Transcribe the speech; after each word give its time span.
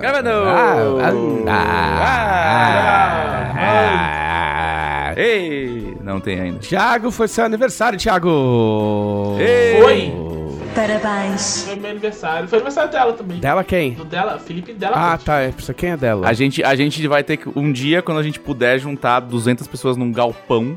Gravando! 0.00 0.30
Ah, 3.56 5.14
Ei! 5.16 5.96
Não 6.02 6.20
tem 6.20 6.40
ainda. 6.40 6.58
Thiago, 6.58 7.10
foi 7.10 7.28
seu 7.28 7.44
aniversário, 7.44 7.98
Thiago! 7.98 9.36
Ei! 9.38 9.80
Foi. 9.80 10.12
Parabéns. 10.74 11.64
Foi 11.66 11.76
meu 11.76 11.90
aniversário. 11.92 12.48
Foi 12.48 12.58
aniversário 12.58 12.90
dela 12.90 13.12
também. 13.12 13.38
Dela 13.38 13.62
quem? 13.64 13.92
Do 13.92 14.04
dela, 14.04 14.38
Felipe 14.38 14.72
dela. 14.72 14.94
Ah, 14.96 15.16
tá. 15.16 15.40
É, 15.40 15.52
precisa 15.52 15.72
quem 15.72 15.90
é 15.90 15.96
dela? 15.96 16.28
A 16.28 16.32
gente, 16.32 16.62
a 16.64 16.74
gente 16.74 17.06
vai 17.06 17.22
ter 17.22 17.36
que. 17.36 17.48
Um 17.56 17.70
dia, 17.72 18.02
quando 18.02 18.18
a 18.18 18.22
gente 18.22 18.40
puder 18.40 18.78
juntar 18.78 19.20
200 19.20 19.66
pessoas 19.68 19.96
num 19.96 20.10
galpão, 20.10 20.76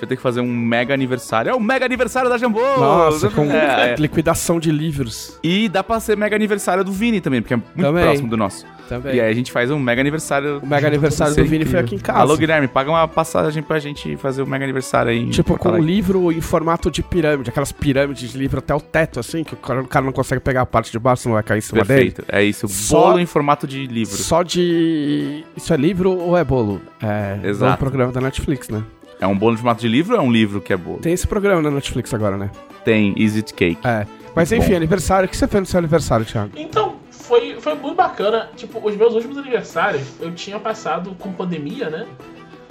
gente 0.00 0.02
vai 0.02 0.08
ter 0.08 0.16
que 0.16 0.22
fazer 0.22 0.40
um 0.40 0.52
mega 0.52 0.94
aniversário. 0.94 1.50
É 1.50 1.54
o 1.54 1.60
mega 1.60 1.84
aniversário 1.84 2.28
da 2.30 2.38
Jambô! 2.38 2.60
Nossa, 2.78 3.28
com 3.30 3.44
É, 3.50 3.92
é. 3.92 3.94
liquidação 3.98 4.58
de 4.58 4.70
livros. 4.70 5.38
E 5.42 5.68
dá 5.68 5.82
pra 5.84 6.00
ser 6.00 6.16
mega 6.16 6.34
aniversário 6.34 6.82
do 6.84 6.92
Vini 6.92 7.20
também, 7.20 7.40
porque 7.42 7.54
é 7.54 7.56
muito 7.56 7.76
Também. 7.80 8.04
próximo 8.04 8.28
do 8.28 8.36
nosso. 8.36 8.64
Também. 8.88 9.14
E 9.14 9.20
aí 9.20 9.30
a 9.30 9.34
gente 9.34 9.52
faz 9.52 9.70
um 9.70 9.78
mega 9.78 10.00
aniversário. 10.00 10.58
O 10.60 10.66
mega 10.66 10.86
aniversário 10.88 11.34
do 11.36 11.44
Vini 11.44 11.64
foi 11.64 11.78
aqui 11.78 11.94
em 11.94 11.98
casa. 11.98 12.18
Alô, 12.18 12.36
Guilherme, 12.36 12.66
paga 12.66 12.90
uma 12.90 13.06
passagem 13.06 13.62
pra 13.62 13.78
gente 13.78 14.16
fazer 14.16 14.42
o 14.42 14.46
mega 14.46 14.64
aniversário 14.64 15.12
aí. 15.12 15.28
Tipo, 15.30 15.56
com 15.56 15.68
um 15.70 15.78
livro 15.78 16.32
em 16.32 16.40
formato 16.40 16.90
de 16.90 17.00
pirâmide, 17.02 17.50
aquelas 17.50 17.70
pirâmides 17.70 18.32
de 18.32 18.38
livro 18.38 18.58
até 18.58 18.74
o 18.74 18.80
teto, 18.80 19.20
assim, 19.20 19.44
que 19.44 19.54
o 19.54 19.56
cara, 19.56 19.82
o 19.82 19.86
cara 19.86 20.04
não 20.04 20.12
consegue 20.12 20.40
pegar 20.40 20.62
a 20.62 20.66
parte 20.66 20.90
de 20.90 20.98
baixo, 20.98 21.28
não 21.28 21.34
vai 21.34 21.42
cair 21.44 21.58
em 21.58 21.60
cima 21.60 21.84
Perfeito. 21.84 22.24
É 22.28 22.42
isso. 22.42 22.66
Só- 22.66 23.00
Bolo 23.10 23.20
em 23.20 23.26
formato 23.26 23.64
de 23.66 23.78
dele. 23.86 24.00
livro. 24.00 24.16
Só 24.16 24.42
de. 24.42 25.44
Isso 25.56 25.72
é 25.72 25.76
livro 25.76 26.10
ou 26.18 26.36
é 26.36 26.42
bolo? 26.42 26.80
É. 27.02 27.38
Exato. 27.48 27.70
É 27.72 27.74
um 27.74 27.78
programa 27.78 28.12
da 28.12 28.20
Netflix, 28.20 28.68
né? 28.68 28.82
É 29.20 29.26
um 29.26 29.36
bolo 29.36 29.54
em 29.54 29.56
formato 29.56 29.80
de 29.80 29.88
livro 29.88 30.14
ou 30.14 30.20
é 30.20 30.24
um 30.24 30.32
livro 30.32 30.60
que 30.60 30.72
é 30.72 30.76
bolo? 30.76 30.98
Tem 30.98 31.12
esse 31.12 31.26
programa 31.26 31.60
na 31.60 31.70
Netflix 31.70 32.12
agora, 32.14 32.36
né? 32.36 32.50
Tem 32.84 33.12
Is 33.16 33.36
It 33.36 33.52
Cake. 33.52 33.86
É. 33.86 34.06
Mas 34.34 34.50
enfim, 34.50 34.70
bom. 34.70 34.76
aniversário. 34.76 35.26
O 35.26 35.30
que 35.30 35.36
você 35.36 35.46
fez 35.46 35.60
no 35.60 35.66
seu 35.66 35.78
aniversário, 35.78 36.24
Thiago? 36.24 36.52
Então, 36.56 36.96
foi, 37.10 37.60
foi 37.60 37.74
muito 37.74 37.96
bacana. 37.96 38.48
Tipo, 38.56 38.86
os 38.86 38.96
meus 38.96 39.14
últimos 39.14 39.36
aniversários 39.36 40.02
eu 40.20 40.32
tinha 40.32 40.58
passado 40.58 41.14
com 41.18 41.32
pandemia, 41.32 41.90
né? 41.90 42.06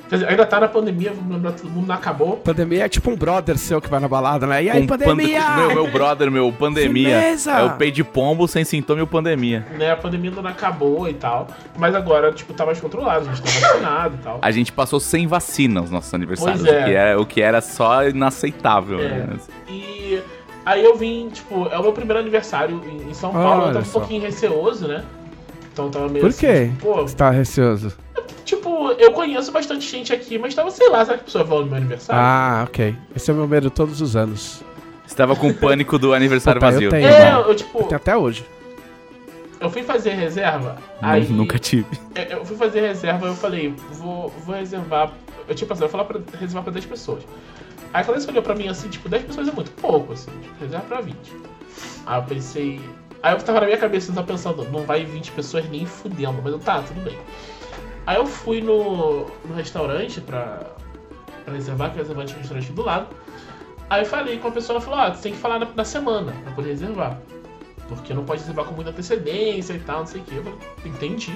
Quer 0.09 0.15
dizer, 0.15 0.27
ainda 0.29 0.43
tá 0.45 0.59
na 0.59 0.67
pandemia, 0.67 1.13
vamos 1.13 1.31
lembrar, 1.31 1.51
todo 1.51 1.69
mundo 1.69 1.85
não 1.87 1.93
acabou. 1.93 2.37
Pandemia 2.37 2.85
é 2.85 2.89
tipo 2.89 3.11
um 3.11 3.15
brother 3.15 3.57
seu 3.59 3.79
que 3.79 3.87
vai 3.87 3.99
na 3.99 4.07
balada, 4.07 4.47
né? 4.47 4.63
E 4.63 4.69
aí, 4.69 4.81
Com 4.81 4.87
pandemia! 4.87 5.39
pande- 5.41 5.57
Meu, 5.59 5.73
meu 5.75 5.91
brother, 5.91 6.31
meu, 6.31 6.51
pandemia. 6.51 7.09
Firmeza! 7.19 7.51
É 7.51 7.63
o 7.65 7.75
pei 7.75 7.91
de 7.91 8.03
pombo 8.03 8.47
sem 8.47 8.63
sintoma 8.65 8.99
e 8.99 9.03
o 9.03 9.07
pandemia. 9.07 9.67
Né, 9.77 9.91
a 9.91 9.95
pandemia 9.95 10.31
ainda 10.31 10.41
não 10.41 10.49
acabou 10.49 11.07
e 11.07 11.13
tal. 11.13 11.47
Mas 11.77 11.93
agora, 11.93 12.31
tipo, 12.31 12.53
tá 12.53 12.65
mais 12.65 12.79
controlado, 12.79 13.29
a 13.29 13.33
gente 13.33 13.43
tá 13.61 13.67
vacinado 13.67 14.15
e 14.15 14.23
tal. 14.23 14.39
A 14.41 14.51
gente 14.51 14.71
passou 14.71 14.99
sem 14.99 15.27
vacina 15.27 15.81
os 15.81 15.91
nossos 15.91 16.11
aniversários, 16.11 16.61
Pois 16.63 16.73
é. 16.73 16.81
o, 16.81 16.85
que 16.85 16.91
era, 16.95 17.21
o 17.21 17.25
que 17.27 17.41
era 17.41 17.61
só 17.61 18.07
inaceitável. 18.07 18.99
É. 18.99 19.09
né? 19.09 19.27
E 19.67 20.19
aí 20.65 20.83
eu 20.83 20.95
vim, 20.95 21.29
tipo, 21.29 21.67
é 21.71 21.77
o 21.77 21.83
meu 21.83 21.93
primeiro 21.93 22.19
aniversário 22.19 22.81
em, 23.07 23.13
São 23.13 23.31
Paulo, 23.31 23.47
eu 23.47 23.63
Olha 23.65 23.73
tava 23.73 23.79
um 23.79 23.85
só. 23.85 23.99
pouquinho 23.99 24.23
receoso, 24.23 24.87
né? 24.87 25.03
Então 25.71 25.85
eu 25.85 25.91
tava 25.91 26.07
meio 26.09 26.21
Por 26.21 26.29
assim, 26.29 26.47
quê? 26.47 26.65
tipo, 26.73 26.81
pô, 26.93 27.01
Você 27.03 27.15
tá 27.15 27.29
receoso? 27.29 27.93
Tipo, 28.45 28.91
eu 28.93 29.11
conheço 29.11 29.51
bastante 29.51 29.87
gente 29.89 30.13
aqui, 30.13 30.37
mas 30.37 30.53
tava, 30.55 30.71
sei 30.71 30.89
lá, 30.89 31.03
será 31.05 31.17
que 31.17 31.23
a 31.23 31.25
pessoa 31.25 31.43
vai 31.43 31.59
no 31.59 31.65
meu 31.65 31.75
aniversário? 31.77 32.21
Ah, 32.21 32.65
ok. 32.67 32.95
Esse 33.15 33.29
é 33.29 33.33
o 33.33 33.37
meu 33.37 33.47
medo 33.47 33.69
todos 33.69 34.01
os 34.01 34.15
anos. 34.15 34.61
Você 35.05 35.15
tava 35.15 35.35
com 35.35 35.51
pânico 35.53 35.97
do 35.97 36.13
aniversário 36.13 36.59
Opa, 36.59 36.67
eu 36.67 36.71
vazio. 36.73 36.89
tenho. 36.89 37.07
é, 37.07 37.27
irmão. 37.27 37.41
eu, 37.47 37.55
tipo, 37.55 37.83
Tem 37.85 37.95
até 37.95 38.15
hoje. 38.15 38.45
eu 39.59 39.69
fui 39.69 39.83
fazer 39.83 40.11
reserva, 40.11 40.77
aí... 41.01 41.25
Nunca 41.27 41.57
tive. 41.59 41.87
Eu- 42.15 42.39
Eu 42.39 42.45
fui 42.45 42.55
fazer 42.55 42.81
reserva, 42.81 43.25
eu 43.27 43.35
falei, 43.35 43.73
vou, 43.91 44.29
vou 44.45 44.55
reservar. 44.55 45.11
Eu 45.47 45.55
tinha 45.55 45.67
pensado, 45.67 45.85
eu 45.85 45.89
falar 45.89 46.03
pra 46.05 46.19
reservar 46.39 46.63
pra 46.63 46.71
10 46.71 46.85
pessoas. 46.85 47.23
Aí 47.91 48.03
quando 48.03 48.19
você 48.21 48.29
olhou 48.29 48.43
pra 48.43 48.53
mim 48.53 48.67
assim, 48.67 48.87
tipo, 48.87 49.09
10 49.09 49.23
pessoas 49.23 49.47
é 49.47 49.51
muito 49.51 49.71
pouco, 49.71 50.13
assim, 50.13 50.29
tipo, 50.43 50.53
reserva 50.61 50.85
pra 50.85 51.01
20. 51.01 51.15
Aí 52.05 52.19
eu 52.19 52.23
pensei. 52.23 52.79
Aí 53.23 53.33
eu 53.33 53.39
tava 53.39 53.59
na 53.61 53.65
minha 53.65 53.77
cabeça, 53.79 54.11
eu 54.11 54.15
tava 54.15 54.27
pensando, 54.27 54.63
não 54.71 54.83
vai 54.83 55.03
20 55.03 55.31
pessoas 55.31 55.67
nem 55.69 55.85
fudendo, 55.87 56.39
mas 56.43 56.53
eu 56.53 56.59
tá, 56.59 56.83
tudo 56.83 57.01
bem. 57.03 57.17
Aí 58.05 58.15
eu 58.17 58.25
fui 58.25 58.61
no, 58.61 59.25
no 59.45 59.53
restaurante 59.55 60.19
pra, 60.21 60.61
pra 61.45 61.53
reservar, 61.53 61.89
que 61.91 61.95
o 61.95 61.99
restaurante 61.99 62.33
é 62.33 62.35
um 62.35 62.39
restaurante 62.39 62.71
do 62.71 62.81
lado. 62.83 63.07
Aí 63.89 64.01
eu 64.01 64.05
falei 64.05 64.37
com 64.39 64.47
a 64.47 64.51
pessoa, 64.51 64.77
ela 64.77 64.85
falou, 64.85 64.99
ah, 64.99 65.13
você 65.13 65.23
tem 65.23 65.33
que 65.33 65.37
falar 65.39 65.59
na, 65.59 65.67
na 65.75 65.83
semana 65.85 66.31
pra 66.43 66.53
poder 66.53 66.69
reservar. 66.69 67.19
Porque 67.87 68.13
não 68.13 68.23
pode 68.23 68.41
reservar 68.41 68.65
com 68.65 68.73
muita 68.75 68.91
antecedência 68.91 69.73
e 69.73 69.79
tal, 69.79 69.99
não 69.99 70.05
sei 70.07 70.21
o 70.21 70.23
que. 70.23 70.35
Eu 70.35 70.43
falei, 70.43 70.59
entendi. 70.85 71.33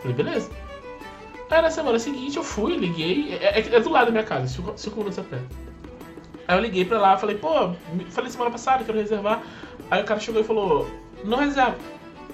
Falei, 0.00 0.16
beleza. 0.16 0.50
Aí 1.50 1.60
na 1.60 1.70
semana 1.70 1.98
seguinte 1.98 2.36
eu 2.36 2.42
fui, 2.42 2.76
liguei. 2.76 3.34
É, 3.40 3.60
é- 3.60 3.74
é 3.76 3.80
do 3.80 3.90
lado 3.90 4.06
da 4.06 4.10
minha 4.12 4.24
casa, 4.24 4.46
5 4.48 4.96
minutos 4.96 5.18
a 5.18 5.22
pé. 5.22 5.38
Aí 6.48 6.56
eu 6.56 6.60
liguei 6.62 6.84
pra 6.84 6.98
lá, 6.98 7.16
falei, 7.16 7.36
pô, 7.36 7.72
falei 8.10 8.30
semana 8.30 8.50
passada, 8.50 8.82
quero 8.84 8.98
reservar. 8.98 9.42
Aí 9.90 10.02
o 10.02 10.04
cara 10.04 10.18
chegou 10.18 10.40
e 10.40 10.44
falou, 10.44 10.90
não 11.24 11.38
reserva. 11.38 11.76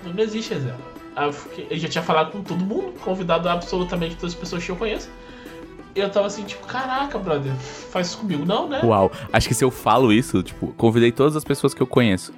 Não 0.05 0.23
existe 0.23 0.55
reserva. 0.55 0.79
Aí 1.19 1.31
eu 1.71 1.77
já 1.77 1.89
tinha 1.89 2.05
falado 2.05 2.31
com 2.31 2.43
todo 2.43 2.65
mundo, 2.65 2.95
convidado 3.01 3.49
absolutamente 3.49 4.15
todas 4.15 4.35
as 4.35 4.39
pessoas 4.39 4.65
que 4.65 4.71
eu 4.71 4.77
conheço. 4.77 5.11
Eu 5.95 6.09
tava 6.11 6.29
assim, 6.29 6.45
tipo, 6.45 6.65
caraca, 6.65 7.19
brother, 7.19 7.53
faz 7.57 8.07
isso 8.07 8.19
comigo. 8.19 8.45
Não, 8.45 8.69
né? 8.69 8.81
Uau. 8.85 9.11
Acho 9.33 9.49
que 9.49 9.55
se 9.55 9.65
eu 9.65 9.71
falo 9.71 10.13
isso, 10.13 10.43
tipo, 10.45 10.69
convidei 10.77 11.11
todas 11.11 11.35
as 11.35 11.43
pessoas 11.43 11.75
que 11.75 11.83
eu 11.83 11.87
conheço. 11.89 12.33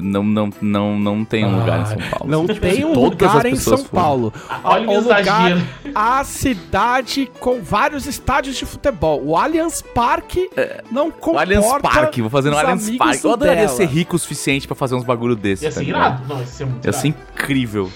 Não, 0.00 0.22
não, 0.22 0.50
não, 0.60 0.98
não 0.98 1.24
tem 1.24 1.44
um 1.44 1.58
lugar 1.60 1.80
em 1.80 1.86
São 1.86 2.10
Paulo. 2.10 2.30
Não 2.30 2.46
Tipo, 2.46 2.60
tem 2.60 2.74
se 2.76 2.84
um 2.84 2.92
lugar 2.92 3.46
em 3.46 3.56
São 3.56 3.78
forem. 3.78 3.90
Paulo. 3.90 4.32
Olha 4.62 4.88
o 4.88 4.92
um 4.92 5.00
lugar, 5.00 5.58
a 5.94 6.24
cidade 6.24 7.30
com 7.40 7.62
vários 7.62 8.06
estádios 8.06 8.56
de 8.56 8.66
futebol. 8.66 9.22
O 9.24 9.36
Allianz 9.36 9.80
Parque 9.80 10.50
não 10.90 11.10
comporta 11.10 11.36
O 11.36 11.38
Allianz 11.38 11.82
Parque, 11.82 12.20
vou 12.20 12.30
fazer 12.30 12.50
no 12.50 12.56
os 12.56 12.62
Allianz 12.62 12.82
amigos 12.88 13.06
Parque. 13.06 13.24
Eu 13.24 13.32
adoraria 13.32 13.64
dela. 13.66 13.76
ser 13.76 13.86
rico 13.86 14.16
o 14.16 14.18
suficiente 14.18 14.66
pra 14.66 14.76
fazer 14.76 14.94
uns 14.94 15.04
bagulho 15.04 15.34
desse. 15.36 15.64
Ia 15.64 15.70
tá 15.70 15.80
ser 15.80 15.86
irado? 15.88 16.22
Não, 16.28 16.40
ia 16.40 16.46
ser 16.46 16.66
muito 16.66 16.84
Ia 16.84 16.92
ser 16.92 17.08
incrível. 17.08 17.90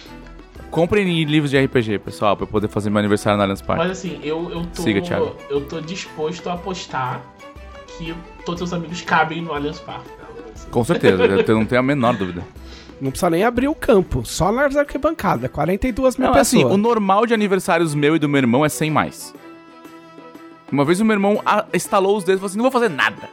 Comprem 0.71 1.25
livros 1.25 1.50
de 1.50 1.59
RPG, 1.59 1.99
pessoal, 2.00 2.37
pra 2.37 2.44
eu 2.44 2.49
poder 2.49 2.69
fazer 2.69 2.91
meu 2.91 2.99
aniversário 2.99 3.37
no 3.37 3.43
Allianz 3.43 3.62
Parque. 3.62 3.83
Mas 3.83 3.99
assim, 3.99 4.21
eu, 4.22 4.50
eu 4.50 4.67
tô. 4.67 4.83
Siga, 4.83 5.00
Thiago. 5.00 5.34
Eu 5.49 5.62
tô 5.67 5.81
disposto 5.81 6.49
a 6.49 6.55
apostar 6.55 7.22
que 7.97 8.15
todos 8.44 8.62
os 8.62 8.72
amigos 8.72 9.00
cabem 9.03 9.41
no 9.43 9.53
Allianz 9.55 9.78
Parque. 9.81 10.18
Com 10.71 10.85
certeza, 10.85 11.25
eu 11.25 11.57
não 11.59 11.65
tenho 11.67 11.81
a 11.81 11.83
menor 11.83 12.17
dúvida. 12.17 12.45
Não 13.01 13.11
precisa 13.11 13.31
nem 13.31 13.45
abrir 13.45 13.69
o 13.69 13.75
campo, 13.75 14.25
só 14.27 14.51
nas 14.51 14.77
arquibancadas. 14.77 15.51
42 15.51 16.17
mil 16.17 16.27
Não, 16.27 16.35
pessoas. 16.35 16.49
assim, 16.49 16.65
o 16.65 16.77
normal 16.77 17.27
de 17.27 17.33
aniversários 17.35 17.95
meu 17.95 18.17
e 18.17 18.19
do 18.19 18.29
meu 18.29 18.39
irmão 18.39 18.65
é 18.65 18.69
100 18.69 18.91
mais. 18.91 19.35
Uma 20.71 20.85
vez 20.85 21.01
o 21.01 21.05
meu 21.05 21.15
irmão 21.15 21.41
estalou 21.73 22.17
os 22.17 22.25
dedos 22.25 22.39
e 22.39 22.41
falou 22.41 22.47
assim: 22.49 22.57
não 22.59 22.65
vou 22.65 22.73
fazer 22.73 22.89
nada. 22.91 23.31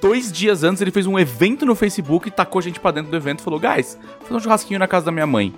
Dois 0.00 0.30
dias 0.30 0.62
antes 0.62 0.80
ele 0.80 0.90
fez 0.90 1.06
um 1.06 1.18
evento 1.18 1.66
no 1.66 1.74
Facebook 1.74 2.28
e 2.28 2.30
tacou 2.30 2.58
a 2.58 2.62
gente 2.62 2.78
pra 2.78 2.90
dentro 2.90 3.10
do 3.10 3.16
evento 3.16 3.40
e 3.40 3.42
falou: 3.42 3.58
guys, 3.58 3.98
vou 4.20 4.28
fazer 4.28 4.34
um 4.34 4.40
churrasquinho 4.40 4.78
na 4.78 4.86
casa 4.86 5.06
da 5.06 5.12
minha 5.12 5.26
mãe. 5.26 5.52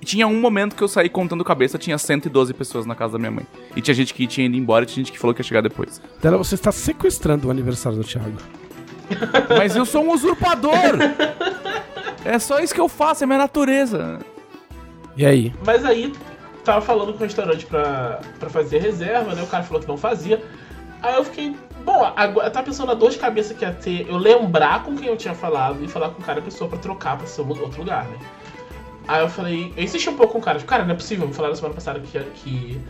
E 0.00 0.04
tinha 0.04 0.26
um 0.26 0.38
momento 0.38 0.76
que 0.76 0.82
eu 0.82 0.88
saí 0.88 1.08
contando 1.08 1.42
cabeça, 1.42 1.78
tinha 1.78 1.96
112 1.96 2.52
pessoas 2.52 2.84
na 2.84 2.94
casa 2.94 3.14
da 3.14 3.18
minha 3.18 3.30
mãe. 3.30 3.46
E 3.74 3.80
tinha 3.80 3.94
gente 3.94 4.12
que 4.12 4.26
tinha 4.26 4.46
ido 4.46 4.56
embora 4.56 4.84
e 4.84 4.86
tinha 4.86 5.02
gente 5.04 5.12
que 5.12 5.18
falou 5.18 5.32
que 5.32 5.40
ia 5.40 5.44
chegar 5.44 5.62
depois. 5.62 6.02
Dela, 6.20 6.36
você 6.36 6.56
está 6.56 6.70
sequestrando 6.70 7.48
o 7.48 7.50
aniversário 7.50 7.96
do 7.96 8.04
Thiago. 8.04 8.36
Mas 9.56 9.76
eu 9.76 9.84
sou 9.84 10.04
um 10.04 10.12
usurpador! 10.12 10.98
é 12.24 12.38
só 12.38 12.60
isso 12.60 12.74
que 12.74 12.80
eu 12.80 12.88
faço, 12.88 13.24
é 13.24 13.26
minha 13.26 13.38
natureza. 13.38 14.18
E 15.16 15.24
aí? 15.24 15.52
Mas 15.64 15.84
aí, 15.84 16.12
tava 16.64 16.80
falando 16.80 17.12
com 17.12 17.18
o 17.18 17.22
restaurante 17.22 17.66
pra, 17.66 18.20
pra 18.38 18.50
fazer 18.50 18.78
reserva, 18.78 19.34
né? 19.34 19.42
O 19.42 19.46
cara 19.46 19.62
falou 19.62 19.80
que 19.80 19.88
não 19.88 19.96
fazia. 19.96 20.42
Aí 21.02 21.14
eu 21.14 21.24
fiquei, 21.24 21.54
bom, 21.84 22.12
agora 22.16 22.50
tava 22.50 22.66
pensando 22.66 22.86
na 22.88 22.94
dor 22.94 23.10
de 23.10 23.18
cabeça 23.18 23.52
que 23.52 23.64
ia 23.64 23.72
ter 23.72 24.08
eu 24.08 24.16
lembrar 24.16 24.82
com 24.82 24.96
quem 24.96 25.08
eu 25.08 25.16
tinha 25.16 25.34
falado 25.34 25.84
e 25.84 25.88
falar 25.88 26.10
com 26.10 26.22
cada 26.22 26.40
pessoa 26.40 26.68
pra 26.68 26.78
trocar 26.78 27.18
pra 27.18 27.26
ser 27.26 27.42
outro 27.42 27.78
lugar, 27.78 28.06
né? 28.06 28.18
Aí 29.06 29.22
eu 29.22 29.28
falei, 29.28 29.72
eu 29.76 29.84
insisti 29.84 30.08
um 30.08 30.16
pouco 30.16 30.32
com 30.32 30.38
o 30.38 30.42
cara, 30.42 30.58
tipo, 30.58 30.70
cara, 30.70 30.82
não 30.82 30.92
é 30.92 30.96
possível, 30.96 31.28
me 31.28 31.34
falaram 31.34 31.54
semana 31.54 31.74
passada 31.74 32.00
que, 32.00 32.18
que 32.18 32.80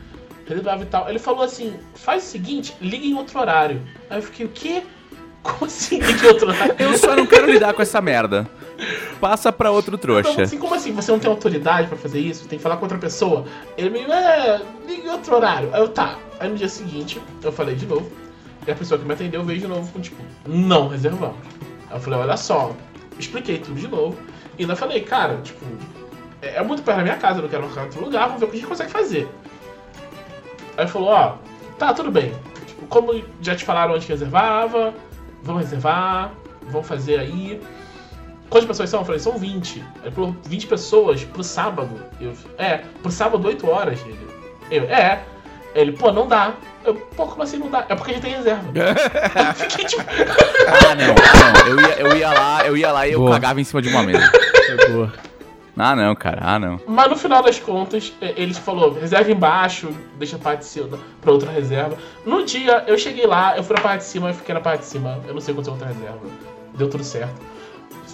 reservava 0.46 0.82
e 0.82 0.86
tal. 0.86 1.08
Ele 1.08 1.18
falou 1.18 1.42
assim, 1.42 1.74
faz 1.94 2.22
o 2.22 2.26
seguinte, 2.26 2.74
liga 2.80 3.04
em 3.04 3.14
outro 3.14 3.38
horário. 3.40 3.82
Aí 4.08 4.18
eu 4.18 4.22
fiquei, 4.22 4.46
o 4.46 4.48
quê? 4.48 4.84
Como 5.44 5.66
assim 5.66 6.00
liga 6.02 6.24
em 6.24 6.28
outro 6.28 6.48
horário? 6.48 6.74
Eu 6.78 6.98
só 6.98 7.14
não 7.14 7.26
quero 7.26 7.46
lidar 7.50 7.72
com 7.74 7.82
essa 7.82 8.00
merda. 8.00 8.48
Passa 9.20 9.52
pra 9.52 9.70
outro 9.70 9.94
Então, 9.94 10.20
trouxa. 10.22 10.42
assim, 10.42 10.58
como 10.58 10.74
assim? 10.74 10.92
Você 10.92 11.12
não 11.12 11.18
tem 11.20 11.30
autoridade 11.30 11.86
pra 11.86 11.96
fazer 11.96 12.18
isso? 12.18 12.48
Tem 12.48 12.58
que 12.58 12.62
falar 12.62 12.76
com 12.78 12.82
outra 12.82 12.98
pessoa? 12.98 13.44
Ele 13.76 13.90
me, 13.90 14.00
é, 14.00 14.60
liga 14.86 15.06
em 15.06 15.10
outro 15.10 15.36
horário. 15.36 15.70
Aí 15.72 15.80
eu, 15.80 15.88
tá. 15.88 16.18
Aí 16.40 16.48
no 16.48 16.56
dia 16.56 16.68
seguinte, 16.68 17.20
eu 17.42 17.52
falei 17.52 17.74
de 17.76 17.86
novo. 17.86 18.10
E 18.66 18.70
a 18.70 18.74
pessoa 18.74 18.98
que 18.98 19.06
me 19.06 19.12
atendeu 19.12 19.44
veio 19.44 19.60
de 19.60 19.68
novo 19.68 19.92
com, 19.92 20.00
tipo, 20.00 20.20
não 20.46 20.88
reservamos. 20.88 21.36
Aí 21.90 21.96
eu 21.96 22.00
falei, 22.00 22.18
olha 22.18 22.36
só. 22.36 22.72
Expliquei 23.18 23.58
tudo 23.58 23.78
de 23.78 23.86
novo. 23.86 24.16
E 24.58 24.62
ainda 24.62 24.74
falei, 24.74 25.02
cara, 25.02 25.36
tipo, 25.42 25.64
é, 26.40 26.56
é 26.56 26.62
muito 26.62 26.82
perto 26.82 26.96
da 26.98 27.02
minha 27.04 27.16
casa, 27.16 27.38
eu 27.38 27.42
não 27.42 27.48
quero 27.50 27.62
marcar 27.64 27.82
em 27.82 27.84
outro 27.84 28.04
lugar, 28.04 28.26
vamos 28.26 28.40
ver 28.40 28.46
o 28.46 28.48
que 28.48 28.56
a 28.56 28.60
gente 28.60 28.68
consegue 28.68 28.90
fazer. 28.90 29.28
Aí 30.76 30.86
falou, 30.88 31.08
ó, 31.10 31.36
tá, 31.78 31.92
tudo 31.92 32.10
bem. 32.10 32.32
Tipo, 32.66 32.86
como 32.86 33.22
já 33.40 33.54
te 33.54 33.64
falaram 33.64 33.94
onde 33.94 34.06
que 34.06 34.12
reservava, 34.12 34.94
vamos 35.44 35.62
reservar, 35.62 36.32
vamos 36.62 36.86
fazer 36.88 37.20
aí. 37.20 37.60
Quantas 38.48 38.66
pessoas 38.66 38.90
são? 38.90 39.00
Eu 39.00 39.06
falei, 39.06 39.20
são 39.20 39.38
20. 39.38 39.80
Aí 39.80 39.86
ele 40.04 40.10
falou, 40.10 40.36
20 40.44 40.66
pessoas 40.66 41.24
pro 41.24 41.42
sábado. 41.42 41.90
Eu, 42.20 42.32
é, 42.58 42.78
pro 43.02 43.10
sábado 43.10 43.46
8 43.46 43.68
horas. 43.68 44.00
Ele, 44.00 44.18
eu, 44.70 44.84
é. 44.84 45.22
Ele, 45.74 45.92
pô, 45.92 46.12
não 46.12 46.28
dá. 46.28 46.54
Eu, 46.84 46.94
pô, 46.94 47.26
como 47.26 47.42
assim 47.42 47.58
não 47.58 47.68
dá? 47.68 47.84
É 47.88 47.94
porque 47.94 48.12
a 48.12 48.14
gente 48.14 48.22
tem 48.22 48.34
reserva. 48.34 48.62
eu 48.74 49.54
fiquei 49.54 49.84
tipo. 49.84 50.02
Ah, 50.02 50.94
não, 50.94 51.14
não. 51.14 51.66
Eu 51.66 51.80
ia, 51.80 51.94
eu 51.98 52.16
ia 52.16 52.30
lá, 52.30 52.66
eu 52.66 52.76
ia 52.76 52.92
lá 52.92 53.08
e 53.08 53.12
eu 53.12 53.20
Boa. 53.20 53.32
cagava 53.32 53.60
em 53.60 53.64
cima 53.64 53.82
de 53.82 53.88
uma 53.88 54.02
mesa. 54.02 54.30
É 54.66 54.88
boa. 54.88 55.12
Ah, 55.76 55.96
não, 55.96 56.14
cara. 56.14 56.38
Ah, 56.40 56.58
não. 56.58 56.80
Mas 56.86 57.10
no 57.10 57.16
final 57.16 57.42
das 57.42 57.58
contas, 57.58 58.12
eh, 58.20 58.34
ele 58.36 58.54
falou, 58.54 58.92
reserva 58.92 59.30
embaixo, 59.32 59.90
deixa 60.16 60.36
a 60.36 60.38
parte 60.38 60.60
de 60.60 60.66
cima 60.66 60.98
pra 61.20 61.32
outra 61.32 61.50
reserva. 61.50 61.98
No 62.24 62.44
dia, 62.44 62.84
eu 62.86 62.96
cheguei 62.96 63.26
lá, 63.26 63.56
eu 63.56 63.64
fui 63.64 63.74
na 63.74 63.82
parte 63.82 64.02
de 64.02 64.06
cima, 64.06 64.30
eu 64.30 64.34
fiquei 64.34 64.54
na 64.54 64.60
parte 64.60 64.80
de 64.80 64.86
cima. 64.86 65.20
Eu 65.26 65.34
não 65.34 65.40
sei 65.40 65.52
quanto 65.52 65.68
é 65.68 65.72
outra 65.72 65.88
reserva. 65.88 66.20
Deu 66.74 66.88
tudo 66.88 67.02
certo. 67.02 67.34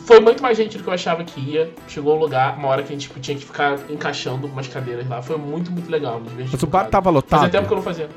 Foi 0.06 0.18
muito 0.20 0.42
mais 0.42 0.56
gente 0.56 0.76
do 0.76 0.82
que 0.82 0.88
eu 0.88 0.94
achava 0.94 1.22
que 1.22 1.38
ia. 1.38 1.70
Chegou 1.86 2.16
um 2.16 2.18
lugar, 2.18 2.56
uma 2.56 2.68
hora 2.68 2.82
que 2.82 2.88
a 2.88 2.92
gente 2.92 3.08
tipo, 3.08 3.20
tinha 3.20 3.36
que 3.36 3.44
ficar 3.44 3.78
encaixando 3.88 4.46
umas 4.46 4.66
cadeiras 4.66 5.08
lá. 5.08 5.22
Foi 5.22 5.36
muito, 5.36 5.70
muito 5.70 5.90
legal. 5.90 6.18
me 6.18 6.28
diverti 6.28 6.50
Mas 6.52 6.62
o 6.62 6.66
bar 6.66 6.86
tava 6.86 7.10
lotado? 7.10 7.40
Fazia 7.40 7.50
tempo 7.50 7.68
que 7.68 7.72
eu 7.72 7.76
não 7.76 7.84
fazia. 7.84 8.08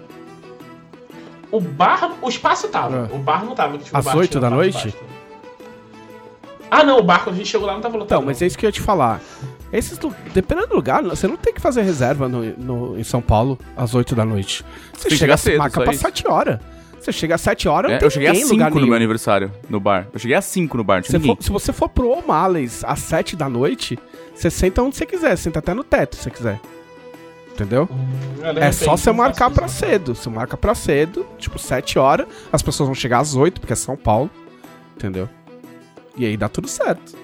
O 1.51 1.59
bar, 1.59 2.13
o 2.21 2.29
espaço 2.29 2.67
tava. 2.69 3.09
Ah. 3.11 3.15
O 3.15 3.19
bar 3.19 3.45
não 3.45 3.53
tava. 3.53 3.77
tipo, 3.77 3.95
o 3.95 3.99
Às 3.99 4.07
oito 4.15 4.39
da 4.39 4.49
noite? 4.49 4.95
Ah, 6.79 6.83
não, 6.83 6.99
o 6.99 7.03
bar 7.03 7.23
quando 7.23 7.35
a 7.35 7.37
gente 7.37 7.49
chegou 7.49 7.67
lá 7.67 7.73
não 7.73 7.81
tava 7.81 7.97
lotado. 7.97 8.17
Então, 8.17 8.25
mas 8.25 8.39
não. 8.39 8.45
é 8.45 8.47
isso 8.47 8.57
que 8.57 8.65
eu 8.65 8.67
ia 8.67 8.71
te 8.71 8.81
falar. 8.81 9.19
Esses, 9.71 9.97
dependendo 10.33 10.67
do 10.67 10.75
lugar, 10.75 11.01
você 11.03 11.27
não 11.27 11.35
tem 11.37 11.53
que 11.53 11.59
fazer 11.61 11.81
reserva 11.81 12.27
no, 12.29 12.43
no- 12.57 12.99
em 12.99 13.03
São 13.03 13.21
Paulo 13.21 13.57
às 13.75 13.95
8 13.95 14.15
da 14.15 14.23
noite. 14.23 14.63
Você 14.93 15.09
chega 15.09 15.17
chegar 15.17 15.37
cedo, 15.37 15.57
marca 15.57 15.81
pra 15.81 15.91
isso. 15.93 16.01
7 16.01 16.27
horas. 16.27 16.59
Você 16.99 17.11
chega 17.11 17.35
às 17.35 17.41
7 17.41 17.67
horas, 17.67 17.89
não 17.89 17.95
É, 17.97 17.99
tem 17.99 18.05
eu 18.05 18.11
cheguei 18.11 18.27
às 18.29 18.33
ninguém 18.37 18.49
em 18.49 18.51
lugar 18.53 18.67
5 18.69 18.79
no 18.79 18.85
meu 18.87 18.95
aniversário, 18.95 19.51
no 19.69 19.79
bar. 19.79 20.07
Eu 20.13 20.19
cheguei 20.19 20.37
às 20.37 20.45
5 20.45 20.77
no 20.77 20.83
bar, 20.83 21.03
for- 21.19 21.37
se 21.39 21.49
você 21.51 21.73
for 21.73 21.89
pro 21.89 22.09
O'Malley's 22.09 22.83
às 22.85 22.99
7 22.99 23.35
da 23.35 23.49
noite, 23.49 23.99
você 24.33 24.49
senta 24.49 24.81
onde 24.81 24.95
você 24.95 25.05
quiser, 25.05 25.35
senta 25.37 25.59
até 25.59 25.73
no 25.73 25.83
teto 25.83 26.15
se 26.15 26.23
você 26.23 26.29
quiser. 26.29 26.59
Entendeu? 27.51 27.87
Hum, 27.91 28.43
É 28.43 28.51
repente, 28.53 28.75
só 28.75 28.95
você 28.97 29.11
marcar 29.11 29.47
isso. 29.47 29.55
pra 29.59 29.67
cedo. 29.67 30.15
Você 30.15 30.29
marca 30.29 30.55
pra 30.57 30.73
cedo, 30.73 31.25
tipo 31.37 31.59
7 31.59 31.99
horas, 31.99 32.25
as 32.51 32.61
pessoas 32.61 32.87
vão 32.87 32.95
chegar 32.95 33.19
às 33.19 33.35
8, 33.35 33.59
porque 33.59 33.73
é 33.73 33.75
São 33.75 33.95
Paulo. 33.97 34.29
Entendeu? 34.95 35.27
E 36.15 36.25
aí 36.25 36.37
dá 36.37 36.47
tudo 36.49 36.67
certo. 36.67 37.15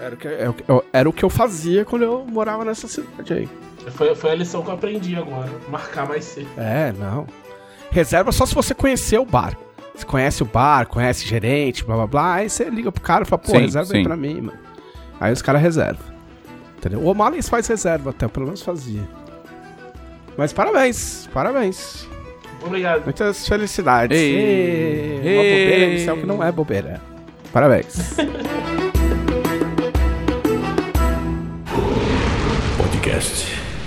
Era 0.00 0.14
o 0.14 0.18
que, 0.18 0.28
é 0.28 0.48
o 0.48 0.52
que- 0.52 0.64
eu- 0.68 0.84
era 0.92 1.08
o 1.08 1.12
que 1.12 1.24
eu 1.24 1.30
fazia 1.30 1.84
quando 1.84 2.02
eu 2.02 2.24
morava 2.28 2.64
nessa 2.64 2.86
cidade 2.88 3.32
aí. 3.32 3.48
Foi, 3.92 4.14
foi 4.14 4.30
a 4.30 4.34
lição 4.34 4.62
que 4.62 4.68
eu 4.70 4.74
aprendi 4.74 5.14
agora. 5.16 5.50
Marcar 5.68 6.08
mais 6.08 6.24
cedo. 6.24 6.48
É, 6.56 6.92
não. 6.98 7.26
Reserva 7.90 8.32
só 8.32 8.44
se 8.44 8.54
você 8.54 8.74
conhecer 8.74 9.18
o 9.18 9.24
bar. 9.24 9.56
Você 9.94 10.04
conhece 10.04 10.42
o 10.42 10.46
bar, 10.46 10.86
conhece 10.86 11.24
o 11.24 11.28
gerente, 11.28 11.84
blá 11.84 11.94
blá 11.96 12.06
blá. 12.06 12.34
Aí 12.34 12.50
você 12.50 12.64
liga 12.64 12.90
pro 12.90 13.00
cara 13.02 13.22
e 13.22 13.26
fala, 13.26 13.40
pô, 13.40 13.52
Sim, 13.52 13.58
reserva 13.60 13.92
aí 13.92 13.98
sim. 14.00 14.04
pra 14.04 14.16
mim, 14.16 14.40
mano. 14.40 14.58
Aí 15.20 15.32
os 15.32 15.40
caras 15.40 15.62
reservam. 15.62 16.04
Entendeu? 16.78 17.00
O 17.00 17.06
O'Malley's 17.06 17.48
faz 17.48 17.66
reserva 17.68 18.10
até, 18.10 18.26
pelo 18.26 18.46
menos 18.46 18.62
fazia. 18.62 19.02
Mas 20.36 20.52
parabéns, 20.52 21.28
parabéns. 21.32 22.08
Obrigado. 22.66 23.04
Muitas 23.04 23.46
felicidades. 23.46 24.18
Ei, 24.18 24.34
Ei, 24.34 25.20
uma 25.36 25.42
ei. 25.44 25.64
bobeira 25.64 25.84
inicial 25.92 26.16
que 26.16 26.26
não 26.26 26.42
é 26.42 26.50
bobeira. 26.50 27.00
Parabéns. 27.54 28.16
Podcast 32.76 33.46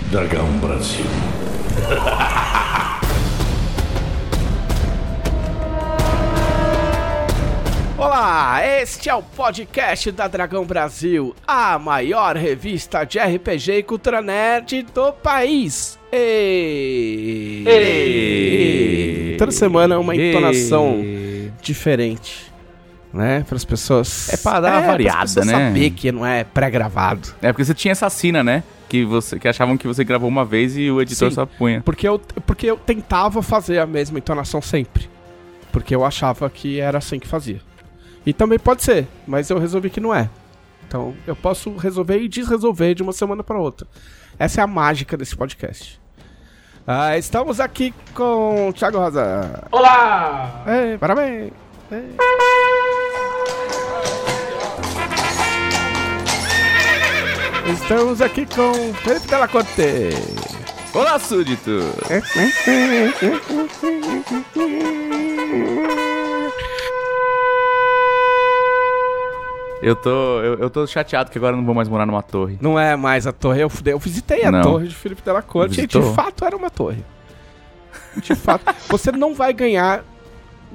Dragão 0.09 0.47
Brasil. 0.59 1.03
Olá, 7.97 8.65
este 8.65 9.09
é 9.09 9.13
o 9.13 9.21
podcast 9.21 10.13
da 10.13 10.29
Dragão 10.29 10.63
Brasil, 10.63 11.35
a 11.45 11.77
maior 11.77 12.37
revista 12.37 13.03
de 13.03 13.19
RPG 13.19 13.79
e 13.79 13.83
cultura 13.83 14.21
nerd 14.21 14.83
do 14.93 15.11
país. 15.11 15.99
Ei! 16.09 17.65
Ei! 17.67 19.35
Toda 19.37 19.51
semana 19.51 19.99
uma 19.99 20.15
Ei! 20.15 20.29
entonação 20.29 21.03
diferente, 21.61 22.49
né? 23.17 23.43
Para 23.47 23.57
as 23.57 23.65
pessoas. 23.65 24.29
É 24.29 24.37
pra 24.37 24.59
dar 24.59 24.71
uma 24.71 24.77
pras 24.77 24.91
variada, 24.91 25.21
pessoas 25.21 25.45
né? 25.47 25.53
saber 25.53 25.89
que 25.89 26.11
não 26.11 26.25
é 26.25 26.43
pré-gravado. 26.43 27.29
É 27.41 27.51
porque 27.51 27.65
você 27.65 27.73
tinha 27.73 27.91
essa 27.91 28.09
sina, 28.09 28.43
né? 28.43 28.63
Que, 28.87 29.03
você, 29.03 29.37
que 29.37 29.47
achavam 29.47 29.75
que 29.77 29.87
você 29.87 30.03
gravou 30.03 30.29
uma 30.29 30.45
vez 30.45 30.77
e 30.77 30.89
o 30.89 31.01
editor 31.01 31.29
Sim. 31.29 31.35
só 31.35 31.45
punha. 31.45 31.81
Porque 31.81 32.07
eu, 32.07 32.19
porque 32.45 32.67
eu 32.67 32.77
tentava 32.77 33.41
fazer 33.41 33.79
a 33.79 33.85
mesma 33.85 34.19
entonação 34.19 34.61
sempre. 34.61 35.09
Porque 35.71 35.93
eu 35.93 36.05
achava 36.05 36.49
que 36.49 36.79
era 36.79 36.99
assim 36.99 37.19
que 37.19 37.27
fazia. 37.27 37.59
E 38.25 38.31
também 38.31 38.57
pode 38.57 38.83
ser, 38.83 39.07
mas 39.25 39.49
eu 39.49 39.57
resolvi 39.57 39.89
que 39.89 39.99
não 39.99 40.13
é. 40.13 40.29
Então 40.87 41.13
eu 41.25 41.35
posso 41.35 41.75
resolver 41.75 42.19
e 42.19 42.29
desresolver 42.29 42.95
de 42.95 43.03
uma 43.03 43.11
semana 43.11 43.43
para 43.43 43.59
outra. 43.59 43.87
Essa 44.39 44.61
é 44.61 44.63
a 44.63 44.67
mágica 44.67 45.17
desse 45.17 45.35
podcast. 45.35 45.99
Ah, 46.85 47.17
estamos 47.17 47.59
aqui 47.59 47.93
com 48.13 48.69
o 48.69 48.73
Thiago 48.73 48.97
Rosa. 48.97 49.67
Olá! 49.71 50.63
Ei, 50.65 50.97
parabéns! 50.97 51.51
Ei. 51.91 52.66
Estamos 57.67 58.21
aqui 58.21 58.45
com 58.45 58.93
Felipe 59.03 59.27
Della 59.27 59.47
Corte. 59.47 60.11
Olá, 60.93 61.19
súdito! 61.19 61.71
Eu 69.81 69.95
tô, 69.95 70.41
eu, 70.41 70.55
eu 70.55 70.69
tô 70.69 70.87
chateado 70.87 71.29
que 71.29 71.37
agora 71.37 71.53
eu 71.53 71.57
não 71.57 71.65
vou 71.65 71.75
mais 71.75 71.87
morar 71.87 72.05
numa 72.05 72.23
torre. 72.23 72.57
Não 72.59 72.79
é 72.79 72.95
mais 72.95 73.27
a 73.27 73.31
torre. 73.31 73.61
Eu, 73.61 73.71
eu 73.85 73.99
visitei 73.99 74.43
a 74.43 74.51
Não. 74.51 74.61
torre 74.61 74.87
de 74.87 74.95
Felipe 74.95 75.21
Della 75.21 75.41
Corte 75.41 75.81
e 75.81 75.87
de 75.87 76.01
fato 76.13 76.43
era 76.45 76.55
uma 76.55 76.69
torre. 76.69 77.05
De 78.17 78.33
fato. 78.33 78.63
você 78.89 79.11
não 79.11 79.35
vai 79.35 79.53
ganhar 79.53 80.03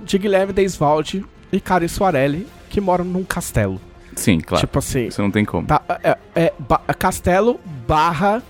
de 0.04 0.18
Guilherme 0.18 0.52
Deisvalde 0.52 1.24
e 1.50 1.60
Karen 1.60 1.88
Soarelli 1.88 2.46
que 2.70 2.80
moram 2.80 3.04
num 3.04 3.24
castelo. 3.24 3.80
Sim, 4.16 4.40
claro. 4.40 4.64
Tipo 4.66 4.78
assim. 4.78 5.06
Isso 5.06 5.22
não 5.22 5.30
tem 5.30 5.44
como. 5.44 5.66
Tá, 5.66 5.82
é, 6.02 6.16
é 6.34 6.52
ba- 6.58 6.80
castelo 6.98 7.60
barra 7.86 8.42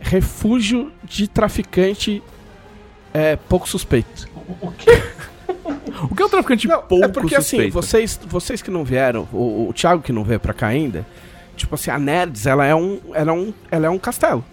refúgio 0.00 0.92
de 1.02 1.26
traficante 1.28 2.22
é, 3.12 3.36
pouco 3.36 3.68
suspeito. 3.68 4.28
O, 4.60 4.70
quê? 4.72 4.90
O 6.10 6.14
que 6.14 6.22
é 6.22 6.26
um 6.26 6.28
traficante 6.28 6.66
Não, 6.66 6.82
pouco 6.82 7.04
é 7.04 7.08
porque 7.08 7.34
assim, 7.34 7.56
suspeito? 7.56 7.72
vocês, 7.72 8.20
vocês 8.26 8.60
que 8.62 8.70
não 8.70 8.84
vieram, 8.84 9.28
o, 9.32 9.68
o 9.68 9.72
Thiago 9.72 10.02
que 10.02 10.12
não 10.12 10.24
veio 10.24 10.40
pra 10.40 10.52
cá 10.52 10.66
ainda, 10.66 11.06
tipo 11.56 11.74
assim, 11.74 11.90
a 11.90 11.98
Nerds, 11.98 12.46
ela 12.46 12.66
é 12.66 12.74
um, 12.74 13.00
ela 13.14 13.30
é 13.30 13.34
um, 13.34 13.54
ela 13.70 13.86
é 13.86 13.90
um 13.90 13.98
castelo. 13.98 14.44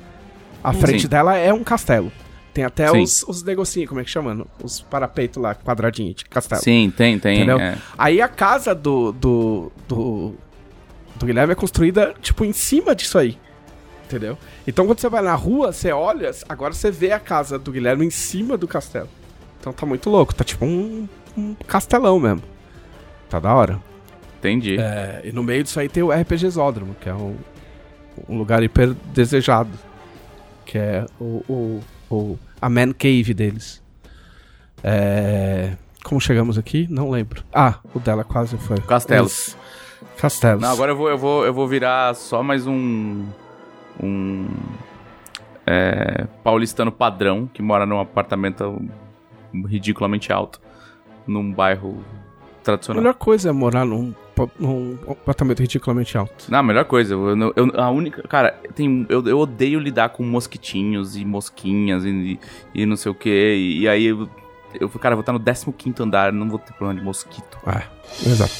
A 0.64 0.72
frente 0.74 1.04
Sim. 1.04 1.08
dela 1.08 1.36
é 1.36 1.52
um 1.52 1.64
castelo. 1.64 2.12
Tem 2.54 2.66
até 2.66 2.90
Sim. 2.90 3.02
os, 3.02 3.24
os 3.24 3.44
negocinhos, 3.44 3.88
como 3.88 4.02
é 4.02 4.04
que 4.04 4.10
chama? 4.10 4.46
Os 4.62 4.82
parapeitos 4.82 5.42
lá, 5.42 5.56
quadradinhos 5.56 6.16
de 6.16 6.26
castelo. 6.26 6.62
Sim, 6.62 6.92
tem, 6.96 7.18
tem. 7.18 7.38
Entendeu? 7.38 7.60
é. 7.60 7.78
Aí 7.98 8.22
a 8.22 8.28
casa 8.28 8.76
do, 8.76 9.14
do, 9.14 9.72
do, 9.88 10.34
do 11.16 11.26
Guilherme 11.26 11.54
é 11.54 11.56
construída, 11.56 12.14
tipo, 12.22 12.44
em 12.44 12.52
cima 12.52 12.94
disso 12.94 13.18
aí. 13.18 13.38
Entendeu? 14.06 14.38
Então 14.68 14.86
quando 14.86 15.00
você 15.00 15.08
vai 15.08 15.22
na 15.22 15.34
rua, 15.34 15.72
você 15.72 15.94
olha, 15.94 16.30
agora 16.50 16.74
você 16.74 16.92
vê 16.92 17.14
a 17.14 17.20
casa 17.20 17.58
do 17.58 17.72
Guilherme 17.72 18.06
em 18.06 18.10
cima 18.10 18.58
do 18.58 18.68
castelo. 18.68 19.08
Então 19.60 19.72
tá 19.72 19.86
muito 19.86 20.10
louco, 20.10 20.36
tá 20.36 20.44
tipo 20.44 20.66
um, 20.66 21.08
um 21.38 21.56
castelão 21.66 22.20
mesmo. 22.20 22.44
Tá 23.30 23.40
da 23.40 23.56
hora. 23.56 23.80
Entendi. 24.40 24.78
É, 24.78 25.22
e 25.24 25.32
no 25.32 25.44
meio 25.44 25.64
disso 25.64 25.80
aí 25.80 25.88
tem 25.88 26.04
o 26.04 26.12
RPG 26.12 26.50
Zódromo, 26.50 26.96
que 27.00 27.08
é 27.08 27.14
um, 27.14 27.38
um 28.28 28.38
lugar 28.38 28.62
hiper 28.62 28.94
desejado. 29.14 29.72
Que 30.66 30.78
é 30.78 31.06
o, 31.20 31.44
o, 31.48 31.80
o- 32.16 32.40
a 32.62 32.70
Man 32.70 32.92
Cave 32.94 33.34
deles. 33.34 33.82
É, 34.84 35.74
como 36.04 36.20
chegamos 36.20 36.58
aqui? 36.58 36.88
Não 36.90 37.10
lembro. 37.10 37.44
Ah, 37.54 37.80
o 37.94 38.00
dela 38.00 38.24
quase 38.24 38.58
foi. 38.58 38.78
Castelos. 38.80 39.56
Castelos. 40.18 40.62
Não, 40.62 40.72
agora 40.72 40.92
eu 40.92 40.96
vou, 40.98 41.10
eu 41.10 41.18
vou, 41.18 41.46
eu 41.46 41.54
vou 41.54 41.68
virar 41.68 42.16
só 42.16 42.42
mais 42.44 42.66
um. 42.68 43.26
Um. 44.02 44.48
É, 45.66 46.26
paulistano 46.44 46.92
padrão 46.92 47.48
que 47.54 47.62
mora 47.62 47.86
num 47.86 48.00
apartamento 48.00 48.82
ridiculamente 49.68 50.34
alto. 50.34 50.60
Num 51.28 51.52
bairro 51.54 52.04
A 52.60 52.64
tradicional. 52.64 53.02
melhor 53.04 53.14
coisa 53.14 53.50
é 53.50 53.52
morar 53.52 53.86
num, 53.86 54.14
num 54.60 54.98
apartamento 55.10 55.60
ridiculamente 55.60 56.18
alto. 56.18 56.46
Não, 56.50 56.60
a 56.60 56.64
melhor 56.64 56.86
coisa. 56.86 57.14
Eu, 57.14 57.54
eu- 57.56 57.72
a 57.80 57.90
única. 57.90 58.22
Cara, 58.28 58.52
tem, 58.76 59.06
eu, 59.10 59.26
eu 59.28 59.40
odeio 59.40 59.80
lidar 59.80 60.10
com 60.10 60.24
mosquitinhos 60.24 61.16
e 61.16 61.24
mosquinhas 61.26 62.04
e, 62.06 62.40
e 62.74 62.86
não 62.86 62.96
sei 62.96 63.12
o 63.12 63.16
que. 63.16 63.30
E, 63.30 63.82
e 63.82 63.88
aí 63.88 64.06
eu, 64.06 64.30
eu. 64.80 64.90
Cara, 64.90 65.14
eu 65.14 65.18
vou 65.18 65.22
estar 65.22 65.34
no 65.34 65.74
15 65.74 65.96
andar, 66.02 66.32
não 66.32 66.50
vou 66.50 66.60
ter 66.60 66.74
problema 66.74 67.00
de 67.00 67.06
mosquito. 67.06 67.58
É, 67.68 67.84
exato. 68.30 68.54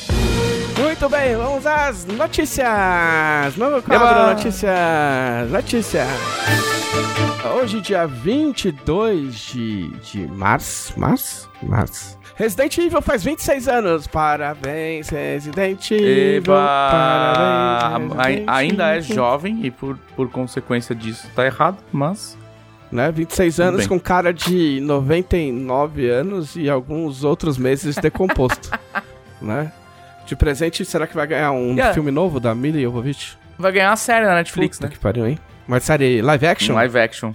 Muito 0.80 1.10
bem, 1.10 1.36
vamos 1.36 1.66
às 1.66 2.06
notícias! 2.06 3.56
Novo 3.56 3.82
quadro, 3.84 4.08
Eba! 4.08 4.34
notícias! 4.34 5.52
Notícias! 5.52 6.08
Hoje, 7.56 7.82
dia 7.82 8.08
22 8.08 9.36
de, 9.36 9.88
de 10.00 10.28
março. 10.28 11.00
Março? 11.00 11.50
Março. 11.64 12.18
Resident 12.36 12.78
Evil 12.78 13.02
faz 13.02 13.24
26 13.24 13.68
anos. 13.68 14.08
Parabéns, 14.08 15.10
Resident 15.10 15.92
Evil. 15.92 16.38
Eba! 16.38 16.90
Parabéns, 16.92 18.14
Resident 18.26 18.50
ainda 18.50 18.94
é 18.94 18.98
Evil. 18.98 19.16
jovem 19.16 19.66
e 19.66 19.72
por, 19.72 19.98
por 20.16 20.30
consequência 20.30 20.96
disso 20.96 21.28
tá 21.36 21.46
errado, 21.46 21.78
mas. 21.92 22.38
Né? 22.92 23.10
26 23.12 23.56
Tudo 23.56 23.66
anos 23.66 23.80
bem. 23.82 23.88
com 23.88 24.00
cara 24.00 24.34
de 24.34 24.80
99 24.82 26.10
anos 26.10 26.56
e 26.58 26.70
alguns 26.70 27.24
outros 27.24 27.58
meses 27.58 27.96
decomposto. 27.96 28.70
né? 29.42 29.72
De 30.26 30.36
presente, 30.36 30.84
será 30.84 31.08
que 31.08 31.16
vai 31.16 31.26
ganhar 31.26 31.52
um 31.52 31.74
Yeah. 31.74 31.94
filme 31.94 32.12
novo 32.12 32.40
da 32.40 32.54
Mila 32.54 32.80
Jovovich? 32.82 33.38
Vai 33.58 33.72
ganhar 33.72 33.92
uma 33.92 33.96
série 33.96 34.26
na 34.26 34.36
Netflix, 34.36 34.78
Puta 34.78 34.88
né? 34.88 34.94
que 34.94 35.00
pariu, 35.00 35.26
hein? 35.28 35.40
Mas 35.68 35.84
série 35.84 36.22
live 36.22 36.46
action? 36.48 36.76
Live 36.76 37.00
action. 37.00 37.34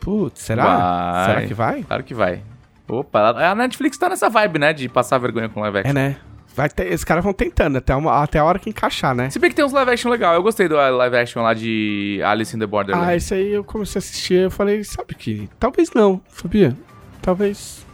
Putz, 0.00 0.42
será? 0.42 0.64
Vai. 0.64 1.26
Será 1.26 1.46
que 1.46 1.54
vai? 1.54 1.82
Claro 1.84 2.02
que 2.02 2.14
vai. 2.14 2.42
Opa, 2.88 3.30
a 3.30 3.54
Netflix 3.54 3.98
tá 3.98 4.08
nessa 4.08 4.28
vibe, 4.28 4.58
né? 4.58 4.72
De 4.72 4.88
passar 4.88 5.18
vergonha 5.18 5.48
com 5.48 5.60
live 5.60 5.78
action. 5.78 5.90
É, 5.90 5.92
né? 5.92 6.16
Vai 6.54 6.70
ter, 6.70 6.86
esses 6.86 7.04
caras 7.04 7.22
vão 7.22 7.34
tentando 7.34 7.76
até, 7.76 7.94
uma, 7.94 8.22
até 8.22 8.38
a 8.38 8.44
hora 8.44 8.58
que 8.58 8.70
encaixar, 8.70 9.14
né? 9.14 9.28
Se 9.28 9.38
bem 9.38 9.50
que 9.50 9.56
tem 9.56 9.64
uns 9.64 9.72
live 9.72 9.90
action 9.90 10.10
legal. 10.10 10.34
Eu 10.34 10.42
gostei 10.42 10.66
do 10.66 10.76
live 10.76 11.16
action 11.16 11.42
lá 11.42 11.52
de 11.52 12.20
Alice 12.24 12.56
in 12.56 12.58
the 12.58 12.66
Borderland. 12.66 13.10
Ah, 13.10 13.14
esse 13.14 13.34
aí 13.34 13.52
eu 13.52 13.62
comecei 13.62 13.98
a 13.98 14.00
assistir 14.00 14.34
eu 14.34 14.50
falei, 14.50 14.82
sabe 14.82 15.14
que 15.14 15.50
talvez 15.58 15.90
não, 15.92 16.20
sabia? 16.28 16.74
Talvez. 17.20 17.84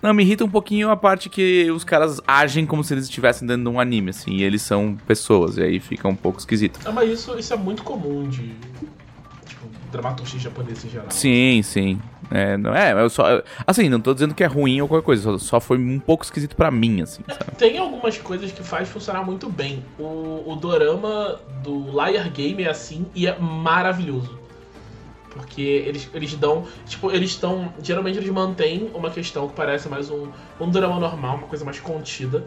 Não, 0.00 0.12
me 0.12 0.24
irrita 0.24 0.44
um 0.44 0.48
pouquinho 0.48 0.90
a 0.90 0.96
parte 0.96 1.28
que 1.28 1.70
os 1.70 1.84
caras 1.84 2.20
agem 2.26 2.66
como 2.66 2.82
se 2.82 2.92
eles 2.92 3.04
estivessem 3.04 3.46
dentro 3.46 3.62
de 3.62 3.68
um 3.68 3.78
anime, 3.78 4.10
assim, 4.10 4.32
e 4.32 4.42
eles 4.42 4.62
são 4.62 4.96
pessoas, 5.06 5.58
e 5.58 5.62
aí 5.62 5.78
fica 5.78 6.08
um 6.08 6.16
pouco 6.16 6.40
esquisito. 6.40 6.80
Ah, 6.84 6.90
mas 6.90 7.08
isso, 7.08 7.38
isso 7.38 7.52
é 7.52 7.56
muito 7.56 7.84
comum 7.84 8.28
de. 8.28 8.52
Dramaturgia 9.92 10.40
japonesa 10.40 10.86
em 10.86 10.90
geral. 10.90 11.10
Sim, 11.10 11.60
sim. 11.62 12.00
É, 12.30 12.56
não, 12.56 12.74
é, 12.74 12.92
eu 12.94 13.10
só. 13.10 13.42
Assim, 13.66 13.90
não 13.90 14.00
tô 14.00 14.14
dizendo 14.14 14.34
que 14.34 14.42
é 14.42 14.46
ruim 14.46 14.80
ou 14.80 14.88
qualquer 14.88 15.04
coisa, 15.04 15.22
só, 15.22 15.38
só 15.38 15.60
foi 15.60 15.76
um 15.76 16.00
pouco 16.00 16.24
esquisito 16.24 16.56
pra 16.56 16.70
mim, 16.70 17.02
assim, 17.02 17.22
sabe? 17.28 17.54
Tem 17.58 17.76
algumas 17.76 18.16
coisas 18.16 18.50
que 18.50 18.62
faz 18.62 18.88
funcionar 18.88 19.22
muito 19.22 19.50
bem. 19.50 19.84
O, 19.98 20.42
o 20.46 20.56
dorama 20.56 21.38
do 21.62 21.90
Liar 21.90 22.30
Game 22.30 22.62
é 22.64 22.70
assim 22.70 23.04
e 23.14 23.26
é 23.26 23.38
maravilhoso. 23.38 24.40
Porque 25.28 25.60
eles, 25.60 26.08
eles 26.14 26.34
dão. 26.34 26.64
Tipo, 26.86 27.10
eles 27.10 27.30
estão. 27.30 27.72
Geralmente 27.82 28.18
eles 28.18 28.30
mantêm 28.30 28.90
uma 28.94 29.10
questão 29.10 29.48
que 29.48 29.54
parece 29.54 29.88
mais 29.88 30.10
um, 30.10 30.28
um 30.58 30.70
drama 30.70 30.98
normal, 30.98 31.36
uma 31.36 31.46
coisa 31.46 31.64
mais 31.64 31.80
contida. 31.80 32.46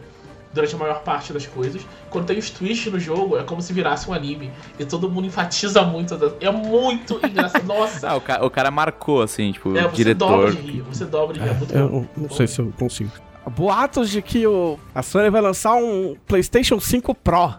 Durante 0.56 0.74
a 0.74 0.78
maior 0.78 1.02
parte 1.04 1.32
das 1.34 1.46
coisas. 1.46 1.86
Quando 2.10 2.26
tem 2.28 2.40
os 2.40 2.50
twists 2.50 2.92
no 2.92 2.98
jogo, 3.00 3.38
é 3.38 3.44
como 3.44 3.62
se 3.62 3.74
virasse 3.74 4.10
um 4.10 4.14
anime. 4.14 4.50
E 4.80 4.86
todo 4.86 5.08
mundo 5.12 5.28
enfatiza 5.28 5.84
muito. 5.84 6.18
É 6.40 6.50
muito 6.50 7.20
engraçado. 7.24 7.64
Nossa! 7.68 8.10
Ah, 8.10 8.16
o, 8.16 8.22
ca- 8.22 8.44
o 8.46 8.50
cara 8.50 8.72
marcou, 8.72 9.22
assim, 9.22 9.52
tipo, 9.52 9.78
É, 9.78 9.86
o 9.86 9.90
você 9.94 10.14
dobra 10.14 10.52
diretor. 10.52 10.56
de 10.56 10.62
rir. 10.72 10.82
Você 10.84 11.04
dobra 11.06 11.34
de 11.34 11.40
rir. 11.42 11.50
É 11.50 11.54
muito 11.54 11.76
Eu 11.76 11.90
bom. 11.90 12.06
não, 12.16 12.30
sei 12.30 12.48
se 12.48 12.60
eu 12.60 12.74
consigo. 12.80 13.12
Boatos 13.56 14.10
de 14.10 14.22
que 14.24 14.48
o, 14.48 14.80
a 14.96 15.04
Sony 15.04 15.30
vai 15.30 15.42
lançar 15.42 15.76
um 15.76 16.16
PlayStation 16.26 16.80
5 16.80 17.14
Pro 17.14 17.56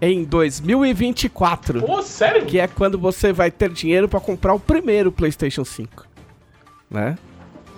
em 0.00 0.22
2024. 0.22 1.80
Pô, 1.82 2.02
sério? 2.02 2.44
Que 2.44 2.60
é 2.60 2.68
quando 2.68 2.98
você 2.98 3.32
vai 3.32 3.50
ter 3.50 3.70
dinheiro 3.70 4.08
pra 4.08 4.20
comprar 4.20 4.54
o 4.54 4.60
primeiro 4.60 5.10
PlayStation 5.10 5.64
5. 5.64 6.06
Né? 6.90 7.16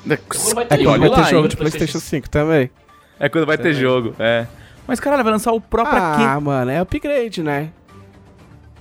É 0.09 0.17
ter 0.17 0.23
quando 0.29 0.83
jogo 0.83 0.99
vai 0.99 1.09
lá, 1.09 1.17
ter 1.17 1.31
jogo 1.31 1.43
hein, 1.45 1.49
de 1.49 1.57
PlayStation 1.57 1.99
5 1.99 2.29
também. 2.31 2.71
É 3.19 3.29
quando 3.29 3.47
vai 3.47 3.57
ter 3.59 3.73
jogo, 3.75 4.15
é. 4.19 4.47
Mas, 4.87 5.01
caralho, 5.01 5.25
vai 5.25 5.33
lançar 5.33 5.53
o 5.53 5.61
Pro 5.61 5.83
pra 5.85 6.15
ah, 6.15 6.17
quê? 6.37 6.41
mano, 6.45 6.71
é 6.71 6.79
upgrade, 6.79 7.43
né? 7.43 7.71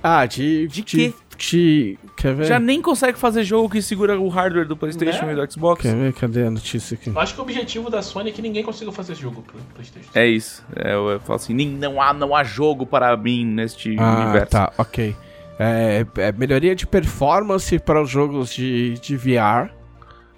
Ah, 0.04 0.26
de. 0.26 0.68
De 0.68 0.82
de, 0.84 1.14
de- 1.38 2.00
quer 2.16 2.34
ver? 2.36 2.46
Já 2.46 2.60
nem 2.60 2.82
consegue 2.82 3.18
fazer 3.18 3.44
jogo 3.44 3.70
que 3.70 3.82
segura 3.82 4.20
o 4.20 4.28
hardware 4.30 4.68
do 4.68 4.78
PlayStation 4.78 5.26
Né? 5.26 5.34
e 5.34 5.36
do 5.36 5.52
Xbox. 5.52 5.82
Quer 5.82 5.96
ver? 5.96 6.14
Cadê 6.14 6.44
a 6.46 6.52
notícia 6.52 6.96
aqui? 6.96 7.10
Eu 7.10 7.20
acho 7.20 7.34
que 7.34 7.40
o 7.40 7.44
objetivo 7.44 7.90
da 7.90 8.02
Sony 8.02 8.30
é 8.30 8.32
que 8.34 8.42
ninguém 8.42 8.64
consiga 8.64 8.92
fazer 8.92 9.16
jogo 9.16 9.42
pro 9.42 9.58
PlayStation. 9.74 10.10
É 10.14 10.28
isso. 10.28 10.64
É, 10.76 10.94
eu, 10.94 11.10
eu 11.10 11.20
falo 11.22 11.36
assim, 11.38 11.54
"Nem- 11.54 11.70
não 11.70 12.00
há, 12.02 12.14
não 12.14 12.36
há 12.36 12.44
jogo 12.44 12.86
para 12.86 13.16
mim 13.18 13.44
neste 13.46 13.96
Ah, 14.00 14.22
universo. 14.26 14.52
tá, 14.52 14.72
ok. 14.78 15.16
É, 15.58 16.06
é 16.18 16.32
melhoria 16.34 16.76
de 16.76 16.86
performance 16.86 17.80
para 17.80 18.02
os 18.02 18.10
jogos 18.10 18.54
de, 18.54 18.94
de 19.00 19.18
VR, 19.18 19.70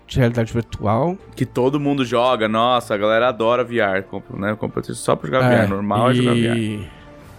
de 0.08 0.18
realidade 0.20 0.54
virtual. 0.54 1.18
Que 1.36 1.46
todo 1.46 1.80
mundo 1.80 2.06
joga. 2.06 2.48
Nossa, 2.48 2.94
a 2.96 2.98
galera 2.98 3.28
adora 3.30 3.64
VR. 3.64 4.04
Né? 4.34 4.56
Compra 4.56 4.82
só 4.94 5.16
pra 5.16 5.28
jogar 5.28 5.42
VR. 5.66 5.70
Normal 5.70 6.12
é 6.12 6.14
jogar 6.16 6.32
VR. 6.34 6.58
e, 6.58 6.88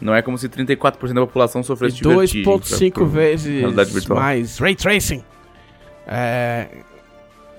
Não 0.00 0.14
é 0.14 0.22
como 0.22 0.36
se 0.38 0.48
34% 0.48 1.12
da 1.14 1.20
população 1.22 1.60
e 1.60 1.64
sofresse 1.64 1.96
de 1.96 2.02
vertigem. 2.06 2.44
2.5 2.44 2.92
pra- 2.92 3.04
pra- 3.04 3.06
vezes 3.06 4.06
mais 4.06 4.58
Ray 4.58 4.74
Tracing. 4.76 5.24
É, 6.06 6.68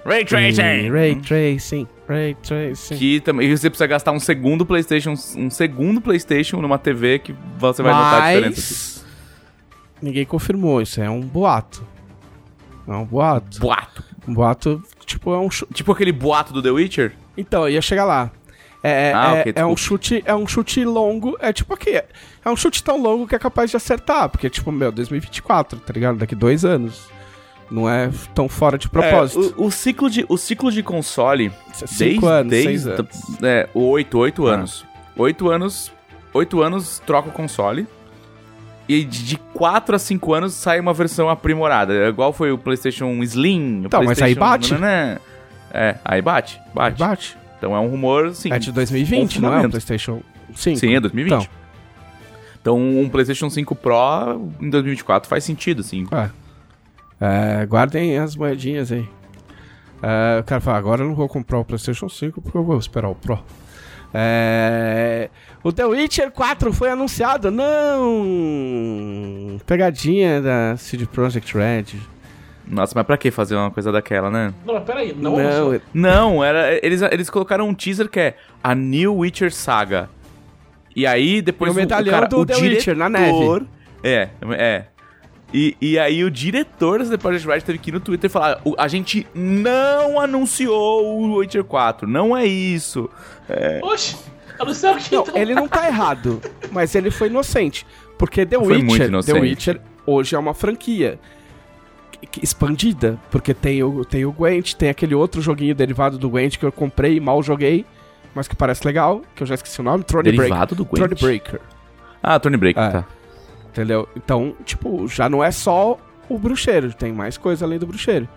Ray 0.05 0.21
e 0.21 0.25
Tracing! 0.25 0.89
Ray 0.89 1.15
Tracing. 1.17 1.87
Ray 2.07 2.35
Tracing. 2.35 2.95
Que 2.97 3.19
também 3.19 3.55
você 3.55 3.69
precisa 3.69 3.85
gastar 3.87 4.11
um 4.11 4.19
segundo 4.19 4.65
PlayStation, 4.65 5.13
um 5.35 5.49
segundo 5.49 5.99
PlayStation 6.01 6.61
numa 6.61 6.77
TV 6.79 7.19
que 7.19 7.35
você 7.57 7.83
vai 7.83 7.91
notar 7.93 8.21
a 8.23 8.33
diferença. 8.33 8.61
Mas 8.61 9.05
ninguém 10.01 10.25
confirmou, 10.25 10.81
isso 10.81 11.01
é 11.01 11.09
um 11.09 11.21
boato. 11.21 11.85
É 12.87 12.91
um 12.93 13.05
boato. 13.05 13.59
Boato. 13.59 14.03
Um 14.27 14.33
boato, 14.33 14.81
tipo, 15.09 15.33
é 15.33 15.37
um 15.39 15.49
chute. 15.49 15.73
Tipo 15.73 15.91
aquele 15.91 16.11
boato 16.11 16.53
do 16.53 16.61
The 16.61 16.69
Witcher? 16.71 17.13
Então, 17.37 17.63
eu 17.63 17.69
ia 17.73 17.81
chegar 17.81 18.05
lá. 18.05 18.31
É, 18.81 19.11
Ah, 19.13 19.35
é, 19.35 19.39
ok, 19.41 19.53
é 19.57 19.65
um 19.65 19.75
chute, 19.75 20.23
é 20.25 20.33
um 20.33 20.47
chute 20.47 20.85
longo, 20.85 21.35
é 21.41 21.51
tipo 21.51 21.73
aqui, 21.73 21.89
é 21.97 22.49
um 22.49 22.55
chute 22.55 22.81
tão 22.81 22.97
longo 23.01 23.27
que 23.27 23.35
é 23.35 23.39
capaz 23.39 23.69
de 23.69 23.75
acertar, 23.75 24.29
porque 24.29 24.49
tipo, 24.49 24.71
meu, 24.71 24.89
2024, 24.89 25.79
tá 25.79 25.91
ligado? 25.93 26.17
Daqui 26.17 26.33
dois 26.33 26.63
anos. 26.63 27.09
Não 27.69 27.87
é 27.89 28.09
tão 28.33 28.47
fora 28.49 28.77
de 28.77 28.89
propósito. 28.89 29.53
É, 29.57 29.61
o, 29.61 29.65
o 29.67 29.71
ciclo 29.71 30.09
de, 30.09 30.25
o 30.29 30.37
ciclo 30.37 30.71
de 30.71 30.81
console 30.81 31.51
Cinco 31.73 32.21
desde, 32.21 32.25
anos, 32.27 32.49
desde 32.51 32.67
seis 32.69 32.87
anos. 32.87 33.43
É, 33.43 33.69
oito, 33.75 34.17
oito 34.17 34.47
Ah. 34.47 34.53
anos. 34.53 34.85
Oito 35.17 35.49
anos. 35.49 35.91
Oito 36.33 36.61
anos 36.63 36.99
troca 37.05 37.29
o 37.29 37.31
console. 37.31 37.85
E 38.89 39.03
de 39.03 39.23
de 39.23 39.37
4 39.53 39.95
a 39.95 39.99
5 39.99 40.33
anos 40.33 40.53
sai 40.55 40.79
uma 40.79 40.93
versão 40.93 41.29
aprimorada. 41.29 41.93
É 41.93 42.09
Igual 42.09 42.33
foi 42.33 42.51
o 42.51 42.57
PlayStation 42.57 43.11
Slim. 43.23 43.83
o 43.83 43.85
Então, 43.85 44.03
mas 44.03 44.19
aí 44.19 44.35
PlayStation 44.35 44.39
bate. 44.39 44.73
nananã. 44.73 45.19
É, 45.71 45.95
aí 46.03 46.21
bate. 46.23 46.59
Bate. 46.73 46.97
Bate. 46.97 47.37
Então 47.59 47.75
é 47.75 47.79
um 47.79 47.87
rumor, 47.87 48.33
sim. 48.33 48.51
É 48.51 48.57
de 48.57 48.71
2020, 48.71 49.39
não 49.39 49.49
é? 49.49 49.51
O 49.51 49.53
fundamento. 49.53 49.71
PlayStation 49.71 50.21
5. 50.55 50.79
Sim, 50.79 50.95
é 50.95 50.99
2020. 50.99 51.33
Então. 51.33 51.47
Então, 52.61 52.77
um 52.77 53.07
PlayStation 53.07 53.49
5 53.49 53.75
Pro 53.75 54.49
em 54.59 54.69
2024 54.69 55.29
faz 55.29 55.43
sentido, 55.43 55.81
assim. 55.81 56.07
É. 56.11 56.29
É, 57.21 57.65
guardem 57.65 58.17
as 58.17 58.35
moedinhas 58.35 58.91
aí. 58.91 59.07
É, 60.01 60.39
o 60.39 60.43
cara 60.43 60.61
fala, 60.61 60.77
agora 60.77 61.03
eu 61.03 61.07
não 61.07 61.15
vou 61.15 61.27
comprar 61.27 61.59
o 61.59 61.65
PlayStation 61.65 62.09
5 62.09 62.41
porque 62.41 62.57
eu 62.57 62.63
vou 62.63 62.77
esperar 62.77 63.09
o 63.09 63.15
Pro. 63.15 63.39
É, 64.13 65.29
o 65.63 65.71
The 65.71 65.85
Witcher 65.85 66.31
4 66.31 66.73
foi 66.73 66.89
anunciado. 66.89 67.51
Não! 67.51 69.59
Pegadinha 69.65 70.41
da 70.41 70.75
CD 70.77 71.05
Projekt 71.05 71.55
Red. 71.55 71.85
Nossa, 72.67 72.93
mas 72.95 73.05
pra 73.05 73.17
que 73.17 73.31
fazer 73.31 73.55
uma 73.55 73.71
coisa 73.71 73.91
daquela, 73.91 74.29
né? 74.29 74.53
Não, 74.65 74.79
peraí, 74.81 75.15
não, 75.17 75.37
Não, 75.37 75.73
é- 75.73 75.81
Não, 75.93 76.43
era, 76.43 76.73
eles, 76.85 77.01
eles 77.01 77.29
colocaram 77.29 77.67
um 77.67 77.73
teaser 77.73 78.07
que 78.07 78.19
é 78.19 78.35
a 78.63 78.75
New 78.75 79.17
Witcher 79.17 79.51
Saga. 79.51 80.09
E 80.95 81.07
aí 81.07 81.41
depois 81.41 81.71
E 81.71 81.73
o 81.73 81.75
medalhão 81.75 82.27
do 82.27 82.45
The 82.45 82.55
Witcher 82.57 82.95
na 82.95 83.09
neve. 83.09 83.65
É, 84.03 84.29
é. 84.51 84.85
E, 85.53 85.75
e 85.81 85.97
aí 85.97 86.23
o 86.23 86.29
diretor 86.29 86.99
da 87.03 87.09
The 87.11 87.17
Project 87.17 87.47
Red 87.47 87.61
teve 87.61 87.79
que 87.79 87.89
ir 87.89 87.93
no 87.93 87.99
Twitter 87.99 88.29
e 88.29 88.31
falar: 88.31 88.61
"O- 88.63 88.75
a 88.77 88.87
gente 88.87 89.25
não 89.33 90.19
anunciou 90.19 91.05
o 91.19 91.37
Witcher 91.37 91.63
4, 91.63 92.07
não 92.07 92.37
é 92.37 92.45
isso. 92.45 93.09
Oxe, 93.81 94.15
anunciaram 94.59 94.99
que 94.99 95.15
Não, 95.15 95.23
então. 95.23 95.35
ele 95.37 95.55
não 95.55 95.67
tá 95.67 95.87
errado, 95.87 96.39
mas 96.71 96.93
ele 96.93 97.09
foi 97.09 97.27
inocente. 97.29 97.85
Porque 98.17 98.45
The 98.45 98.57
Foi 98.59 98.77
Witcher. 98.77 99.23
The 99.23 99.33
Witcher 99.33 99.81
hoje 100.05 100.35
é 100.35 100.39
uma 100.39 100.53
franquia 100.53 101.17
que- 102.11 102.27
que- 102.27 102.43
expandida, 102.43 103.17
porque 103.31 103.53
tem 103.53 103.81
o, 103.81 104.05
tem 104.05 104.25
o 104.25 104.31
Gwent, 104.31 104.73
tem 104.75 104.89
aquele 104.89 105.15
outro 105.15 105.41
joguinho 105.41 105.73
derivado 105.73 106.17
do 106.19 106.29
Gwent 106.29 106.57
que 106.57 106.65
eu 106.65 106.71
comprei 106.71 107.15
e 107.15 107.19
mal 107.19 107.41
joguei, 107.41 107.85
mas 108.35 108.47
que 108.47 108.55
parece 108.55 108.85
legal, 108.85 109.21
que 109.33 109.41
eu 109.41 109.47
já 109.47 109.55
esqueci 109.55 109.79
o 109.79 109.83
nome, 109.83 110.03
Throne 110.03 110.31
Derivado 110.31 110.75
do. 110.75 110.85
Gwent. 110.85 110.97
Throne 111.07 111.15
Breaker, 111.19 111.59
Ah, 112.21 112.37
Tony 112.39 112.57
Breaker, 112.57 112.83
É. 112.83 112.89
tá. 112.91 113.05
Entendeu? 113.79 114.07
Então, 114.15 114.53
tipo, 114.65 115.07
já 115.07 115.29
não 115.29 115.41
é 115.43 115.51
só 115.51 115.97
o 116.27 116.37
bruxeiro, 116.37 116.93
tem 116.93 117.13
mais 117.13 117.37
coisa 117.37 117.65
além 117.65 117.79
do 117.79 117.87
bruxeiro. 117.87 118.27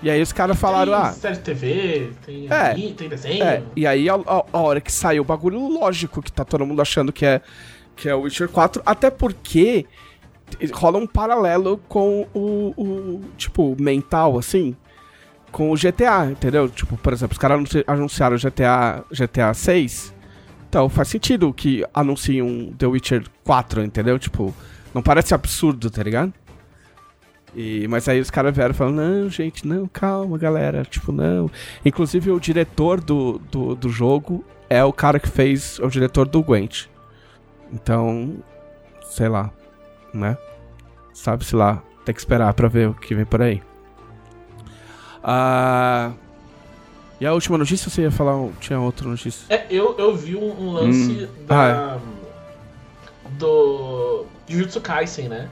E 0.00 0.08
aí 0.08 0.22
os 0.22 0.32
caras 0.32 0.56
falaram, 0.56 0.92
tem 0.92 1.00
ah, 1.02 1.12
série 1.12 1.34
de 1.34 1.40
TV, 1.40 2.10
tem, 2.24 2.46
É. 2.48 2.70
anime, 2.70 2.92
tem 2.94 3.08
desenho. 3.08 3.42
É, 3.42 3.62
e 3.74 3.84
aí 3.84 4.08
a, 4.08 4.14
a- 4.14 4.44
a 4.52 4.58
hora 4.58 4.80
que 4.80 4.92
saiu 4.92 5.22
o 5.22 5.24
bagulho, 5.26 5.58
lógico 5.68 6.22
que 6.22 6.30
tá 6.30 6.44
todo 6.44 6.64
mundo 6.64 6.80
achando 6.80 7.12
que 7.12 7.26
é, 7.26 7.40
que 7.96 8.08
é 8.08 8.14
o 8.14 8.20
Witcher 8.20 8.48
4, 8.48 8.80
até 8.86 9.10
porque 9.10 9.84
rola 10.72 10.98
um 10.98 11.06
paralelo 11.06 11.80
com 11.88 12.28
o, 12.32 12.72
o, 12.76 13.20
tipo, 13.36 13.76
mental, 13.80 14.38
assim, 14.38 14.76
com 15.50 15.72
o 15.72 15.74
GTA, 15.74 16.26
entendeu? 16.30 16.68
Tipo, 16.68 16.96
por 16.96 17.12
exemplo, 17.12 17.32
os 17.32 17.38
caras 17.38 17.56
anunci- 17.56 17.84
anunciaram 17.84 18.36
o 18.36 18.38
GTA, 18.38 19.02
GTA 19.10 19.52
6, 19.52 20.14
então 20.68 20.88
faz 20.88 21.08
sentido 21.08 21.52
que 21.52 21.84
anunciem 21.94 22.42
um 22.42 22.72
The 22.72 22.86
Witcher 22.86 23.24
4, 23.42 23.82
entendeu? 23.82 24.18
Tipo, 24.18 24.54
não 24.94 25.02
parece 25.02 25.34
absurdo, 25.34 25.90
tá 25.90 26.02
ligado? 26.02 26.32
E, 27.54 27.88
mas 27.88 28.06
aí 28.08 28.20
os 28.20 28.30
caras 28.30 28.54
vieram 28.54 28.74
falando, 28.74 28.96
não, 28.96 29.30
gente, 29.30 29.66
não, 29.66 29.88
calma, 29.88 30.36
galera, 30.36 30.84
tipo, 30.84 31.10
não. 31.10 31.50
Inclusive 31.84 32.30
o 32.30 32.38
diretor 32.38 33.00
do, 33.00 33.38
do, 33.50 33.74
do 33.74 33.88
jogo 33.88 34.44
é 34.68 34.84
o 34.84 34.92
cara 34.92 35.18
que 35.18 35.28
fez, 35.28 35.78
é 35.80 35.86
o 35.86 35.90
diretor 35.90 36.28
do 36.28 36.42
Gwent. 36.42 36.86
Então, 37.72 38.36
sei 39.10 39.28
lá, 39.28 39.50
né? 40.12 40.36
Sabe-se 41.14 41.56
lá, 41.56 41.82
tem 42.04 42.14
que 42.14 42.20
esperar 42.20 42.52
pra 42.52 42.68
ver 42.68 42.90
o 42.90 42.94
que 42.94 43.14
vem 43.14 43.24
por 43.24 43.40
aí. 43.40 43.62
Ah, 45.24 46.12
e 47.20 47.26
a 47.26 47.32
última 47.32 47.58
notícia, 47.58 47.90
você 47.90 48.02
ia 48.02 48.10
falar, 48.10 48.36
um- 48.36 48.52
tinha 48.60 48.78
outra 48.80 49.08
notícia? 49.08 49.44
É, 49.48 49.66
eu, 49.70 49.96
eu 49.98 50.14
vi 50.16 50.36
um, 50.36 50.50
um 50.60 50.72
lance 50.72 51.24
Hum. 51.24 51.46
da. 51.46 51.98
Do. 53.38 54.24
Jujutsu 54.48 54.80
Kaisen, 54.80 55.28
né? 55.28 55.48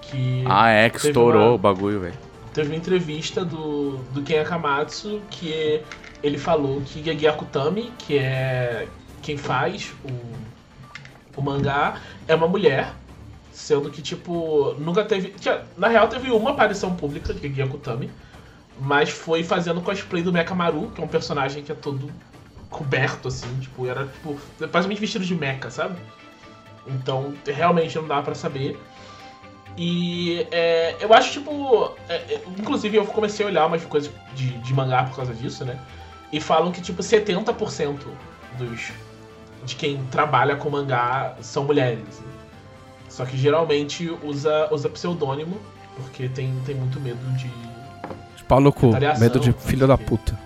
Que 0.00 0.44
Ah, 0.46 0.68
é, 0.70 0.90
que 0.90 0.96
estourou 1.06 1.42
uma- 1.48 1.52
o 1.54 1.58
bagulho, 1.58 2.00
velho. 2.00 2.14
teve 2.52 2.68
uma 2.68 2.76
entrevista 2.76 3.44
do, 3.44 3.98
do 4.12 4.22
Ken 4.22 4.40
Akamatsu 4.40 5.20
que 5.30 5.80
ele 6.22 6.38
falou 6.38 6.80
que 6.84 7.02
Gege 7.02 7.26
Akutami, 7.28 7.92
que 7.98 8.18
é 8.18 8.86
quem 9.22 9.36
faz 9.36 9.92
o, 10.04 11.40
o 11.40 11.42
mangá, 11.42 12.00
é 12.28 12.34
uma 12.34 12.48
mulher. 12.48 12.92
Sendo 13.52 13.88
que, 13.88 14.02
tipo, 14.02 14.74
nunca 14.78 15.04
teve. 15.04 15.28
tinha- 15.40 15.62
Na 15.78 15.86
real, 15.88 16.08
teve 16.08 16.30
uma 16.32 16.50
aparição 16.50 16.94
pública 16.96 17.32
de 17.32 17.40
Gege 17.48 17.62
Akutami. 17.62 18.10
Mas 18.78 19.10
foi 19.10 19.44
fazendo 19.44 19.80
cosplay 19.80 20.22
do 20.22 20.32
Mekamaru, 20.32 20.90
que 20.90 21.00
é 21.00 21.04
um 21.04 21.08
personagem 21.08 21.62
que 21.62 21.70
é 21.70 21.74
todo 21.74 22.10
coberto, 22.68 23.28
assim, 23.28 23.60
tipo, 23.60 23.86
era 23.86 24.06
tipo, 24.06 24.36
basicamente 24.58 25.00
vestido 25.00 25.24
de 25.24 25.34
mecha, 25.34 25.70
sabe? 25.70 25.96
Então, 26.86 27.32
realmente 27.46 27.96
não 27.96 28.06
dá 28.06 28.20
pra 28.20 28.34
saber. 28.34 28.78
E 29.76 30.46
é, 30.50 30.96
eu 31.00 31.12
acho, 31.14 31.32
tipo. 31.32 31.92
é, 32.08 32.14
é, 32.14 32.42
inclusive, 32.58 32.96
eu 32.96 33.06
comecei 33.06 33.44
a 33.44 33.48
olhar 33.48 33.66
umas 33.66 33.84
coisas 33.84 34.12
de, 34.34 34.50
de 34.58 34.74
mangá 34.74 35.04
por 35.04 35.16
causa 35.16 35.32
disso, 35.34 35.64
né? 35.64 35.78
E 36.32 36.40
falam 36.40 36.70
que, 36.72 36.80
tipo, 36.80 37.02
70% 37.02 37.98
dos. 38.58 38.92
de 39.64 39.76
quem 39.76 40.04
trabalha 40.06 40.56
com 40.56 40.70
mangá 40.70 41.36
são 41.40 41.64
mulheres. 41.64 42.02
assim. 42.08 42.24
Só 43.08 43.24
que 43.24 43.36
geralmente 43.36 44.10
usa, 44.22 44.68
usa 44.72 44.88
pseudônimo, 44.88 45.60
porque 45.96 46.28
tem, 46.28 46.54
tem 46.66 46.74
muito 46.74 47.00
medo 47.00 47.24
de. 47.36 47.48
De 48.44 48.48
pau 48.48 48.60
no 48.60 48.70
cu, 48.70 48.88
Retaliação, 48.88 49.20
medo 49.22 49.40
de 49.40 49.52
filho 49.52 49.86
da 49.86 49.94
o 49.94 49.98
puta. 49.98 50.38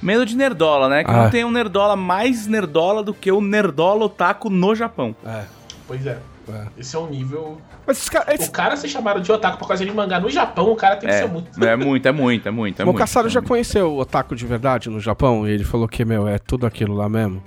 Medo 0.00 0.24
de 0.24 0.36
nerdola, 0.36 0.88
né? 0.88 1.02
Que 1.02 1.10
Ah. 1.10 1.24
não 1.24 1.30
tem 1.30 1.44
um 1.44 1.50
nerdola 1.50 1.96
mais 1.96 2.46
nerdola 2.46 3.02
do 3.02 3.12
que 3.12 3.32
o 3.32 3.40
nerdola 3.40 4.04
otaku 4.04 4.48
no 4.48 4.74
Japão. 4.76 5.14
É, 5.26 5.42
Pois 5.88 6.06
é. 6.06 6.18
é. 6.48 6.66
Esse 6.78 6.94
é 6.94 6.98
um 7.00 7.08
nível. 7.08 7.60
Mas 7.84 7.96
esses 7.98 8.08
caras... 8.08 8.28
O 8.28 8.32
Esse... 8.32 8.50
cara 8.50 8.76
ser 8.76 8.88
chamado 8.88 9.20
de 9.20 9.30
otaku 9.32 9.58
por 9.58 9.66
causa 9.68 9.84
de 9.84 9.92
mangá 9.92 10.20
no 10.20 10.30
Japão, 10.30 10.70
o 10.70 10.76
cara 10.76 10.96
tem 10.96 11.08
que 11.08 11.14
É, 11.14 11.18
ser 11.22 11.28
muito. 11.28 11.64
é 11.64 11.76
muito, 11.76 12.06
é 12.06 12.12
muito, 12.12 12.48
é 12.48 12.50
muito. 12.50 12.80
É 12.80 12.84
o 12.84 12.88
é 13.26 13.30
já 13.30 13.40
muito. 13.40 13.48
conheceu 13.48 13.92
o 13.92 13.98
otaku 13.98 14.36
de 14.36 14.46
verdade 14.46 14.88
no 14.88 15.00
Japão 15.00 15.48
e 15.48 15.50
ele 15.52 15.64
falou 15.64 15.88
que, 15.88 16.04
meu, 16.04 16.28
é 16.28 16.38
tudo 16.38 16.64
aquilo 16.66 16.94
lá 16.94 17.08
mesmo. 17.08 17.42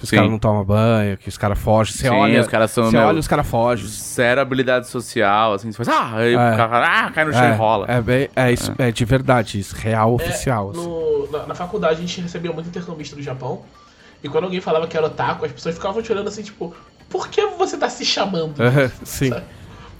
Que 0.00 0.04
os 0.04 0.10
caras 0.10 0.30
não 0.30 0.38
tomam 0.38 0.64
banho, 0.64 1.16
que 1.18 1.28
os 1.28 1.36
caras 1.36 1.58
fogem. 1.58 1.92
Você 1.94 2.08
Sim, 2.08 2.14
olha, 2.14 2.40
os 2.40 2.46
caras 2.48 2.70
são, 2.70 2.84
você 2.86 2.96
meu, 2.96 3.06
olha 3.06 3.18
os 3.20 3.28
caras 3.28 3.46
fogem. 3.46 3.86
Zero 3.86 4.40
habilidade 4.40 4.88
social, 4.88 5.52
assim, 5.52 5.70
você 5.70 5.84
faz, 5.84 5.88
ah, 5.96 6.16
aí 6.16 6.32
É. 6.32 6.36
o 6.36 6.56
cara, 6.56 7.06
ah, 7.06 7.10
cai 7.10 7.24
no 7.26 7.32
chão 7.34 7.48
e 7.48 7.52
rola. 7.54 7.84
É, 7.86 8.00
bem, 8.00 8.28
é, 8.34 8.50
isso, 8.50 8.74
é. 8.78 8.90
de 8.90 9.04
verdade, 9.04 9.60
isso, 9.60 9.76
real, 9.76 10.14
oficial. 10.14 10.70
assim. 10.70 10.80
No- 10.82 11.30
na, 11.30 11.46
na 11.48 11.54
faculdade 11.54 11.98
a 11.98 12.00
gente 12.00 12.18
recebia 12.20 12.50
muito 12.50 12.68
intercambista 12.68 13.14
do 13.14 13.20
Japão. 13.22 13.60
E 14.24 14.28
quando 14.28 14.44
alguém 14.44 14.60
falava 14.60 14.86
que 14.86 14.96
era 14.96 15.04
otaku, 15.06 15.44
as 15.44 15.52
pessoas 15.52 15.74
ficavam 15.74 16.00
te 16.00 16.10
olhando 16.10 16.28
assim, 16.28 16.42
tipo, 16.42 16.74
por 17.10 17.28
que 17.28 17.44
você 17.58 17.76
tá 17.76 17.88
se 17.90 18.04
chamando? 18.04 18.54
É, 18.62 18.90
Sim. 19.04 19.32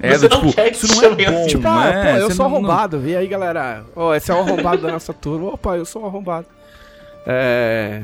É, 0.03 0.17
Você 0.17 0.29
do 0.29 0.35
não 0.35 0.41
tipo, 0.47 0.55
quer 0.55 0.71
que 0.71 0.77
isso 0.77 0.89
não 0.89 0.95
é 1.03 1.09
chamem 1.11 1.27
bom, 1.31 1.37
assim. 1.41 1.47
Tipo, 1.49 1.63
não 1.65 1.79
ah, 1.79 1.87
é? 1.89 2.13
pô, 2.13 2.19
eu 2.21 2.31
sou 2.31 2.49
não- 2.49 2.57
arrombado. 2.57 3.03
E 3.07 3.15
aí, 3.15 3.27
galera? 3.27 3.85
Ó, 3.95 4.15
esse 4.15 4.31
é 4.31 4.35
o 4.35 4.39
arrombado 4.39 4.81
da 4.81 4.93
nossa 4.93 5.13
turma. 5.13 5.49
Opa, 5.51 5.77
eu 5.77 5.85
sou 5.85 6.03
o 6.03 6.07
arrombado. 6.07 6.47
É. 7.27 8.03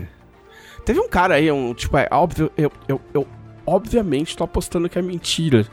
Teve 0.87 1.00
um 1.00 1.09
cara 1.09 1.35
aí, 1.35 1.50
um, 1.50 1.75
tipo, 1.75 1.99
é 1.99 2.07
óbvio, 2.12 2.49
eu, 2.57 2.71
eu, 2.87 3.00
eu 3.12 3.26
obviamente 3.66 4.37
tô 4.37 4.45
apostando 4.45 4.88
que 4.88 4.97
é 4.97 5.02
mentira. 5.02 5.66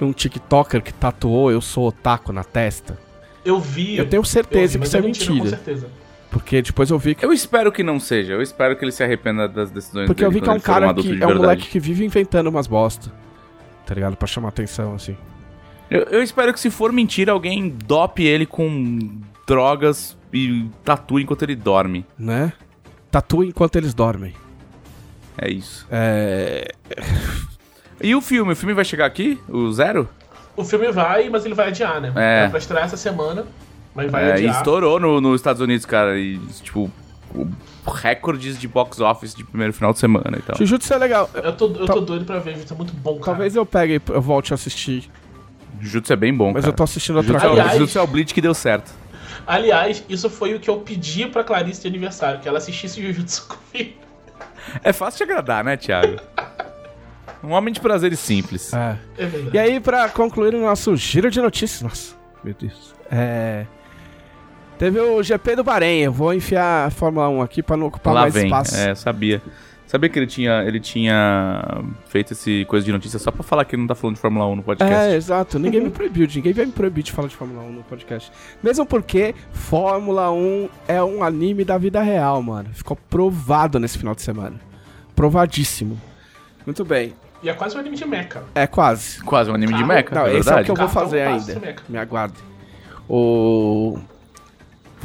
Um 0.00 0.12
TikToker 0.12 0.82
que 0.82 0.92
tatuou 0.92 1.52
eu 1.52 1.60
sou 1.60 1.86
otaku 1.86 2.32
na 2.32 2.42
testa. 2.42 2.98
Eu 3.44 3.60
vi. 3.60 3.96
Eu 3.96 4.08
tenho 4.08 4.24
certeza 4.24 4.72
vi, 4.72 4.80
que 4.80 4.86
isso 4.86 4.96
é 4.96 5.00
Com 5.00 5.06
mentira. 5.06 5.50
certeza. 5.50 5.88
Porque 6.32 6.62
depois 6.62 6.90
eu 6.90 6.98
vi 6.98 7.14
que. 7.14 7.24
Eu 7.24 7.32
espero 7.32 7.70
que 7.70 7.84
não 7.84 8.00
seja, 8.00 8.32
eu 8.32 8.42
espero 8.42 8.76
que 8.76 8.84
ele 8.84 8.90
se 8.90 9.04
arrependa 9.04 9.48
das 9.48 9.70
decisões 9.70 10.06
Porque 10.06 10.24
eu 10.24 10.30
dele 10.30 10.40
vi 10.40 10.44
que 10.44 10.50
é 10.50 10.52
quando 10.52 10.58
um 10.58 10.64
cara 10.64 10.90
adulto 10.90 11.16
que 11.16 11.22
é 11.22 11.26
um 11.28 11.36
moleque 11.36 11.68
que 11.68 11.78
vive 11.78 12.04
inventando 12.04 12.48
umas 12.48 12.66
bosta. 12.66 13.12
Tá 13.86 13.94
ligado? 13.94 14.16
Pra 14.16 14.26
chamar 14.26 14.48
atenção, 14.48 14.94
assim. 14.94 15.16
Eu, 15.88 16.02
eu 16.04 16.22
espero 16.24 16.52
que 16.52 16.58
se 16.58 16.70
for 16.70 16.90
mentira, 16.90 17.30
alguém 17.30 17.68
dope 17.68 18.24
ele 18.24 18.46
com 18.46 19.20
drogas 19.46 20.16
e 20.32 20.66
tatue 20.84 21.22
enquanto 21.22 21.42
ele 21.42 21.54
dorme. 21.54 22.04
Né? 22.18 22.52
Tatua 23.10 23.44
enquanto 23.46 23.76
eles 23.76 23.92
dormem. 23.94 24.34
É 25.38 25.50
isso. 25.50 25.86
É. 25.90 26.72
E 28.02 28.14
o 28.14 28.22
filme? 28.22 28.52
O 28.54 28.56
filme 28.56 28.72
vai 28.72 28.82
chegar 28.82 29.04
aqui? 29.04 29.38
O 29.46 29.70
Zero? 29.72 30.08
O 30.56 30.64
filme 30.64 30.90
vai, 30.90 31.28
mas 31.28 31.44
ele 31.44 31.52
vai 31.54 31.68
adiar, 31.68 32.00
né? 32.00 32.10
É. 32.16 32.48
Pra 32.48 32.58
estrear 32.58 32.84
essa 32.84 32.96
semana, 32.96 33.44
mas 33.94 34.10
vai 34.10 34.24
É, 34.30 34.32
adiar. 34.32 34.56
estourou 34.56 34.98
no- 34.98 35.20
nos 35.20 35.38
Estados 35.38 35.60
Unidos, 35.60 35.84
cara. 35.84 36.18
E, 36.18 36.38
tipo, 36.62 36.90
o- 37.34 37.46
recordes 37.92 38.58
de 38.58 38.66
box 38.66 39.00
office 39.00 39.34
de 39.34 39.44
primeiro 39.44 39.74
final 39.74 39.92
de 39.92 39.98
semana 39.98 40.38
e 40.38 40.40
tal. 40.40 40.56
Jujutsu 40.56 40.94
é 40.94 40.96
legal. 40.96 41.28
Eu 41.34 41.52
tô, 41.54 41.66
eu 41.66 41.84
Tal- 41.84 41.96
tô 41.96 42.00
doido 42.00 42.24
pra 42.24 42.38
ver, 42.38 42.56
isso 42.56 42.72
é 42.72 42.76
muito 42.76 42.94
bom, 42.94 43.14
cara. 43.16 43.24
Talvez 43.26 43.54
eu 43.54 43.66
pegue 43.66 43.96
e 43.96 44.12
eu 44.14 44.22
volte 44.22 44.52
a 44.52 44.56
assistir. 44.56 45.10
Jujutsu 45.78 46.10
é 46.14 46.16
bem 46.16 46.32
bom, 46.34 46.52
Mas 46.54 46.62
cara. 46.62 46.72
eu 46.72 46.76
tô 46.76 46.82
assistindo 46.84 47.16
outra 47.16 47.34
Jujutsu, 47.34 47.46
é. 47.48 47.60
Aliás- 47.60 47.72
Jujutsu 47.78 47.98
é 47.98 48.02
o 48.02 48.06
Bleach 48.06 48.32
que 48.32 48.40
deu 48.40 48.54
certo. 48.54 48.90
Aliás, 49.46 50.04
isso 50.08 50.28
foi 50.30 50.54
o 50.54 50.60
que 50.60 50.68
eu 50.70 50.78
pedi 50.78 51.26
pra 51.26 51.42
Clarice 51.44 51.82
de 51.82 51.88
aniversário, 51.88 52.40
que 52.40 52.48
ela 52.48 52.58
assistisse 52.58 53.00
Jujutsu 53.02 53.48
comigo. 53.72 53.94
É 54.84 54.92
fácil 54.92 55.18
de 55.26 55.32
agradar, 55.32 55.64
né, 55.64 55.76
Thiago? 55.76 56.16
Um 57.42 57.50
homem 57.52 57.72
de 57.72 57.80
prazeres 57.80 58.18
simples. 58.20 58.72
É. 58.74 58.96
É. 59.18 59.30
E 59.54 59.58
aí, 59.58 59.80
pra 59.80 60.08
concluir 60.08 60.54
o 60.54 60.60
nosso 60.60 60.94
giro 60.96 61.30
de 61.30 61.40
notícias. 61.40 61.80
Nossa, 61.82 62.14
meu 62.44 62.54
Deus. 62.54 62.94
É. 63.10 63.64
Teve 64.78 65.00
o 65.00 65.22
GP 65.22 65.56
do 65.56 65.64
Bahrein. 65.64 66.00
Eu 66.00 66.12
vou 66.12 66.32
enfiar 66.34 66.86
a 66.86 66.90
Fórmula 66.90 67.28
1 67.28 67.42
aqui 67.42 67.62
pra 67.62 67.76
não 67.76 67.86
ocupar 67.86 68.14
Lá 68.14 68.20
mais 68.22 68.34
vem. 68.34 68.44
espaço. 68.46 68.76
É, 68.76 68.94
sabia. 68.94 69.42
Sabia 69.90 70.08
que 70.08 70.16
ele 70.20 70.28
tinha, 70.28 70.62
ele 70.62 70.78
tinha 70.78 71.82
feito 72.06 72.32
esse 72.32 72.64
coisa 72.66 72.86
de 72.86 72.92
notícia 72.92 73.18
só 73.18 73.32
pra 73.32 73.42
falar 73.42 73.64
que 73.64 73.74
ele 73.74 73.82
não 73.82 73.88
tá 73.88 73.94
falando 73.96 74.14
de 74.14 74.20
Fórmula 74.22 74.46
1 74.46 74.54
no 74.54 74.62
podcast. 74.62 74.94
É, 74.94 75.16
exato. 75.16 75.58
Ninguém 75.58 75.80
me 75.80 75.90
proibiu. 75.90 76.28
Ninguém 76.32 76.52
vai 76.52 76.64
me 76.66 76.70
proibir 76.70 77.02
de 77.02 77.10
falar 77.10 77.26
de 77.26 77.34
Fórmula 77.34 77.60
1 77.64 77.72
no 77.72 77.82
podcast. 77.82 78.30
Mesmo 78.62 78.86
porque 78.86 79.34
Fórmula 79.52 80.30
1 80.30 80.68
é 80.86 81.02
um 81.02 81.24
anime 81.24 81.64
da 81.64 81.76
vida 81.76 82.00
real, 82.02 82.40
mano. 82.40 82.68
Ficou 82.72 82.96
provado 83.08 83.80
nesse 83.80 83.98
final 83.98 84.14
de 84.14 84.22
semana. 84.22 84.60
Provadíssimo. 85.16 86.00
Muito 86.64 86.84
bem. 86.84 87.12
E 87.42 87.48
é 87.48 87.52
quase 87.52 87.76
um 87.76 87.80
anime 87.80 87.96
de 87.96 88.04
mecha. 88.04 88.44
É 88.54 88.68
quase. 88.68 89.20
Quase 89.24 89.50
um 89.50 89.54
anime 89.54 89.72
de 89.72 89.78
Carro- 89.80 89.88
mecha, 89.88 90.14
Não, 90.14 90.26
é 90.26 90.36
esse 90.36 90.36
é 90.36 90.40
o 90.40 90.44
verdade. 90.44 90.64
que 90.66 90.70
eu 90.70 90.76
vou 90.76 90.88
fazer 90.88 91.18
é 91.18 91.26
ainda. 91.26 91.74
Me 91.88 91.98
aguarde. 91.98 92.36
O. 93.08 93.98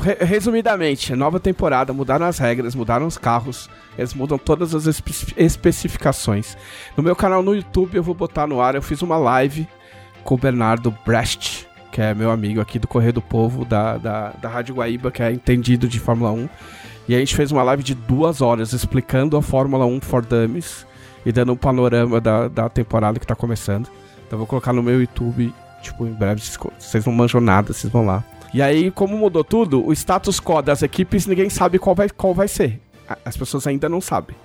Re- 0.02 0.18
resumidamente, 0.26 1.16
nova 1.16 1.40
temporada, 1.40 1.94
mudaram 1.94 2.26
as 2.26 2.38
regras, 2.38 2.76
mudaram 2.76 3.08
os 3.08 3.18
carros, 3.18 3.70
eles 3.98 4.14
mudam 4.14 4.38
todas 4.38 4.76
as 4.76 4.86
espe- 4.86 5.34
especificações. 5.38 6.58
No 6.98 7.04
meu 7.04 7.16
canal 7.16 7.42
no 7.42 7.56
YouTube 7.56 7.96
eu 7.96 8.04
vou 8.04 8.14
botar 8.14 8.46
no 8.48 8.60
ar, 8.62 8.76
eu 8.76 8.82
fiz 8.82 9.02
uma 9.02 9.18
live 9.18 9.68
com 10.24 10.36
o 10.36 10.38
Bernardo 10.38 10.94
Brecht, 11.06 11.68
que 11.92 12.02
é 12.02 12.14
meu 12.14 12.30
amigo 12.30 12.60
aqui 12.60 12.78
do 12.78 12.88
Correio 12.88 13.14
do 13.14 13.22
Povo, 13.22 13.64
da, 13.64 13.98
da, 13.98 14.30
da 14.42 14.50
Rádio 14.50 14.76
Guaíba, 14.76 15.12
que 15.12 15.24
é 15.24 15.32
entendido 15.32 15.88
de 15.88 16.00
Fórmula 16.00 16.32
1. 16.32 16.50
E 17.08 17.16
a 17.16 17.20
gente 17.20 17.36
fez 17.36 17.52
uma 17.52 17.64
live 17.64 17.84
de 17.84 17.94
duas 17.96 18.42
horas 18.42 18.74
explicando 18.74 19.38
a 19.38 19.42
Fórmula 19.42 19.86
1 19.86 20.02
for 20.02 20.26
Dummies 20.26 20.86
e 21.26 21.32
dando 21.32 21.54
um 21.54 21.56
panorama 21.56 22.20
da, 22.20 22.48
da 22.48 22.68
temporada 22.68 23.20
que 23.20 23.26
tá 23.28 23.36
começando. 23.36 23.88
Então 24.28 24.38
vou 24.38 24.48
colocar 24.48 24.74
no 24.74 24.84
meu 24.84 25.00
YouTube, 25.00 25.54
tipo, 25.82 26.06
em 26.06 26.12
breve, 26.12 26.42
vocês 26.80 27.06
não 27.06 27.14
manjam 27.14 27.40
nada, 27.40 27.72
vocês 27.72 27.92
vão 27.94 28.06
lá. 28.06 28.24
E 28.54 28.62
aí, 28.62 28.90
como 28.92 29.18
mudou 29.18 29.44
tudo, 29.44 29.86
o 29.86 29.92
status 29.92 30.40
quo 30.40 30.62
das 30.62 30.82
equipes 30.82 31.26
ninguém 31.26 31.50
sabe 31.50 31.78
qual 31.78 31.96
vai, 31.96 32.10
qual 32.10 32.34
vai 32.34 32.48
ser. 32.48 32.80
As 33.24 33.36
pessoas 33.36 33.68
ainda 33.68 33.90
não 33.90 34.02
sabem. 34.02 34.36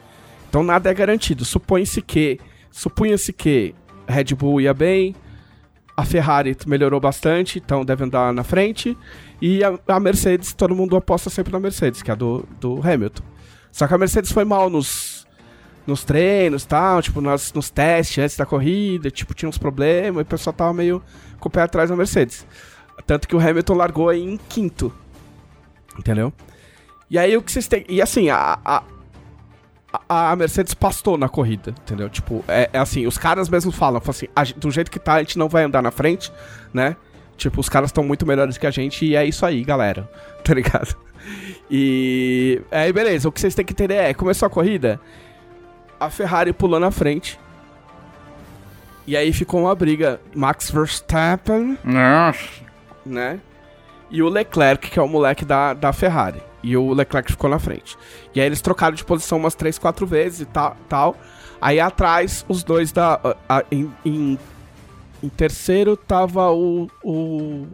Então 0.48 0.62
nada 0.62 0.90
é 0.90 0.94
garantido. 0.94 1.44
Supõe-se 1.44 2.02
que. 2.02 2.38
Supunha-se 2.70 3.32
que 3.32 3.74
Red 4.06 4.34
Bull 4.36 4.60
ia 4.60 4.74
bem, 4.74 5.14
a 5.96 6.04
Ferrari 6.04 6.56
melhorou 6.66 7.00
bastante, 7.00 7.58
então 7.58 7.84
deve 7.84 8.04
andar 8.04 8.32
na 8.32 8.42
frente. 8.42 8.96
E 9.40 9.62
a, 9.64 9.78
a 9.88 10.00
Mercedes, 10.00 10.52
todo 10.52 10.74
mundo 10.74 10.96
aposta 10.96 11.28
sempre 11.30 11.52
na 11.52 11.60
Mercedes, 11.60 12.02
que 12.02 12.10
é 12.10 12.14
a 12.14 12.16
do, 12.16 12.46
do 12.60 12.80
Hamilton. 12.82 13.22
Só 13.72 13.86
que 13.86 13.94
a 13.94 13.98
Mercedes 13.98 14.32
foi 14.32 14.44
mal 14.44 14.70
nos, 14.70 15.26
nos 15.86 16.04
treinos 16.04 16.64
tal, 16.64 17.02
tipo, 17.02 17.20
nas, 17.20 17.52
nos 17.52 17.70
testes 17.70 18.18
antes 18.18 18.36
da 18.36 18.46
corrida, 18.46 19.10
tipo, 19.10 19.34
tinha 19.34 19.48
uns 19.48 19.58
problemas, 19.58 20.20
e 20.20 20.22
o 20.22 20.26
pessoal 20.26 20.54
tava 20.54 20.72
meio 20.72 21.02
com 21.38 21.48
o 21.48 21.52
pé 21.52 21.62
atrás 21.62 21.90
da 21.90 21.96
Mercedes. 21.96 22.46
Tanto 23.06 23.26
que 23.26 23.36
o 23.36 23.40
Hamilton 23.40 23.74
largou 23.74 24.08
aí 24.08 24.22
em 24.22 24.36
quinto. 24.36 24.92
Entendeu? 25.98 26.32
E 27.10 27.18
aí 27.18 27.36
o 27.36 27.42
que 27.42 27.50
vocês 27.50 27.66
têm. 27.66 27.84
E 27.88 28.00
assim, 28.00 28.30
a. 28.30 28.58
a 28.64 28.82
a 30.08 30.36
Mercedes 30.36 30.72
pastou 30.72 31.18
na 31.18 31.28
corrida, 31.28 31.74
entendeu? 31.82 32.08
Tipo, 32.08 32.44
é, 32.46 32.70
é 32.72 32.78
assim, 32.78 33.08
os 33.08 33.18
caras 33.18 33.48
mesmo 33.48 33.72
falam, 33.72 34.00
falam 34.00 34.10
assim, 34.10 34.28
"A 34.36 34.44
do 34.44 34.70
jeito 34.70 34.88
que 34.88 35.00
tá, 35.00 35.14
a 35.14 35.18
gente 35.18 35.36
não 35.36 35.48
vai 35.48 35.64
andar 35.64 35.82
na 35.82 35.90
frente, 35.90 36.32
né? 36.72 36.94
Tipo, 37.36 37.60
os 37.60 37.68
caras 37.68 37.88
estão 37.88 38.04
muito 38.04 38.24
melhores 38.24 38.56
que 38.56 38.66
a 38.66 38.70
gente 38.70 39.04
e 39.04 39.16
é 39.16 39.24
isso 39.24 39.44
aí, 39.44 39.64
galera. 39.64 40.08
Tá 40.44 40.54
ligado? 40.54 40.96
E 41.70 42.62
aí, 42.70 42.92
beleza, 42.92 43.28
o 43.28 43.32
que 43.32 43.40
vocês 43.40 43.54
têm 43.54 43.64
que 43.64 43.72
entender 43.74 43.94
é, 43.94 44.14
começou 44.14 44.46
a 44.46 44.50
corrida, 44.50 44.98
a 45.98 46.08
Ferrari 46.08 46.52
pulou 46.52 46.80
na 46.80 46.90
frente. 46.90 47.38
E 49.06 49.16
aí 49.16 49.32
ficou 49.32 49.60
uma 49.60 49.74
briga 49.74 50.20
Max 50.34 50.70
Verstappen 50.70 51.76
Nossa. 51.84 52.69
Né? 53.10 53.40
e 54.12 54.22
o 54.22 54.28
Leclerc, 54.28 54.90
que 54.90 54.98
é 54.98 55.02
o 55.02 55.06
moleque 55.08 55.44
da, 55.44 55.72
da 55.72 55.92
Ferrari. 55.92 56.42
E 56.64 56.76
o 56.76 56.92
Leclerc 56.92 57.30
ficou 57.30 57.48
na 57.48 57.60
frente. 57.60 57.96
E 58.34 58.40
aí 58.40 58.46
eles 58.46 58.60
trocaram 58.60 58.94
de 58.96 59.04
posição 59.04 59.38
umas 59.38 59.54
3, 59.54 59.78
4 59.78 60.04
vezes 60.04 60.40
e 60.40 60.46
tal. 60.46 60.76
tal. 60.88 61.16
Aí 61.60 61.78
atrás, 61.78 62.44
os 62.48 62.64
dois 62.64 62.90
da. 62.90 63.20
a- 63.48 63.58
a- 63.58 63.64
em, 63.70 63.88
em, 64.04 64.38
em 65.22 65.28
terceiro 65.28 65.96
tava 65.96 66.50
o, 66.50 66.90
o. 67.04 67.66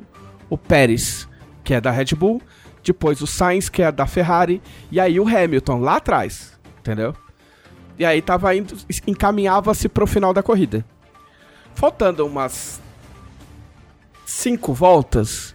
o 0.50 0.58
Pérez, 0.58 1.26
que 1.64 1.72
é 1.72 1.80
da 1.80 1.90
Red 1.90 2.14
Bull. 2.14 2.42
Depois 2.84 3.22
o 3.22 3.26
Sainz, 3.26 3.68
que 3.70 3.82
é 3.82 3.90
da 3.90 4.06
Ferrari. 4.06 4.60
E 4.92 5.00
aí 5.00 5.18
o 5.18 5.26
Hamilton, 5.26 5.80
lá 5.80 5.96
atrás. 5.96 6.52
Entendeu? 6.80 7.14
E 7.98 8.04
aí 8.04 8.20
tava 8.20 8.54
indo. 8.54 8.76
encaminhava-se 9.06 9.88
pro 9.88 10.06
final 10.06 10.34
da 10.34 10.42
corrida. 10.42 10.84
Faltando 11.74 12.26
umas. 12.26 12.78
Cinco 14.26 14.74
voltas 14.74 15.54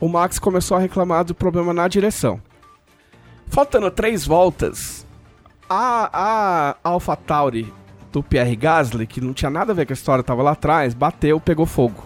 o 0.00 0.08
Max 0.08 0.38
começou 0.38 0.76
a 0.76 0.80
reclamar 0.80 1.24
do 1.24 1.34
problema 1.34 1.72
na 1.72 1.88
direção. 1.88 2.40
Faltando 3.48 3.90
três 3.90 4.26
voltas, 4.26 5.06
a, 5.68 6.10
a 6.12 6.76
AlphaTauri 6.90 7.72
do 8.12 8.22
Pierre 8.22 8.56
Gasly, 8.56 9.06
que 9.06 9.20
não 9.20 9.32
tinha 9.32 9.50
nada 9.50 9.72
a 9.72 9.74
ver 9.74 9.86
com 9.86 9.92
a 9.92 9.94
história, 9.94 10.22
tava 10.22 10.42
lá 10.42 10.52
atrás, 10.52 10.92
bateu, 10.94 11.40
pegou 11.40 11.64
fogo. 11.66 12.04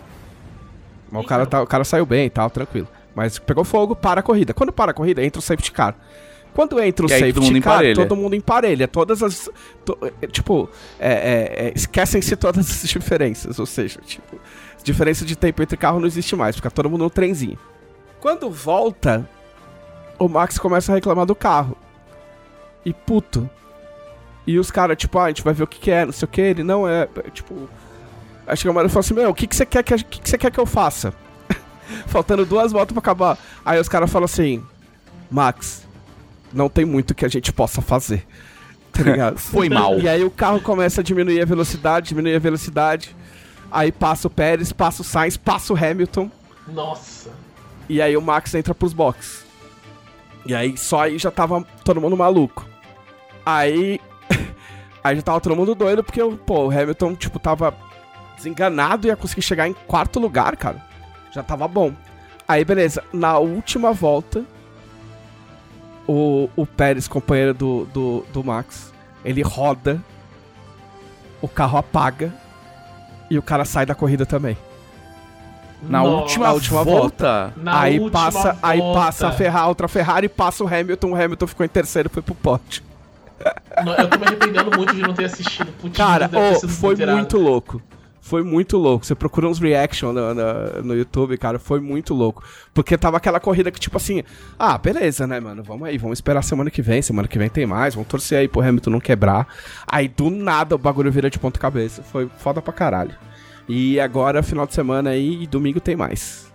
Mas 1.11 1.25
o 1.25 1.27
cara, 1.27 1.47
tá- 1.47 1.63
o 1.63 1.67
cara 1.67 1.85
saiu 1.85 2.05
bem 2.07 2.27
e 2.27 2.31
tal, 2.31 2.51
tranquilo. 2.51 2.87
Mas 3.15 3.39
pegou 3.39 3.65
fogo, 3.65 3.97
para 3.97 4.21
a 4.21 4.23
corrida. 4.23 4.55
Quando 4.55 4.73
para 4.73 4.91
a 4.93 4.95
corrida, 4.95 5.25
entra 5.25 5.39
o 5.39 5.43
safety 5.43 5.73
car. 5.73 5.97
Quando 6.55 6.79
entra 6.81 7.05
o 7.07 7.09
E 7.09 7.11
todo 7.13 7.19
safety 7.19 7.41
mundo 7.41 7.63
car, 7.63 7.73
emparelha. 7.75 7.95
todo 7.95 8.17
mundo 8.17 8.35
emparelha. 8.37 8.87
Todas 8.89 9.23
as. 9.23 9.51
to- 9.85 9.99
é, 10.23 10.27
tipo, 10.27 10.69
é, 11.01 11.13
é, 11.13 11.67
é, 11.69 11.73
esquecem-se 11.75 12.37
todas 12.37 12.71
as 12.71 12.83
diferenças. 12.89 13.59
Ou 13.59 13.67
seja, 13.67 14.01
tipo, 14.05 14.39
diferença 14.93 15.25
de 15.25 15.37
tempo 15.37 15.63
entre 15.63 15.77
carro 15.77 16.01
não 16.01 16.07
existe 16.07 16.35
mais, 16.35 16.57
fica 16.57 16.71
todo 16.71 16.91
mundo 16.91 17.05
no 17.05 17.11
trenzinho. 17.11 17.59
Quando 18.21 18.51
volta, 18.51 19.29
o 20.19 20.29
Max 20.29 20.59
começa 20.59 20.93
a 20.93 20.95
reclamar 20.95 21.27
do 21.27 21.35
carro. 21.35 21.77
E 22.85 22.93
puto. 22.93 23.49
E 24.47 24.59
os 24.59 24.71
caras, 24.71 24.97
tipo, 24.97 25.19
ah, 25.19 25.25
a 25.25 25.29
gente 25.29 25.43
vai 25.43 25.53
ver 25.53 25.65
o 25.65 25.67
que, 25.67 25.79
que 25.79 25.91
é, 25.91 26.05
não 26.05 26.13
sei 26.13 26.25
o 26.25 26.29
que. 26.29 26.41
Ele 26.41 26.63
não 26.63 26.89
é. 26.89 27.07
Tipo. 27.33 27.69
Aí 28.47 28.57
chega 28.57 28.71
uma 28.71 28.81
hora 28.81 28.89
e 28.89 28.91
fala 28.91 29.01
assim: 29.01 29.15
Meu, 29.15 29.31
o 29.31 29.35
que, 29.35 29.47
que 29.47 29.55
você 29.55 29.67
quer 29.67 29.83
que, 29.83 29.95
o 29.95 29.99
que, 29.99 30.21
que 30.21 30.29
você 30.29 30.39
quer 30.39 30.51
que 30.51 30.59
eu 30.59 30.67
faça? 30.67 31.13
Faltando 32.09 32.47
duas 32.47 32.73
voltas 32.73 32.93
pra 32.93 33.01
acabar. 33.01 33.39
Aí 33.65 33.79
os 33.79 33.89
caras 33.89 34.11
falam 34.11 34.25
assim: 34.25 34.65
Max, 35.31 35.87
não 36.53 36.69
tem 36.69 36.85
muito 36.85 37.15
que 37.15 37.27
a 37.27 37.29
gente 37.29 37.53
possa 37.53 37.81
fazer. 37.83 38.27
Tá 38.91 39.03
ligado? 39.05 39.39
Foi 39.39 39.69
mal. 39.69 40.01
E 40.01 40.09
aí 40.09 40.25
o 40.25 40.31
carro 40.31 40.61
começa 40.61 41.03
a 41.03 41.05
diminuir 41.05 41.41
a 41.41 41.45
velocidade, 41.45 42.09
diminuir 42.09 42.35
a 42.35 42.39
velocidade. 42.41 43.15
Aí 43.71 43.93
passa 43.93 44.29
o 44.29 44.31
Pérez, 44.31 44.73
passa 44.73 45.03
o 45.03 45.05
Sainz, 45.05 45.37
passa 45.37 45.73
o 45.73 45.77
Hamilton. 45.77 46.31
Nossa. 46.67 47.31
E 47.89 48.01
aí 48.01 48.17
o 48.17 48.23
Max 48.23 48.55
entra 48.55 48.75
pros 48.75 48.93
boxes. 48.93 49.45
E 50.45 50.55
aí 50.55 50.77
só 50.77 51.03
aí 51.03 51.19
já 51.19 51.31
tava 51.31 51.63
todo 51.85 52.01
mundo 52.01 52.17
maluco. 52.17 52.67
Aí. 53.45 54.01
aí 55.05 55.17
já 55.17 55.23
tava 55.23 55.41
todo 55.41 55.57
mundo 55.57 55.75
doido, 55.75 56.03
porque 56.03 56.21
pô, 56.47 56.67
o 56.67 56.71
Hamilton, 56.71 57.15
tipo, 57.15 57.39
tava 57.39 57.75
desenganado 58.37 59.07
e 59.07 59.09
ia 59.09 59.17
conseguir 59.17 59.43
chegar 59.43 59.69
em 59.69 59.73
quarto 59.73 60.19
lugar, 60.19 60.57
cara. 60.57 60.83
Já 61.33 61.43
tava 61.43 61.69
bom. 61.69 61.93
Aí, 62.47 62.65
beleza. 62.65 63.05
Na 63.13 63.39
última 63.39 63.93
volta, 63.93 64.45
o, 66.07 66.49
o 66.57 66.67
Pérez, 66.67 67.07
companheiro 67.07 67.53
do, 67.53 67.85
do, 67.87 68.25
do 68.33 68.43
Max, 68.43 68.93
ele 69.23 69.43
roda, 69.43 70.03
o 71.43 71.49
carro 71.49 71.79
apaga 71.79 72.33
e 73.31 73.39
o 73.39 73.43
cara 73.43 73.65
sai 73.65 73.85
da 73.87 73.95
corrida 73.95 74.25
também. 74.27 74.57
Na 75.83 76.01
Nossa. 76.03 76.23
última, 76.23 76.53
última 76.53 76.85
volta. 76.85 77.53
Na 77.57 77.81
aí 77.81 78.01
última 78.01 78.21
passa, 78.25 78.59
aí 78.63 78.81
volta. 78.81 78.99
passa 79.01 79.29
a 79.29 79.33
Ferrari, 79.33 79.69
outra 79.69 79.87
Ferrari, 79.89 80.29
passa 80.29 80.65
o 80.65 80.67
Hamilton, 80.67 81.11
o 81.11 81.15
Hamilton 81.15 81.47
ficou 81.47 81.65
em 81.65 81.69
terceiro 81.69 82.09
e 82.11 82.13
foi 82.13 82.23
pro 82.23 82.35
pote. 82.35 82.83
Não, 83.85 83.95
Eu 83.95 84.09
tô 84.11 84.19
me 84.19 84.27
arrependendo 84.27 84.77
muito 84.77 84.95
de 84.95 85.03
não 85.03 85.15
ter 85.15 85.27
assistido. 85.27 85.71
Putz, 85.81 85.97
Cara, 85.97 86.29
sido 86.59 86.73
foi 86.73 86.97
muito 86.97 87.39
louco. 87.39 87.81
Foi 88.29 88.43
muito 88.43 88.77
louco. 88.77 89.07
Você 89.07 89.15
procura 89.15 89.49
uns 89.49 89.59
reaction 89.59 90.13
no, 90.13 90.35
no, 90.35 90.83
no 90.85 90.95
YouTube, 90.95 91.39
cara, 91.39 91.59
foi 91.59 91.81
muito 91.81 92.13
louco. 92.13 92.45
Porque 92.75 92.99
tava 92.99 93.17
aquela 93.17 93.41
corrida 93.41 93.71
que, 93.71 93.81
tipo 93.81 93.97
assim, 93.97 94.23
ah, 94.59 94.77
beleza, 94.77 95.27
né, 95.27 95.41
mano? 95.41 95.63
Vamos 95.63 95.89
aí, 95.89 95.97
vamos 95.97 96.19
esperar 96.19 96.43
semana 96.43 96.71
que 96.71 96.83
vem. 96.83 97.01
Semana 97.01 97.27
que 97.27 97.39
vem 97.39 97.49
tem 97.49 97.65
mais, 97.65 97.95
vamos 97.95 98.07
torcer 98.07 98.41
aí 98.41 98.47
pro 98.47 98.61
Hamilton 98.61 98.91
não 98.91 99.01
quebrar. 99.01 99.49
Aí 99.87 100.09
do 100.09 100.29
nada 100.29 100.75
o 100.75 100.79
bagulho 100.79 101.11
vira 101.11 101.31
de 101.31 101.39
ponta 101.39 101.59
cabeça. 101.59 102.03
Foi 102.03 102.29
foda 102.37 102.61
pra 102.61 102.71
caralho. 102.71 103.15
E 103.67 103.99
agora, 103.99 104.43
final 104.43 104.67
de 104.67 104.75
semana 104.75 105.09
aí, 105.09 105.45
e 105.45 105.47
domingo 105.47 105.81
tem 105.81 105.97
mais. 105.97 106.53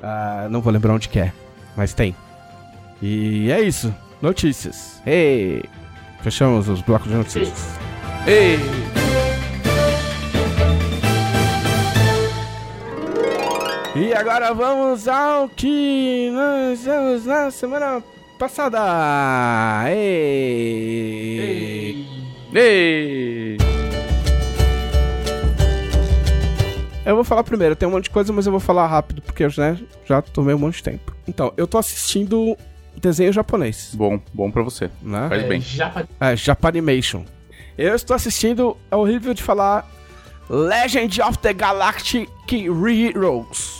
Ah, 0.00 0.46
não 0.48 0.60
vou 0.60 0.72
lembrar 0.72 0.94
onde 0.94 1.08
que 1.08 1.18
é, 1.18 1.32
mas 1.76 1.92
tem. 1.92 2.14
E 3.02 3.50
é 3.50 3.60
isso. 3.60 3.92
Notícias. 4.22 5.02
Hey! 5.04 5.64
Fechamos 6.22 6.68
os 6.68 6.80
blocos 6.82 7.08
de 7.08 7.16
notícias. 7.16 7.78
Ei! 8.28 8.99
E 13.94 14.12
agora 14.14 14.54
vamos 14.54 15.06
ao 15.08 15.48
que 15.48 16.30
nós 16.32 16.84
vimos 16.84 17.26
na 17.26 17.50
semana 17.50 18.02
passada. 18.38 18.78
Ei. 19.90 21.16
Ei! 22.54 23.56
Eu 27.04 27.16
vou 27.16 27.24
falar 27.24 27.42
primeiro, 27.42 27.74
tem 27.74 27.88
um 27.88 27.92
monte 27.92 28.04
de 28.04 28.10
coisa, 28.10 28.32
mas 28.32 28.46
eu 28.46 28.52
vou 28.52 28.60
falar 28.60 28.86
rápido, 28.86 29.20
porque 29.22 29.42
eu 29.44 29.50
né, 29.58 29.76
já 30.06 30.22
tomei 30.22 30.54
um 30.54 30.58
monte 30.58 30.76
de 30.76 30.82
tempo. 30.84 31.12
Então, 31.26 31.52
eu 31.56 31.66
tô 31.66 31.76
assistindo 31.78 32.56
desenho 32.96 33.32
japonês, 33.32 33.90
Bom, 33.94 34.20
bom 34.32 34.50
pra 34.50 34.62
você. 34.62 34.88
né? 35.02 35.28
Faz 35.28 35.42
É, 35.42 35.48
bem. 35.48 35.60
Japa... 35.60 36.08
É, 36.20 36.36
Japanimation. 36.36 37.24
Eu 37.76 37.94
estou 37.96 38.14
assistindo, 38.14 38.76
é 38.90 38.96
horrível 38.96 39.34
de 39.34 39.42
falar, 39.42 39.90
Legend 40.48 41.20
of 41.22 41.38
the 41.38 41.52
Galactic 41.52 42.28
Heroes. 42.52 43.79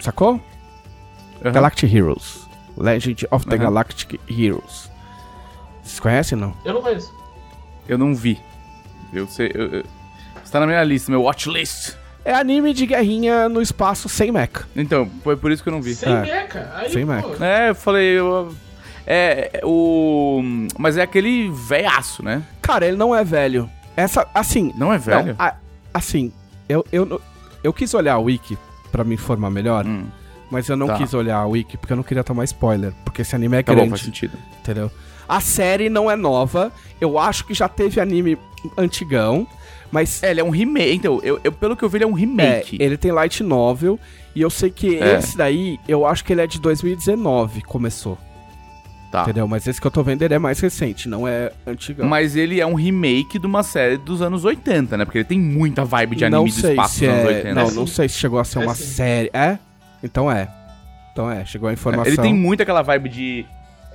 Sacou? 0.00 0.40
Aham. 1.44 1.52
Galactic 1.52 1.92
Heroes. 1.94 2.46
Legend 2.76 3.26
of 3.30 3.46
the 3.46 3.54
Aham. 3.56 3.64
Galactic 3.64 4.20
Heroes. 4.28 4.90
Vocês 5.82 6.00
conhecem, 6.00 6.36
não? 6.38 6.54
Eu 6.64 6.74
não 6.74 6.82
conheço. 6.82 7.12
Eu 7.88 7.96
não 7.98 8.14
vi. 8.14 8.40
Eu 9.12 9.26
sei. 9.26 9.50
Eu, 9.54 9.66
eu- 9.72 9.84
Está 10.44 10.60
na 10.60 10.66
minha 10.66 10.82
lista, 10.84 11.10
meu 11.10 11.22
watch 11.22 11.48
list. 11.50 11.94
É 12.24 12.32
anime 12.34 12.72
de 12.74 12.86
guerrinha 12.86 13.48
no 13.48 13.60
espaço 13.62 14.08
sem 14.08 14.32
mecha. 14.32 14.66
Então, 14.74 15.08
foi 15.22 15.36
por 15.36 15.50
isso 15.52 15.62
que 15.62 15.68
eu 15.68 15.72
não 15.72 15.80
vi. 15.82 15.94
Sem 15.94 16.12
É. 16.12 16.20
meca. 16.20 16.72
Aí, 16.74 16.90
Sem 16.92 17.06
pô, 17.06 17.12
meca. 17.12 17.44
É, 17.46 17.70
eu 17.70 17.74
falei. 17.74 18.06
eu- 18.18 18.54
é, 19.06 19.50
é, 19.54 19.60
o. 19.64 20.42
Mas 20.78 20.96
é 20.96 21.02
aquele 21.02 21.50
velhaço, 21.50 22.24
né? 22.24 22.42
Cara, 22.60 22.86
ele 22.86 22.96
não 22.96 23.14
é 23.14 23.22
velho. 23.24 23.70
Essa, 23.96 24.26
assim... 24.34 24.72
Não 24.76 24.92
é 24.92 24.98
velho? 24.98 25.28
Não, 25.28 25.36
a- 25.38 25.54
assim, 25.94 26.32
eu, 26.68 26.84
eu, 26.92 27.20
eu 27.62 27.72
quis 27.72 27.94
olhar 27.94 28.14
a 28.14 28.18
wiki 28.18 28.58
pra 28.86 29.04
me 29.04 29.14
informar 29.14 29.50
melhor, 29.50 29.86
Hum, 29.86 30.04
mas 30.50 30.68
eu 30.68 30.76
não 30.76 30.86
Tá. 30.86 30.96
quis 30.96 31.12
olhar 31.14 31.38
a 31.38 31.46
wiki 31.46 31.76
porque 31.76 31.92
eu 31.92 31.96
não 31.96 32.04
queria 32.04 32.22
tomar 32.24 32.44
spoiler, 32.44 32.92
porque 33.04 33.22
esse 33.22 33.34
anime 33.34 33.56
é 33.56 33.62
tá 33.62 33.72
bom, 33.72 33.76
grande, 33.78 33.90
faz 33.90 34.02
sentido. 34.02 34.36
entendeu? 34.60 34.90
A 35.28 35.40
série 35.40 35.88
não 35.88 36.10
é 36.10 36.14
nova, 36.16 36.70
eu 37.00 37.18
acho 37.18 37.44
que 37.46 37.52
já 37.54 37.68
teve 37.68 38.00
anime 38.00 38.38
antigão, 38.78 39.46
mas 39.90 40.22
É, 40.22 40.30
ele 40.30 40.40
é 40.40 40.44
um 40.44 40.50
remake. 40.50 40.94
Então, 40.96 41.20
eu, 41.22 41.40
eu- 41.42 41.52
pelo 41.52 41.76
que 41.76 41.82
eu 41.82 41.88
vi, 41.88 41.98
ele 41.98 42.04
é 42.04 42.06
um 42.06 42.16
é, 42.16 42.20
remake. 42.20 42.76
ele 42.80 42.96
tem 42.96 43.10
light 43.12 43.42
novel, 43.42 43.98
e 44.34 44.40
eu 44.40 44.50
sei 44.50 44.70
que 44.70 44.96
É. 44.98 45.18
esse 45.18 45.36
daí, 45.36 45.78
eu 45.88 46.06
acho 46.06 46.24
que 46.24 46.32
ele 46.32 46.40
é 46.42 46.46
de 46.46 46.60
2019, 46.60 47.62
começou, 47.62 48.16
Tá. 49.10 49.22
entendeu? 49.22 49.46
Mas 49.46 49.66
esse 49.66 49.80
que 49.80 49.86
eu 49.86 49.90
tô 49.90 50.02
vendo, 50.02 50.22
ele 50.22 50.34
é 50.34 50.38
mais 50.38 50.58
recente, 50.60 51.08
não 51.08 51.26
é 51.26 51.52
antigão. 51.66 52.06
Mas 52.08 52.36
ele 52.36 52.60
é 52.60 52.66
um 52.66 52.74
remake 52.74 53.38
de 53.38 53.46
uma 53.46 53.62
série 53.62 53.96
dos 53.96 54.20
anos 54.20 54.44
80, 54.44 54.96
né? 54.96 55.04
Porque 55.04 55.18
ele 55.18 55.24
tem 55.24 55.38
muita 55.40 55.84
vibe 55.84 56.16
de 56.16 56.24
anime 56.24 56.38
não 56.42 56.44
do 56.46 56.52
sei 56.52 56.70
espaço 56.70 56.94
se 56.94 57.06
dos 57.06 57.14
anos 57.14 57.24
é, 57.24 57.28
80. 57.36 57.54
Não, 57.54 57.68
É 57.68 57.70
não 57.72 57.86
sei 57.86 58.08
se 58.08 58.18
chegou 58.18 58.38
a 58.38 58.44
ser 58.44 58.58
É 58.58 58.62
uma 58.62 58.74
sim. 58.74 58.84
série. 58.84 59.30
É? 59.32 59.58
Então 60.02 60.30
é. 60.30 60.48
Então 61.12 61.30
é, 61.30 61.44
chegou 61.44 61.68
a 61.68 61.72
informação. 61.72 62.06
Ele 62.12 62.20
tem 62.20 62.34
muito 62.34 62.62
aquela 62.62 62.82
vibe 62.82 63.08
de 63.08 63.46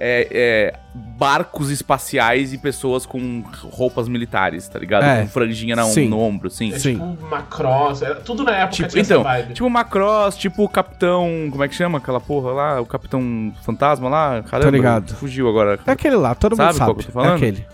é, 0.03 0.27
é, 0.31 0.73
barcos 0.95 1.69
espaciais 1.69 2.53
e 2.53 2.57
pessoas 2.57 3.05
com 3.05 3.43
roupas 3.71 4.07
militares, 4.07 4.67
tá 4.67 4.79
ligado? 4.79 5.03
É. 5.03 5.21
Com 5.21 5.27
franjinha 5.27 5.75
na, 5.75 5.83
Sim. 5.83 6.07
no 6.09 6.19
ombro, 6.19 6.49
sim. 6.49 6.73
É 6.73 6.79
Sim. 6.79 6.93
tipo 6.95 7.27
Macross, 7.29 8.01
é, 8.01 8.15
tudo 8.15 8.43
na 8.43 8.51
época 8.51 8.71
Tipo, 8.77 8.89
tinha 8.89 9.03
então, 9.03 9.21
essa 9.21 9.29
vibe. 9.29 9.53
tipo 9.53 9.69
Macross, 9.69 10.35
tipo 10.35 10.63
o 10.63 10.69
Capitão. 10.69 11.47
Como 11.51 11.63
é 11.63 11.67
que 11.67 11.75
chama 11.75 11.99
aquela 11.99 12.19
porra 12.19 12.51
lá? 12.51 12.81
O 12.81 12.85
Capitão 12.87 13.53
Fantasma 13.61 14.09
lá? 14.09 14.43
Caramba, 14.43 14.71
ligado. 14.71 15.13
Fugiu 15.13 15.47
agora. 15.47 15.79
É 15.85 15.91
aquele 15.91 16.15
lá, 16.15 16.33
todo 16.33 16.55
Sabe 16.55 16.67
mundo 16.69 16.77
sabe. 16.77 16.89
qual 16.89 16.95
que 16.95 17.01
eu 17.01 17.05
tô 17.05 17.11
falando? 17.11 17.31
É 17.33 17.35
aquele. 17.35 17.65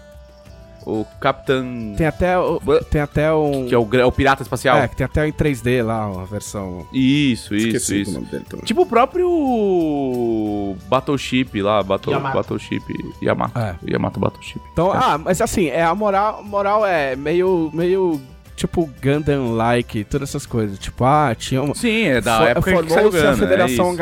O 0.89 1.05
Capitão. 1.19 1.93
Tem 1.97 2.07
até, 2.07 2.39
o- 2.39 2.61
tem 2.89 3.01
até 3.01 3.33
um... 3.33 3.65
Que 3.67 3.75
é 3.75 3.77
o, 3.77 3.83
gra- 3.83 4.07
o 4.07 4.11
pirata 4.11 4.41
espacial. 4.41 4.77
É, 4.77 4.87
que 4.87 4.95
tem 4.95 5.03
até 5.03 5.27
em 5.27 5.33
3D 5.33 5.83
lá, 5.83 6.07
uma 6.07 6.25
versão... 6.25 6.87
Isso, 6.93 7.53
isso, 7.53 7.67
Esqueci 7.67 8.01
isso. 8.03 8.11
o 8.11 8.13
nome 8.13 8.27
dele. 8.27 8.45
Tipo 8.63 8.83
o 8.83 8.85
próprio 8.85 10.75
Battleship 10.87 11.61
lá, 11.61 11.83
Battle, 11.83 12.13
Yamato. 12.13 12.37
Battleship 12.37 12.81
Yamato. 13.21 13.59
É. 13.59 13.75
Yamato 13.85 14.17
Battleship. 14.19 14.61
Então, 14.71 14.91
ah, 14.93 15.17
mas 15.17 15.41
assim, 15.41 15.67
é 15.67 15.83
a 15.83 15.93
moral, 15.93 16.41
moral 16.43 16.85
é 16.85 17.15
meio, 17.15 17.69
meio 17.73 18.21
tipo 18.55 18.89
Gundam-like, 19.03 20.03
todas 20.05 20.29
essas 20.29 20.45
coisas. 20.45 20.79
Tipo, 20.79 21.03
ah, 21.03 21.35
tinha 21.37 21.61
uma. 21.61 21.75
Sim, 21.75 22.03
é 22.05 22.21
da 22.21 22.43
época 22.43 22.71
que 22.71 22.89
saiu 22.89 23.11
Formou-se 23.11 23.17
a 23.17 23.31
Gundam, 23.31 23.37
Federação 23.37 23.85
é 23.89 23.93
isso. 23.93 23.97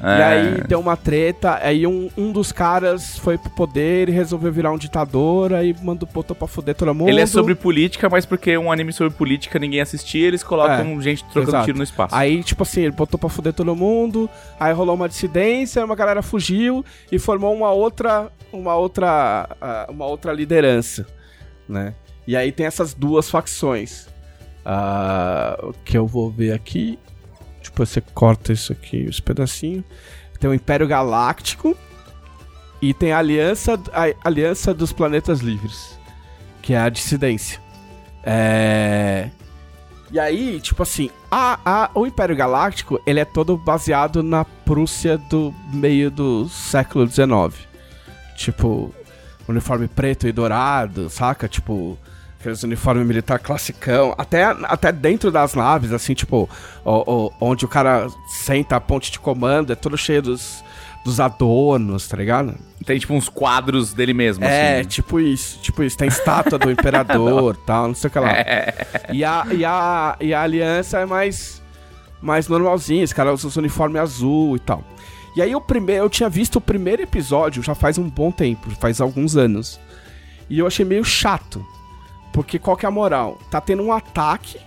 Galáctica. 0.00 0.18
E 0.18 0.20
É. 0.20 0.24
aí 0.60 0.62
deu 0.66 0.80
uma 0.80 0.96
treta, 0.96 1.58
aí 1.62 1.86
um, 1.86 2.08
um 2.16 2.32
dos 2.32 2.50
caras 2.52 3.18
foi 3.18 3.36
pro 3.36 3.50
poder 3.50 4.08
e 4.08 4.12
resolveu 4.12 4.50
virar 4.52 4.72
um 4.72 4.78
ditador, 4.78 5.52
aí 5.52 5.74
mandou 5.82 6.08
botou 6.12 6.34
pra 6.34 6.48
foder 6.48 6.74
todo 6.74 6.94
mundo. 6.94 7.08
Ele 7.08 7.20
é 7.20 7.26
sobre 7.26 7.54
política, 7.54 8.08
mas 8.08 8.24
porque 8.24 8.56
um 8.56 8.72
anime 8.72 8.92
sobre 8.92 9.12
política 9.14 9.58
ninguém 9.58 9.80
assistia, 9.80 10.26
eles 10.26 10.42
colocam 10.42 11.00
gente 11.00 11.22
trocando 11.24 11.50
exato. 11.50 11.64
tiro 11.66 11.78
no 11.78 11.84
espaço. 11.84 12.14
Aí, 12.14 12.42
tipo 12.42 12.62
assim, 12.62 12.80
ele 12.82 12.92
botou 12.92 13.18
pra 13.18 13.28
fuder 13.28 13.52
todo 13.52 13.74
mundo, 13.76 14.28
aí 14.58 14.72
rolou 14.72 14.94
uma 14.94 15.08
dissidência, 15.08 15.84
uma 15.84 15.94
galera 15.94 16.22
fugiu 16.22 16.84
e 17.12 17.18
formou 17.18 17.54
uma 17.54 17.70
outra, 17.70 18.30
uma 18.52 18.74
outra, 18.74 19.48
ah, 19.60 19.86
uma 19.90 20.06
outra 20.06 20.32
liderança, 20.32 21.06
né? 21.68 21.94
E 22.26 22.36
aí 22.36 22.52
tem 22.52 22.66
essas 22.66 22.94
duas 22.94 23.28
facções. 23.28 24.08
O 25.62 25.72
que 25.84 25.96
eu 25.96 26.06
vou 26.06 26.30
ver 26.30 26.52
aqui, 26.52 26.98
tipo, 27.70 27.86
você 27.86 28.00
corta 28.00 28.52
isso 28.52 28.72
aqui, 28.72 29.06
os 29.08 29.20
pedacinhos. 29.20 29.84
Tem 30.38 30.50
o 30.50 30.54
Império 30.54 30.86
Galáctico 30.86 31.76
e 32.80 32.92
tem 32.92 33.12
a 33.12 33.18
Aliança, 33.18 33.80
a 33.92 34.28
Aliança 34.28 34.74
dos 34.74 34.92
Planetas 34.92 35.40
Livres, 35.40 35.98
que 36.62 36.74
é 36.74 36.78
a 36.78 36.88
dissidência. 36.88 37.60
É... 38.24 39.30
E 40.12 40.18
aí, 40.18 40.60
tipo 40.60 40.82
assim, 40.82 41.08
a, 41.30 41.60
a, 41.64 41.90
o 41.94 42.06
Império 42.06 42.34
Galáctico, 42.34 43.00
ele 43.06 43.20
é 43.20 43.24
todo 43.24 43.56
baseado 43.56 44.22
na 44.22 44.44
Prússia 44.44 45.16
do 45.16 45.54
meio 45.72 46.10
do 46.10 46.48
século 46.48 47.06
XIX. 47.06 47.68
Tipo, 48.36 48.92
uniforme 49.46 49.86
preto 49.86 50.26
e 50.26 50.32
dourado, 50.32 51.08
saca? 51.08 51.46
Tipo, 51.46 51.96
aqueles 52.40 52.62
uniformes 52.62 53.06
militar 53.06 53.38
classicão. 53.38 54.14
Até, 54.16 54.44
até 54.44 54.90
dentro 54.90 55.30
das 55.30 55.54
naves, 55.54 55.92
assim, 55.92 56.14
tipo, 56.14 56.48
o- 56.84 57.12
o- 57.26 57.32
onde 57.40 57.64
o 57.64 57.68
cara 57.68 58.06
senta 58.26 58.76
a 58.76 58.80
ponte 58.80 59.12
de 59.12 59.20
comando, 59.20 59.72
é 59.72 59.76
todo 59.76 59.96
cheio 59.98 60.22
dos, 60.22 60.64
dos 61.04 61.20
adornos, 61.20 62.08
tá 62.08 62.16
ligado? 62.16 62.54
Tem 62.84 62.98
tipo 62.98 63.12
uns 63.14 63.28
quadros 63.28 63.92
dele 63.92 64.14
mesmo, 64.14 64.42
É, 64.44 64.80
assim. 64.80 64.88
tipo 64.88 65.20
isso, 65.20 65.58
tipo 65.60 65.82
isso. 65.82 65.96
Tem 65.98 66.08
estátua 66.08 66.58
do 66.58 66.70
imperador 66.70 67.56
tal, 67.66 67.88
não 67.88 67.94
sei 67.94 68.08
o 68.08 68.10
que 68.10 68.18
lá. 68.18 68.32
É. 68.32 68.74
E 69.12 69.22
a, 69.22 69.46
e 69.50 69.64
a, 69.64 70.16
e 70.20 70.32
a 70.34 70.42
aliança 70.42 70.98
é 70.98 71.04
mais, 71.06 71.62
mais 72.22 72.48
normalzinha, 72.48 73.04
esse 73.04 73.14
cara 73.14 73.32
usa 73.34 73.48
os 73.48 73.56
uniformes 73.56 74.00
azul 74.00 74.56
e 74.56 74.60
tal. 74.60 74.82
E 75.36 75.42
aí 75.42 75.54
o 75.54 75.60
primeiro, 75.60 76.04
eu 76.06 76.10
tinha 76.10 76.28
visto 76.28 76.56
o 76.56 76.60
primeiro 76.60 77.02
episódio 77.02 77.62
já 77.62 77.74
faz 77.74 77.98
um 77.98 78.08
bom 78.08 78.32
tempo, 78.32 78.68
faz 78.80 78.98
alguns 79.00 79.36
anos. 79.36 79.78
E 80.48 80.58
eu 80.58 80.66
achei 80.66 80.84
meio 80.84 81.04
chato. 81.04 81.64
Porque 82.32 82.58
qual 82.58 82.76
que 82.76 82.86
é 82.86 82.88
a 82.88 82.92
moral? 82.92 83.38
Tá 83.50 83.60
tendo 83.60 83.82
um 83.82 83.92
ataque, 83.92 84.58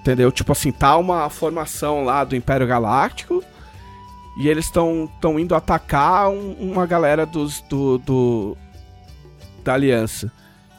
entendeu? 0.00 0.32
Tipo 0.32 0.52
assim, 0.52 0.72
tá 0.72 0.96
uma 0.96 1.28
formação 1.28 2.04
lá 2.04 2.24
do 2.24 2.34
Império 2.36 2.66
Galáctico. 2.66 3.42
E 4.38 4.48
eles 4.48 4.64
estão 4.64 5.08
tão 5.20 5.38
indo 5.38 5.54
atacar 5.54 6.28
um- 6.28 6.54
uma 6.58 6.86
galera 6.86 7.24
dos, 7.24 7.60
do, 7.62 7.98
do. 7.98 8.56
da 9.62 9.74
aliança. 9.74 10.30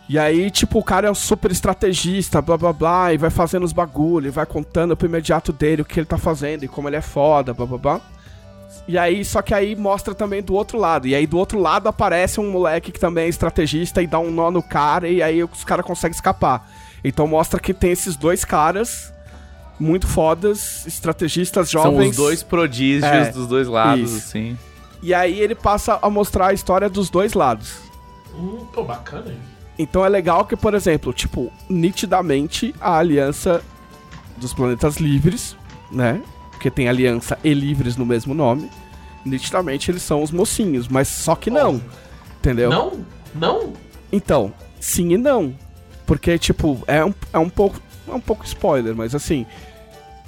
E 0.09 0.19
aí, 0.19 0.51
tipo, 0.51 0.77
o 0.77 0.83
cara 0.83 1.07
é 1.07 1.11
um 1.11 1.15
super 1.15 1.49
estrategista, 1.51 2.39
blá 2.41 2.57
blá 2.57 2.71
blá, 2.73 3.13
e 3.13 3.17
vai 3.17 3.29
fazendo 3.31 3.63
os 3.63 3.73
bagulho, 3.73 4.27
e 4.27 4.29
vai 4.29 4.45
contando 4.45 4.95
pro 4.95 5.07
imediato 5.07 5.51
dele 5.51 5.81
o 5.81 5.85
que 5.85 5.99
ele 5.99 6.05
tá 6.05 6.17
fazendo 6.17 6.63
e 6.63 6.67
como 6.67 6.87
ele 6.87 6.95
é 6.97 7.01
foda, 7.01 7.53
blá 7.55 7.65
blá 7.65 7.77
blá. 7.77 8.01
E 8.87 8.97
aí, 8.97 9.25
só 9.25 9.41
que 9.41 9.53
aí 9.53 9.75
mostra 9.75 10.13
também 10.13 10.43
do 10.43 10.53
outro 10.53 10.77
lado. 10.77 11.07
E 11.07 11.15
aí 11.15 11.25
do 11.25 11.37
outro 11.37 11.59
lado 11.59 11.87
aparece 11.87 12.39
um 12.39 12.51
moleque 12.51 12.91
que 12.91 12.99
também 12.99 13.25
é 13.25 13.29
estrategista 13.29 14.01
e 14.01 14.07
dá 14.07 14.19
um 14.19 14.29
nó 14.29 14.51
no 14.51 14.61
cara, 14.61 15.07
e 15.07 15.23
aí 15.23 15.43
os 15.43 15.63
caras 15.63 15.85
conseguem 15.85 16.13
escapar. 16.15 16.69
Então 17.03 17.27
mostra 17.27 17.59
que 17.59 17.73
tem 17.73 17.91
esses 17.91 18.15
dois 18.15 18.45
caras 18.45 19.11
muito 19.79 20.07
fodas, 20.07 20.85
estrategistas 20.85 21.69
São 21.69 21.83
jovens. 21.83 22.11
os 22.11 22.15
dois 22.15 22.43
prodígios 22.43 23.03
É, 23.03 23.31
dos 23.31 23.47
dois 23.47 23.67
lados, 23.67 24.11
isso. 24.11 24.27
assim. 24.27 24.57
E 25.01 25.13
aí 25.13 25.39
ele 25.39 25.55
passa 25.55 25.99
a 26.01 26.09
mostrar 26.09 26.47
a 26.47 26.53
história 26.53 26.89
dos 26.89 27.09
dois 27.09 27.33
lados. 27.33 27.75
Hum, 28.33 28.65
pô, 28.73 28.83
bacana, 28.83 29.31
hein? 29.31 29.37
Então 29.77 30.05
é 30.05 30.09
legal 30.09 30.45
que, 30.45 30.55
por 30.55 30.73
exemplo, 30.73 31.11
tipo, 31.11 31.51
nitidamente 31.69 32.73
a 32.79 32.97
aliança 32.97 33.61
dos 34.37 34.53
planetas 34.53 34.97
livres, 34.97 35.55
né? 35.91 36.21
Porque 36.55 36.71
tem 36.71 36.87
aliança 36.87 37.37
e 37.43 37.53
livres 37.53 37.95
no 37.95 38.05
mesmo 38.05 38.33
nome. 38.33 38.69
Nitidamente 39.25 39.91
eles 39.91 40.01
são 40.01 40.23
os 40.23 40.31
mocinhos, 40.31 40.87
mas 40.87 41.07
só 41.07 41.35
que 41.35 41.49
não. 41.49 41.81
Entendeu? 42.39 42.69
Não? 42.69 43.05
Não? 43.33 43.73
Então, 44.11 44.53
sim 44.79 45.13
e 45.13 45.17
não. 45.17 45.53
Porque, 46.05 46.37
tipo, 46.37 46.81
é 46.87 47.03
um, 47.03 47.13
é 47.33 47.39
um 47.39 47.49
pouco. 47.49 47.81
É 48.07 48.13
um 48.13 48.19
pouco 48.19 48.45
spoiler, 48.45 48.95
mas 48.95 49.13
assim. 49.13 49.45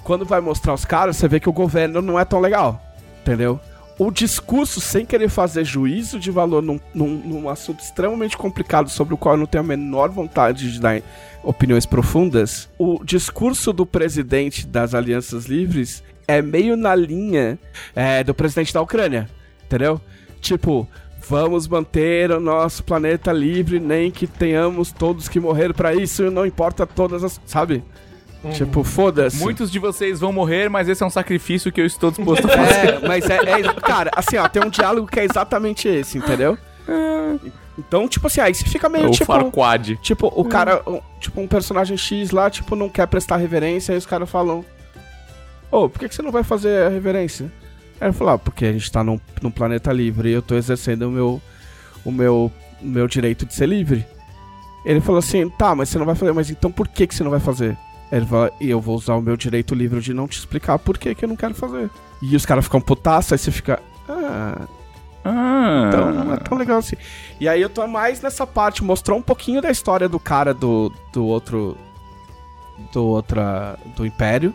Quando 0.03 0.25
vai 0.25 0.39
mostrar 0.39 0.73
os 0.73 0.85
caras, 0.85 1.17
você 1.17 1.27
vê 1.27 1.39
que 1.39 1.49
o 1.49 1.53
governo 1.53 2.01
não 2.01 2.19
é 2.19 2.25
tão 2.25 2.39
legal. 2.39 2.81
Entendeu? 3.21 3.59
O 3.99 4.11
discurso, 4.11 4.79
sem 4.79 5.05
querer 5.05 5.27
fazer 5.27 5.65
juízo 5.65 6.19
de 6.19 6.31
valor 6.31 6.61
num, 6.61 6.79
num, 6.93 7.07
num 7.07 7.49
assunto 7.49 7.81
extremamente 7.81 8.37
complicado 8.37 8.89
sobre 8.89 9.13
o 9.13 9.17
qual 9.17 9.35
eu 9.35 9.39
não 9.39 9.47
tenho 9.47 9.63
a 9.63 9.67
menor 9.67 10.09
vontade 10.09 10.71
de 10.71 10.79
dar 10.79 11.01
opiniões 11.43 11.85
profundas, 11.85 12.69
o 12.77 13.03
discurso 13.03 13.73
do 13.73 13.85
presidente 13.85 14.67
das 14.67 14.93
Alianças 14.93 15.45
Livres 15.45 16.03
é 16.27 16.41
meio 16.41 16.75
na 16.75 16.93
linha 16.95 17.57
é, 17.95 18.23
do 18.23 18.33
presidente 18.33 18.73
da 18.73 18.81
Ucrânia. 18.81 19.29
Entendeu? 19.65 19.99
Tipo, 20.41 20.87
vamos 21.27 21.67
manter 21.67 22.31
o 22.31 22.39
nosso 22.39 22.83
planeta 22.83 23.31
livre, 23.31 23.79
nem 23.79 24.09
que 24.11 24.27
tenhamos 24.27 24.91
todos 24.91 25.27
que 25.27 25.39
morrer 25.39 25.73
pra 25.73 25.93
isso, 25.93 26.29
não 26.31 26.45
importa 26.45 26.85
todas 26.85 27.23
as. 27.23 27.39
Sabe? 27.45 27.83
Tipo, 28.53 28.83
foda-se. 28.83 29.37
Muitos 29.39 29.69
de 29.69 29.77
vocês 29.79 30.19
vão 30.19 30.31
morrer, 30.31 30.69
mas 30.69 30.87
esse 30.87 31.03
é 31.03 31.05
um 31.05 31.09
sacrifício 31.09 31.71
que 31.71 31.81
eu 31.81 31.85
estou 31.85 32.11
disposto 32.11 32.45
a 32.45 32.49
fazer. 32.49 32.87
É, 32.87 32.99
mas 33.07 33.29
é, 33.29 33.35
é- 33.37 33.73
Cara, 33.81 34.11
assim, 34.15 34.37
ó, 34.37 34.47
tem 34.47 34.63
um 34.63 34.69
diálogo 34.69 35.07
que 35.07 35.19
é 35.19 35.25
exatamente 35.25 35.87
esse, 35.87 36.17
entendeu? 36.17 36.57
Então, 37.77 38.07
tipo 38.07 38.27
assim, 38.27 38.41
aí 38.41 38.53
você 38.53 38.63
fica 38.65 38.89
meio 38.89 39.07
o 39.07 39.11
tipo. 39.11 39.25
Farquad. 39.25 39.97
Tipo, 40.01 40.31
o 40.35 40.45
cara, 40.45 40.81
um- 40.87 41.01
tipo, 41.19 41.39
um 41.41 41.47
personagem 41.47 41.97
X 41.97 42.31
lá, 42.31 42.49
tipo, 42.49 42.75
não 42.75 42.89
quer 42.89 43.05
prestar 43.07 43.37
reverência, 43.37 43.91
aí 43.91 43.97
os 43.97 44.05
caras 44.05 44.29
falam: 44.29 44.63
Ô, 45.71 45.89
por 45.89 45.99
que, 45.99 46.09
que 46.09 46.15
você 46.15 46.21
não 46.21 46.31
vai 46.31 46.43
fazer 46.43 46.85
a 46.85 46.89
reverência? 46.89 47.51
Aí 47.99 48.07
ele 48.07 48.13
falou: 48.13 48.33
ah, 48.33 48.37
porque 48.37 48.65
a 48.65 48.71
gente 48.71 48.91
tá 48.91 49.03
num, 49.03 49.19
num 49.41 49.51
planeta 49.51 49.91
livre 49.91 50.29
e 50.29 50.33
eu 50.33 50.41
tô 50.41 50.55
exercendo 50.55 51.03
o 51.03 51.11
meu, 51.11 51.41
o 52.05 52.11
meu, 52.11 52.51
o 52.81 52.85
meu 52.85 53.07
direito 53.07 53.45
de 53.45 53.53
ser 53.53 53.67
livre. 53.67 54.05
Ele 54.85 55.01
falou 55.01 55.19
assim: 55.19 55.49
tá, 55.49 55.75
mas 55.75 55.89
você 55.89 55.97
não 55.97 56.05
vai 56.05 56.15
fazer, 56.15 56.31
mas 56.31 56.49
então 56.49 56.71
por 56.71 56.87
que, 56.87 57.07
que 57.07 57.15
você 57.15 57.23
não 57.23 57.31
vai 57.31 57.39
fazer? 57.39 57.77
Aí 58.11 58.19
Ele 58.19 58.25
fala, 58.25 58.51
e 58.61 58.69
eu 58.69 58.79
vou 58.79 58.95
usar 58.95 59.15
o 59.15 59.21
meu 59.21 59.35
direito 59.35 59.75
livre 59.75 59.99
de 59.99 60.13
não 60.13 60.27
te 60.27 60.39
explicar 60.39 60.79
por 60.79 60.97
que, 60.97 61.13
que 61.13 61.25
eu 61.25 61.29
não 61.29 61.35
quero 61.35 61.53
fazer. 61.53 61.89
E 62.21 62.35
os 62.35 62.45
caras 62.45 62.63
ficam 62.63 62.79
putaços, 62.79 63.33
aí 63.33 63.37
você 63.37 63.51
fica. 63.51 63.81
Ah, 64.07 64.61
Ah, 65.25 65.85
então 65.89 66.13
não 66.13 66.33
é 66.33 66.37
tão 66.37 66.57
legal 66.57 66.77
assim. 66.77 66.95
E 67.37 67.49
aí 67.49 67.61
eu 67.61 67.69
tô 67.69 67.85
mais 67.85 68.21
nessa 68.21 68.47
parte, 68.47 68.81
mostrou 68.81 69.17
um 69.17 69.21
pouquinho 69.21 69.61
da 69.61 69.69
história 69.69 70.07
do 70.07 70.19
cara 70.19 70.53
do, 70.53 70.91
do 71.11 71.25
outro. 71.25 71.77
Do 72.93 73.03
outra. 73.05 73.77
Do 73.95 74.05
Império. 74.05 74.53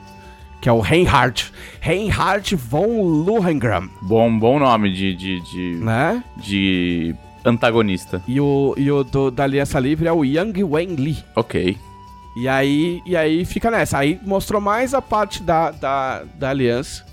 Que 0.63 0.69
é 0.69 0.73
o 0.73 0.79
Reinhard. 0.81 1.53
Reinhard 1.81 2.55
von 2.57 3.03
Luhengram, 3.03 3.89
bom, 4.01 4.39
bom 4.39 4.59
nome 4.61 4.93
de, 4.93 5.15
de, 5.15 5.41
de, 5.41 5.75
né? 5.85 6.23
de 6.37 7.15
antagonista. 7.45 8.23
E 8.29 8.41
o, 8.41 8.73
e 8.79 8.91
o 8.91 9.03
do, 9.03 9.31
da 9.31 9.43
Aliança 9.43 9.81
Livre 9.81 10.07
é 10.07 10.13
o 10.13 10.25
Yang 10.25 10.63
Wenli. 10.63 11.25
Ok. 11.35 11.77
E 12.37 12.49
aí, 12.49 13.03
e 13.05 13.17
aí 13.17 13.45
fica 13.45 13.71
nessa. 13.71 13.99
Aí 13.99 14.19
mostrou 14.25 14.61
mais 14.61 14.95
a 14.95 15.03
parte 15.03 15.43
da, 15.43 15.71
da, 15.73 16.23
da 16.39 16.51
aliança, 16.51 17.05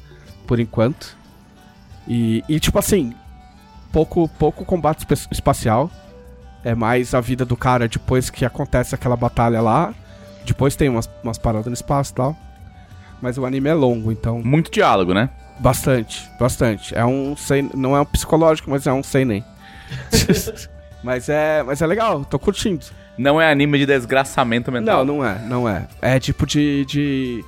por 0.47 0.59
enquanto. 0.59 1.17
E, 2.07 2.43
e 2.47 2.59
tipo 2.59 2.77
assim, 2.79 3.13
pouco, 3.91 4.29
pouco 4.39 4.63
combate 4.63 4.99
espa- 4.99 5.29
espacial. 5.31 5.89
É 6.63 6.75
mais 6.75 7.13
a 7.13 7.21
vida 7.21 7.45
do 7.45 7.57
cara 7.57 7.87
depois 7.87 8.29
que 8.29 8.45
acontece 8.45 8.93
aquela 8.93 9.15
batalha 9.15 9.59
lá. 9.61 9.93
Depois 10.45 10.75
tem 10.75 10.87
umas, 10.89 11.09
umas 11.23 11.37
paradas 11.37 11.67
no 11.67 11.73
espaço 11.73 12.11
e 12.11 12.15
tal. 12.15 12.37
Mas 13.21 13.37
o 13.37 13.45
anime 13.45 13.69
é 13.69 13.73
longo, 13.73 14.11
então. 14.11 14.41
Muito 14.43 14.71
diálogo, 14.71 15.13
né? 15.13 15.29
Bastante, 15.59 16.29
bastante. 16.39 16.95
É 16.95 17.05
um 17.05 17.35
sei, 17.35 17.69
não 17.73 17.95
é 17.95 18.01
um 18.01 18.05
psicológico, 18.05 18.69
mas 18.69 18.87
é 18.87 18.93
um 18.93 19.03
seinen. 19.03 19.43
mas 21.03 21.27
é, 21.29 21.63
mas 21.63 21.81
é 21.81 21.87
legal, 21.87 22.23
tô 22.25 22.37
curtindo. 22.39 22.85
Não 23.17 23.41
é 23.41 23.51
anime 23.51 23.77
de 23.79 23.85
desgraçamento 23.85 24.71
mental. 24.71 25.03
Não, 25.05 25.17
não 25.17 25.25
é, 25.25 25.39
não 25.47 25.67
é. 25.69 25.87
É 26.01 26.19
tipo 26.19 26.45
de. 26.45 26.85
de 26.85 27.43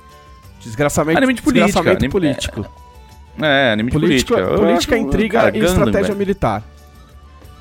desgraçamento, 0.62 1.16
Anime 1.18 1.34
de 1.34 1.42
política, 1.42 1.66
desgraçamento 1.66 1.98
anime- 2.04 2.12
político. 2.12 2.66
É, 3.40 3.72
anime 3.72 3.90
de 3.90 3.96
política, 3.98 4.34
política. 4.34 4.58
Política, 4.60 4.94
acho- 4.96 5.04
intriga 5.06 5.38
cara, 5.40 5.48
e 5.48 5.52
Gundam, 5.60 5.68
estratégia 5.68 6.02
velho. 6.08 6.18
militar. 6.18 6.62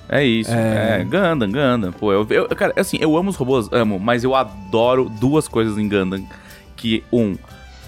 É 0.09 0.23
isso. 0.25 0.51
É. 0.51 0.99
É, 0.99 1.03
Gundam, 1.05 1.49
Gundam. 1.49 1.91
Pô, 1.93 2.11
eu, 2.11 2.27
eu, 2.29 2.47
cara, 2.49 2.73
assim, 2.75 2.97
eu 2.99 3.15
amo 3.15 3.29
os 3.29 3.37
robôs, 3.37 3.69
amo, 3.71 3.97
mas 3.97 4.25
eu 4.25 4.35
adoro 4.35 5.07
duas 5.09 5.47
coisas 5.47 5.77
em 5.77 5.87
Gundam. 5.87 6.27
Que, 6.75 7.03
um, 7.13 7.37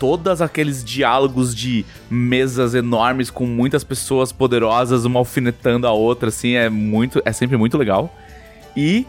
todos 0.04 0.42
aqueles 0.42 0.84
diálogos 0.84 1.56
de 1.56 1.86
mesas 2.10 2.76
enormes 2.76 3.30
com 3.30 3.46
muitas 3.46 3.86
pessoas 3.86 4.34
poderosas, 4.34 5.06
uma 5.06 5.18
alfinetando 5.20 5.88
a 5.88 5.94
outra, 5.94 6.28
assim, 6.28 6.56
é 6.56 6.70
muito. 6.70 7.22
É 7.24 7.32
sempre 7.32 7.56
muito 7.56 7.78
legal. 7.78 8.14
E 8.76 9.08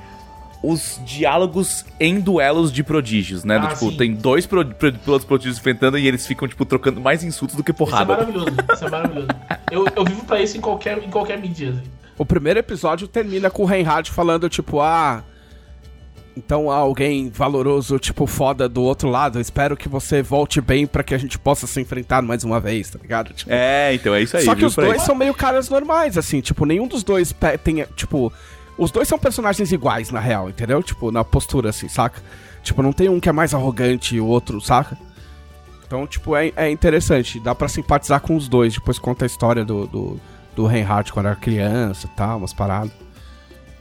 os 0.63 1.01
diálogos 1.05 1.85
em 1.99 2.21
duelos 2.21 2.71
de 2.73 2.85
prodígios, 2.85 3.43
né? 3.43 3.59
Do, 3.59 3.67
Ah, 3.67 3.71
tipo, 3.71 3.91
sim. 3.91 3.97
tem 3.97 4.15
dois 4.15 4.47
pro, 4.47 4.65
pro, 4.65 4.93
pilotos 4.93 5.27
prodígios 5.27 5.59
enfrentando 5.59 5.99
e 5.99 6.07
eles 6.07 6.25
ficam, 6.29 6.47
tipo, 6.47 6.65
trocando 6.65 7.01
mais 7.01 7.25
insultos 7.25 7.57
do 7.57 7.65
que 7.65 7.73
Isso 7.73 7.83
é 7.83 7.85
porrada. 7.87 8.13
maravilhoso. 8.15 8.47
Isso 8.73 8.85
é 8.85 8.91
maravilhoso. 8.91 9.29
Eu, 9.73 9.85
eu 9.97 10.05
vivo 10.05 10.25
pra 10.25 10.41
isso 10.41 10.57
em 10.57 10.61
qualquer, 10.61 11.03
em 11.03 11.11
qualquer 11.11 11.41
mídia. 11.41 11.71
assim. 11.71 11.83
O 12.17 12.25
primeiro 12.25 12.61
episódio 12.61 13.09
termina 13.09 13.51
com 13.51 13.65
o 13.65 13.67
Reinhard 13.67 14.09
falando, 14.13 14.49
tipo, 14.49 14.81
ah. 14.81 15.25
Então 16.37 16.69
há 16.71 16.77
alguém 16.77 17.31
valoroso, 17.31 17.99
tipo, 17.99 18.27
foda 18.27 18.69
do 18.69 18.83
outro 18.83 19.09
lado. 19.09 19.39
Eu 19.39 19.43
espero 19.43 19.77
que 19.77 19.89
você 19.89 20.21
volte 20.21 20.61
bem 20.61 20.87
pra 20.87 21.05
que 21.05 21.15
a 21.15 21.19
gente 21.19 21.39
possa 21.39 21.67
se 21.67 21.81
enfrentar 21.81 22.23
mais 22.23 22.43
uma 22.43 22.59
vez, 22.59 22.91
tá 22.91 22.99
ligado? 23.01 23.33
Tipo, 23.33 23.53
É, 23.53 23.95
então 23.95 24.15
é 24.15 24.23
isso 24.23 24.37
aí. 24.37 24.45
Só 24.45 24.55
que 24.55 24.65
os 24.65 24.75
dois 24.75 25.03
são 25.03 25.15
meio 25.15 25.33
caras 25.33 25.69
normais, 25.69 26.19
assim, 26.19 26.41
tipo, 26.41 26.67
nenhum 26.67 26.89
dos 26.89 27.05
dois 27.05 27.35
tem, 27.63 27.87
tipo, 27.95 28.33
os 28.77 28.91
dois 28.91 29.07
são 29.07 29.19
personagens 29.19 29.71
iguais, 29.71 30.11
na 30.11 30.19
real, 30.19 30.49
entendeu? 30.49 30.83
Tipo, 30.83 31.13
na 31.13 31.23
postura, 31.23 31.71
assim, 31.71 31.89
saca? 31.89 32.21
Tipo, 32.65 32.83
não 32.83 32.93
tem 32.93 33.09
um 33.09 33.21
que 33.21 33.29
é 33.29 33.33
mais 33.33 33.55
arrogante 33.55 34.17
e 34.17 34.21
o 34.21 34.27
outro, 34.27 34.61
saca? 34.61 34.99
Então, 35.87 36.07
tipo, 36.07 36.35
é, 36.35 36.51
é 36.57 36.71
interessante, 36.71 37.39
dá 37.39 37.55
pra 37.55 37.69
simpatizar 37.69 38.21
com 38.21 38.35
os 38.35 38.49
dois, 38.49 38.75
depois 38.75 38.99
conta 38.99 39.25
a 39.25 39.27
história 39.27 39.65
do, 39.65 39.87
do, 39.87 40.21
do 40.57 40.67
Reinhardt 40.67 41.13
quando 41.13 41.27
era 41.27 41.37
criança 41.37 42.07
e 42.07 42.17
tal, 42.17 42.39
umas 42.39 42.53
paradas. 42.53 43.04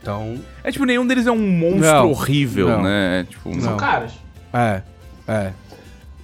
Então, 0.03 0.37
É 0.65 0.69
tipo, 0.69 0.83
nenhum 0.83 1.07
deles 1.07 1.25
é 1.25 1.31
um 1.31 1.37
monstro 1.39 1.79
Não, 1.79 2.11
horrível, 2.11 2.67
não. 2.67 2.83
né? 2.83 3.25
Tipo, 3.29 3.61
São 3.61 3.77
caras. 3.77 4.11
é, 4.53 4.81
é. 5.25 5.53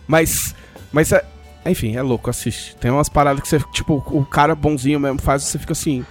Mas, 0.05 0.53
mas 0.91 1.13
é, 1.13 1.23
enfim, 1.65 1.95
é 1.95 2.01
louco, 2.01 2.29
assiste. 2.29 2.75
Tem 2.75 2.91
umas 2.91 3.07
paradas 3.07 3.41
que 3.41 3.47
você, 3.47 3.57
tipo, 3.71 4.03
o 4.07 4.25
cara 4.25 4.53
bonzinho 4.53 4.99
mesmo 4.99 5.21
faz, 5.21 5.43
você 5.43 5.57
fica 5.57 5.71
assim, 5.71 6.05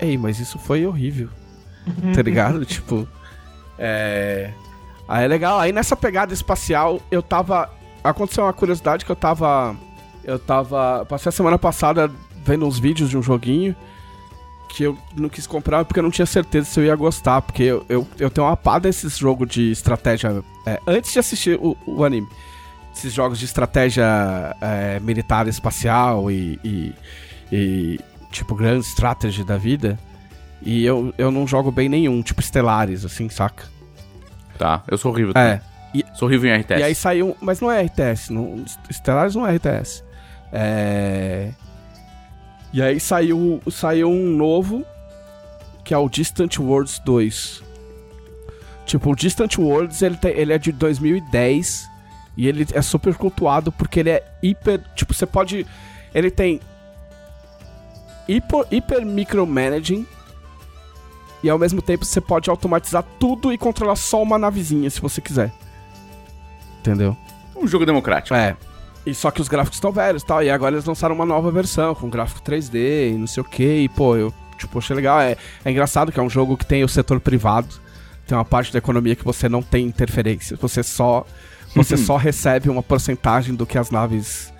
ei, 0.00 0.18
mas 0.18 0.40
isso 0.40 0.58
foi 0.58 0.84
horrível. 0.86 1.28
tá 2.14 2.20
ligado? 2.20 2.64
tipo, 2.66 3.06
é... 3.78 4.50
Aí 5.06 5.24
é 5.24 5.28
legal. 5.28 5.60
Aí 5.60 5.70
nessa 5.70 5.94
pegada 5.94 6.34
espacial, 6.34 7.00
eu 7.12 7.22
tava... 7.22 7.70
Aconteceu 8.02 8.42
uma 8.42 8.52
curiosidade 8.52 9.04
que 9.04 9.12
eu 9.12 9.16
tava... 9.16 9.76
Eu 10.24 10.38
tava... 10.38 11.06
Passei 11.08 11.28
a 11.30 11.32
semana 11.32 11.58
passada 11.58 12.10
vendo 12.44 12.66
uns 12.66 12.78
vídeos 12.80 13.08
de 13.08 13.16
um 13.16 13.22
joguinho 13.22 13.76
que 14.68 14.84
eu 14.84 14.96
não 15.16 15.28
quis 15.28 15.46
comprar 15.46 15.84
porque 15.84 15.98
eu 15.98 16.02
não 16.02 16.10
tinha 16.10 16.26
certeza 16.26 16.66
se 16.66 16.78
eu 16.78 16.84
ia 16.84 16.94
gostar. 16.94 17.42
Porque 17.42 17.62
eu, 17.62 17.84
eu, 17.88 18.06
eu 18.18 18.30
tenho 18.30 18.46
uma 18.46 18.56
pá 18.56 18.78
desses 18.78 19.16
jogos 19.16 19.48
de 19.48 19.70
estratégia... 19.70 20.42
é, 20.66 20.80
antes 20.86 21.12
de 21.12 21.18
assistir 21.18 21.58
o, 21.60 21.76
o 21.86 22.04
anime. 22.04 22.28
Esses 22.94 23.12
jogos 23.12 23.38
de 23.38 23.44
estratégia 23.44 24.04
é, 24.60 25.00
militar 25.00 25.46
espacial 25.46 26.30
e, 26.30 26.58
e, 26.64 26.94
e, 27.52 28.00
tipo, 28.30 28.54
grande 28.54 28.84
strategy 28.86 29.44
da 29.44 29.56
vida. 29.56 29.98
E 30.60 30.84
eu, 30.84 31.14
eu 31.16 31.30
não 31.30 31.46
jogo 31.46 31.70
bem 31.70 31.88
nenhum, 31.88 32.20
tipo 32.22 32.42
Stellaris, 32.42 33.04
assim, 33.04 33.28
saca? 33.28 33.64
Tá, 34.58 34.82
eu 34.88 34.98
sou 34.98 35.12
horrível. 35.12 35.32
É. 35.36 35.60
Sou 36.14 36.28
horrível 36.28 36.50
em 36.50 36.60
RTS. 36.60 36.80
E 36.80 36.82
aí 36.82 36.94
saiu. 36.94 37.36
Mas 37.40 37.60
não 37.60 37.70
é 37.70 37.82
RTS. 37.82 38.30
Não, 38.30 38.64
Stellaris 38.90 39.34
não 39.34 39.46
é 39.46 39.54
RTS. 39.54 40.04
É. 40.52 41.50
E 42.72 42.82
aí 42.82 42.98
saiu, 43.00 43.60
saiu 43.70 44.10
um 44.10 44.28
novo. 44.36 44.84
Que 45.84 45.94
é 45.94 45.98
o 45.98 46.08
Distant 46.08 46.58
Worlds 46.58 46.98
2. 47.00 47.62
Tipo, 48.84 49.10
o 49.12 49.16
Distant 49.16 49.56
Worlds 49.58 50.02
ele, 50.02 50.16
tem- 50.16 50.32
ele 50.36 50.52
é 50.52 50.58
de 50.58 50.70
2010. 50.72 51.88
E 52.36 52.46
ele 52.46 52.66
é 52.72 52.82
super 52.82 53.14
cultuado 53.14 53.72
porque 53.72 54.00
ele 54.00 54.10
é 54.10 54.24
hiper. 54.42 54.80
Tipo, 54.94 55.12
você 55.14 55.26
pode. 55.26 55.66
Ele 56.14 56.30
tem. 56.30 56.60
Hiper, 58.28 58.64
hiper 58.70 59.04
micromanaging. 59.06 60.06
E 61.42 61.48
ao 61.48 61.58
mesmo 61.58 61.80
tempo 61.80 62.04
você 62.04 62.20
pode 62.20 62.50
automatizar 62.50 63.04
tudo 63.18 63.52
e 63.52 63.58
controlar 63.58 63.96
só 63.96 64.22
uma 64.22 64.38
navezinha 64.38 64.90
se 64.90 65.00
você 65.00 65.20
quiser. 65.20 65.52
Entendeu? 66.80 67.16
Um 67.56 67.66
jogo 67.66 67.86
democrático. 67.86 68.34
É. 68.34 68.56
E 69.06 69.14
só 69.14 69.30
que 69.30 69.40
os 69.40 69.48
gráficos 69.48 69.76
estão 69.76 69.92
velhos 69.92 70.22
e 70.22 70.26
tal. 70.26 70.42
E 70.42 70.50
agora 70.50 70.74
eles 70.74 70.84
lançaram 70.84 71.14
uma 71.14 71.24
nova 71.26 71.50
versão 71.50 71.94
com 71.94 72.10
gráfico 72.10 72.40
3D 72.40 73.12
e 73.12 73.18
não 73.18 73.26
sei 73.26 73.40
o 73.42 73.44
que. 73.44 73.82
E 73.82 73.88
pô, 73.88 74.16
eu 74.16 74.32
tipo, 74.58 74.78
achei 74.78 74.94
legal. 74.94 75.20
É, 75.20 75.36
é 75.64 75.70
engraçado 75.70 76.12
que 76.12 76.20
é 76.20 76.22
um 76.22 76.30
jogo 76.30 76.56
que 76.56 76.66
tem 76.66 76.84
o 76.84 76.88
setor 76.88 77.20
privado. 77.20 77.68
Tem 78.26 78.36
uma 78.36 78.44
parte 78.44 78.72
da 78.72 78.78
economia 78.78 79.16
que 79.16 79.24
você 79.24 79.48
não 79.48 79.62
tem 79.62 79.86
interferência. 79.86 80.56
Você 80.60 80.82
só. 80.82 81.24
Você 81.74 81.96
só 81.98 82.16
recebe 82.16 82.70
uma 82.70 82.82
porcentagem 82.82 83.54
do 83.54 83.66
que 83.66 83.76
as 83.76 83.90
naves 83.90 84.52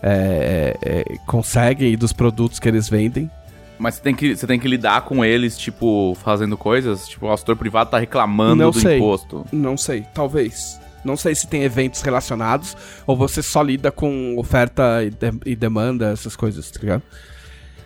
é, 0.00 0.76
é, 0.80 1.00
é, 1.00 1.18
conseguem 1.26 1.92
e 1.92 1.96
dos 1.96 2.12
produtos 2.12 2.60
que 2.60 2.68
eles 2.68 2.88
vendem. 2.88 3.30
Mas 3.78 3.96
você 3.96 4.02
tem, 4.02 4.14
que, 4.14 4.36
você 4.36 4.46
tem 4.46 4.58
que 4.60 4.68
lidar 4.68 5.02
com 5.02 5.24
eles, 5.24 5.58
tipo, 5.58 6.16
fazendo 6.22 6.56
coisas. 6.56 7.08
Tipo, 7.08 7.26
o 7.26 7.36
setor 7.36 7.56
privado 7.56 7.90
tá 7.90 7.98
reclamando 7.98 8.62
Não 8.62 8.70
do 8.70 8.80
sei. 8.80 8.96
imposto. 8.98 9.44
Não 9.50 9.76
sei, 9.76 10.06
talvez. 10.14 10.80
Não 11.04 11.16
sei 11.16 11.34
se 11.34 11.46
tem 11.46 11.62
eventos 11.62 12.00
relacionados 12.02 12.76
ou 13.06 13.16
você 13.16 13.42
só 13.42 13.60
lida 13.62 13.90
com 13.92 14.36
oferta 14.38 15.02
e, 15.04 15.10
de- 15.10 15.40
e 15.46 15.54
demanda, 15.56 16.10
essas 16.12 16.34
coisas, 16.34 16.70
tá 16.70 16.80
ligado? 16.80 17.02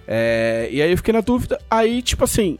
É, 0.06 0.68
e 0.70 0.80
aí 0.80 0.90
eu 0.90 0.96
fiquei 0.96 1.12
na 1.12 1.20
dúvida. 1.20 1.58
Aí, 1.70 2.00
tipo 2.00 2.24
assim, 2.24 2.56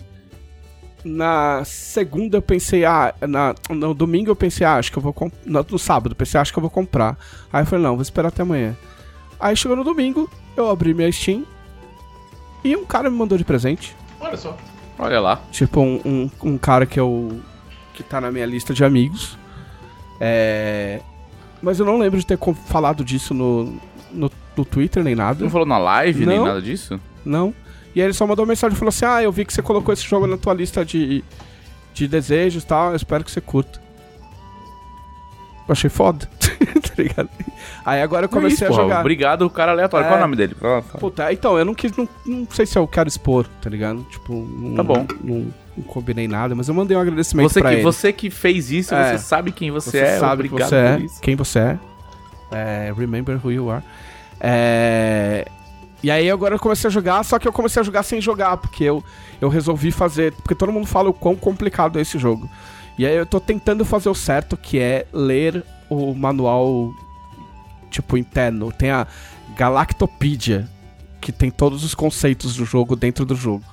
na 1.05 1.63
segunda 1.65 2.37
eu 2.39 2.43
pensei, 2.43 2.85
ah, 2.85 3.15
na, 3.27 3.55
no 3.71 3.95
domingo 3.95 4.31
eu 4.31 4.37
pensei, 4.37 4.67
ah, 4.67 4.77
acho 4.77 4.91
que 4.93 4.99
eu 4.99 5.03
vou 5.03 5.13
comprar. 5.13 5.39
No, 5.47 5.65
no 5.71 5.79
sábado 5.79 6.13
eu 6.13 6.17
pensei, 6.17 6.39
ah, 6.39 6.43
acho 6.43 6.53
que 6.53 6.59
eu 6.59 6.63
vou 6.63 6.71
comprar. 6.71 7.17
Aí 7.53 7.63
eu 7.63 7.67
falei, 7.67 7.85
não, 7.85 7.95
vou 7.95 8.03
esperar 8.03 8.29
até 8.29 8.43
amanhã. 8.43 8.77
Aí 9.41 9.57
chegou 9.57 9.77
no 9.77 9.85
domingo, 9.85 10.29
eu 10.57 10.69
abri 10.69 10.93
minha 10.93 11.11
Steam 11.13 11.45
e 12.65 12.75
um 12.77 12.85
cara 12.85 13.09
me 13.09 13.17
mandou 13.17 13.39
de 13.39 13.45
presente. 13.45 13.97
Olha 14.21 14.37
só. 14.37 14.57
Olha 14.99 15.21
lá. 15.21 15.41
Tipo, 15.53 15.81
um, 15.81 16.01
um, 16.05 16.31
um 16.43 16.59
cara 16.59 16.85
que 16.85 16.99
eu. 16.99 17.41
que 17.95 18.03
tá 18.03 18.21
na 18.21 18.33
minha 18.33 18.45
lista 18.45 18.75
de 18.75 18.85
amigos. 18.85 19.38
É. 20.21 21.01
Mas 21.63 21.81
eu 21.81 21.87
não 21.87 21.99
lembro 21.99 22.19
de 22.19 22.27
ter 22.27 22.39
falado 22.67 23.05
disso 23.05 23.35
no, 23.35 23.65
no, 24.13 24.31
no 24.57 24.65
Twitter 24.65 25.03
nem 25.03 25.15
nada. 25.15 25.43
Não 25.43 25.51
falou 25.51 25.67
na 25.67 25.79
live 25.79 26.25
nem 26.25 26.39
Não. 26.39 26.47
nada 26.47 26.63
disso? 26.63 27.01
Não. 27.25 27.53
E 27.95 28.01
aí 28.01 28.07
ele 28.07 28.13
só 28.15 28.27
mandou 28.27 28.45
uma 28.45 28.51
mensagem 28.51 28.75
e 28.77 28.79
falou 28.79 28.91
assim: 28.91 29.05
Ah, 29.05 29.23
eu 29.23 29.33
vi 29.33 29.45
que 29.45 29.53
você 29.53 29.63
colocou 29.63 29.93
esse 29.93 30.05
jogo 30.05 30.27
na 30.27 30.37
tua 30.37 30.55
lista 30.55 30.85
de, 30.85 31.25
de 31.93 32.07
desejos 32.07 32.63
e 32.63 32.67
tal, 32.67 32.91
eu 32.91 32.97
espero 32.97 33.25
que 33.25 33.31
você 33.31 33.41
curta. 33.41 33.81
Eu 35.69 35.73
achei 35.73 35.91
foda. 35.91 36.29
tá 36.49 36.95
ligado? 36.97 37.29
Aí 37.85 38.01
agora 38.01 38.25
eu 38.25 38.29
comecei 38.29 38.67
É 38.67 38.71
isso, 38.71 38.73
a 38.73 38.77
porra. 38.77 38.83
jogar. 38.83 39.01
Obrigado, 39.01 39.51
cara 39.51 39.73
aleatório. 39.73 40.07
É. 40.07 40.09
Qual 40.09 40.17
é 40.17 40.21
o 40.21 40.25
nome 40.25 40.37
dele? 40.37 40.57
Puta, 40.99 41.33
então, 41.33 41.59
eu 41.59 41.65
não 41.65 41.75
quis. 41.75 41.95
Não, 41.97 42.09
não 42.25 42.47
sei 42.51 42.65
se 42.67 42.79
eu 42.79 42.87
quero 42.87 43.09
expor, 43.09 43.47
tá 43.61 43.69
ligado? 43.69 44.03
Tipo, 44.05 44.33
não, 44.35 44.75
Tá 44.77 44.83
bom. 44.83 45.07
Não, 45.23 45.47
não 45.79 45.85
combinei 45.85 46.29
nada, 46.29 46.55
mas 46.55 46.69
eu 46.69 46.75
mandei 46.75 46.97
um 46.97 47.01
agradecimento 47.01 47.49
Você 47.51 47.61
pra 47.61 47.71
que, 47.71 47.77
ele. 47.77 47.83
você 47.83 48.13
que 48.13 48.31
fez 48.31 48.71
isso, 48.71 48.95
É. 48.95 49.17
você 49.17 49.25
sabe 49.25 49.53
quem 49.53 49.71
você, 49.71 49.91
Você 49.91 49.99
é. 49.99 50.19
sabe 50.19 50.43
que 50.49 50.55
Obrigado 50.55 50.69
você 50.69 50.77
é, 50.77 50.93
por 50.97 51.03
isso. 51.05 51.21
quem 51.21 51.37
você 51.37 51.59
é. 51.59 51.79
É, 52.51 52.95
Remember 52.97 53.39
who 53.45 53.53
you 53.53 53.71
are. 53.71 53.83
É, 54.41 55.47
E 56.03 56.11
aí 56.11 56.31
agora 56.31 56.55
eu 56.55 56.59
comecei 56.61 56.87
a 56.89 56.91
jogar, 56.91 57.25
só 57.25 57.39
que 57.39 57.49
eu 57.49 57.53
comecei 57.53 57.81
a 57.81 57.85
jogar 57.85 58.03
sem 58.05 58.21
jogar, 58.21 58.57
porque 58.57 58.85
eu, 58.85 59.03
eu 59.41 59.49
resolvi 59.49 59.91
fazer. 59.91 60.33
Porque 60.33 60.55
todo 60.55 60.71
mundo 60.73 60.87
fala 60.87 61.09
o 61.11 61.13
quão 61.13 61.35
complicado 61.35 61.99
é 61.99 62.03
esse 62.03 62.19
jogo. 62.19 62.49
E 62.97 63.05
aí 63.05 63.17
eu 63.17 63.27
tô 63.27 63.41
tentando 63.41 63.85
fazer 63.85 64.09
o 64.09 64.15
certo, 64.15 64.57
que 64.57 64.79
é 64.79 65.07
ler 65.13 65.65
o 65.91 66.15
manual, 66.15 66.93
tipo, 67.91 68.17
interno. 68.17 68.71
Tem 68.73 68.91
a 68.91 69.07
Galactopedia, 69.57 70.69
que 71.21 71.33
tem 71.33 71.51
todos 71.51 71.85
os 71.85 71.95
conceitos 71.95 72.55
do 72.57 72.65
jogo 72.65 72.95
dentro 72.97 73.25
do 73.27 73.35
jogo. 73.35 73.65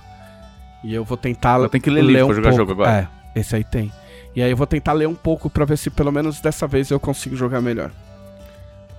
E 0.85 0.93
eu 0.93 1.03
vou 1.03 1.17
tentar 1.17 1.59
Eu 1.59 1.67
tenho 1.67 1.81
que 1.81 1.89
ler 1.89 2.03
livro 2.03 2.27
pra 2.27 2.35
jogar 2.35 2.49
pouco. 2.49 2.57
jogo 2.57 2.71
agora. 2.73 3.09
É, 3.35 3.39
esse 3.39 3.55
aí 3.55 3.63
tem. 3.63 3.91
E 4.35 4.41
aí 4.43 4.51
eu 4.51 4.55
vou 4.55 4.67
tentar 4.67 4.93
ler 4.93 5.07
um 5.07 5.15
pouco 5.15 5.49
pra 5.49 5.65
ver 5.65 5.79
se 5.79 5.89
pelo 5.89 6.11
menos 6.11 6.39
dessa 6.39 6.67
vez 6.67 6.91
eu 6.91 6.99
consigo 6.99 7.35
jogar 7.35 7.59
melhor. 7.59 7.89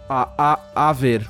A, 0.09 0.29
a, 0.37 0.88
a 0.88 0.92
ver. 0.92 1.29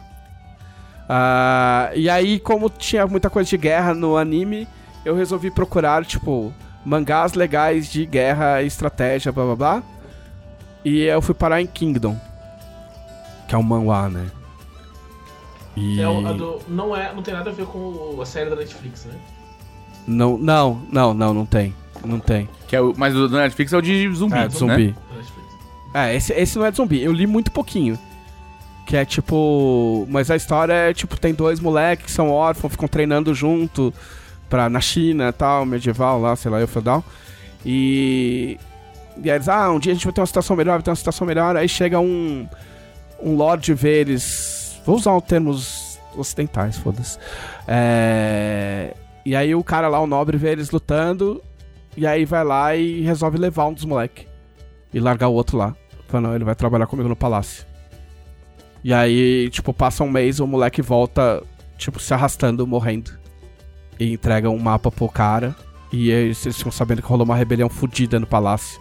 Ah, 1.06 1.90
e 1.94 2.08
aí, 2.08 2.40
como 2.40 2.70
tinha 2.70 3.06
muita 3.06 3.28
coisa 3.28 3.50
de 3.50 3.58
guerra 3.58 3.92
no 3.92 4.16
anime, 4.16 4.66
eu 5.04 5.14
resolvi 5.14 5.50
procurar, 5.50 6.06
tipo, 6.06 6.54
mangás 6.84 7.34
legais 7.34 7.92
de 7.92 8.06
guerra 8.06 8.62
e 8.62 8.66
estratégia, 8.66 9.30
blá 9.30 9.44
blá 9.44 9.56
blá. 9.56 9.82
E 10.82 11.02
eu 11.02 11.20
fui 11.20 11.34
parar 11.34 11.60
em 11.60 11.66
Kingdom. 11.66 12.18
Que 13.46 13.54
é 13.54 13.58
um 13.58 13.62
manhwa, 13.62 14.08
né? 14.08 14.26
E... 15.76 16.00
É 16.00 16.04
do, 16.32 16.60
não, 16.66 16.96
é, 16.96 17.12
não 17.12 17.22
tem 17.22 17.34
nada 17.34 17.50
a 17.50 17.52
ver 17.52 17.66
com 17.66 18.18
a 18.22 18.24
série 18.24 18.48
da 18.48 18.56
Netflix, 18.56 19.04
né? 19.04 19.14
Não, 20.06 20.38
não, 20.38 20.80
não, 20.90 21.12
não, 21.12 21.34
não 21.34 21.46
tem. 21.46 21.74
Não 22.04 22.20
tem. 22.20 22.48
Que 22.68 22.76
é 22.76 22.80
o, 22.80 22.94
mas 22.96 23.14
o 23.16 23.28
do 23.28 23.36
Netflix 23.36 23.72
é 23.72 23.76
o 23.76 23.82
de 23.82 24.08
zumbi. 24.14 24.36
É, 24.36 24.48
de 24.48 24.56
zumbi. 24.56 24.86
Netflix. 24.86 25.06
É, 25.94 26.14
esse, 26.14 26.32
esse 26.32 26.58
não 26.58 26.66
é 26.66 26.70
de 26.70 26.76
zumbi. 26.76 27.02
Eu 27.02 27.12
li 27.12 27.26
muito 27.26 27.50
pouquinho. 27.50 27.98
Que 28.86 28.96
é 28.96 29.04
tipo. 29.04 30.06
Mas 30.08 30.30
a 30.30 30.36
história 30.36 30.72
é 30.72 30.94
tipo: 30.94 31.18
tem 31.18 31.34
dois 31.34 31.58
moleques 31.58 32.06
que 32.06 32.12
são 32.12 32.30
órfãos, 32.30 32.72
ficam 32.72 32.86
treinando 32.86 33.34
junto 33.34 33.92
pra, 34.48 34.70
na 34.70 34.80
China 34.80 35.32
tal, 35.32 35.66
medieval 35.66 36.20
lá, 36.20 36.36
sei 36.36 36.50
lá, 36.50 36.60
eu 36.60 36.68
feudal. 36.68 37.04
E. 37.64 38.58
E 39.22 39.30
aí 39.30 39.36
eles, 39.36 39.48
ah, 39.48 39.70
um 39.72 39.78
dia 39.78 39.92
a 39.92 39.94
gente 39.94 40.04
vai 40.04 40.12
ter 40.12 40.20
uma 40.20 40.26
situação 40.26 40.54
melhor, 40.54 40.74
vai 40.74 40.82
ter 40.82 40.90
uma 40.90 40.96
situação 40.96 41.26
melhor. 41.26 41.56
Aí 41.56 41.68
chega 41.68 41.98
um. 41.98 42.48
Um 43.20 43.34
Lorde 43.34 43.72
vê 43.74 44.00
eles. 44.00 44.78
Vou 44.84 44.96
usar 44.96 45.16
os 45.16 45.24
termos 45.24 45.98
ocidentais, 46.14 46.76
foda-se. 46.76 47.18
É. 47.66 48.94
E 49.26 49.34
aí 49.34 49.56
o 49.56 49.64
cara 49.64 49.88
lá, 49.88 49.98
o 49.98 50.06
nobre, 50.06 50.36
vê 50.36 50.52
eles 50.52 50.70
lutando. 50.70 51.42
E 51.96 52.06
aí 52.06 52.24
vai 52.24 52.44
lá 52.44 52.76
e 52.76 53.00
resolve 53.00 53.36
levar 53.36 53.66
um 53.66 53.72
dos 53.72 53.84
moleques. 53.84 54.24
E 54.94 55.00
largar 55.00 55.26
o 55.26 55.32
outro 55.32 55.58
lá. 55.58 55.74
Fala, 56.06 56.28
não, 56.28 56.34
ele 56.36 56.44
vai 56.44 56.54
trabalhar 56.54 56.86
comigo 56.86 57.08
no 57.08 57.16
palácio. 57.16 57.66
E 58.84 58.94
aí, 58.94 59.50
tipo, 59.50 59.74
passa 59.74 60.04
um 60.04 60.08
mês, 60.08 60.38
o 60.38 60.46
moleque 60.46 60.80
volta, 60.80 61.42
tipo, 61.76 61.98
se 61.98 62.14
arrastando, 62.14 62.64
morrendo. 62.68 63.18
E 63.98 64.12
entrega 64.12 64.48
um 64.48 64.60
mapa 64.60 64.92
pro 64.92 65.08
cara. 65.08 65.56
E 65.92 66.08
eles, 66.08 66.46
eles 66.46 66.58
ficam 66.58 66.70
sabendo 66.70 67.02
que 67.02 67.08
rolou 67.08 67.24
uma 67.24 67.34
rebelião 67.34 67.68
fodida 67.68 68.20
no 68.20 68.28
palácio. 68.28 68.80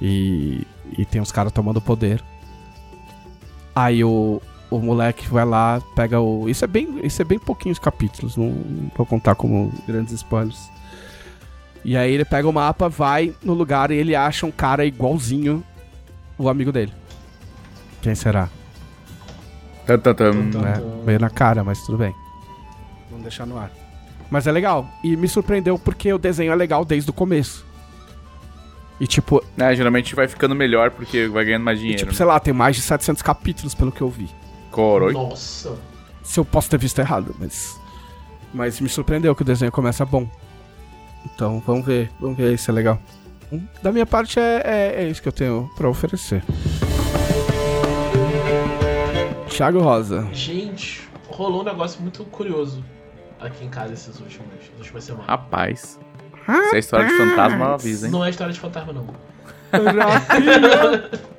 E, 0.00 0.66
e 0.96 1.04
tem 1.04 1.20
uns 1.20 1.30
caras 1.30 1.52
tomando 1.52 1.82
poder. 1.82 2.24
Aí 3.74 4.02
o, 4.02 4.40
o 4.70 4.78
moleque 4.78 5.28
vai 5.28 5.44
lá, 5.44 5.80
pega 5.94 6.20
o. 6.20 6.48
Isso 6.48 6.64
é 6.64 6.68
bem, 6.68 7.00
isso 7.04 7.20
é 7.22 7.24
bem 7.24 7.38
pouquinhos 7.38 7.78
capítulos, 7.78 8.36
não, 8.36 8.46
não 8.50 8.90
vou 8.96 9.06
contar 9.06 9.34
como 9.34 9.72
grandes 9.86 10.12
spoilers. 10.14 10.70
E 11.84 11.96
aí 11.96 12.12
ele 12.12 12.24
pega 12.24 12.48
o 12.48 12.52
mapa, 12.52 12.88
vai 12.88 13.32
no 13.44 13.54
lugar 13.54 13.90
e 13.90 13.94
ele 13.94 14.16
acha 14.16 14.44
um 14.44 14.50
cara 14.50 14.84
igualzinho 14.84 15.62
o 16.36 16.48
amigo 16.48 16.72
dele. 16.72 16.92
Quem 18.02 18.14
será? 18.14 18.48
Tan, 19.86 19.98
tan, 20.00 20.14
tan. 20.14 20.32
Né? 20.32 20.82
Meio 21.04 21.20
na 21.20 21.30
cara, 21.30 21.62
mas 21.62 21.80
tudo 21.86 21.98
bem. 21.98 22.12
Vamos 23.08 23.22
deixar 23.22 23.46
no 23.46 23.56
ar. 23.56 23.70
Mas 24.28 24.48
é 24.48 24.52
legal. 24.52 24.88
E 25.04 25.16
me 25.16 25.28
surpreendeu 25.28 25.78
porque 25.78 26.12
o 26.12 26.18
desenho 26.18 26.50
é 26.52 26.56
legal 26.56 26.84
desde 26.84 27.08
o 27.08 27.12
começo. 27.12 27.64
E 28.98 29.06
tipo, 29.06 29.44
É, 29.56 29.74
geralmente 29.76 30.14
vai 30.16 30.26
ficando 30.26 30.54
melhor 30.54 30.90
porque 30.90 31.28
vai 31.28 31.44
ganhando 31.44 31.62
mais 31.64 31.78
e, 31.78 31.82
dinheiro. 31.82 31.98
tipo, 32.00 32.10
né? 32.12 32.16
sei 32.16 32.26
lá, 32.26 32.40
tem 32.40 32.52
mais 32.52 32.74
de 32.74 32.82
700 32.82 33.22
capítulos 33.22 33.74
pelo 33.74 33.92
que 33.92 34.00
eu 34.00 34.08
vi. 34.08 34.28
Coroi. 34.76 35.12
Nossa. 35.14 35.74
Se 36.22 36.38
eu 36.38 36.44
posso 36.44 36.68
ter 36.68 36.78
visto 36.78 36.98
errado, 36.98 37.34
mas. 37.38 37.80
Mas 38.52 38.78
me 38.80 38.88
surpreendeu 38.88 39.34
que 39.34 39.40
o 39.42 39.44
desenho 39.44 39.72
começa 39.72 40.04
bom. 40.04 40.28
Então 41.24 41.62
vamos 41.66 41.84
ver, 41.86 42.10
vamos 42.20 42.36
ver 42.36 42.58
se 42.58 42.70
é 42.70 42.74
legal. 42.74 42.98
Hum, 43.50 43.66
Da 43.82 43.90
minha 43.90 44.04
parte 44.06 44.38
é, 44.38 44.62
é, 44.64 45.02
é 45.04 45.08
isso 45.08 45.22
que 45.22 45.28
eu 45.28 45.32
tenho 45.32 45.70
pra 45.76 45.88
oferecer. 45.88 46.42
Thiago 49.48 49.80
Rosa. 49.80 50.28
Gente, 50.32 51.08
rolou 51.28 51.62
um 51.62 51.64
negócio 51.64 52.00
muito 52.02 52.22
curioso 52.24 52.84
aqui 53.40 53.64
em 53.64 53.70
casa 53.70 53.94
esses 53.94 54.20
últimos, 54.20 54.48
essas 54.60 54.78
últimas 54.78 55.04
semanas. 55.04 55.26
Rapaz. 55.26 55.98
Se 56.70 56.76
é 56.76 56.78
história 56.78 57.06
de 57.06 57.16
fantasma, 57.16 57.74
avisa, 57.74 58.06
hein? 58.06 58.12
Não 58.12 58.24
é 58.24 58.30
história 58.30 58.52
de 58.52 58.60
fantasma, 58.60 58.92
não. 58.92 59.06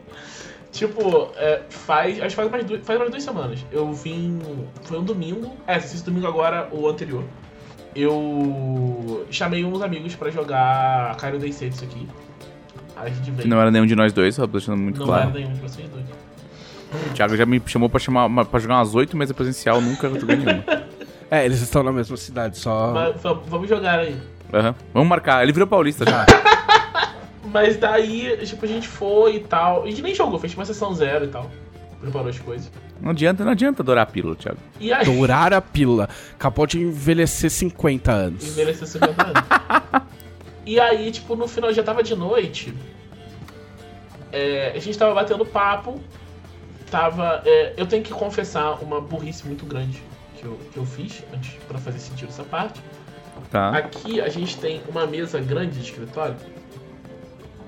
Tipo, 0.71 1.29
é, 1.37 1.61
faz. 1.69 2.17
Acho 2.19 2.29
que 2.29 2.35
faz 2.35 2.51
mais, 2.51 2.65
duas, 2.65 2.85
faz 2.85 2.99
mais 2.99 3.11
duas 3.11 3.23
semanas. 3.23 3.65
Eu 3.71 3.91
vim. 3.93 4.39
Foi 4.83 4.99
um 4.99 5.03
domingo. 5.03 5.55
É, 5.65 5.77
esse 5.77 6.03
domingo 6.03 6.27
agora, 6.27 6.67
o 6.71 6.87
anterior. 6.87 7.23
Eu 7.95 9.25
chamei 9.31 9.65
uns 9.65 9.81
amigos 9.81 10.15
pra 10.15 10.29
jogar 10.29 11.15
Cairo 11.17 11.39
Day 11.39 11.51
Sets 11.51 11.81
aqui. 11.81 12.07
Aí 12.95 13.11
a 13.11 13.13
gente 13.13 13.31
veio. 13.31 13.41
Que 13.43 13.47
não 13.47 13.59
era 13.59 13.71
nenhum 13.71 13.85
de 13.85 13.95
nós 13.95 14.13
dois, 14.13 14.35
só 14.35 14.45
deixando 14.45 14.77
muito 14.77 14.99
Não 14.99 15.05
claro. 15.07 15.29
era 15.29 15.39
nenhum 15.39 15.53
de 15.53 15.59
vocês 15.61 15.87
dois. 15.89 16.05
O 17.09 17.13
Thiago 17.13 17.35
já 17.35 17.45
me 17.45 17.61
chamou 17.65 17.89
pra, 17.89 17.99
chamar, 17.99 18.25
uma- 18.27 18.45
pra 18.45 18.59
jogar 18.59 18.75
umas 18.75 18.95
oito 18.95 19.17
mesas 19.17 19.35
presencial, 19.35 19.81
nunca 19.81 20.09
joguei 20.09 20.35
nenhuma. 20.37 20.63
É, 21.29 21.43
eles 21.43 21.59
estão 21.61 21.83
na 21.83 21.91
mesma 21.91 22.15
cidade, 22.15 22.57
só. 22.57 22.93
Mas 22.93 23.21
vamos 23.47 23.67
jogar 23.67 23.99
aí. 23.99 24.15
Aham. 24.53 24.73
Vamos 24.93 25.09
marcar. 25.09 25.43
Ele 25.43 25.51
virou 25.51 25.67
paulista 25.67 26.05
já. 26.09 26.25
Mas 27.57 27.75
daí, 27.75 28.37
tipo, 28.45 28.63
a 28.63 28.67
gente 28.67 28.87
foi 28.87 29.37
e 29.37 29.39
tal. 29.39 29.83
A 29.83 29.87
gente 29.87 30.03
nem 30.03 30.13
jogou, 30.13 30.37
fez 30.37 30.53
uma 30.53 30.63
sessão 30.63 30.93
zero 30.93 31.25
e 31.25 31.27
tal. 31.27 31.49
Preparou 31.99 32.29
as 32.29 32.37
coisas. 32.37 32.71
Não 33.01 33.09
adianta, 33.09 33.43
não 33.43 33.51
adianta 33.51 33.81
adorar 33.81 34.03
a 34.03 34.05
pílula, 34.05 34.35
Thiago. 34.35 34.59
E 34.79 34.93
aí. 34.93 35.03
Dourar 35.03 35.51
a 35.53 35.59
pílula. 35.59 36.07
Acabou 36.33 36.67
de 36.67 36.79
envelhecer 36.79 37.49
50 37.49 38.11
anos. 38.11 38.47
Envelheceu 38.47 38.85
50 38.85 39.23
anos. 39.23 39.43
e 40.67 40.79
aí, 40.79 41.09
tipo, 41.09 41.35
no 41.35 41.47
final 41.47 41.73
já 41.73 41.81
tava 41.81 42.03
de 42.03 42.15
noite. 42.15 42.71
é, 44.31 44.73
a 44.75 44.79
gente 44.79 44.95
tava 44.95 45.15
batendo 45.15 45.43
papo. 45.43 45.99
Tava. 46.91 47.41
é, 47.43 47.73
eu 47.75 47.87
tenho 47.87 48.03
que 48.03 48.13
confessar 48.13 48.83
uma 48.83 49.01
burrice 49.01 49.47
muito 49.47 49.65
grande 49.65 49.99
que 50.37 50.45
eu, 50.45 50.59
que 50.71 50.77
eu 50.77 50.85
fiz 50.85 51.23
antes 51.33 51.55
pra 51.67 51.79
fazer 51.79 51.97
sentido 51.97 52.29
essa 52.29 52.43
parte. 52.43 52.79
Tá. 53.49 53.69
Aqui 53.71 54.21
a 54.21 54.29
gente 54.29 54.57
tem 54.57 54.79
uma 54.87 55.07
mesa 55.07 55.39
grande 55.39 55.79
de 55.79 55.85
escritório. 55.85 56.35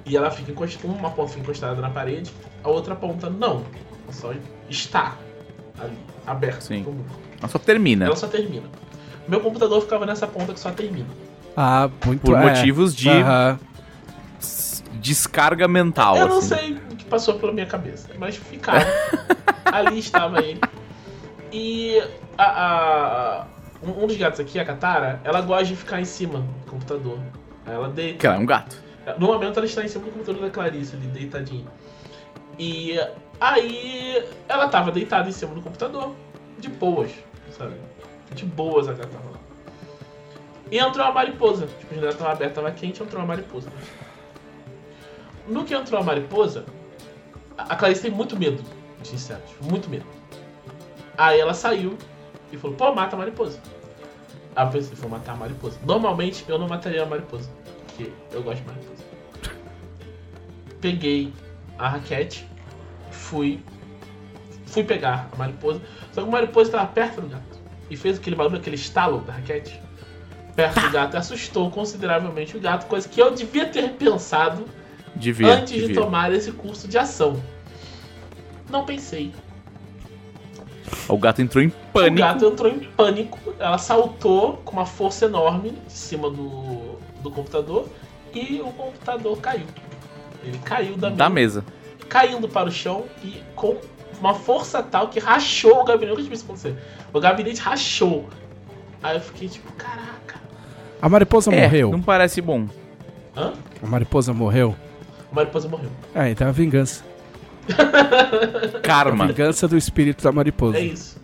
E 0.09 0.17
ela 0.17 0.31
fica 0.31 0.51
encostada. 0.51 0.87
Uma 0.87 1.11
ponta 1.11 1.29
fica 1.29 1.41
encostada 1.41 1.79
na 1.81 1.89
parede, 1.89 2.31
a 2.63 2.69
outra 2.69 2.95
ponta 2.95 3.29
não. 3.29 3.63
Ela 4.05 4.11
só 4.13 4.33
está 4.69 5.15
ali, 5.79 5.97
aberta 6.25 6.61
Sim. 6.61 6.83
pro 6.83 6.91
mundo. 6.91 7.05
Mas 7.39 7.51
só 7.51 7.59
termina. 7.59 8.05
Ela 8.05 8.15
só 8.15 8.27
termina. 8.27 8.67
Meu 9.27 9.39
computador 9.39 9.81
ficava 9.81 10.05
nessa 10.05 10.25
ponta 10.27 10.53
que 10.53 10.59
só 10.59 10.71
termina. 10.71 11.07
Ah, 11.55 11.89
muito 12.05 12.21
Por 12.23 12.35
é. 12.35 12.41
motivos 12.41 12.95
de 12.95 13.09
Aham. 13.09 13.59
s- 14.39 14.83
descarga 14.95 15.67
mental, 15.67 16.17
Eu 16.17 16.27
não 16.27 16.39
assim. 16.39 16.47
sei 16.55 16.73
o 16.73 16.95
que 16.95 17.05
passou 17.05 17.37
pela 17.39 17.51
minha 17.51 17.65
cabeça, 17.67 18.09
mas 18.17 18.35
ficava. 18.35 18.83
Ali 19.71 19.99
estava 19.99 20.39
ele. 20.41 20.59
E 21.51 22.01
a, 22.37 22.43
a- 22.43 23.45
um 23.83 24.07
dos 24.07 24.17
gatos 24.17 24.39
aqui, 24.39 24.59
a 24.59 24.65
Katara, 24.65 25.21
ela 25.23 25.41
gosta 25.41 25.65
de 25.65 25.75
ficar 25.75 26.01
em 26.01 26.05
cima 26.05 26.39
do 26.39 26.71
computador. 26.71 27.19
Ela 27.65 27.87
deita. 27.89 28.17
Que 28.19 28.27
ela 28.27 28.35
é 28.35 28.39
um 28.39 28.45
gato. 28.45 28.75
No 29.17 29.27
momento 29.27 29.57
ela 29.57 29.65
está 29.65 29.83
em 29.83 29.87
cima 29.87 30.05
do 30.05 30.11
computador 30.11 30.41
da 30.41 30.49
Clarice 30.49 30.95
ali, 30.95 31.07
deitadinha. 31.07 31.65
E 32.57 32.99
aí 33.39 34.23
ela 34.47 34.67
tava 34.67 34.91
deitada 34.91 35.29
em 35.29 35.31
cima 35.31 35.53
do 35.55 35.61
computador, 35.61 36.13
de 36.59 36.69
boas, 36.69 37.11
sabe? 37.57 37.75
De 38.33 38.45
boas 38.45 38.87
a 38.87 38.93
gata 38.93 39.07
tava 39.07 39.31
lá. 39.31 39.39
E 40.71 40.77
entrou 40.77 41.05
uma 41.05 41.13
mariposa. 41.13 41.67
Tipo, 41.79 41.93
a 41.93 41.95
janela 41.95 42.13
tava 42.13 42.31
aberta, 42.31 42.55
tava 42.55 42.71
quente, 42.71 43.01
entrou 43.01 43.21
uma 43.21 43.27
mariposa. 43.27 43.71
No 45.47 45.65
que 45.65 45.73
entrou 45.73 45.99
a 45.99 46.03
mariposa, 46.03 46.65
a 47.57 47.63
a 47.63 47.75
Clarice 47.75 48.03
tem 48.03 48.11
muito 48.11 48.37
medo 48.37 48.63
de 49.01 49.15
insetos, 49.15 49.51
muito 49.61 49.89
medo. 49.89 50.05
Aí 51.17 51.39
ela 51.39 51.53
saiu 51.53 51.97
e 52.51 52.57
falou, 52.57 52.75
pô, 52.77 52.93
mata 52.93 53.15
a 53.15 53.19
mariposa. 53.19 53.59
Aí 54.55 54.65
eu 54.65 54.71
pensei, 54.71 54.95
vou 54.95 55.09
matar 55.09 55.33
a 55.33 55.35
mariposa. 55.35 55.79
Normalmente 55.85 56.45
eu 56.47 56.59
não 56.59 56.67
mataria 56.67 57.03
a 57.03 57.05
mariposa, 57.05 57.49
porque 57.87 58.11
eu 58.31 58.43
gosto 58.43 58.61
de 58.61 58.67
mariposa. 58.67 58.98
Peguei 60.81 61.33
a 61.77 61.89
raquete, 61.89 62.47
fui 63.11 63.59
fui 64.65 64.83
pegar 64.83 65.29
a 65.31 65.35
mariposa, 65.35 65.81
só 66.11 66.21
que 66.21 66.27
a 66.27 66.31
mariposa 66.31 66.69
estava 66.69 66.87
perto 66.87 67.21
do 67.21 67.27
gato 67.27 67.59
e 67.89 67.97
fez 67.97 68.19
aquele 68.19 68.35
barulho, 68.35 68.57
aquele 68.57 68.75
estalo 68.75 69.19
da 69.21 69.33
raquete 69.33 69.81
perto 70.55 70.79
do 70.81 70.91
gato 70.91 71.15
e 71.15 71.17
assustou 71.17 71.71
consideravelmente 71.71 72.57
o 72.57 72.59
gato, 72.59 72.85
coisa 72.87 73.07
que 73.07 73.21
eu 73.21 73.33
devia 73.33 73.65
ter 73.65 73.91
pensado 73.93 74.65
Devia. 75.15 75.53
antes 75.55 75.73
de 75.73 75.87
devia. 75.87 76.01
tomar 76.01 76.33
esse 76.33 76.51
curso 76.51 76.87
de 76.87 76.97
ação. 76.97 77.41
Não 78.69 78.85
pensei. 78.85 79.33
O 81.07 81.17
gato 81.17 81.41
entrou 81.41 81.63
em 81.63 81.67
O 81.67 81.73
pânico. 81.93 82.17
gato 82.17 82.45
entrou 82.45 82.71
em 82.71 82.79
pânico, 82.79 83.39
ela 83.57 83.77
saltou 83.77 84.57
com 84.57 84.73
uma 84.73 84.85
força 84.85 85.25
enorme 85.25 85.71
de 85.71 85.93
cima 85.93 86.29
do, 86.29 86.99
do 87.23 87.31
computador 87.31 87.87
e 88.33 88.61
o 88.61 88.71
computador 88.73 89.39
caiu. 89.39 89.65
Ele 90.43 90.57
caiu 90.59 90.95
da, 90.97 91.09
Da 91.09 91.29
mesa, 91.29 91.61
mesa. 91.61 92.05
caindo 92.07 92.47
para 92.47 92.69
o 92.69 92.71
chão 92.71 93.05
e 93.23 93.43
com 93.55 93.77
uma 94.19 94.33
força 94.33 94.81
tal 94.83 95.07
que 95.09 95.19
rachou 95.19 95.81
o 95.81 95.83
gabinete. 95.83 96.03
Eu 96.03 96.09
nunca 96.09 96.23
tive 96.23 96.35
isso 96.35 96.45
acontecer. 96.45 96.75
O 97.13 97.19
gabinete 97.19 97.59
rachou. 97.61 98.27
Aí 99.03 99.15
eu 99.17 99.21
fiquei 99.21 99.47
tipo, 99.47 99.71
caraca. 99.73 100.39
A 101.01 101.07
mariposa 101.09 101.53
É, 101.53 101.61
morreu. 101.63 101.91
não 101.91 102.01
parece 102.01 102.41
bom. 102.41 102.67
Hã? 103.35 103.53
A 103.81 103.87
mariposa 103.87 104.33
morreu. 104.33 104.75
A 105.31 105.35
mariposa 105.35 105.67
morreu. 105.69 105.89
É, 106.15 106.29
então 106.29 106.47
é 106.47 106.49
a 106.49 106.53
vingança. 106.53 107.03
A 108.75 108.79
Karma. 108.81 109.27
vingança 109.27 109.67
do 109.67 109.77
espírito 109.77 110.23
da 110.23 110.31
mariposa. 110.31 110.77
É 110.77 110.81
isso. 110.81 111.19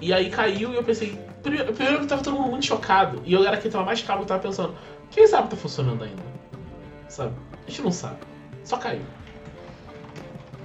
E 0.00 0.12
aí 0.12 0.30
caiu 0.30 0.72
e 0.72 0.76
eu 0.76 0.82
pensei. 0.82 1.18
Primeiro, 1.42 1.72
primeiro 1.72 2.00
que 2.00 2.06
tava 2.06 2.22
todo 2.22 2.36
mundo 2.36 2.50
muito 2.50 2.66
chocado. 2.66 3.22
E 3.24 3.32
eu 3.32 3.44
era 3.46 3.56
quem 3.56 3.70
tava 3.70 3.84
mais 3.84 4.02
calmo 4.02 4.24
e 4.24 4.26
tava 4.26 4.40
pensando, 4.40 4.74
quem 5.10 5.26
sabe 5.26 5.48
tá 5.48 5.56
funcionando 5.56 6.02
ainda? 6.04 6.22
Sabe? 7.10 7.34
A 7.66 7.70
gente 7.70 7.82
não 7.82 7.90
sabe. 7.92 8.18
Só 8.64 8.76
caiu. 8.76 9.02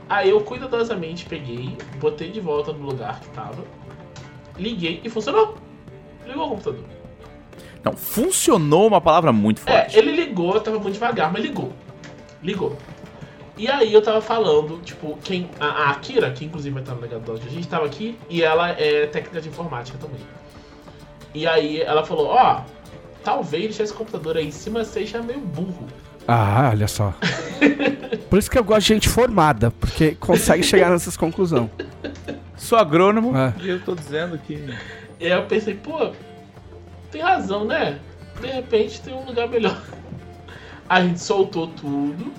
Aí 0.08 0.30
eu 0.30 0.40
cuidadosamente 0.42 1.26
peguei, 1.26 1.76
botei 2.00 2.32
de 2.32 2.40
volta 2.40 2.72
no 2.72 2.86
lugar 2.86 3.20
que 3.20 3.28
tava, 3.30 3.64
liguei 4.56 5.02
e 5.04 5.10
funcionou. 5.10 5.58
Ligou 6.26 6.46
o 6.46 6.50
computador. 6.52 6.84
Não, 7.84 7.94
funcionou 7.94 8.88
uma 8.88 9.02
palavra 9.02 9.32
muito 9.34 9.62
É, 9.66 9.82
forte. 9.82 9.98
ele 9.98 10.12
ligou, 10.12 10.60
tava 10.60 10.80
muito 10.80 10.94
devagar, 10.94 11.32
mas 11.34 11.42
ligou. 11.44 11.74
Ligou. 12.44 12.78
E 13.58 13.68
aí 13.68 13.92
eu 13.94 14.02
tava 14.02 14.22
falando, 14.22 14.80
tipo, 14.82 15.18
quem. 15.24 15.50
A, 15.60 15.66
a 15.66 15.90
Akira, 15.92 16.30
que 16.32 16.46
inclusive 16.46 16.74
vai 16.74 16.84
estar 16.84 16.94
no 16.94 17.02
legado 17.02 17.32
a 17.32 17.38
gente 17.38 17.68
tava 17.68 17.86
aqui, 17.86 18.18
e 18.30 18.44
ela 18.44 18.70
é 18.70 19.08
técnica 19.08 19.42
de 19.42 19.50
informática 19.50 19.98
também. 19.98 20.20
E 21.34 21.48
aí 21.48 21.82
ela 21.82 22.06
falou, 22.06 22.28
ó, 22.28 22.62
talvez 23.24 23.64
deixar 23.66 23.84
esse 23.84 23.94
computador 23.94 24.38
aí 24.38 24.48
em 24.48 24.52
cima 24.52 24.84
seja 24.84 25.22
meio 25.22 25.40
burro. 25.40 25.88
Ah, 26.28 26.70
olha 26.72 26.88
só. 26.88 27.14
Por 28.30 28.40
isso 28.40 28.50
que 28.50 28.58
eu 28.58 28.64
gosto 28.64 28.82
de 28.88 28.94
gente 28.94 29.08
formada, 29.10 29.72
porque 29.72 30.16
consegue 30.16 30.64
chegar 30.64 30.90
nessas 30.90 31.16
conclusões. 31.16 31.70
Sou 32.58 32.78
agrônomo 32.78 33.36
É. 33.38 33.54
e 33.62 33.70
eu 33.70 33.80
tô 33.82 33.94
dizendo 33.96 34.38
que. 34.40 34.54
E 35.20 35.26
aí 35.26 35.32
eu 35.32 35.44
pensei, 35.46 35.76
pô, 35.76 36.12
tem 37.12 37.22
razão, 37.22 37.66
né? 37.66 38.00
de 38.42 38.48
repente 38.48 39.02
tem 39.02 39.14
um 39.14 39.26
lugar 39.26 39.48
melhor. 39.48 39.82
A 40.88 41.02
gente 41.02 41.20
soltou 41.20 41.68
tudo, 41.68 42.32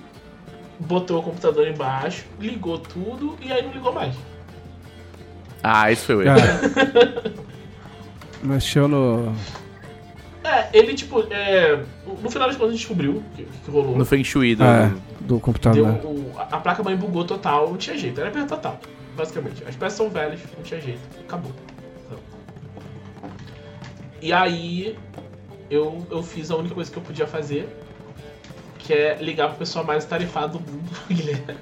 botou 0.79 1.21
o 1.21 1.23
computador 1.23 1.67
embaixo, 1.67 2.25
ligou 2.39 2.79
tudo 2.79 3.37
e 3.41 3.51
aí 3.51 3.63
não 3.63 3.73
ligou 3.73 3.93
mais. 3.93 4.15
Ah, 5.63 5.91
esse 5.91 6.05
foi 6.05 6.17
o 6.17 6.23
erro. 6.23 6.39
É. 6.39 7.33
Mexeu 8.43 8.87
no. 8.87 9.35
É, 10.47 10.69
ele 10.73 10.95
tipo, 10.95 11.21
é, 11.33 11.83
no 12.23 12.31
final 12.31 12.47
das 12.49 12.57
contas 12.57 12.69
a 12.69 12.73
gente 12.73 12.79
descobriu 12.81 13.13
o 13.17 13.23
que, 13.35 13.45
que 13.45 13.71
rolou. 13.71 13.97
No 13.97 14.05
Feng 14.05 14.23
Shui 14.23 14.55
do... 14.55 14.63
É, 14.65 14.87
do 15.21 15.27
Deu, 15.27 15.41
computador. 15.41 15.89
o- 16.05 16.33
a 16.39 16.59
placa 16.59 16.83
mãe 16.83 16.97
bugou 16.97 17.25
total, 17.25 17.69
não 17.71 17.77
tinha 17.77 17.99
jeito, 17.99 18.21
era 18.21 18.31
perda 18.31 18.49
total, 18.49 18.79
basicamente. 19.17 19.65
As 19.67 19.75
peças 19.75 19.95
são 19.99 20.09
velhas, 20.09 20.39
não 20.57 20.63
tinha 20.63 20.81
jeito, 20.81 21.01
acabou. 21.21 21.51
Então. 22.07 22.19
E 24.23 24.33
aí 24.33 24.97
eu, 25.71 26.07
eu 26.11 26.23
fiz 26.23 26.51
a 26.51 26.57
única 26.57 26.75
coisa 26.75 26.91
que 26.91 26.97
eu 26.97 27.03
podia 27.03 27.27
fazer, 27.27 27.69
que 28.79 28.93
é 28.93 29.17
ligar 29.21 29.49
pro 29.49 29.59
pessoal 29.59 29.85
mais 29.85 30.05
tarifado 30.05 30.59
do 30.59 30.71
mundo, 30.73 30.91
Guilherme. 31.11 31.57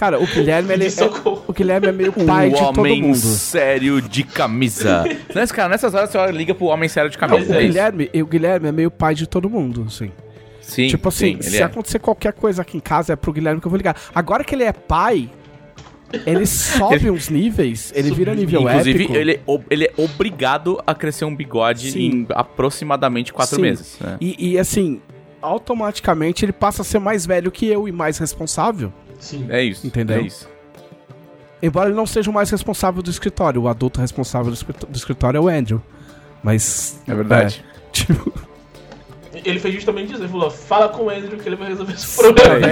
Cara, 0.00 0.18
o 0.18 0.26
Guilherme, 0.26 0.72
ele 0.72 0.90
socorro. 0.90 1.44
o 1.46 1.52
Guilherme 1.52 1.88
é 1.88 1.92
meio 1.92 2.10
pai 2.10 2.48
o 2.48 2.54
de 2.54 2.58
todo 2.58 2.80
homem 2.80 3.02
mundo. 3.02 3.16
sério 3.16 4.00
de 4.00 4.24
camisa. 4.24 5.04
Nesse, 5.34 5.52
cara, 5.52 5.68
nessas 5.68 5.92
horas 5.92 6.08
você 6.08 6.16
olha, 6.16 6.30
liga 6.30 6.54
pro 6.54 6.68
homem 6.68 6.88
sério 6.88 7.10
de 7.10 7.20
Não, 7.20 7.28
camisa. 7.28 7.52
o 7.52 7.56
é. 7.56 7.60
Guilherme, 7.60 8.10
o 8.14 8.24
Guilherme 8.24 8.68
é 8.68 8.72
meio 8.72 8.90
pai 8.90 9.14
de 9.14 9.26
todo 9.26 9.50
mundo, 9.50 9.84
assim. 9.86 10.10
Sim, 10.62 10.86
tipo 10.86 11.06
assim, 11.10 11.32
sim, 11.32 11.38
ele 11.42 11.50
se 11.50 11.60
é. 11.60 11.64
acontecer 11.64 11.98
qualquer 11.98 12.32
coisa 12.32 12.62
aqui 12.62 12.78
em 12.78 12.80
casa, 12.80 13.12
é 13.12 13.16
pro 13.16 13.30
Guilherme 13.30 13.60
que 13.60 13.66
eu 13.66 13.70
vou 13.70 13.76
ligar. 13.76 13.94
Agora 14.14 14.42
que 14.42 14.54
ele 14.54 14.64
é 14.64 14.72
pai, 14.72 15.28
ele 16.24 16.46
sobe 16.48 17.10
uns 17.10 17.28
níveis, 17.28 17.92
ele 17.94 18.10
vira 18.10 18.34
nível 18.34 18.62
Inclusive, 18.62 19.04
épico. 19.04 19.14
ele, 19.18 19.32
é 19.32 19.40
ele 19.68 19.84
é 19.84 19.92
obrigado 19.98 20.82
a 20.86 20.94
crescer 20.94 21.26
um 21.26 21.36
bigode 21.36 21.90
Sim. 21.90 22.00
em 22.00 22.26
aproximadamente 22.30 23.34
quatro 23.34 23.56
Sim. 23.56 23.62
meses. 23.62 23.98
né? 24.00 24.16
E, 24.18 24.52
e, 24.52 24.58
assim, 24.58 25.02
automaticamente 25.42 26.42
ele 26.42 26.52
passa 26.52 26.80
a 26.80 26.84
ser 26.86 27.00
mais 27.00 27.26
velho 27.26 27.50
que 27.50 27.66
eu 27.66 27.86
e 27.86 27.92
mais 27.92 28.16
responsável. 28.16 28.90
Sim. 29.20 29.46
É 29.48 29.62
isso. 29.62 29.86
Entendeu? 29.86 30.16
É 30.18 30.22
isso. 30.22 30.48
Embora 31.62 31.88
ele 31.90 31.96
não 31.96 32.06
seja 32.06 32.30
o 32.30 32.34
mais 32.34 32.50
responsável 32.50 33.02
do 33.02 33.10
escritório, 33.10 33.62
o 33.62 33.68
adulto 33.68 34.00
responsável 34.00 34.50
do 34.50 34.54
escrit- 34.54 34.86
do 34.86 34.96
escritório 34.96 35.38
é 35.38 35.40
o 35.40 35.48
Andrew. 35.48 35.80
Mas. 36.42 37.00
É 37.06 37.14
verdade. 37.14 37.62
é, 37.68 37.76
tipo, 37.92 38.32
Ele 39.44 39.60
fez 39.60 39.74
justamente 39.74 40.12
isso, 40.12 40.22
ele 40.22 40.28
falou, 40.28 40.50
fala 40.50 40.88
com 40.88 41.04
o 41.04 41.10
Andrew 41.10 41.38
que 41.38 41.48
ele 41.48 41.56
vai 41.56 41.68
resolver 41.68 41.92
esse 41.92 42.16
problema. 42.16 42.66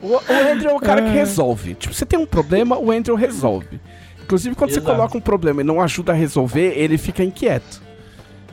o, 0.00 0.08
o 0.08 0.52
Andrew 0.52 0.70
é 0.70 0.74
o 0.74 0.80
cara 0.80 1.02
que 1.02 1.08
resolve. 1.10 1.74
Tipo, 1.74 1.94
você 1.94 2.04
tem 2.06 2.18
um 2.18 2.26
problema, 2.26 2.78
o 2.78 2.90
Andrew 2.90 3.16
resolve. 3.16 3.80
Inclusive, 4.22 4.54
quando 4.54 4.70
Exato. 4.70 4.86
você 4.86 4.92
coloca 4.92 5.16
um 5.18 5.20
problema 5.20 5.60
e 5.60 5.64
não 5.64 5.80
ajuda 5.80 6.12
a 6.12 6.14
resolver, 6.14 6.72
ele 6.78 6.96
fica 6.96 7.22
inquieto. 7.22 7.82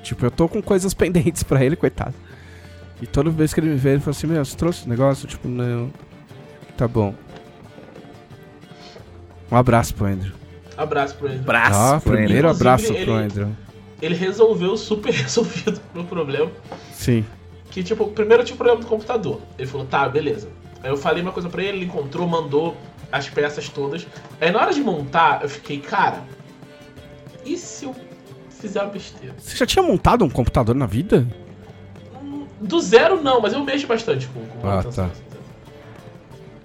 Tipo, 0.03 0.25
eu 0.25 0.31
tô 0.31 0.47
com 0.49 0.61
coisas 0.61 0.93
pendentes 0.95 1.43
pra 1.43 1.63
ele, 1.63 1.75
coitado. 1.75 2.13
E 3.01 3.07
toda 3.07 3.29
vez 3.31 3.53
que 3.53 3.59
ele 3.59 3.69
me 3.69 3.75
vê, 3.75 3.91
ele 3.91 3.99
fala 3.99 4.11
assim: 4.11 4.27
Meu, 4.27 4.43
você 4.45 4.55
trouxe 4.55 4.79
esse 4.81 4.89
negócio? 4.89 5.27
Tipo, 5.27 5.47
não. 5.47 5.91
Tá 6.77 6.87
bom. 6.87 7.13
Um 9.51 9.55
abraço 9.57 9.93
pro 9.93 10.05
Andrew. 10.05 10.33
Abraço 10.77 11.15
pro 11.15 11.27
Andrew. 11.27 11.43
Braço. 11.43 11.79
Ah, 11.79 11.99
pro 11.99 12.11
Andrew. 12.13 12.25
primeiro 12.25 12.47
Inclusive, 12.47 12.69
abraço 12.69 12.93
ele- 12.93 13.03
pro 13.05 13.13
Andrew. 13.13 13.47
Ele 14.01 14.15
resolveu 14.15 14.77
super 14.77 15.11
resolvido 15.13 15.79
o 15.93 15.97
meu 15.97 16.03
problema. 16.05 16.51
Sim. 16.93 17.25
Que, 17.69 17.83
tipo, 17.83 18.07
primeiro 18.09 18.41
eu 18.41 18.45
tinha 18.45 18.55
o 18.55 18.57
problema 18.57 18.79
do 18.81 18.87
computador. 18.87 19.41
Ele 19.57 19.67
falou, 19.67 19.85
tá, 19.85 20.07
beleza. 20.09 20.49
Aí 20.83 20.89
eu 20.89 20.97
falei 20.97 21.21
uma 21.21 21.31
coisa 21.31 21.47
pra 21.49 21.61
ele, 21.63 21.77
ele 21.77 21.85
encontrou, 21.85 22.27
mandou 22.27 22.75
as 23.11 23.29
peças 23.29 23.69
todas. 23.69 24.07
Aí 24.39 24.51
na 24.51 24.59
hora 24.59 24.73
de 24.73 24.81
montar, 24.81 25.41
eu 25.43 25.49
fiquei, 25.49 25.79
cara, 25.79 26.23
e 27.45 27.55
se 27.57 27.85
eu 27.85 27.95
fizer 28.49 28.81
uma 28.81 28.91
besteira? 28.91 29.35
Você 29.37 29.55
já 29.55 29.65
tinha 29.65 29.83
montado 29.83 30.25
um 30.25 30.29
computador 30.29 30.73
na 30.75 30.85
vida? 30.87 31.27
Do 32.61 32.79
zero 32.79 33.21
não, 33.23 33.41
mas 33.41 33.53
eu 33.53 33.63
mexo 33.63 33.87
bastante 33.87 34.27
com, 34.27 34.45
com 34.45 34.69
Ah, 34.69 34.83
tá. 34.83 35.09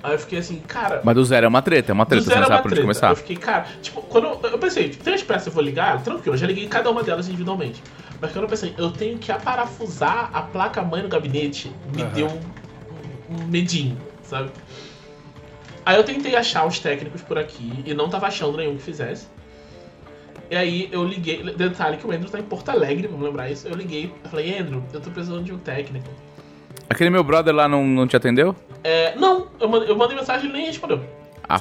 Aí 0.03 0.13
eu 0.13 0.19
fiquei 0.19 0.39
assim, 0.39 0.61
cara. 0.61 1.01
Mas 1.03 1.15
do 1.15 1.25
zero 1.25 1.47
é 1.47 1.49
uma 1.49 1.63
treta, 1.63 1.91
é 1.91 1.95
uma 1.95 2.07
treta, 2.07 2.25
você 2.25 2.37
não 2.37 2.43
é 2.43 2.47
sabe 2.47 2.63
por 2.63 2.73
onde 2.73 2.81
começar. 2.83 3.11
Eu 3.11 3.17
fiquei, 3.17 3.37
cara, 3.37 3.67
tipo, 3.83 4.03
quando 4.03 4.27
eu, 4.27 4.51
eu 4.53 4.59
pensei, 4.59 4.91
tipo, 4.91 5.03
três 5.03 5.23
peças 5.23 5.47
eu 5.47 5.53
vou 5.53 5.63
ligar, 5.63 6.01
tranquilo, 6.03 6.35
eu 6.35 6.39
já 6.39 6.47
liguei 6.47 6.69
cada 6.69 6.91
uma 6.91 7.03
delas 7.03 7.27
individualmente. 7.27 7.83
Mas 8.21 8.31
quando 8.31 8.45
eu 8.45 8.49
pensei, 8.49 8.75
eu 8.77 8.91
tenho 8.93 9.19
que 9.19 9.33
aparafusar 9.33 10.31
a 10.33 10.43
placa-mãe 10.43 11.03
no 11.03 11.09
gabinete, 11.09 11.73
me 11.93 12.03
Aham. 12.03 12.13
deu 12.13 12.27
um, 12.29 13.35
um 13.35 13.47
medinho, 13.47 13.99
sabe? 14.23 14.51
Aí 15.85 15.97
eu 15.97 16.05
tentei 16.05 16.37
achar 16.37 16.67
os 16.67 16.79
técnicos 16.79 17.23
por 17.23 17.39
aqui 17.39 17.83
e 17.87 17.95
não 17.95 18.09
tava 18.09 18.27
achando 18.27 18.59
nenhum 18.59 18.77
que 18.77 18.83
fizesse. 18.83 19.27
E 20.51 20.57
aí 20.57 20.89
eu 20.93 21.05
liguei, 21.05 21.43
detalhe 21.55 21.97
que 21.97 22.07
o 22.07 22.11
Andrew 22.13 22.31
tá 22.31 22.39
em 22.39 22.43
Porto 22.45 22.69
Alegre, 22.69 23.09
vamos 23.09 23.25
lembrar 23.27 23.51
isso. 23.51 23.67
Eu 23.67 23.75
liguei, 23.75 24.13
eu 24.25 24.31
falei, 24.31 24.59
Andrew, 24.59 24.83
eu 24.93 25.01
tô 25.01 25.11
precisando 25.11 25.43
de 25.43 25.53
um 25.53 25.59
técnico. 25.59 26.09
Aquele 26.89 27.11
meu 27.11 27.25
brother 27.25 27.53
lá 27.55 27.67
não, 27.69 27.85
não 27.85 28.07
te 28.07 28.17
atendeu? 28.17 28.55
É, 28.85 29.17
não, 29.17 29.49
eu 29.59 29.69
mandei, 29.69 29.91
eu 29.91 29.97
mandei 29.97 30.17
mensagem 30.17 30.47
e 30.47 30.49
ele 30.51 30.59
nem 30.59 30.67
respondeu. 30.67 31.01
Ah, 31.49 31.61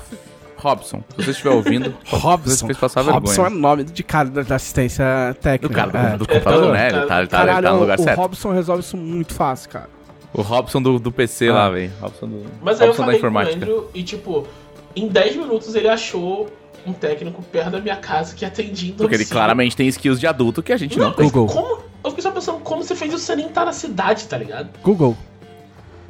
Robson, 0.58 1.04
se 1.10 1.24
você 1.24 1.32
estiver 1.32 1.50
ouvindo, 1.50 1.96
você 2.06 2.16
Robson. 2.16 2.66
fez 2.68 2.78
passar 2.78 3.02
Robson 3.02 3.42
é 3.42 3.50
vergonha. 3.50 3.60
nome 3.62 3.84
de 3.86 4.04
cara 4.04 4.30
da 4.30 4.44
da 4.44 4.56
assistência 4.56 5.04
Do 5.34 5.36
técnica. 5.42 5.74
cara 5.74 5.90
do, 5.92 5.98
É. 5.98 6.18
do 6.18 6.28
computador, 6.28 6.70
É, 6.70 6.72
né? 6.74 6.88
Ele 6.88 6.92
tá, 6.92 7.00
ele 7.00 7.08
tá, 7.08 7.20
ele 7.22 7.28
Caralho, 7.30 7.64
tá 7.68 7.74
no 7.74 7.80
lugar 7.80 8.00
o 8.00 8.04
certo. 8.04 8.18
Robson 8.18 8.52
resolve 8.52 8.82
isso 8.82 8.96
muito 8.98 9.34
fácil, 9.34 9.70
cara. 9.72 9.90
O 10.34 10.42
Robson 10.42 10.82
do, 10.82 11.00
do 11.00 11.12
PC 11.12 11.48
Ah. 11.50 11.54
lá, 11.54 11.70
velho. 11.70 11.92
Robson 12.00 12.28
do. 12.28 12.44
Mas 12.62 12.80
aí 12.82 12.88
eu 12.88 12.92
Robson 12.94 13.02
da 13.02 13.06
falei 13.08 13.20
com 13.20 13.26
o 13.26 13.30
informática. 13.30 13.56
Andrew 13.66 13.90
e, 13.96 14.04
tipo, 14.04 14.48
em 14.96 15.08
10 15.08 15.36
minutos 15.38 15.74
ele 15.76 15.88
achou 15.88 16.50
um 16.86 16.94
técnico 16.94 17.42
perto 17.44 17.72
da 17.72 17.82
minha 17.82 17.96
casa 17.96 18.36
que 18.36 18.46
atendia 18.46 18.92
em 18.92 18.94
Porque 18.94 19.16
ele 19.16 19.26
claramente 19.26 19.76
tem 19.76 19.88
skills 19.88 20.20
de 20.20 20.28
adulto 20.28 20.62
que 20.62 20.72
a 20.72 20.78
gente 20.78 20.98
não, 20.98 21.08
Não, 21.08 21.14
tem. 21.14 21.26
mas 21.26 21.32
Google. 21.34 21.54
como... 21.56 21.84
Eu 22.04 22.12
fiquei 22.12 22.22
só 22.22 22.30
pensando, 22.32 22.60
como 22.60 22.84
você 22.84 22.96
fez 22.96 23.12
isso 23.14 23.26
sem 23.26 23.36
nem 23.38 23.48
estar 23.48 23.66
na 23.66 23.74
cidade, 23.74 24.26
tá 24.28 24.38
ligado? 24.38 24.70
Google. 24.84 25.18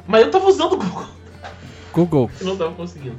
Mas 0.06 0.22
eu 0.22 0.30
tava 0.30 0.46
usando 0.46 0.74
o 0.74 0.76
Google. 0.76 1.06
Google. 1.92 2.30
Eu 2.38 2.46
não 2.48 2.56
tava 2.56 2.72
conseguindo. 2.74 3.16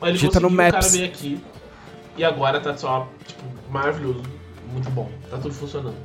Mas 0.00 0.08
ele 0.08 0.12
Digita 0.18 0.40
no 0.40 0.48
conseguiu, 0.48 0.66
o 0.66 0.70
cara 0.70 0.82
Maps. 0.82 0.92
veio 0.92 1.04
aqui. 1.06 1.40
E 2.16 2.24
agora 2.24 2.58
tá 2.60 2.74
só, 2.76 3.06
tipo, 3.26 3.42
maravilhoso. 3.70 4.22
Muito 4.72 4.88
bom. 4.90 5.10
Tá 5.30 5.36
tudo 5.36 5.52
funcionando. 5.52 5.96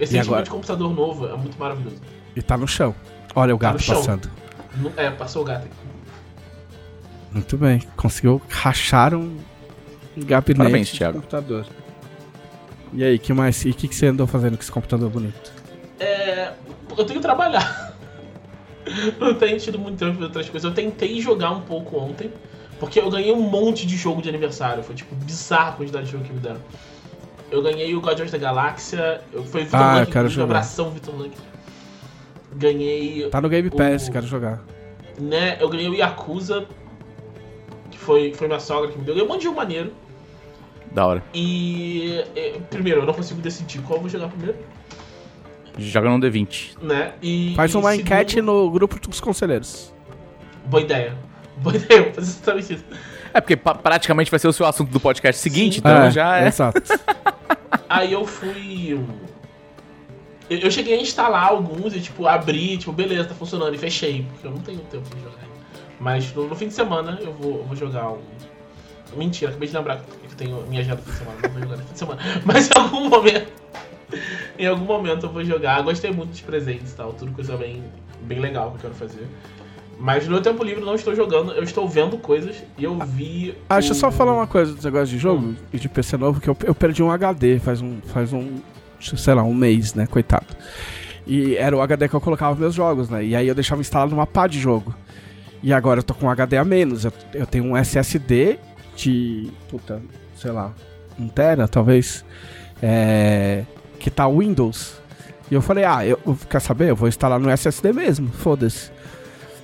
Esse 0.00 0.16
E 0.16 0.20
tipo 0.20 0.30
agora? 0.32 0.42
de 0.44 0.50
computador 0.50 0.92
novo 0.92 1.26
é 1.28 1.36
muito 1.36 1.56
maravilhoso. 1.58 1.96
E 2.34 2.42
tá 2.42 2.56
no 2.56 2.66
chão. 2.66 2.92
Olha 3.36 3.54
o 3.54 3.58
Tá 3.58 3.66
gato 3.68 3.74
no 3.74 3.80
chão. 3.82 3.96
passando. 3.96 4.30
Não- 4.76 4.92
É, 4.96 5.10
passou 5.10 5.42
o 5.42 5.44
gato 5.44 5.66
aqui. 5.66 5.74
Muito 7.32 7.56
bem. 7.56 7.82
Conseguiu 7.96 8.40
rachar 8.48 9.14
um 9.14 9.36
gabinete 10.24 10.58
Parabéns, 10.58 10.88
de 10.88 10.98
Thiago. 10.98 11.14
computador. 11.18 11.66
E 12.92 13.04
aí, 13.04 13.18
que 13.18 13.32
mais? 13.32 13.64
E 13.64 13.70
o 13.70 13.74
que, 13.74 13.86
que 13.88 13.94
você 13.94 14.06
andou 14.06 14.26
fazendo 14.26 14.56
com 14.56 14.62
esse 14.62 14.72
computador 14.72 15.10
bonito? 15.10 15.52
É. 16.00 16.52
Eu 16.90 17.04
tenho 17.04 17.18
que 17.18 17.20
trabalhar. 17.20 17.94
Não 19.20 19.34
tenho 19.34 19.58
tido 19.58 19.78
muito 19.78 19.98
tempo 19.98 20.16
pra 20.16 20.26
outras 20.26 20.48
coisas. 20.48 20.68
Eu 20.68 20.74
tentei 20.74 21.20
jogar 21.20 21.50
um 21.50 21.60
pouco 21.60 21.98
ontem, 21.98 22.32
porque 22.80 22.98
eu 22.98 23.10
ganhei 23.10 23.32
um 23.32 23.42
monte 23.42 23.86
de 23.86 23.96
jogo 23.96 24.22
de 24.22 24.28
aniversário. 24.28 24.82
Foi 24.82 24.94
tipo 24.94 25.14
bizarro 25.14 25.70
a 25.70 25.72
quantidade 25.72 26.06
de 26.06 26.12
jogo 26.12 26.24
que 26.24 26.32
me 26.32 26.40
deram. 26.40 26.60
Eu 27.50 27.62
ganhei 27.62 27.94
o 27.94 28.00
Guardiões 28.00 28.30
da 28.30 28.38
Galáxia. 28.38 29.20
Eu 29.32 29.44
foi 29.44 29.64
Vitor 29.64 29.80
Ah, 29.80 29.94
eu 29.96 30.00
Lunk, 30.00 30.12
quero 30.12 30.26
um 30.26 30.30
jogar. 30.30 30.44
abração, 30.44 30.90
Vitor 30.90 31.14
Lunk. 31.14 31.36
Ganhei. 32.56 33.28
Tá 33.30 33.40
no 33.40 33.48
Game 33.48 33.70
Pass, 33.70 34.08
O- 34.08 34.12
quero 34.12 34.26
jogar. 34.26 34.62
Né, 35.20 35.56
eu 35.60 35.68
ganhei 35.68 35.88
o 35.88 35.94
Yakuza, 35.94 36.64
que 37.90 37.98
foi, 37.98 38.32
foi 38.34 38.46
minha 38.46 38.60
sogra 38.60 38.90
que 38.90 38.98
me 38.98 39.04
deu. 39.04 39.12
Eu 39.14 39.16
ganhei 39.16 39.28
um 39.28 39.32
monte 39.32 39.40
de 39.40 39.44
jogo 39.46 39.56
maneiro. 39.56 39.92
Da 40.92 41.06
hora. 41.06 41.22
E. 41.34 42.24
Primeiro, 42.70 43.00
eu 43.00 43.06
não 43.06 43.14
consigo 43.14 43.40
decidir 43.40 43.80
qual 43.82 43.96
eu 43.98 44.00
vou 44.02 44.10
jogar 44.10 44.28
primeiro. 44.28 44.56
Joga 45.78 46.10
no 46.10 46.18
D20. 46.18 46.76
Né? 46.82 47.12
E, 47.22 47.52
Faz 47.54 47.72
e 47.72 47.76
uma 47.76 47.90
segundo- 47.92 48.00
enquete 48.06 48.42
no 48.42 48.70
grupo 48.70 48.98
dos 49.08 49.20
conselheiros. 49.20 49.92
Boa 50.66 50.82
ideia. 50.82 51.14
Boa 51.58 51.74
ideia, 51.76 52.02
vou 52.04 52.14
fazer 52.14 52.30
exatamente 52.30 52.74
isso. 52.74 52.84
É 53.32 53.40
porque 53.40 53.56
praticamente 53.56 54.30
vai 54.30 54.40
ser 54.40 54.48
o 54.48 54.52
seu 54.52 54.66
assunto 54.66 54.90
do 54.90 54.98
podcast 54.98 55.40
seguinte, 55.40 55.74
Sim. 55.74 55.80
então 55.80 56.10
já 56.10 56.38
é. 56.40 56.48
Exato. 56.48 56.80
Aí 57.88 58.12
eu 58.12 58.24
fui. 58.24 58.98
Eu, 60.50 60.58
eu 60.58 60.70
cheguei 60.70 60.94
a 60.98 61.00
instalar 61.00 61.48
alguns 61.48 61.94
e, 61.94 62.00
tipo, 62.00 62.26
abri, 62.26 62.76
tipo, 62.78 62.90
beleza, 62.92 63.28
tá 63.28 63.34
funcionando, 63.34 63.74
e 63.74 63.78
fechei, 63.78 64.26
porque 64.32 64.46
eu 64.46 64.50
não 64.50 64.58
tenho 64.60 64.78
tempo 64.80 65.04
de 65.14 65.22
jogar. 65.22 65.38
Mas 66.00 66.32
no, 66.32 66.48
no 66.48 66.54
fim 66.56 66.68
de 66.68 66.74
semana 66.74 67.18
eu 67.20 67.32
vou, 67.34 67.58
eu 67.58 67.64
vou 67.64 67.76
jogar 67.76 68.10
um. 68.10 68.18
Mentira, 69.16 69.50
acabei 69.50 69.68
de 69.68 69.76
lembrar 69.76 69.96
que 69.96 70.02
eu 70.24 70.27
tenho 70.38 70.62
minha 70.68 70.80
agenda 70.80 71.02
fim 71.02 71.10
de 71.10 71.18
semana, 71.18 71.38
não 71.42 71.50
vou 71.50 71.60
jogar 71.60 71.76
no 71.76 71.82
fim 71.82 71.92
de 71.92 71.98
semana. 71.98 72.22
Mas 72.46 72.70
em 72.70 72.78
algum 72.78 73.08
momento. 73.08 73.52
Em 74.58 74.66
algum 74.66 74.84
momento 74.84 75.26
eu 75.26 75.30
vou 75.30 75.44
jogar. 75.44 75.82
Gostei 75.82 76.10
muito 76.10 76.30
dos 76.30 76.40
presentes 76.40 76.92
e 76.92 76.96
tal, 76.96 77.12
tudo 77.12 77.32
coisa 77.32 77.56
bem, 77.56 77.84
bem 78.22 78.40
legal 78.40 78.70
que 78.70 78.76
eu 78.76 78.80
quero 78.80 78.94
fazer. 78.94 79.26
Mas 80.00 80.24
no 80.24 80.30
meu 80.30 80.40
tempo 80.40 80.62
livre 80.62 80.84
não 80.84 80.94
estou 80.94 81.14
jogando, 81.14 81.52
eu 81.52 81.62
estou 81.64 81.88
vendo 81.88 82.16
coisas 82.18 82.62
e 82.78 82.84
eu 82.84 82.96
vi. 83.00 83.54
Ah, 83.68 83.74
deixa 83.74 83.90
eu 83.90 83.96
só 83.96 84.12
falar 84.12 84.32
uma 84.32 84.46
coisa 84.46 84.72
dos 84.72 84.84
negócios 84.84 85.10
de 85.10 85.18
jogo 85.18 85.56
e 85.72 85.78
de 85.78 85.88
PC 85.88 86.16
novo, 86.16 86.40
que 86.40 86.48
eu, 86.48 86.56
eu 86.64 86.74
perdi 86.74 87.02
um 87.02 87.10
HD 87.10 87.58
faz 87.58 87.82
um, 87.82 88.00
faz 88.02 88.32
um, 88.32 88.58
sei 89.00 89.34
lá, 89.34 89.42
um 89.42 89.52
mês, 89.52 89.94
né, 89.94 90.06
coitado. 90.06 90.46
E 91.26 91.56
era 91.56 91.76
o 91.76 91.82
HD 91.82 92.08
que 92.08 92.14
eu 92.14 92.20
colocava 92.20 92.54
meus 92.54 92.74
jogos, 92.74 93.10
né, 93.10 93.24
e 93.24 93.34
aí 93.34 93.48
eu 93.48 93.56
deixava 93.56 93.80
instalado 93.80 94.12
numa 94.12 94.26
pá 94.26 94.46
de 94.46 94.60
jogo. 94.60 94.94
E 95.64 95.72
agora 95.72 95.98
eu 95.98 96.04
tô 96.04 96.14
com 96.14 96.26
um 96.26 96.30
HD 96.30 96.56
a 96.56 96.64
menos, 96.64 97.04
eu, 97.04 97.12
eu 97.34 97.46
tenho 97.46 97.64
um 97.64 97.76
SSD 97.76 98.56
de, 98.94 99.50
puta, 99.68 100.00
sei 100.40 100.50
lá, 100.52 100.72
1 101.18 101.28
tera, 101.28 101.66
talvez. 101.68 102.24
é, 102.82 103.64
que 103.98 104.10
tá 104.10 104.28
Windows. 104.28 104.94
E 105.50 105.54
eu 105.54 105.62
falei, 105.62 105.84
ah, 105.84 106.06
eu, 106.06 106.18
quer 106.48 106.60
saber? 106.60 106.90
Eu 106.90 106.96
vou 106.96 107.08
instalar 107.08 107.40
no 107.40 107.50
SSD 107.50 107.92
mesmo, 107.92 108.30
foda-se. 108.30 108.90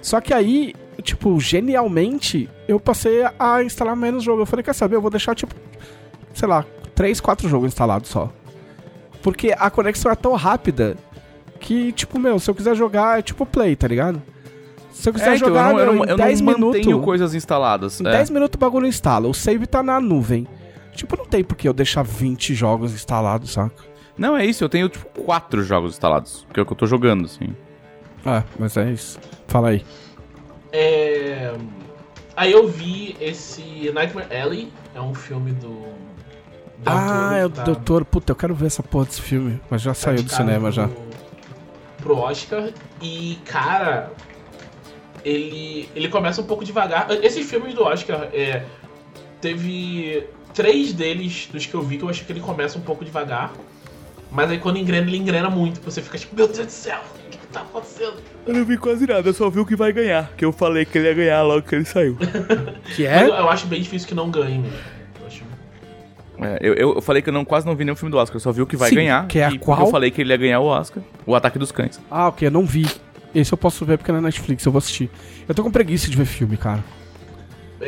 Só 0.03 0.21
que 0.21 0.33
aí, 0.35 0.75
tipo, 1.03 1.39
genialmente, 1.39 2.49
eu 2.67 2.81
passei 2.81 3.23
a 3.39 3.63
instalar 3.63 3.95
menos 3.95 4.25
jogo. 4.25 4.43
Eu 4.43 4.47
falei, 4.47 4.63
quer 4.65 4.75
saber? 4.75 4.97
Eu 4.97 5.01
vou 5.03 5.11
deixar, 5.11 5.35
tipo, 5.35 5.55
sei 6.35 6.49
lá, 6.49 6.65
3, 6.95 7.21
4 7.21 7.49
jogos 7.49 7.69
instalados 7.69 8.09
só. 8.11 8.33
Porque 9.23 9.55
a 9.57 9.71
conexão 9.71 10.11
é 10.11 10.15
tão 10.15 10.35
rápida 10.35 10.97
que, 11.61 11.93
tipo, 11.93 12.19
meu, 12.19 12.39
se 12.39 12.51
eu 12.51 12.55
quiser 12.55 12.75
jogar, 12.75 13.19
é 13.19 13.23
tipo 13.23 13.47
play, 13.47 13.77
tá 13.77 13.87
ligado? 13.89 14.21
Se 14.93 15.09
eu 15.09 15.13
quiser 15.13 15.33
É, 15.33 15.37
então, 15.37 15.49
jogar, 15.49 15.71
eu 15.71 15.77
não, 15.77 15.79
eu 15.81 15.95
não, 15.95 16.05
em 16.05 16.09
eu 16.11 16.17
10 16.17 16.41
não 16.41 16.53
minutos. 16.55 16.79
mantenho 16.81 17.01
coisas 17.01 17.35
instaladas. 17.35 18.01
Em 18.01 18.07
é. 18.07 18.11
10 18.11 18.31
minutos 18.31 18.57
o 18.57 18.59
bagulho 18.59 18.87
instala. 18.87 19.29
O 19.29 19.35
save 19.35 19.67
tá 19.67 19.83
na 19.83 20.01
nuvem. 20.01 20.47
Tipo, 20.95 21.17
não 21.17 21.27
tem 21.27 21.43
por 21.43 21.57
que 21.57 21.69
eu 21.69 21.73
deixar 21.73 22.03
20 22.03 22.55
jogos 22.55 22.95
instalados, 22.95 23.53
saca? 23.53 23.75
Não, 24.17 24.37
é 24.37 24.47
isso, 24.47 24.63
eu 24.63 24.69
tenho, 24.69 24.89
tipo, 24.89 25.07
quatro 25.23 25.63
jogos 25.63 25.93
instalados. 25.93 26.47
Que 26.53 26.61
é 26.61 26.63
o 26.63 26.67
que 26.67 26.73
eu 26.73 26.77
tô 26.77 26.87
jogando, 26.87 27.25
assim. 27.25 27.55
É, 28.25 28.43
mas 28.59 28.77
é 28.77 28.91
isso. 28.91 29.19
Fala 29.49 29.71
aí. 29.71 29.85
É... 30.73 31.53
Aí 32.37 32.53
eu 32.53 32.67
vi 32.67 33.17
esse 33.21 33.91
Nightmare 33.93 34.29
Alley, 34.35 34.73
é 34.95 35.01
um 35.01 35.15
filme 35.15 35.53
do. 35.53 35.83
Del 36.79 36.93
ah, 36.93 37.37
é 37.37 37.47
o 37.47 37.51
tá- 37.51 37.63
Doutor. 37.63 38.05
Puta, 38.05 38.33
eu 38.33 38.37
quero 38.37 38.55
ver 38.55 38.67
essa 38.67 38.83
porra 38.83 39.07
desse 39.07 39.23
filme. 39.23 39.61
Mas 39.71 39.83
já 39.83 39.93
tá 39.93 39.95
saiu 39.95 40.23
do 40.23 40.31
cinema 40.31 40.71
já. 40.73 40.89
Pro, 40.89 41.03
pro 41.99 42.17
Oscar. 42.19 42.71
E, 43.01 43.39
cara, 43.45 44.11
ele, 45.25 45.89
ele 45.95 46.09
começa 46.09 46.41
um 46.41 46.45
pouco 46.45 46.65
devagar. 46.65 47.09
Esses 47.23 47.49
filmes 47.49 47.75
do 47.75 47.85
Oscar, 47.85 48.29
é, 48.33 48.65
teve 49.41 50.27
três 50.55 50.93
deles, 50.93 51.49
dos 51.53 51.67
que 51.67 51.75
eu 51.75 51.83
vi, 51.83 51.99
que 51.99 52.05
eu 52.05 52.09
achei 52.09 52.25
que 52.25 52.33
ele 52.33 52.41
começa 52.41 52.79
um 52.79 52.83
pouco 52.83 53.05
devagar. 53.05 53.53
Mas 54.31 54.51
aí 54.51 54.59
quando 54.59 54.79
engrena, 54.79 55.07
ele 55.07 55.17
engrena 55.19 55.51
muito. 55.51 55.81
Você 55.83 56.01
fica 56.03 56.19
tipo, 56.19 56.35
meu 56.35 56.47
Deus 56.49 56.67
do 56.67 56.71
céu, 56.71 56.99
o 57.27 57.31
que, 57.31 57.39
que 57.39 57.47
tá 57.49 57.61
acontecendo? 57.61 58.15
Eu 58.47 58.55
não 58.55 58.65
vi 58.65 58.77
quase 58.77 59.07
nada, 59.07 59.29
eu 59.29 59.35
só 59.35 59.49
vi 59.49 59.61
o 59.61 59.67
que 59.67 59.77
vai 59.77 59.93
ganhar. 59.93 60.31
Que 60.37 60.45
eu 60.45 60.53
falei 60.53 60.85
que 60.85 60.99
ele 60.99 61.09
ia 61.09 61.15
ganhar 61.15 61.43
logo 61.43 61.63
que 61.63 61.75
ele 61.75 61.85
saiu. 61.85 62.17
Que 62.97 63.07
é? 63.07 63.23
eu, 63.25 63.29
eu 63.29 63.49
acho 63.49 63.67
bem 63.67 63.81
difícil 63.81 64.09
que 64.09 64.15
não 64.15 64.31
ganhe 64.31 64.59
mesmo. 64.59 64.77
Eu 65.21 65.27
acho- 65.27 65.45
É, 66.41 66.59
eu, 66.61 66.75
eu 66.75 67.01
falei 67.01 67.23
que 67.23 67.29
eu 67.29 67.33
não, 67.33 67.45
quase 67.45 67.65
não 67.67 67.77
vi 67.77 67.85
nenhum 67.85 67.97
filme 67.97 68.11
do 68.11 68.19
Oscar, 68.19 68.37
eu 68.37 68.41
só 68.41 68.51
vi 68.53 68.61
o 68.61 68.67
que 68.67 68.77
vai 68.77 68.89
Sim, 68.91 68.97
ganhar. 68.97 69.27
que 69.29 69.39
é 69.39 69.45
a 69.47 69.51
e 69.51 69.59
qual? 69.59 69.79
Eu 69.81 69.87
falei 69.87 70.11
que 70.11 70.21
ele 70.21 70.31
ia 70.33 70.37
ganhar 70.37 70.61
o 70.61 70.67
Oscar. 70.67 71.03
O 71.25 71.35
Ataque 71.35 71.59
dos 71.59 71.71
Cães. 71.73 72.01
Ah, 72.11 72.29
ok, 72.29 72.47
eu 72.49 72.53
não 72.53 72.67
vi. 72.67 72.87
Esse 73.35 73.53
eu 73.53 73.59
posso 73.59 73.85
ver 73.85 73.99
porque 73.99 74.11
é 74.11 74.15
na 74.15 74.21
Netflix, 74.21 74.65
eu 74.65 74.71
vou 74.73 74.79
assistir. 74.79 75.11
Eu 75.49 75.55
tô 75.55 75.63
com 75.63 75.71
preguiça 75.71 76.09
de 76.11 76.17
ver 76.17 76.25
filme, 76.27 76.57
cara. 76.57 76.85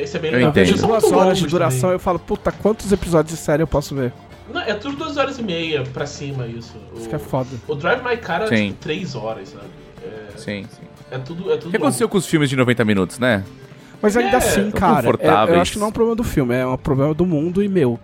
Esse 0.02 0.16
é 0.16 0.20
bem 0.20 0.30
Eu 0.30 0.36
legal. 0.36 0.50
entendo. 0.50 0.68
Eles 0.68 0.80
são 0.80 0.88
Duas 0.88 1.04
horas 1.12 1.38
de 1.38 1.46
duração, 1.46 1.80
também. 1.80 1.94
eu 1.94 1.98
falo, 2.00 2.18
puta, 2.18 2.52
quantos 2.52 2.90
episódios 2.92 3.34
de 3.36 3.40
série 3.40 3.62
eu 3.62 3.66
posso 3.66 3.94
ver? 3.94 4.12
Não, 4.52 4.60
é 4.60 4.74
tudo 4.74 4.96
duas 4.96 5.16
horas 5.16 5.38
e 5.38 5.42
meia 5.42 5.82
pra 5.92 6.06
cima 6.06 6.46
isso. 6.46 6.74
Isso 6.94 7.06
O, 7.06 7.08
que 7.08 7.14
é 7.14 7.18
foda. 7.18 7.48
o 7.66 7.74
Drive 7.74 8.02
My 8.04 8.16
Car 8.16 8.42
é 8.42 8.46
tipo 8.66 8.78
três 8.80 9.14
horas, 9.14 9.48
sabe? 9.48 9.64
É, 10.04 10.36
Sim, 10.38 10.64
sim. 10.70 10.82
é 11.10 11.18
tudo. 11.18 11.50
É 11.52 11.56
tudo 11.56 11.68
O 11.68 11.70
que 11.70 11.76
aconteceu 11.76 12.08
com 12.08 12.16
os 12.16 12.26
filmes 12.26 12.48
de 12.48 12.54
90 12.56 12.84
minutos, 12.84 13.18
né? 13.18 13.42
Mas 14.00 14.16
ainda 14.16 14.34
É, 14.34 14.36
assim, 14.36 14.70
cara, 14.70 15.08
é- 15.18 15.54
eu 15.54 15.60
acho 15.60 15.72
que 15.72 15.78
não 15.78 15.86
é 15.86 15.88
um 15.88 15.92
problema 15.92 16.14
do 16.14 16.22
filme, 16.22 16.54
é 16.54 16.66
um 16.66 16.76
problema 16.76 17.12
do 17.14 17.26
mundo 17.26 17.62
e 17.62 17.68
meu. 17.68 17.98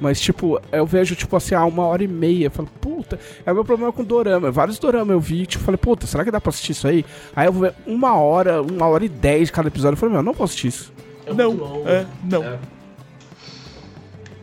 Mas, 0.00 0.20
tipo, 0.20 0.60
eu 0.72 0.84
vejo, 0.84 1.14
tipo 1.14 1.36
assim, 1.36 1.54
ah, 1.54 1.64
uma 1.64 1.84
hora 1.84 2.02
e 2.02 2.08
meia. 2.08 2.46
Eu 2.46 2.50
falo, 2.50 2.68
puta, 2.80 3.18
é 3.46 3.52
o 3.52 3.54
meu 3.54 3.64
problema 3.64 3.92
com 3.92 4.02
dorama. 4.04 4.50
Vários 4.50 4.78
dorama 4.78 5.12
eu 5.12 5.20
vi, 5.20 5.46
tipo, 5.46 5.62
falei, 5.64 5.78
puta, 5.78 6.06
será 6.06 6.24
que 6.24 6.30
dá 6.30 6.40
pra 6.40 6.50
assistir 6.50 6.72
isso 6.72 6.88
aí? 6.88 7.04
Aí 7.36 7.46
eu 7.46 7.52
vou 7.52 7.62
ver 7.62 7.74
uma 7.86 8.16
hora, 8.16 8.60
uma 8.62 8.86
hora 8.86 9.04
e 9.04 9.08
dez 9.08 9.46
de 9.48 9.52
cada 9.52 9.68
episódio. 9.68 9.94
Eu 9.94 9.98
falei, 9.98 10.14
meu, 10.14 10.22
não 10.22 10.32
vou 10.32 10.44
assistir 10.44 10.68
isso. 10.68 10.92
É 11.26 11.32
Não, 11.32 11.52
muito 11.52 11.64
longo. 11.64 11.88
é, 11.88 12.06
não. 12.24 12.42
É. 12.44 12.58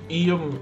E 0.10 0.32
um, 0.34 0.58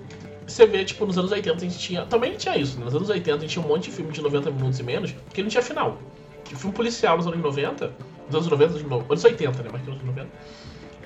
você 0.46 0.66
vê, 0.66 0.84
tipo, 0.84 1.06
nos 1.06 1.18
anos 1.18 1.32
80 1.32 1.56
a 1.56 1.60
gente 1.60 1.78
tinha. 1.80 2.06
Também 2.06 2.36
tinha 2.36 2.58
isso, 2.58 2.78
né? 2.80 2.86
Nos 2.86 2.96
anos 2.96 3.10
80 3.10 3.38
a 3.38 3.40
gente 3.42 3.52
tinha 3.52 3.64
um 3.64 3.68
monte 3.68 3.86
de 3.90 3.92
filme 3.96 4.12
de 4.12 4.22
90 4.22 4.52
minutos 4.52 4.80
e 4.80 4.84
menos 4.84 5.16
que 5.34 5.42
não 5.42 5.50
tinha 5.50 5.64
final. 5.64 5.98
Tipo, 6.44 6.60
filme 6.60 6.76
policial 6.76 7.18
nos 7.18 7.28
anos 7.28 7.40
90, 7.40 7.92
nos 8.28 8.36
anos 8.36 8.48
90, 8.48 8.74
nos 8.74 8.84
no- 8.84 9.06
anos 9.10 9.24
80, 9.24 9.64
né? 9.64 9.70
Mas 9.72 9.82
que 9.82 9.90
nos 9.90 10.00
anos 10.02 10.08
90. 10.16 10.30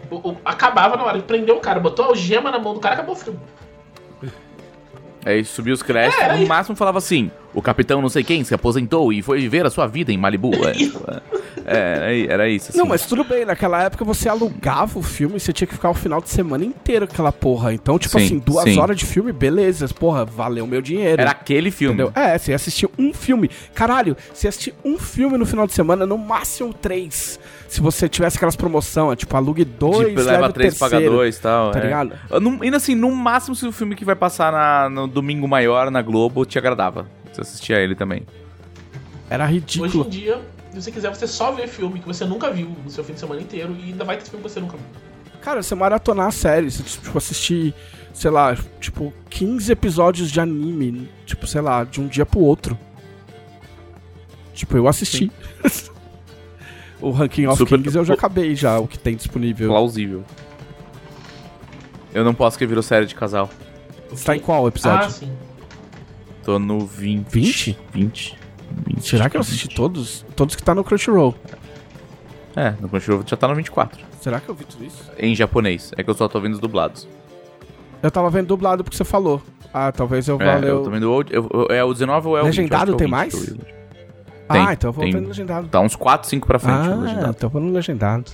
O, 0.10 0.32
o- 0.32 0.38
acabava 0.44 0.96
na 0.98 1.04
hora 1.04 1.18
de 1.20 1.24
prender 1.26 1.54
o 1.56 1.60
cara, 1.60 1.80
botou 1.80 2.06
a 2.06 2.08
algema 2.10 2.50
na 2.52 2.60
mão 2.60 2.74
do 2.74 2.80
cara, 2.80 2.96
acabou 2.96 3.14
o 3.16 3.18
filme. 3.18 3.40
Aí 5.24 5.46
subiu 5.46 5.74
os 5.76 5.84
créditos, 5.84 6.20
É, 6.20 6.28
no 6.30 6.34
aí- 6.34 6.46
máximo 6.48 6.76
falava 6.76 6.98
assim: 6.98 7.30
o 7.54 7.62
capitão 7.62 8.02
não 8.02 8.10
sei 8.10 8.24
quem 8.24 8.44
se 8.44 8.54
aposentou 8.54 9.12
e 9.12 9.22
foi 9.22 9.40
viver 9.40 9.66
a 9.66 9.70
sua 9.70 9.88
vida 9.88 10.12
em 10.12 10.18
Malibu. 10.18 10.52
É, 11.66 12.24
é, 12.26 12.26
era 12.28 12.50
isso. 12.50 12.70
Assim. 12.70 12.78
Não, 12.78 12.86
mas 12.86 13.06
tudo 13.06 13.24
bem, 13.24 13.46
naquela 13.46 13.84
época 13.84 14.04
você 14.06 14.28
alugava 14.30 14.98
o 14.98 15.04
filme 15.04 15.36
e 15.38 15.40
você 15.40 15.54
tinha 15.54 15.68
que 15.68 15.74
ficar 15.74 15.90
o 15.90 15.94
final 15.94 16.22
de 16.22 16.30
semana 16.30 16.64
inteiro 16.66 17.06
com 17.08 17.14
aquela 17.14 17.32
porra. 17.32 17.74
Então, 17.74 18.00
tipo 18.00 18.18
Sim, 18.20 18.26
assim, 18.26 18.40
duas 18.40 18.64
sim. 18.64 18.80
horas 18.80 18.98
de 18.98 19.06
filme, 19.06 19.32
beleza, 19.32 19.88
porra, 19.90 20.26
valeu 20.26 20.66
meu 20.66 20.82
dinheiro. 20.82 21.22
Era 21.22 21.32
aquele 21.32 21.72
filme. 21.72 22.02
Entendeu? 22.04 22.12
É, 22.16 22.38
você 22.38 22.54
assistiu 22.54 22.92
um 22.98 23.14
filme. 23.14 23.50
Caralho, 23.74 24.16
você 24.34 24.48
assistiu 24.48 24.74
um 24.84 24.98
filme 24.98 25.38
no 25.38 25.46
final 25.46 25.68
de 25.68 25.74
semana, 25.74 26.06
no 26.06 26.18
máximo 26.18 26.74
três. 26.74 27.40
Se 27.68 27.80
você 27.80 28.10
tivesse 28.10 28.38
aquelas 28.38 28.56
promoções, 28.56 29.18
tipo, 29.18 29.36
alugue 29.38 29.64
dois, 29.64 30.10
Tipo, 30.10 30.20
leva 30.22 30.32
leva 30.32 30.54
três, 30.54 30.78
paga 30.78 30.92
terceiro. 30.92 31.16
dois 31.16 31.38
e 31.38 31.42
tal. 31.42 31.72
tá 31.72 31.80
é. 31.80 31.84
ligado? 31.84 32.14
No, 32.42 32.62
ainda 32.62 32.78
assim, 32.78 32.96
no 32.96 33.12
máximo, 33.12 33.56
se 33.56 33.66
o 33.66 33.72
filme 33.72 33.96
que 33.96 34.04
vai 34.04 34.16
passar 34.16 34.52
na- 34.52 34.90
no 34.90 35.08
domingo 35.08 35.48
maior 35.48 35.90
na 35.92 36.02
Globo 36.02 36.46
te 36.46 36.58
agradava. 36.58 37.06
Você 37.32 37.42
assistia 37.42 37.80
ele 37.80 37.96
também. 37.96 38.24
Era 39.30 39.46
Hoje 39.46 39.54
em 39.54 39.60
ridículo. 39.60 40.10
dia, 40.10 40.42
se 40.74 40.82
você 40.82 40.92
quiser, 40.92 41.10
você 41.16 41.26
só 41.28 41.52
vê 41.52 41.68
filme 41.68 42.00
que 42.00 42.08
você 42.08 42.26
nunca 42.26 42.52
viu 42.52 42.70
no 42.84 42.90
seu 42.90 43.04
fim 43.04 43.14
de 43.14 43.20
semana 43.20 43.42
inteiro 43.42 43.76
e 43.80 43.86
ainda 43.92 44.04
vai 44.04 44.18
ter 44.18 44.26
filme 44.26 44.44
que 44.44 44.50
você 44.50 44.60
nunca 44.60 44.78
viu. 44.78 44.86
Cara, 45.42 45.64
você 45.64 45.74
maratonar 45.74 46.28
a 46.28 46.32
série, 46.32 46.70
você, 46.70 46.84
tipo, 46.84 47.18
assistir, 47.18 47.74
sei 48.14 48.30
lá, 48.30 48.56
tipo, 48.80 49.12
15 49.30 49.72
episódios 49.72 50.30
de 50.30 50.40
anime, 50.40 51.10
tipo, 51.26 51.48
sei 51.48 51.62
lá, 51.62 51.84
de 51.84 52.00
um 52.02 52.08
dia 52.08 52.26
pro 52.26 52.40
outro. 52.42 52.78
Tipo, 54.54 54.78
eu 54.78 54.88
assisti. 54.88 55.32
o 57.02 57.10
Ranking 57.12 57.48
of 57.48 57.58
Super- 57.58 57.80
Kings 57.82 57.98
eu 57.98 58.06
já 58.06 58.14
acabei 58.14 58.56
já, 58.56 58.78
o 58.78 58.88
que 58.88 59.00
tem 59.00 59.16
disponível. 59.16 59.70
Plausível. 59.70 60.24
Eu 62.14 62.24
não 62.26 62.34
posso 62.34 62.58
que 62.58 62.66
virou 62.68 62.84
série 62.84 63.06
de 63.06 63.16
casal. 63.16 63.50
Você 64.10 64.26
tá 64.26 64.36
em 64.36 64.40
qual 64.40 64.66
Ah, 64.66 64.68
episódio? 64.68 65.10
sim. 65.10 65.32
Tô 66.44 66.58
no 66.60 66.86
20. 66.86 67.28
20? 67.30 67.78
20. 67.94 68.38
20 68.88 69.08
Será 69.08 69.30
que 69.30 69.38
eu 69.38 69.42
assisti 69.42 69.68
todos? 69.68 70.26
Todos 70.36 70.56
que 70.56 70.64
tá 70.64 70.74
no 70.74 70.84
Crunchyroll. 70.84 71.36
É, 72.56 72.72
no 72.82 72.90
Crunchyroll 72.90 73.24
já 73.26 73.38
tá 73.38 73.48
no 73.48 73.56
24. 73.56 74.00
Será 74.20 74.40
que 74.40 74.50
eu 74.50 74.56
vi 74.56 74.66
tudo 74.66 74.84
isso? 74.84 75.10
Em 75.18 75.36
japonês. 75.36 75.92
É 75.98 76.04
que 76.04 76.10
eu 76.10 76.14
só 76.14 76.28
tô 76.28 76.40
vendo 76.40 76.54
os 76.54 76.60
dublados. 76.60 77.08
Eu 78.02 78.10
tava 78.12 78.30
vendo 78.30 78.48
dublado 78.48 78.84
porque 78.84 78.98
você 78.98 79.04
falou. 79.04 79.42
Ah, 79.74 79.92
talvez 79.92 80.28
eu 80.28 80.42
É, 80.42 80.46
valeu. 80.46 80.78
eu 80.80 80.84
tô 80.84 80.90
vendo 80.90 81.12
o, 81.12 81.22
eu- 81.30 81.50
eu- 81.54 81.68
é 81.76 81.84
o 81.84 81.94
19 81.94 82.28
ou 82.28 82.38
é 82.38 82.42
o 82.42 82.46
20? 82.46 82.56
Legendado 82.58 82.76
Eu 82.76 82.78
acho 82.78 82.86
que 82.86 82.92
é 82.92 82.96
o 82.96 82.98
tem 82.98 83.08
20 83.08 83.12
mais? 83.12 83.34
eu 83.34 83.56
vi. 83.56 83.62
ah, 84.50 84.54
tem, 84.54 84.74
então 84.74 84.88
eu 84.90 84.94
vou 84.94 85.04
tem. 85.06 85.14
vendo 85.14 85.28
legendado. 85.28 85.68
Tá 85.70 85.80
uns 85.80 85.96
4, 85.96 86.28
5 86.30 86.46
pra 86.48 86.60
frente 86.60 86.88
o 86.90 86.92
Ah, 86.92 86.96
legendado. 86.96 87.30
então 87.38 87.48
eu 87.48 87.52
vou 87.52 87.62
no 87.62 87.72
legendado. 87.72 88.32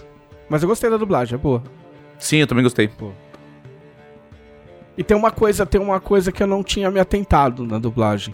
Mas 0.49 0.63
eu 0.63 0.69
gostei 0.69 0.89
da 0.89 0.97
dublagem, 0.97 1.35
é 1.35 1.37
boa. 1.37 1.61
Sim, 2.17 2.37
eu 2.37 2.47
também 2.47 2.63
gostei. 2.63 2.89
E 4.97 5.03
tem 5.03 5.15
uma 5.15 5.29
coisa, 5.29 5.65
tem 5.65 5.79
uma 5.79 5.99
coisa 5.99 6.31
que 6.31 6.41
eu 6.41 6.47
não 6.47 6.63
tinha 6.63 6.89
me 6.89 6.99
atentado 6.99 7.65
na 7.65 7.77
dublagem. 7.77 8.33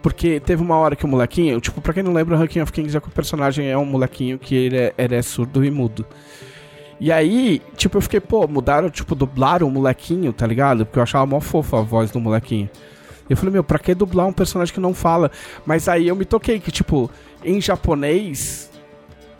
Porque 0.00 0.38
teve 0.38 0.62
uma 0.62 0.76
hora 0.76 0.94
que 0.94 1.04
o 1.04 1.08
molequinho, 1.08 1.60
tipo, 1.60 1.80
pra 1.80 1.92
quem 1.92 2.02
não 2.02 2.12
lembra, 2.12 2.36
o 2.36 2.38
Ranking 2.38 2.60
of 2.60 2.70
Kings 2.70 2.96
é 2.96 3.00
que 3.00 3.08
o 3.08 3.10
personagem 3.10 3.68
é 3.68 3.76
um 3.76 3.86
molequinho 3.86 4.38
que 4.38 4.54
ele 4.54 4.76
é, 4.76 4.94
ele 4.98 5.14
é 5.14 5.22
surdo 5.22 5.64
e 5.64 5.70
mudo. 5.70 6.06
E 7.00 7.10
aí, 7.10 7.60
tipo, 7.76 7.96
eu 7.96 8.02
fiquei, 8.02 8.20
pô, 8.20 8.46
mudaram, 8.46 8.88
tipo, 8.88 9.14
dublaram 9.14 9.66
o 9.66 9.70
molequinho, 9.70 10.32
tá 10.32 10.46
ligado? 10.46 10.84
Porque 10.86 10.98
eu 10.98 11.02
achava 11.02 11.26
mó 11.26 11.40
fofa 11.40 11.78
a 11.78 11.82
voz 11.82 12.10
do 12.10 12.20
molequinho. 12.20 12.68
Eu 13.28 13.36
falei, 13.36 13.52
meu, 13.52 13.64
pra 13.64 13.78
que 13.78 13.94
dublar 13.94 14.26
um 14.26 14.32
personagem 14.32 14.72
que 14.72 14.80
não 14.80 14.94
fala? 14.94 15.30
Mas 15.64 15.88
aí 15.88 16.06
eu 16.06 16.14
me 16.14 16.24
toquei 16.24 16.60
que, 16.60 16.70
tipo, 16.70 17.10
em 17.42 17.60
japonês, 17.60 18.70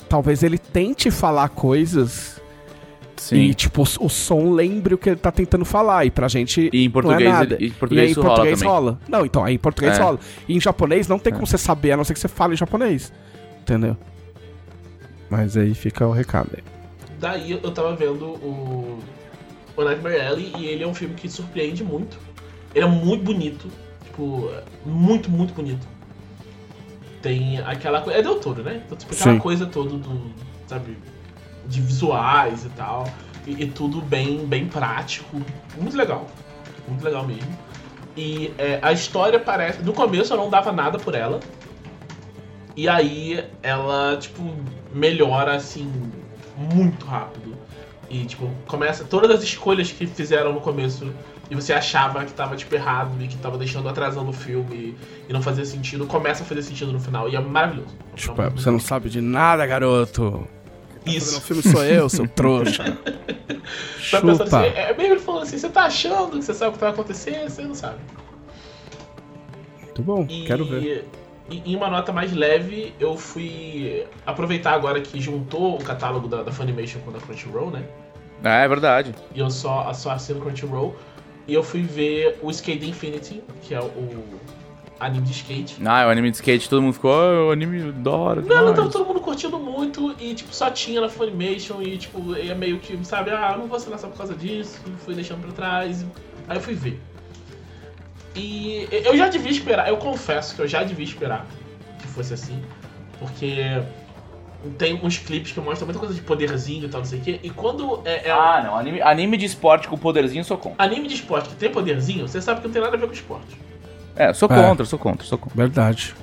talvez 0.09 0.43
ele 0.43 0.59
tente 0.59 1.11
falar 1.11 1.51
coisas 1.51 2.41
Sim. 3.17 3.37
e, 3.37 3.55
tipo, 3.55 3.83
o, 3.83 4.07
o 4.07 4.09
som 4.09 4.53
lembre 4.53 4.95
o 4.95 4.99
que 4.99 5.11
ele 5.11 5.17
tá 5.17 5.31
tentando 5.33 5.65
falar. 5.65 6.05
E 6.05 6.11
pra 6.11 6.29
gente. 6.29 6.69
E 6.73 6.85
em 6.85 6.91
português, 6.91 7.23
não 7.23 7.29
é 7.29 7.33
nada. 7.33 7.55
ele- 7.55 7.67
em 7.67 7.69
e 7.69 7.71
português 7.73 8.05
aí, 8.07 8.11
isso 8.11 8.21
em 8.21 8.23
português 8.23 8.63
rola 8.63 8.75
rola, 8.91 9.01
Não, 9.09 9.25
então, 9.27 9.45
aí 9.45 9.55
em 9.55 9.59
português 9.59 9.99
É. 9.99 10.03
rola. 10.03 10.19
E 10.49 10.57
em 10.57 10.61
japonês 10.61 11.07
não 11.09 11.19
tem 11.19 11.33
como 11.33 11.47
você 11.47 11.57
saber, 11.59 11.93
a 11.93 11.97
não 11.97 12.05
ser 12.05 12.15
que 12.15 12.21
você 12.21 12.29
fale 12.29 12.55
em 12.55 12.57
japonês. 12.57 13.13
Entendeu? 13.63 13.97
Mas 15.31 15.57
aí 15.57 15.75
fica 15.75 16.07
o 16.07 16.13
recado 16.13 16.51
aí. 16.57 16.63
Daí 17.19 17.53
eu 17.53 17.71
tava 17.73 17.95
vendo 17.97 18.25
o, 18.27 18.99
o 19.77 19.83
Nightmare 19.85 20.21
Alley 20.21 20.53
e 20.59 20.67
ele 20.67 20.83
é 20.85 20.87
um 20.87 20.95
filme 20.95 21.15
que 21.15 21.29
surpreende 21.29 21.83
muito. 21.83 22.19
Ele 22.75 22.85
é 22.85 22.89
muito 22.89 23.25
bonito. 23.25 23.69
Tipo, 24.05 24.51
muito, 24.85 25.31
muito 25.31 25.55
bonito. 25.55 25.87
Tem 27.23 27.59
aquela 27.61 28.01
coisa. 28.03 28.19
É 28.19 28.23
Del 28.23 28.35
Toro, 28.39 28.63
né? 28.63 28.83
Então, 28.85 28.99
tipo, 28.99 29.15
aquela 29.15 29.35
Sim. 29.35 29.41
coisa 29.41 29.67
toda 29.67 29.97
do. 29.97 30.31
Sabe? 30.67 30.97
De 31.67 31.81
visuais 31.81 32.65
e 32.65 32.69
tal. 32.71 33.05
E, 33.47 33.65
e 33.65 33.67
tudo 33.67 34.01
bem, 34.01 34.47
bem 34.47 34.67
prático. 34.67 35.41
Muito 35.79 35.97
legal. 35.97 36.27
Muito 36.89 37.05
legal 37.05 37.27
mesmo. 37.27 37.59
E 38.17 38.53
é, 38.59 38.79
a 38.83 38.93
história 38.93 39.39
parece. 39.39 39.83
No 39.83 39.93
começo 39.93 40.33
eu 40.33 40.37
não 40.37 40.49
dava 40.49 40.71
nada 40.73 40.99
por 40.99 41.15
ela. 41.15 41.41
E 42.77 42.89
aí 42.89 43.45
ela, 43.63 44.17
tipo, 44.17 44.43
melhora 44.93 45.55
assim 45.55 45.91
muito 46.57 47.05
rápido. 47.07 47.55
E, 48.11 48.25
tipo, 48.25 48.51
começa. 48.67 49.05
Todas 49.05 49.31
as 49.31 49.43
escolhas 49.43 49.91
que 49.91 50.07
fizeram 50.07 50.53
no 50.53 50.61
começo 50.61 51.13
e 51.51 51.55
você 51.55 51.73
achava 51.73 52.25
que 52.25 52.33
tava, 52.33 52.57
tipo, 52.57 52.75
errado 52.75 53.13
e 53.21 53.29
que 53.29 53.37
tava 53.37 53.59
deixando 53.59 53.89
atrasando 53.89 54.31
o 54.31 54.33
filme 54.33 54.97
e 55.29 55.33
não 55.33 55.43
fazia 55.43 55.65
sentido, 55.65 56.07
começa 56.07 56.43
a 56.43 56.47
fazer 56.47 56.63
sentido 56.63 56.93
no 56.93 57.01
final. 57.01 57.29
E 57.29 57.37
é 57.37 57.41
maravilhoso. 57.41 57.97
Tipo, 58.15 58.41
é, 58.43 58.51
você 58.51 58.71
não 58.71 58.81
sabe 58.81 59.09
de 59.09 59.21
nada, 59.21 59.67
garoto. 59.67 60.47
Um 61.07 61.11
Isso. 61.11 61.41
filme 61.43 61.63
sou 61.63 61.85
eu, 61.85 62.09
seu 62.09 62.27
trouxa. 62.35 62.97
Tá 64.11 64.21
pensando 64.21 64.43
assim, 64.43 64.45
Chupa. 64.45 64.65
é 64.67 64.91
é 64.91 64.97
meio 64.97 65.13
ele 65.13 65.21
falando 65.21 65.43
assim, 65.43 65.59
você 65.59 65.69
tá 65.69 65.85
achando 65.85 66.39
que 66.39 66.45
você 66.45 66.55
sabe 66.55 66.71
o 66.71 66.73
que 66.75 66.79
vai 66.81 66.91
acontecer, 66.91 67.49
você 67.51 67.63
não 67.63 67.75
sabe. 67.75 67.99
Muito 69.83 70.03
bom, 70.03 70.27
E, 70.29 70.45
quero 70.45 70.65
ver. 70.65 71.07
e 71.51 71.73
em 71.73 71.77
uma 71.77 71.89
nota 71.91 72.13
mais 72.13 72.33
leve, 72.33 72.95
eu 72.99 73.17
fui 73.17 74.07
aproveitar 74.27 74.73
agora 74.73 75.01
que 75.01 75.21
juntou 75.21 75.77
o 75.77 75.85
catálogo 75.85 76.27
da, 76.27 76.43
da 76.43 76.51
Funimation 76.53 77.01
com 77.01 77.11
o 77.11 77.13
da 77.13 77.21
Crunchyroll, 77.21 77.71
né? 77.71 77.85
É, 78.43 78.65
é 78.65 78.69
verdade. 78.69 79.15
E 79.35 79.41
eu 79.41 79.51
só, 79.51 79.93
só 79.93 80.11
assino 80.11 80.41
Crunchyroll. 80.41 80.97
E 81.47 81.53
eu 81.55 81.63
fui 81.63 81.83
ver 81.83 82.39
o 82.43 82.51
Skate 82.51 82.89
Infinity, 82.89 83.43
que 83.63 83.75
é 83.75 83.81
o 83.81 84.25
anime 85.05 85.27
de 85.27 85.33
skate. 85.33 85.77
Ah, 85.85 86.07
o 86.07 86.11
anime 86.11 86.31
de 86.31 86.37
skate, 86.37 86.69
todo 86.69 86.83
mundo 86.83 86.95
ficou, 86.95 87.13
ah, 87.13 87.47
o 87.47 87.51
anime 87.51 87.93
da 87.93 88.11
hora. 88.11 88.41
Não, 88.41 88.49
não 88.49 88.57
demais." 88.57 88.77
tava 88.77 88.91
todo 88.91 89.07
mundo 89.07 89.21
curtindo 89.21 89.59
muito 89.59 90.15
e, 90.19 90.35
tipo, 90.35 90.55
só 90.55 90.71
tinha 90.71 91.01
na 91.01 91.09
Funimation 91.09 91.81
e, 91.83 91.97
tipo, 91.99 92.35
é 92.37 92.55
meio 92.55 92.79
que, 92.79 92.99
sabe, 93.05 93.31
ah, 93.31 93.51
eu 93.53 93.59
não 93.59 93.67
vou 93.67 93.77
assinar 93.77 93.99
só 93.99 94.09
por 94.09 94.17
causa 94.17 94.35
disso, 94.35 94.81
fui 95.05 95.15
deixando 95.15 95.41
pra 95.43 95.53
trás. 95.53 96.05
Aí 96.49 96.57
eu 96.57 96.61
fui 96.61 96.75
ver. 96.75 97.01
E 98.37 98.89
eu 98.91 99.17
já 99.17 99.29
devia 99.29 99.51
esperar, 99.51 99.89
eu 99.89 99.97
confesso 99.97 100.57
que 100.57 100.63
eu 100.63 100.67
já 100.67 100.83
devia 100.83 101.05
esperar 101.05 101.47
que 102.01 102.09
fosse 102.09 102.35
assim, 102.35 102.61
porque 103.21 103.81
tem 104.77 104.99
uns 105.05 105.19
clipes 105.19 105.53
que 105.53 105.61
mostram 105.61 105.87
muita 105.87 106.01
coisa 106.01 106.15
de 106.15 106.21
poderzinho 106.21 106.87
e 106.87 106.89
tal, 106.89 107.01
não 107.01 107.07
sei 107.07 107.21
o 107.21 107.23
quê, 107.23 107.39
e 107.43 107.51
quando 107.51 108.01
é, 108.05 108.29
é 108.29 108.33
Ah, 108.33 108.61
não, 108.65 108.77
anime, 108.77 109.01
anime 109.03 109.37
de 109.37 109.45
esporte 109.45 109.87
com 109.87 109.97
poderzinho 109.97 110.41
eu 110.41 110.45
sou 110.45 110.59
contra. 110.59 110.83
anime 110.85 111.07
de 111.07 111.15
esporte 111.15 111.49
que 111.51 111.55
tem 111.55 111.71
poderzinho, 111.71 112.27
você 112.27 112.41
sabe 112.41 112.61
que 112.61 112.67
não 112.67 112.73
tem 112.73 112.83
nada 112.83 112.97
a 112.97 112.99
ver 112.99 113.07
com 113.07 113.13
esporte. 113.13 113.57
É, 114.17 114.33
sou 114.33 114.49
É. 114.51 114.55
contra, 114.63 114.85
sou 114.85 114.99
contra, 114.99 115.27
sou 115.27 115.39
contra. 115.39 115.57
Verdade. 115.57 116.15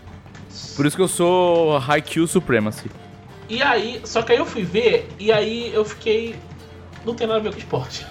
Por 0.76 0.86
isso 0.86 0.96
que 0.96 1.02
eu 1.02 1.08
sou 1.08 1.78
Haikyuu 1.78 2.28
Supremacy. 2.28 2.90
E 3.50 3.62
aí, 3.62 4.02
só 4.06 4.22
que 4.22 4.32
aí 4.32 4.38
eu 4.38 4.46
fui 4.46 4.64
ver, 4.64 5.10
e 5.20 5.32
aí 5.32 5.72
eu 5.74 5.84
fiquei. 5.84 6.36
Não 7.06 7.14
tem 7.14 7.28
nada 7.28 7.40
a 7.40 7.44
ver 7.44 7.52
com 7.52 7.58
esporte. 7.60 8.06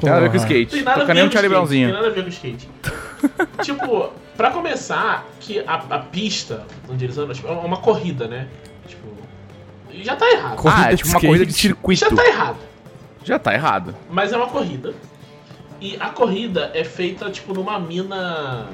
Tem 0.00 0.08
nada 0.08 0.16
a 0.16 0.20
ver 0.20 0.30
com 0.30 0.36
skate. 0.36 0.70
Tem 0.72 0.82
nada 0.82 0.96
a 0.96 1.00
Toca 1.02 1.06
ver 1.08 1.14
nem 1.14 1.24
com 1.24 1.28
um 1.28 1.32
Charlie 1.32 1.48
skate. 1.48 1.48
Brownzinho. 1.48 1.86
Tem 1.88 1.96
nada 1.96 2.06
a 2.08 2.10
ver 2.10 2.22
com 2.22 2.28
skate. 2.30 2.68
tipo, 3.62 4.10
pra 4.36 4.50
começar, 4.50 5.26
que 5.38 5.60
a, 5.60 5.74
a 5.74 5.98
pista 5.98 6.64
onde 6.88 7.04
eles 7.04 7.18
andam 7.18 7.34
tipo, 7.34 7.46
é 7.48 7.52
uma 7.52 7.76
corrida, 7.76 8.26
né? 8.26 8.48
Tipo. 8.88 9.06
e 9.92 10.02
Já 10.02 10.16
tá 10.16 10.28
errado. 10.30 10.56
Corrida 10.56 10.86
Ah, 10.88 10.92
é 10.92 10.96
tipo 10.96 11.08
uma 11.10 11.20
corrida 11.20 11.44
de 11.46 11.52
skate. 11.52 11.68
circuito. 11.68 12.00
Já 12.00 12.10
tá 12.16 12.26
errado. 12.26 12.56
Já 13.22 13.38
tá 13.38 13.54
errado. 13.54 13.94
Mas 14.10 14.32
é 14.32 14.36
uma 14.36 14.48
corrida. 14.48 14.94
E 15.80 15.96
a 15.98 16.08
corrida 16.10 16.70
é 16.74 16.84
feita, 16.84 17.30
tipo, 17.30 17.54
numa 17.54 17.78
mina. 17.78 18.66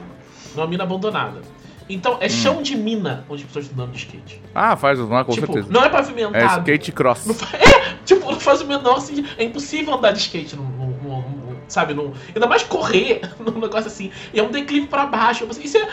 numa 0.54 0.66
mina 0.66 0.84
abandonada. 0.84 1.40
Então 1.88 2.14
Hum. 2.14 2.18
é 2.20 2.28
chão 2.28 2.62
de 2.62 2.76
mina 2.76 3.24
onde 3.28 3.42
as 3.42 3.46
pessoas 3.46 3.66
estão 3.66 3.84
andando 3.84 3.94
de 3.94 3.98
skate. 4.00 4.40
Ah, 4.54 4.74
faz, 4.76 4.98
não, 4.98 5.06
com 5.24 5.32
tipo, 5.32 5.46
certeza. 5.46 5.68
não 5.72 5.82
é 5.82 5.86
É 5.86 5.88
pavimentado. 5.90 6.60
skate 6.60 6.90
cross. 6.92 7.26
Não 7.26 7.34
fa- 7.34 7.46
É, 7.56 7.94
tipo, 8.04 8.30
não 8.30 8.40
faz 8.40 8.60
o 8.60 8.66
menor 8.66 9.00
sentido. 9.00 9.28
É 9.38 9.44
impossível 9.44 9.94
andar 9.94 10.10
de 10.12 10.18
skate 10.18 10.56
num. 10.56 10.64
num- 10.64 10.96
num- 11.02 11.46
sabe, 11.68 11.94
num, 11.94 12.12
ainda 12.34 12.46
mais 12.46 12.62
correr 12.64 13.20
num 13.38 13.60
negócio 13.60 13.86
assim. 13.86 14.10
E 14.34 14.38
é 14.40 14.42
um 14.42 14.50
declive 14.50 14.86
pra 14.88 15.06
baixo. 15.06 15.46
Isso 15.62 15.78
é, 15.78 15.88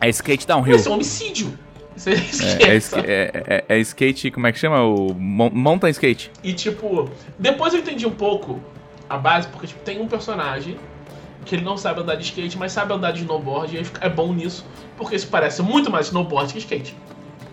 É 0.00 0.08
skate 0.08 0.46
downhill. 0.46 0.76
isso 0.76 0.88
é 0.88 0.90
um 0.90 0.94
homicídio. 0.94 1.58
Isso 1.94 2.08
é, 2.08 2.12
É, 2.64 2.70
é, 2.70 2.74
é, 2.74 2.76
ska- 2.80 2.96
sabe? 2.96 3.10
é- 3.12 3.44
é- 3.46 3.64
é 3.68 3.78
skate, 3.80 4.30
como 4.30 4.46
é 4.46 4.52
que 4.52 4.58
chama? 4.58 4.82
O 4.82 5.12
mountain 5.14 5.90
skate. 5.90 6.30
E 6.42 6.54
tipo, 6.54 7.10
depois 7.38 7.74
eu 7.74 7.80
entendi 7.80 8.06
um 8.06 8.10
pouco 8.10 8.58
a 9.14 9.18
base, 9.18 9.48
porque 9.48 9.66
tipo, 9.66 9.80
tem 9.84 10.00
um 10.00 10.08
personagem 10.08 10.76
que 11.44 11.54
ele 11.56 11.64
não 11.64 11.76
sabe 11.76 12.00
andar 12.00 12.14
de 12.14 12.22
skate, 12.22 12.56
mas 12.56 12.70
sabe 12.72 12.92
andar 12.92 13.12
de 13.12 13.20
snowboard, 13.22 13.76
e 13.76 13.82
é 14.00 14.08
bom 14.08 14.32
nisso, 14.32 14.64
porque 14.96 15.16
isso 15.16 15.26
parece 15.28 15.60
muito 15.62 15.90
mais 15.90 16.06
snowboard 16.06 16.52
que 16.52 16.58
skate. 16.60 16.94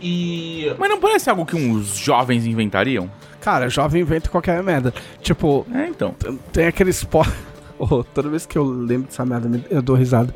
E. 0.01 0.73
Mas 0.77 0.89
não 0.89 0.99
parece 0.99 1.29
algo 1.29 1.45
que 1.45 1.55
uns 1.55 1.95
jovens 1.97 2.45
inventariam? 2.45 3.09
Cara, 3.41 3.69
jovem 3.69 4.01
inventa 4.01 4.29
qualquer 4.29 4.61
merda. 4.63 4.93
Tipo, 5.21 5.65
É, 5.73 5.87
então. 5.87 6.15
tem 6.53 6.67
aquele 6.67 6.89
esporte. 6.91 7.33
Oh, 7.77 8.03
toda 8.13 8.29
vez 8.29 8.45
que 8.45 8.57
eu 8.57 8.63
lembro 8.63 9.07
dessa 9.07 9.25
merda, 9.25 9.47
me- 9.49 9.63
eu 9.69 9.81
dou 9.81 9.95
risada. 9.95 10.33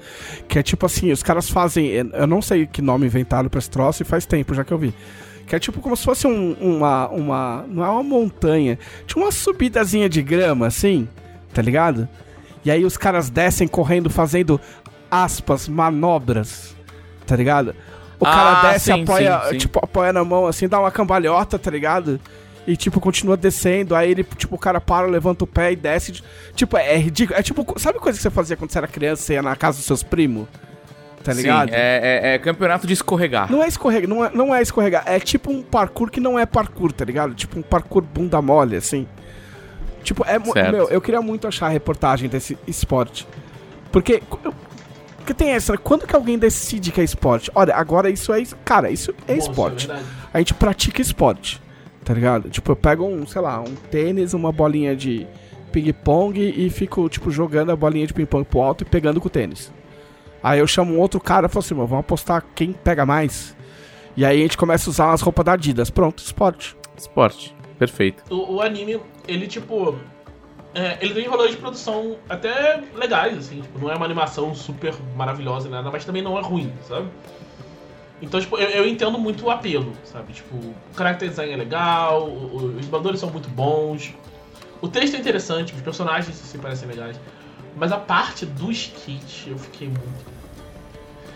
Que 0.48 0.60
é 0.60 0.64
tipo 0.64 0.86
assim, 0.86 1.12
os 1.12 1.22
caras 1.24 1.50
fazem. 1.50 1.88
Eu 1.92 2.28
não 2.28 2.42
sei 2.42 2.66
que 2.66 2.82
nome 2.82 3.06
inventaram 3.06 3.50
pra 3.50 3.60
esse 3.60 3.70
troço 3.70 4.02
e 4.02 4.06
faz 4.06 4.26
tempo 4.26 4.54
já 4.54 4.64
que 4.64 4.72
eu 4.74 4.78
vi. 4.78 4.94
Que 5.54 5.58
é 5.58 5.60
tipo 5.60 5.80
como 5.82 5.96
se 5.96 6.04
fosse 6.04 6.26
um- 6.26 6.54
uma. 6.60 7.08
uma 7.10 7.64
não 7.68 7.86
é 7.86 7.88
uma 7.88 8.02
montanha. 8.02 8.80
Tinha 9.06 9.24
uma 9.24 9.32
subidazinha 9.32 10.10
de 10.10 10.20
grama, 10.24 10.66
assim, 10.66 11.08
tá 11.54 11.62
ligado? 11.62 12.10
E 12.66 12.72
aí 12.72 12.84
os 12.84 12.98
caras 12.98 13.30
descem 13.30 13.68
correndo, 13.68 14.10
fazendo 14.10 14.60
aspas, 15.12 15.68
manobras, 15.68 16.76
tá 17.28 17.36
ligado? 17.36 17.76
O 18.20 18.26
cara 18.26 18.62
Ah, 18.62 18.72
desce, 18.72 18.86
sim, 18.86 19.04
apoia, 19.04 19.42
sim, 19.44 19.50
sim. 19.52 19.58
tipo, 19.60 19.78
apoia 19.78 20.12
na 20.12 20.24
mão 20.24 20.48
assim, 20.48 20.68
dá 20.68 20.80
uma 20.80 20.90
cambalhota, 20.90 21.60
tá 21.60 21.70
ligado? 21.70 22.20
E, 22.66 22.76
tipo, 22.76 23.00
continua 23.00 23.38
descendo, 23.38 23.96
aí 23.96 24.10
ele, 24.10 24.24
tipo, 24.24 24.56
o 24.56 24.58
cara 24.58 24.82
para, 24.82 25.06
levanta 25.06 25.44
o 25.44 25.48
pé 25.48 25.74
e 25.74 25.76
desce. 25.76 26.14
de- 26.14 26.24
Tipo, 26.56 26.78
é 26.78 26.98
ridículo. 26.98 27.38
É 27.38 27.44
tipo, 27.44 27.64
sabe 27.80 28.00
coisa 28.00 28.18
que 28.18 28.24
você 28.24 28.32
fazia 28.32 28.58
quando 28.58 28.72
você 28.72 28.80
era 28.80 28.88
criança, 28.88 29.22
você 29.22 29.34
ia 29.34 29.44
na 29.44 29.56
casa 29.56 29.78
dos 29.78 29.86
seus 29.86 30.02
primos? 30.02 30.48
Tá 31.24 31.32
ligado? 31.34 31.70
Sim, 31.70 31.76
é, 31.76 32.22
é- 32.24 32.34
é 32.36 32.40
campeonato 32.40 32.86
de 32.86 32.94
escorregar. 32.94 33.50
Não 33.52 33.64
é 33.64 33.68
escorregar, 33.68 34.10
não 34.10 34.26
é, 34.26 34.32
não 34.34 34.54
é 34.56 34.62
escorregar, 34.62 35.04
é 35.06 35.20
tipo 35.20 35.50
um 35.52 35.62
parkour 35.62 36.12
que 36.12 36.20
não 36.20 36.38
é 36.38 36.46
parkour, 36.46 36.92
tá 36.92 37.06
ligado? 37.06 37.34
Tipo 37.34 37.60
um 37.60 37.62
parkour 37.62 38.04
bunda 38.04 38.42
mole, 38.42 38.76
assim. 38.76 39.08
Tipo, 40.04 40.24
é. 40.26 40.38
Certo. 40.40 40.72
Meu, 40.72 40.90
eu 40.90 41.00
queria 41.00 41.22
muito 41.22 41.48
achar 41.48 41.68
a 41.68 41.70
reportagem 41.70 42.28
desse 42.30 42.58
esporte. 42.68 43.26
Porque. 43.92 44.22
Porque 45.18 45.34
tem 45.34 45.52
essa, 45.52 45.72
né? 45.72 45.80
quando 45.82 46.06
que 46.06 46.14
alguém 46.14 46.38
decide 46.38 46.92
que 46.92 47.00
é 47.00 47.04
esporte? 47.06 47.50
Olha, 47.56 47.74
agora 47.74 48.10
isso 48.10 48.34
é. 48.34 48.44
Cara, 48.66 48.92
isso 48.92 49.12
é 49.26 49.32
Bom, 49.34 49.38
isso 49.40 49.50
esporte. 49.50 49.88
verdade. 49.88 50.06
a 50.34 50.38
gente 50.40 50.54
pratica 50.54 51.02
esporte, 51.02 51.62
tá 52.04 52.14
ligado? 52.14 52.50
Tipo, 52.50 52.74
eu 52.74 52.76
pego 52.76 53.08
um, 53.08 53.26
sei 53.26 53.42
lá, 53.42 53.62
um 53.62 53.74
tênis, 53.90 54.34
uma 54.34 54.52
bolinha 54.52 54.94
de 54.94 55.26
ping-pong 55.72 56.38
e 56.38 56.70
fico, 56.70 57.08
tipo, 57.08 57.32
jogando 57.32 57.72
a 57.72 57.76
bolinha 57.78 58.06
de 58.06 58.14
ping-pong 58.14 58.44
pro 58.44 58.60
alto 58.62 58.82
e 58.84 58.86
pegando 58.86 59.22
com 59.22 59.28
o 59.28 59.30
tênis. 59.30 59.72
Aí 60.44 60.60
eu 60.60 60.68
chamo 60.68 60.94
um 60.94 61.00
outro 61.00 61.20
cara 61.22 61.46
e 61.48 61.50
falo 61.50 61.64
assim, 61.64 61.74
vamos 61.74 61.94
apostar 61.94 62.44
quem 62.54 62.74
pega 62.74 63.06
mais. 63.06 63.56
E 64.16 64.26
aí 64.26 64.40
a 64.40 64.42
gente 64.44 64.58
começa 64.58 64.90
a 64.90 64.92
usar 64.92 65.08
umas 65.08 65.22
roupas 65.22 65.46
da 65.46 65.54
Adidas. 65.54 65.90
Pronto, 65.90 66.20
esporte. 66.22 66.76
Esporte. 66.98 67.56
Perfeito. 67.80 68.24
O, 68.30 68.56
o 68.56 68.62
anime, 68.62 69.00
ele 69.28 69.48
tipo. 69.48 69.98
é, 70.76 70.98
ele 71.02 71.14
tem 71.14 71.28
valores 71.30 71.52
de 71.54 71.58
produção 71.58 72.18
até 72.30 72.84
legais, 72.96 73.38
assim. 73.38 73.62
Tipo, 73.62 73.80
não 73.80 73.90
é 73.90 73.96
uma 73.96 74.06
animação 74.06 74.54
super 74.54 74.94
maravilhosa 75.16 75.68
e 75.68 75.72
nada, 75.72 75.90
mas 75.90 76.04
também 76.06 76.22
não 76.22 76.38
é 76.38 76.42
ruim, 76.42 76.72
sabe? 76.88 77.08
Então, 78.22 78.40
tipo, 78.40 78.58
eu, 78.58 78.70
eu 78.70 78.88
entendo 78.88 79.18
muito 79.18 79.46
o 79.46 79.50
apelo, 79.52 79.92
sabe? 80.06 80.34
Tipo, 80.34 80.56
o 80.56 80.76
character 80.96 81.28
design 81.30 81.52
é 81.52 81.58
legal, 81.58 82.24
o- 82.28 82.56
o- 82.56 82.66
os 82.78 82.86
dubladores 82.86 83.20
são 83.20 83.30
muito 83.30 83.50
bons, 83.50 84.14
o 84.82 84.88
texto 84.88 85.16
é 85.16 85.20
interessante, 85.20 85.74
os 85.74 85.82
personagens 85.82 86.34
se 86.36 86.58
parecem 86.58 86.88
legais. 86.88 87.20
Mas 87.76 87.92
a 87.92 87.98
parte 87.98 88.46
do 88.46 88.72
skate, 88.72 89.50
eu 89.50 89.58
fiquei 89.58 89.88
muito. 89.88 90.34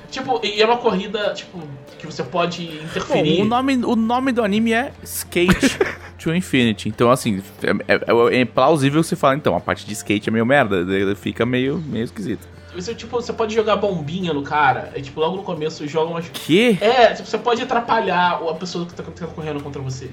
Tipo, 0.09 0.39
e 0.43 0.61
é 0.61 0.65
uma 0.65 0.77
corrida, 0.77 1.33
tipo, 1.33 1.59
que 1.99 2.05
você 2.05 2.23
pode 2.23 2.65
Bom, 2.65 2.83
interferir. 2.85 3.41
o 3.41 3.45
nome, 3.45 3.75
o 3.85 3.95
nome 3.95 4.31
do 4.31 4.41
anime 4.43 4.71
é 4.71 4.93
Skate 5.03 5.77
to 6.17 6.33
Infinity. 6.33 6.87
Então, 6.87 7.11
assim, 7.11 7.43
é, 7.61 7.93
é- 7.93 8.41
é 8.41 8.45
plausível 8.45 9.03
você 9.03 9.15
falar, 9.17 9.35
então, 9.35 9.55
a 9.55 9.59
parte 9.59 9.85
de 9.85 9.91
skate 9.93 10.29
é 10.29 10.31
meio 10.31 10.45
merda. 10.45 10.85
daí 10.85 11.13
Fica 11.15 11.45
meio, 11.45 11.77
meio 11.85 12.05
esquisito. 12.05 12.47
Você, 12.73 12.93
tipo, 12.95 13.19
você 13.19 13.33
pode 13.33 13.53
jogar 13.55 13.75
bombinha 13.75 14.33
no 14.33 14.43
cara, 14.43 14.91
é 14.95 15.01
tipo, 15.01 15.19
logo 15.19 15.35
no 15.37 15.43
começo 15.43 15.85
joga 15.87 16.11
umas. 16.11 16.29
Que? 16.29 16.77
É, 16.79 17.13
tipo, 17.13 17.27
você 17.27 17.37
pode 17.37 17.61
atrapalhar 17.61 18.39
a 18.49 18.53
pessoa 18.53 18.85
que 18.85 18.93
tá, 18.93 19.03
que 19.03 19.11
tá 19.11 19.27
correndo 19.27 19.61
contra 19.61 19.81
você. 19.81 20.09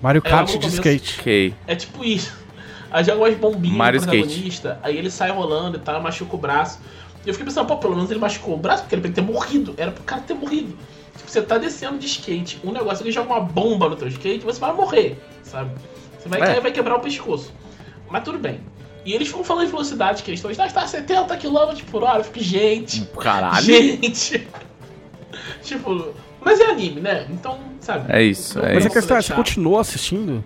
Mario 0.00 0.22
É, 0.24 0.30
Kart 0.30 0.46
de 0.48 0.56
começo. 0.58 0.76
skate. 0.76 1.20
Ok. 1.20 1.54
É 1.66 1.74
tipo 1.76 2.04
isso. 2.04 2.32
Aí 2.94 3.02
joga 3.02 3.18
umas 3.22 3.34
bombinhas 3.34 3.76
Mario 3.76 4.00
no 4.00 4.06
protagonista, 4.06 4.78
aí 4.80 4.96
ele 4.96 5.10
sai 5.10 5.28
rolando 5.32 5.78
e 5.78 5.80
tal, 5.80 6.00
machuca 6.00 6.36
o 6.36 6.38
braço. 6.38 6.78
E 7.26 7.28
eu 7.28 7.34
fiquei 7.34 7.44
pensando, 7.44 7.66
pô, 7.66 7.76
pelo 7.76 7.96
menos 7.96 8.08
ele 8.08 8.20
machucou 8.20 8.54
o 8.54 8.56
braço, 8.56 8.84
porque 8.84 8.94
ele 8.94 9.02
podia 9.02 9.16
ter 9.16 9.20
morrido. 9.32 9.74
Era 9.76 9.90
pro 9.90 10.04
cara 10.04 10.20
ter 10.20 10.34
morrido. 10.34 10.78
Tipo, 11.16 11.28
você 11.28 11.42
tá 11.42 11.58
descendo 11.58 11.98
de 11.98 12.06
skate, 12.06 12.60
um 12.62 12.70
negócio 12.70 13.04
que 13.04 13.10
joga 13.10 13.32
uma 13.32 13.40
bomba 13.40 13.88
no 13.88 13.96
teu 13.96 14.06
skate, 14.06 14.44
você 14.44 14.60
vai 14.60 14.72
morrer, 14.72 15.20
sabe? 15.42 15.72
Você 16.20 16.28
vai 16.28 16.40
É. 16.40 16.46
cair 16.46 16.58
e 16.58 16.60
vai 16.60 16.70
quebrar 16.70 16.94
o 16.94 17.00
pescoço. 17.00 17.52
Mas 18.08 18.22
tudo 18.22 18.38
bem. 18.38 18.60
E 19.04 19.12
eles 19.12 19.26
ficam 19.26 19.42
falando 19.42 19.64
de 19.64 19.72
velocidade, 19.72 20.22
que 20.22 20.30
eles 20.30 20.38
estão, 20.38 20.52
ah, 20.64 20.66
está 20.68 20.82
a 20.82 20.86
70 20.86 21.36
km 21.36 21.74
por 21.90 22.04
hora. 22.04 22.20
Eu 22.20 22.24
fico, 22.24 22.38
gente. 22.38 23.04
Caralho. 23.20 23.64
Gente! 23.64 24.46
tipo, 25.64 26.14
mas 26.40 26.60
é 26.60 26.66
anime, 26.66 27.00
né? 27.00 27.26
Então, 27.30 27.58
sabe? 27.80 28.04
É 28.12 28.22
isso, 28.22 28.58
é 28.60 28.74
Mas 28.74 28.84
isso. 28.84 28.88
a 28.88 28.90
questão 29.00 29.16
é, 29.16 29.22
você 29.22 29.32
continuou 29.32 29.80
assistindo? 29.80 30.44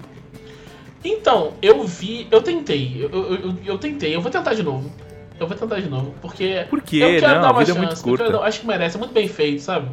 Então, 1.04 1.52
eu 1.62 1.84
vi, 1.84 2.26
eu 2.30 2.42
tentei, 2.42 2.96
eu, 3.04 3.08
eu, 3.10 3.34
eu- 3.36 3.54
eu 3.64 3.78
tentei, 3.78 4.14
eu 4.14 4.20
vou 4.20 4.30
tentar 4.30 4.54
de 4.54 4.62
novo. 4.62 4.90
Eu 5.38 5.46
vou 5.46 5.56
tentar 5.56 5.78
de 5.80 5.88
novo, 5.88 6.12
porque. 6.20 6.66
Por 6.68 6.82
quê? 6.82 6.96
Eu 6.96 7.20
quero 7.20 7.34
Não, 7.36 7.42
dar 7.42 7.52
uma 7.52 7.62
é 7.62 7.66
chance. 7.66 8.02
curta. 8.02 8.24
quero 8.24 8.42
acho 8.42 8.60
que 8.60 8.66
merece, 8.66 8.96
é 8.96 8.98
muito 8.98 9.12
bem 9.14 9.28
feito, 9.28 9.62
sabe? 9.62 9.88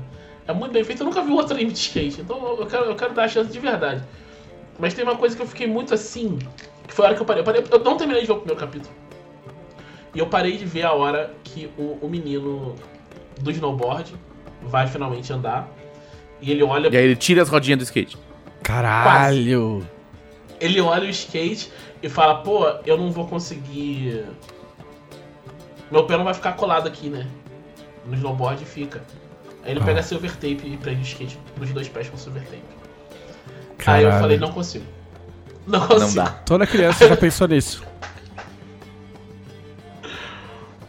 É 0.47 0.53
muito 0.53 0.71
bem 0.71 0.83
feito. 0.83 1.01
Eu 1.01 1.05
nunca 1.05 1.21
vi 1.21 1.31
outro 1.31 1.53
anime 1.53 1.71
de 1.71 1.77
skate, 1.77 2.21
então 2.21 2.57
eu 2.59 2.65
quero, 2.65 2.85
eu 2.85 2.95
quero 2.95 3.13
dar 3.13 3.25
a 3.25 3.27
chance 3.27 3.51
de 3.51 3.59
verdade. 3.59 4.01
Mas 4.79 4.93
tem 4.95 5.03
uma 5.03 5.15
coisa 5.15 5.35
que 5.35 5.41
eu 5.43 5.47
fiquei 5.47 5.67
muito 5.67 5.93
assim, 5.93 6.39
que 6.87 6.93
foi 6.93 7.05
a 7.05 7.07
hora 7.09 7.15
que 7.15 7.21
eu 7.21 7.25
parei. 7.25 7.41
Eu, 7.41 7.45
parei- 7.45 7.63
eu 7.71 7.79
não 7.83 7.95
terminei 7.97 8.21
de 8.21 8.27
ver 8.27 8.33
o 8.33 8.37
primeiro 8.37 8.59
capítulo. 8.59 8.91
E 10.15 10.19
eu 10.19 10.25
parei 10.27 10.57
de 10.57 10.65
ver 10.65 10.83
a 10.83 10.93
hora 10.93 11.31
que 11.43 11.69
o, 11.77 11.99
o 12.01 12.09
menino 12.09 12.73
do 13.41 13.51
snowboard 13.51 14.15
vai 14.63 14.87
finalmente 14.87 15.31
andar. 15.31 15.69
E 16.41 16.49
ele 16.51 16.63
olha. 16.63 16.89
E 16.91 16.97
aí 16.97 17.03
ele 17.03 17.15
tira 17.15 17.43
as 17.43 17.49
rodinhas 17.49 17.77
do 17.77 17.83
skate. 17.83 18.17
Caralho! 18.63 19.85
Ele 20.59 20.79
olha 20.81 21.05
o 21.05 21.09
skate 21.09 21.71
e 22.01 22.09
fala, 22.09 22.35
pô, 22.35 22.65
eu 22.85 22.97
não 22.97 23.11
vou 23.11 23.27
conseguir. 23.27 24.25
Meu 25.91 26.05
pé 26.05 26.17
não 26.17 26.23
vai 26.23 26.33
ficar 26.33 26.53
colado 26.53 26.87
aqui, 26.87 27.09
né? 27.09 27.27
No 28.05 28.15
snowboard 28.15 28.63
fica. 28.65 29.01
Aí 29.63 29.71
ele 29.71 29.79
Ah. 29.81 29.85
pega 29.85 30.03
silver 30.03 30.31
tape 30.33 30.61
e 30.65 30.77
prende 30.77 31.01
o 31.01 31.03
skate 31.03 31.37
nos 31.57 31.69
dois 31.71 31.87
pés 31.89 32.09
com 32.09 32.17
silver 32.17 32.43
tape. 32.43 32.55
Aí 32.57 33.75
Caralho. 33.77 34.07
eu 34.07 34.11
falei, 34.19 34.37
não 34.37 34.51
consigo. 34.51 34.85
Não 35.67 35.79
consigo. 35.87 35.99
Não 36.01 36.13
dá. 36.25 36.31
Toda 36.45 36.65
criança 36.67 37.07
já 37.07 37.17
pensou 37.17 37.47
nisso. 37.47 37.83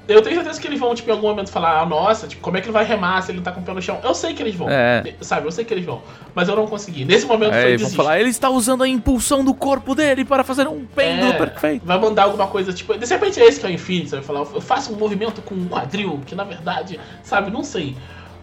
Eu 0.08 0.22
tenho 0.22 0.36
certeza 0.36 0.60
que 0.60 0.66
eles 0.68 0.78
vão, 0.78 0.94
tipo, 0.94 1.08
em 1.10 1.12
algum 1.12 1.26
momento 1.28 1.50
falar, 1.50 1.80
ah, 1.80 1.86
nossa, 1.86 2.28
tipo, 2.28 2.40
como 2.40 2.56
é 2.56 2.60
que 2.60 2.66
ele 2.66 2.72
vai 2.72 2.84
remar 2.84 3.20
se 3.22 3.32
ele 3.32 3.40
tá 3.40 3.50
com 3.50 3.60
o 3.60 3.62
pé 3.64 3.72
no 3.72 3.82
chão? 3.82 3.98
Eu 4.04 4.14
sei 4.14 4.34
que 4.34 4.42
eles 4.42 4.54
vão. 4.54 4.70
É. 4.70 5.14
Sabe, 5.20 5.46
eu 5.46 5.50
sei 5.50 5.64
que 5.64 5.74
eles 5.74 5.84
vão. 5.84 6.00
Mas 6.34 6.48
eu 6.48 6.54
não 6.54 6.66
consegui. 6.66 7.04
Nesse 7.04 7.26
momento 7.26 7.52
Aí 7.52 7.60
foi 7.62 7.68
vão 7.70 7.76
desistir. 7.78 7.96
falar, 7.96 8.20
ele 8.20 8.28
está 8.30 8.48
usando 8.48 8.84
a 8.84 8.88
impulsão 8.88 9.44
do 9.44 9.52
corpo 9.52 9.94
dele 9.96 10.24
para 10.24 10.44
fazer 10.44 10.68
um 10.68 10.84
pêndulo 10.84 11.32
É, 11.32 11.34
perfeito. 11.34 11.84
Vai 11.84 11.98
mandar 11.98 12.22
alguma 12.24 12.46
coisa, 12.46 12.72
tipo, 12.72 12.96
de 12.96 13.04
repente 13.04 13.40
é 13.40 13.46
esse 13.46 13.58
que 13.58 13.66
é 13.66 13.68
o 13.68 13.72
Infinity, 13.72 14.10
vai 14.12 14.22
falar, 14.22 14.40
eu 14.40 14.60
faço 14.60 14.92
um 14.92 14.96
movimento 14.96 15.42
com 15.42 15.54
um 15.56 15.66
quadril, 15.68 16.20
que 16.24 16.34
na 16.36 16.44
verdade, 16.44 17.00
sabe, 17.24 17.50
não 17.50 17.64
sei. 17.64 17.96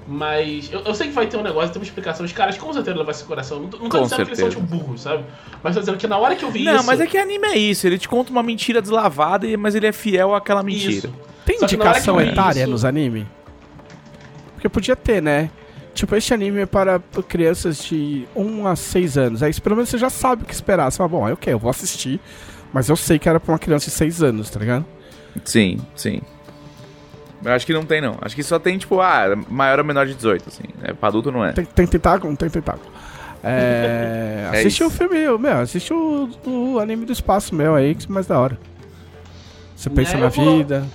Mas 0.06 0.70
eu, 0.72 0.82
eu 0.82 0.94
sei 0.94 1.08
que 1.08 1.14
vai 1.14 1.28
ter 1.28 1.38
um 1.38 1.42
negócio, 1.44 1.70
tem 1.72 1.80
uma 1.80 1.86
explicação. 1.86 2.26
Os 2.26 2.34
caras 2.34 2.58
com 2.58 2.74
certeza 2.74 2.98
levar 2.98 3.12
esse 3.12 3.24
coração. 3.24 3.62
Não, 3.62 3.70
tô- 3.70 3.78
não 3.78 3.88
tô 3.88 3.98
Com 4.00 4.04
dizendo 4.04 4.18
que 4.26 4.32
eles 4.32 4.40
são 4.40 4.52
certeza. 4.52 4.68
tipo 4.68 4.84
burros, 4.84 5.02
sabe? 5.02 5.24
Mas 5.64 5.74
tô 5.76 5.80
dizendo 5.80 5.98
que 5.98 6.08
na 6.08 6.18
hora 6.18 6.36
que 6.36 6.44
eu 6.44 6.52
vi 6.52 6.64
Não, 6.66 6.76
isso. 6.76 6.86
mas 6.86 7.00
é 7.00 7.08
que 7.08 7.18
anime 7.18 7.48
é 7.48 7.58
isso. 7.58 7.88
Ele 7.88 7.98
te 7.98 8.10
conta 8.10 8.30
uma 8.30 8.44
mentira 8.44 8.82
deslavada, 8.82 9.48
mas 9.58 9.76
ele 9.76 9.88
é 9.88 9.94
fiel 9.94 10.36
àquela 10.36 10.62
mentira. 10.62 10.92
Isso. 10.92 11.14
Tem 11.46 11.60
Só 11.60 11.68
que 11.68 11.76
indicação 11.76 12.18
que 12.18 12.24
etária 12.24 12.62
isso- 12.62 12.70
nos 12.72 12.86
anime? 12.86 13.28
Porque 14.54 14.70
podia 14.70 14.96
ter, 14.96 15.22
né? 15.22 15.50
Tipo, 15.94 16.16
este 16.16 16.34
anime 16.34 16.62
é 16.62 16.66
para 16.66 17.00
crianças 17.28 17.78
de 17.84 18.28
1 18.36 18.66
a 18.68 18.76
6 18.76 19.18
anos. 19.18 19.44
Aí 19.44 19.54
pelo 19.62 19.76
menos 19.76 19.90
você 19.90 19.98
já 19.98 20.10
sabe 20.10 20.44
o 20.44 20.46
que 20.46 20.54
esperar. 20.54 20.90
Você 20.92 20.98
fala, 20.98 21.10
bom, 21.10 21.28
é 21.30 21.34
ok, 21.34 21.54
eu 21.54 21.60
vou 21.60 21.70
assistir. 21.70 22.20
Mas 22.72 22.90
eu 22.90 22.96
sei 22.96 23.20
que 23.20 23.30
era 23.30 23.40
pra 23.40 23.52
uma 23.54 23.60
criança 23.60 23.86
de 23.86 23.92
6 23.92 24.24
anos, 24.24 24.50
tá 24.50 24.60
ligado? 24.60 24.86
Sim, 25.46 25.78
sim. 25.96 26.22
Eu 27.46 27.52
acho 27.52 27.66
que 27.66 27.74
não 27.74 27.86
tem, 27.86 28.00
não. 28.02 28.18
Acho 28.22 28.36
que 28.36 28.42
só 28.42 28.58
tem, 28.58 28.78
tipo, 28.78 29.02
ah, 29.02 29.36
maior 29.50 29.78
ou 29.80 29.86
menor 29.86 30.08
de 30.08 30.16
18, 30.16 30.48
assim. 30.48 30.64
É, 30.82 30.94
pra 30.94 31.10
adulto 31.10 31.32
não 31.32 31.44
é. 31.46 31.52
Tem, 31.52 31.66
tem 31.66 31.86
tentáculo? 31.86 32.30
Não 32.32 32.38
tem 32.38 32.50
tentáculo. 32.50 32.92
É. 33.44 34.50
É 34.54 34.60
assiste 34.60 34.78
isso. 34.82 34.86
o 34.88 34.90
filme, 34.90 35.20
meu, 35.40 35.60
assiste 35.60 35.92
o, 35.94 36.30
o 36.46 36.80
anime 36.80 37.06
do 37.06 37.12
espaço 37.12 37.54
meu 37.56 37.76
aí, 37.76 37.94
que 37.96 38.06
é 38.06 38.10
mais 38.14 38.26
da 38.28 38.40
hora. 38.40 38.58
Você 39.76 39.90
pensa 39.90 40.14
É, 40.16 40.20
na 40.20 40.28
eu 40.28 40.30
vou- 40.30 40.58
vida. 40.58 40.86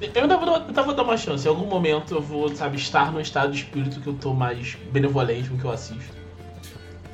Eu 0.00 0.22
ainda 0.22 0.36
vou, 0.36 0.54
ainda 0.56 0.82
vou 0.82 0.94
dar 0.94 1.02
uma 1.02 1.16
chance. 1.16 1.46
Em 1.46 1.48
algum 1.48 1.66
momento 1.66 2.14
eu 2.14 2.20
vou, 2.20 2.54
sabe, 2.54 2.76
estar 2.76 3.12
num 3.12 3.20
estado 3.20 3.52
de 3.52 3.58
espírito 3.58 4.00
que 4.00 4.06
eu 4.06 4.14
tô 4.14 4.34
mais 4.34 4.76
benevolente 4.92 5.48
com 5.48 5.54
o 5.54 5.58
que 5.58 5.64
eu 5.64 5.70
assisto. 5.70 6.12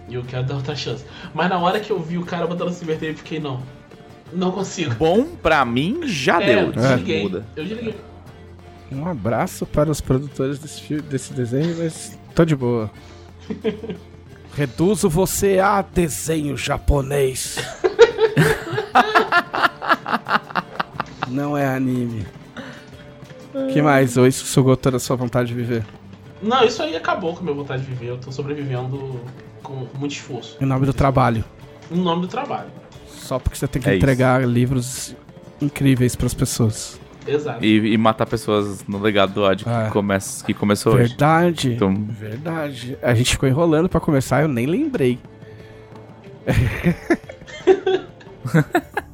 E 0.08 0.14
eu 0.14 0.24
quero 0.24 0.44
dar 0.44 0.54
outra 0.56 0.74
chance. 0.74 1.04
Mas 1.34 1.48
na 1.48 1.58
hora 1.58 1.78
que 1.78 1.90
eu 1.90 2.00
vi 2.00 2.18
o 2.18 2.24
cara 2.24 2.46
botando 2.46 2.72
se 2.72 2.82
inverter, 2.82 3.10
eu 3.10 3.16
fiquei, 3.16 3.38
não. 3.38 3.62
Não 4.32 4.50
consigo. 4.50 4.94
Bom, 4.94 5.24
pra 5.24 5.64
mim, 5.64 6.00
já 6.04 6.40
É, 6.42 6.46
deu. 6.46 6.58
eu 6.66 6.72
desliguei. 6.72 7.22
Muda. 7.22 7.46
Eu 7.56 7.64
desliguei. 7.64 7.94
Um 8.90 9.06
abraço 9.06 9.64
para 9.66 9.88
os 9.90 10.00
produtores 10.00 10.58
desse, 10.58 10.96
desse 11.02 11.32
desenho, 11.32 11.76
mas 11.78 12.18
tô 12.34 12.44
de 12.44 12.56
boa. 12.56 12.90
Reduzo 14.56 15.08
você 15.08 15.60
a 15.60 15.80
desenho 15.80 16.56
japonês. 16.56 17.56
Não 21.28 21.56
é 21.56 21.68
anime. 21.68 22.26
Que 23.72 23.82
mais? 23.82 24.16
Ou 24.16 24.26
isso 24.26 24.46
sugou 24.46 24.76
toda 24.76 24.96
a 24.96 25.00
sua 25.00 25.16
vontade 25.16 25.48
de 25.48 25.54
viver? 25.54 25.84
Não, 26.42 26.64
isso 26.64 26.82
aí 26.82 26.96
acabou 26.96 27.34
com 27.34 27.40
a 27.40 27.42
minha 27.42 27.54
vontade 27.54 27.82
de 27.82 27.88
viver. 27.88 28.06
Eu 28.10 28.18
tô 28.18 28.32
sobrevivendo 28.32 29.20
com 29.62 29.86
muito 29.98 30.12
esforço. 30.12 30.56
Em 30.60 30.64
nome 30.66 30.86
do 30.86 30.92
trabalho. 30.94 31.44
Em 31.90 31.98
nome 31.98 32.22
do 32.22 32.28
trabalho. 32.28 32.68
Só 33.08 33.38
porque 33.38 33.56
você 33.58 33.68
tem 33.68 33.80
que 33.82 33.88
É 33.88 33.92
isso. 33.92 33.98
entregar 33.98 34.46
livros 34.46 35.14
incríveis 35.60 36.16
pras 36.16 36.32
pessoas. 36.34 36.98
Exato. 37.26 37.62
E, 37.64 37.92
e 37.92 37.98
matar 37.98 38.26
pessoas 38.26 38.82
no 38.88 38.98
legado 38.98 39.34
do 39.34 39.42
ódio 39.42 39.66
Ah. 39.68 39.84
que, 39.86 39.92
começa, 39.92 40.44
que 40.44 40.54
começou 40.54 40.94
hoje. 40.94 41.08
Verdade. 41.08 41.74
Então, 41.74 41.94
Verdade. 41.94 42.96
A 43.02 43.14
gente 43.14 43.32
ficou 43.32 43.48
enrolando 43.48 43.88
pra 43.88 44.00
começar, 44.00 44.42
eu 44.42 44.48
nem 44.48 44.66
lembrei. 44.66 45.18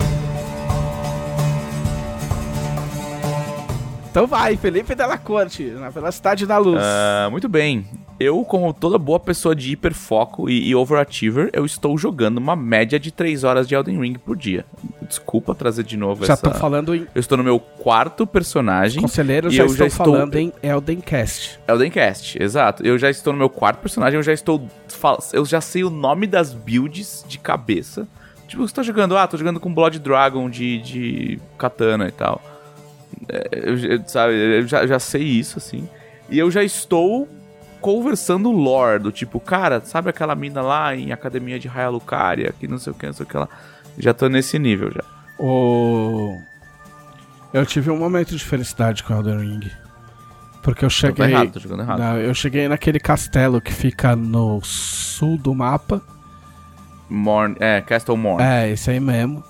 então 4.17 4.27
vai, 4.27 4.57
Felipe 4.57 4.95
Della 4.95 5.19
Corte, 5.19 5.63
na 5.63 5.91
velocidade 5.91 6.47
da 6.47 6.57
luz. 6.57 6.81
ah, 6.83 7.29
muito 7.31 7.51
bem. 7.51 7.85
Eu, 8.19 8.47
como 8.47 8.73
toda 8.73 8.97
boa 8.97 9.21
pessoa 9.21 9.55
de 9.55 9.73
hiperfoco 9.73 10.49
e, 10.49 10.71
e 10.71 10.75
overachiever, 10.75 11.51
eu 11.53 11.67
estou 11.67 11.99
jogando 11.99 12.39
uma 12.39 12.57
média 12.57 12.99
de 12.99 13.11
3 13.11 13.45
horas 13.45 13.69
de 13.69 13.75
Elden 13.75 14.01
Ring 14.01 14.15
por 14.15 14.35
dia. 14.35 14.65
Desculpa 15.03 15.55
trazer 15.55 15.83
de 15.83 15.99
novo 15.99 16.25
já 16.25 16.33
essa... 16.33 16.47
estão 16.49 16.59
falando 16.59 16.95
em. 16.95 17.07
Eu 17.15 17.21
estou 17.21 17.37
no 17.37 17.45
meu 17.45 17.61
quarto 17.61 18.27
personagem. 18.27 19.03
Conselheiros 19.03 19.53
e 19.53 19.57
já 19.59 19.65
eu 19.65 19.67
estão 19.67 19.85
já 19.85 19.87
estou- 19.87 20.07
falando 20.07 20.35
em 20.37 20.51
Eldencast. 20.63 21.61
Eldencast, 21.69 22.43
exato. 22.43 22.87
Eu 22.87 22.99
já 22.99 23.11
estou 23.11 23.35
no 23.35 23.39
meu 23.39 23.51
quarto 23.51 23.81
personagem, 23.81 24.17
eu 24.17 24.23
já 24.23 24.33
estou. 24.33 24.67
Eu 25.31 25.45
já 25.45 25.61
sei 25.61 25.85
o 25.85 25.91
nome 25.91 26.27
das 26.27 26.55
builds 26.55 27.23
de 27.29 27.37
cabeça. 27.39 28.09
Tipo, 28.49 28.67
você 28.67 28.75
tá 28.75 28.83
jogando, 28.83 29.15
ah, 29.15 29.27
tô 29.27 29.37
jogando 29.37 29.61
com 29.61 29.75
Blood 29.75 29.99
Dragon 29.99 30.49
de, 30.49 30.79
de 30.79 31.41
katana 31.59 32.09
e 32.09 32.13
tal. 32.13 32.41
É, 33.29 33.49
eu, 33.53 33.77
eu- 33.79 34.09
sabe, 34.09 34.33
eu 34.35 34.67
já, 34.67 34.87
já 34.87 34.99
sei 34.99 35.23
isso, 35.23 35.59
assim. 35.59 35.89
E 36.29 36.39
eu 36.39 36.51
já 36.51 36.63
estou 36.63 37.29
conversando 37.81 38.51
lore, 38.51 38.99
do 39.03 39.13
tipo, 39.13 39.39
cara, 39.39 39.81
sabe 39.85 40.11
aquela 40.11 40.35
mina 40.35 40.61
lá 40.61 40.95
em 40.97 41.13
Academia 41.13 41.59
de 41.59 41.69
Raya 41.69 41.89
Lucaria, 41.89 42.53
que 42.59 42.67
não 42.67 42.79
sei 42.79 42.93
o 42.93 42.97
que, 42.97 43.07
não 43.07 43.13
sei 43.13 43.25
o 43.25 43.29
que 43.29 43.37
lá. 43.37 43.49
Já 43.99 44.13
tô 44.13 44.29
nesse 44.29 44.59
nível 44.59 44.91
já. 44.93 45.05
Eu 47.53 47.65
tive 47.65 47.91
um 47.91 47.97
momento 47.97 48.37
de 48.37 48.45
felicidade 48.45 49.03
com 49.03 49.15
Elden 49.15 49.39
Ring. 49.39 49.71
Porque 50.63 50.85
eu 50.85 50.91
cheguei. 50.91 51.27
errado, 51.27 51.53
tô 51.53 51.61
jogando 51.61 51.83
errado. 51.83 52.19
Eu 52.19 52.35
cheguei 52.35 52.67
naquele 52.69 52.99
castelo 52.99 53.61
que 53.61 53.73
fica 53.73 54.17
no 54.17 54.61
sul 54.63 55.39
do 55.39 55.55
mapa. 55.55 56.03
Morn, 57.09 57.55
é, 57.61 57.81
Castle 57.81 58.17
Morn. 58.17 58.43
É, 58.43 58.69
esse 58.71 58.91
aí 58.91 58.99
mesmo. 58.99 59.45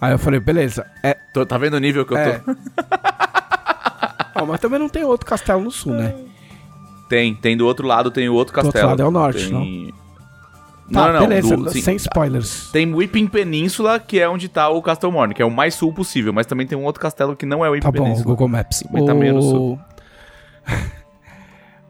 Aí 0.00 0.12
eu 0.12 0.18
falei, 0.18 0.40
beleza. 0.40 0.86
É, 1.02 1.14
Tô- 1.32 1.44
tá 1.44 1.58
vendo 1.58 1.74
o 1.74 1.78
nível 1.80 2.04
que 2.06 2.12
eu 2.14 2.18
é. 2.18 2.38
tô? 2.38 2.52
Ó, 4.36 4.46
mas 4.46 4.60
também 4.60 4.78
não 4.78 4.88
tem 4.88 5.04
outro 5.04 5.26
castelo 5.26 5.60
no 5.60 5.70
sul, 5.70 5.92
né? 5.92 6.14
Tem, 7.08 7.34
tem 7.34 7.56
do 7.56 7.66
outro 7.66 7.86
lado, 7.86 8.10
tem 8.10 8.28
o 8.28 8.34
outro 8.34 8.52
Do 8.52 8.56
castelo. 8.62 8.88
outro 8.88 8.88
lado 8.90 9.02
é 9.02 9.04
o 9.06 9.10
norte, 9.10 9.48
Tem- 9.50 9.94
Tá, 10.92 11.02
Não, 11.02 11.06
não, 11.12 11.20
não. 11.20 11.28
beleza, 11.28 11.56
do- 11.56 11.70
sim. 11.70 11.80
sem 11.82 11.94
spoilers. 11.96 12.68
Tem 12.72 12.92
Whipping 12.92 13.28
Península, 13.28 14.00
que 14.00 14.18
é 14.18 14.28
onde 14.28 14.48
tá 14.48 14.68
o 14.70 14.82
Castle 14.82 15.12
Morn, 15.12 15.32
que 15.32 15.40
é 15.40 15.44
o 15.44 15.50
mais 15.50 15.74
sul 15.76 15.92
possível, 15.92 16.32
mas 16.32 16.46
também 16.46 16.66
tem 16.66 16.76
um 16.76 16.82
outro 16.84 17.00
castelo 17.00 17.36
que 17.36 17.46
não 17.46 17.64
é 17.64 17.68
o 17.68 17.72
Whipping 17.72 17.82
Tá 17.84 17.92
bom, 17.92 18.02
Península. 18.02 18.24
Google 18.26 18.48
Maps. 18.48 18.82
Mas 18.90 19.04
tá 19.04 19.14
meio 19.14 19.34
no 19.34 19.38
O- 19.38 19.42
sul. 19.42 19.80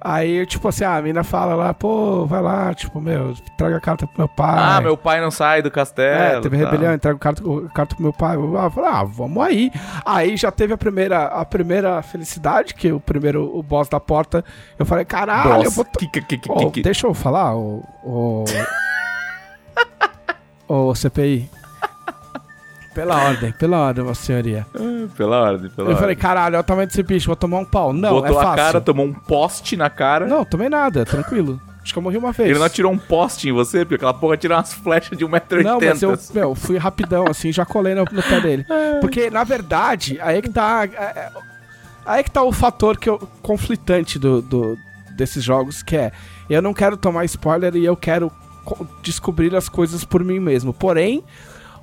Aí, 0.02 0.46
tipo 0.46 0.66
assim, 0.66 0.82
a 0.84 1.00
mina 1.02 1.22
fala 1.22 1.54
lá, 1.54 1.74
pô, 1.74 2.24
vai 2.24 2.40
lá, 2.40 2.72
tipo, 2.72 3.00
meu, 3.00 3.34
traga 3.56 3.76
a 3.76 3.80
carta 3.80 4.06
pro 4.06 4.18
meu 4.18 4.28
pai. 4.28 4.58
Ah, 4.58 4.80
meu 4.80 4.96
pai 4.96 5.20
não 5.20 5.30
sai 5.30 5.60
do 5.60 5.70
castelo. 5.70 6.38
É, 6.38 6.40
teve 6.40 6.56
tá. 6.56 6.64
rebelião, 6.64 6.94
entrega 6.94 7.16
o 7.16 7.18
carta, 7.18 7.46
o 7.46 7.68
carta 7.68 7.94
pro 7.94 8.04
meu 8.04 8.12
pai. 8.12 8.36
Eu 8.36 8.56
ah, 8.58 8.70
falei, 8.70 8.90
ah, 8.90 9.04
vamos 9.04 9.44
aí. 9.44 9.70
Aí 10.04 10.36
já 10.38 10.50
teve 10.50 10.72
a 10.72 10.78
primeira, 10.78 11.26
a 11.26 11.44
primeira 11.44 12.00
felicidade, 12.02 12.72
que 12.74 12.90
o 12.90 12.98
primeiro, 12.98 13.54
o 13.54 13.62
boss 13.62 13.88
da 13.88 14.00
porta, 14.00 14.42
eu 14.78 14.86
falei, 14.86 15.04
caralho, 15.04 15.50
eu 15.50 15.64
Boss. 15.64 15.76
vou... 15.76 15.84
to- 15.84 15.98
Que- 15.98 16.08
que- 16.08 16.38
que- 16.38 16.70
que- 16.70 16.82
deixa 16.82 17.06
eu 17.06 17.12
falar, 17.12 17.54
o... 17.54 17.84
o... 18.02 18.44
Ô, 20.66 20.94
CPI. 20.94 21.50
Pela 22.94 23.24
ordem, 23.24 23.52
pela 23.52 23.78
ordem, 23.78 24.04
vossa 24.04 24.22
senhoria. 24.22 24.66
Pela 25.16 25.40
ordem, 25.40 25.70
pela 25.70 25.90
Eu 25.90 25.94
falei, 25.94 26.10
ordem. 26.10 26.16
caralho, 26.16 26.54
olha 26.56 26.60
o 26.60 26.64
tamanho 26.64 26.88
desse 26.88 27.02
bicho, 27.02 27.26
vou 27.28 27.36
tomar 27.36 27.58
um 27.58 27.64
pau. 27.64 27.92
Não, 27.92 28.10
Botou 28.14 28.26
é 28.36 28.40
a 28.40 28.42
fácil. 28.44 28.56
cara, 28.64 28.80
tomou 28.80 29.06
um 29.06 29.12
poste 29.12 29.76
na 29.76 29.88
cara. 29.88 30.26
Não, 30.26 30.44
tomei 30.44 30.68
nada, 30.68 31.04
tranquilo. 31.04 31.60
Acho 31.82 31.92
que 31.94 31.98
eu 31.98 32.02
morri 32.02 32.18
uma 32.18 32.32
vez. 32.32 32.50
Ele 32.50 32.58
não 32.58 32.66
atirou 32.66 32.92
um 32.92 32.98
poste 32.98 33.48
em 33.48 33.52
você, 33.52 33.84
porque 33.84 33.94
aquela 33.94 34.12
porra 34.12 34.36
tira 34.36 34.56
umas 34.56 34.72
flechas 34.74 35.16
de 35.16 35.24
1,80m. 35.24 35.62
Não, 35.62 35.80
mas 35.80 36.02
eu, 36.02 36.18
meu, 36.34 36.54
fui 36.54 36.76
rapidão, 36.76 37.24
assim, 37.28 37.50
já 37.52 37.64
colei 37.64 37.94
no, 37.94 38.04
no 38.10 38.22
pé 38.22 38.40
dele. 38.40 38.66
Porque, 39.00 39.30
na 39.30 39.44
verdade, 39.44 40.18
aí 40.20 40.42
que 40.42 40.50
tá. 40.50 40.84
é, 40.84 40.88
é, 40.96 41.30
Aí 42.04 42.24
que 42.24 42.30
tá 42.30 42.42
o 42.42 42.50
fator 42.52 42.98
que 42.98 43.08
eu, 43.08 43.18
conflitante 43.40 44.18
do, 44.18 44.42
do- 44.42 44.76
desses 45.16 45.42
jogos, 45.44 45.82
que 45.82 45.96
é 45.96 46.12
eu 46.50 46.60
não 46.60 46.74
quero 46.74 46.96
tomar 46.96 47.24
spoiler 47.24 47.74
e 47.76 47.84
eu 47.84 47.96
quero 47.96 48.30
co- 48.64 48.86
descobrir 49.02 49.54
as 49.54 49.68
coisas 49.68 50.04
por 50.04 50.22
mim 50.24 50.38
mesmo. 50.40 50.72
Porém, 50.74 51.22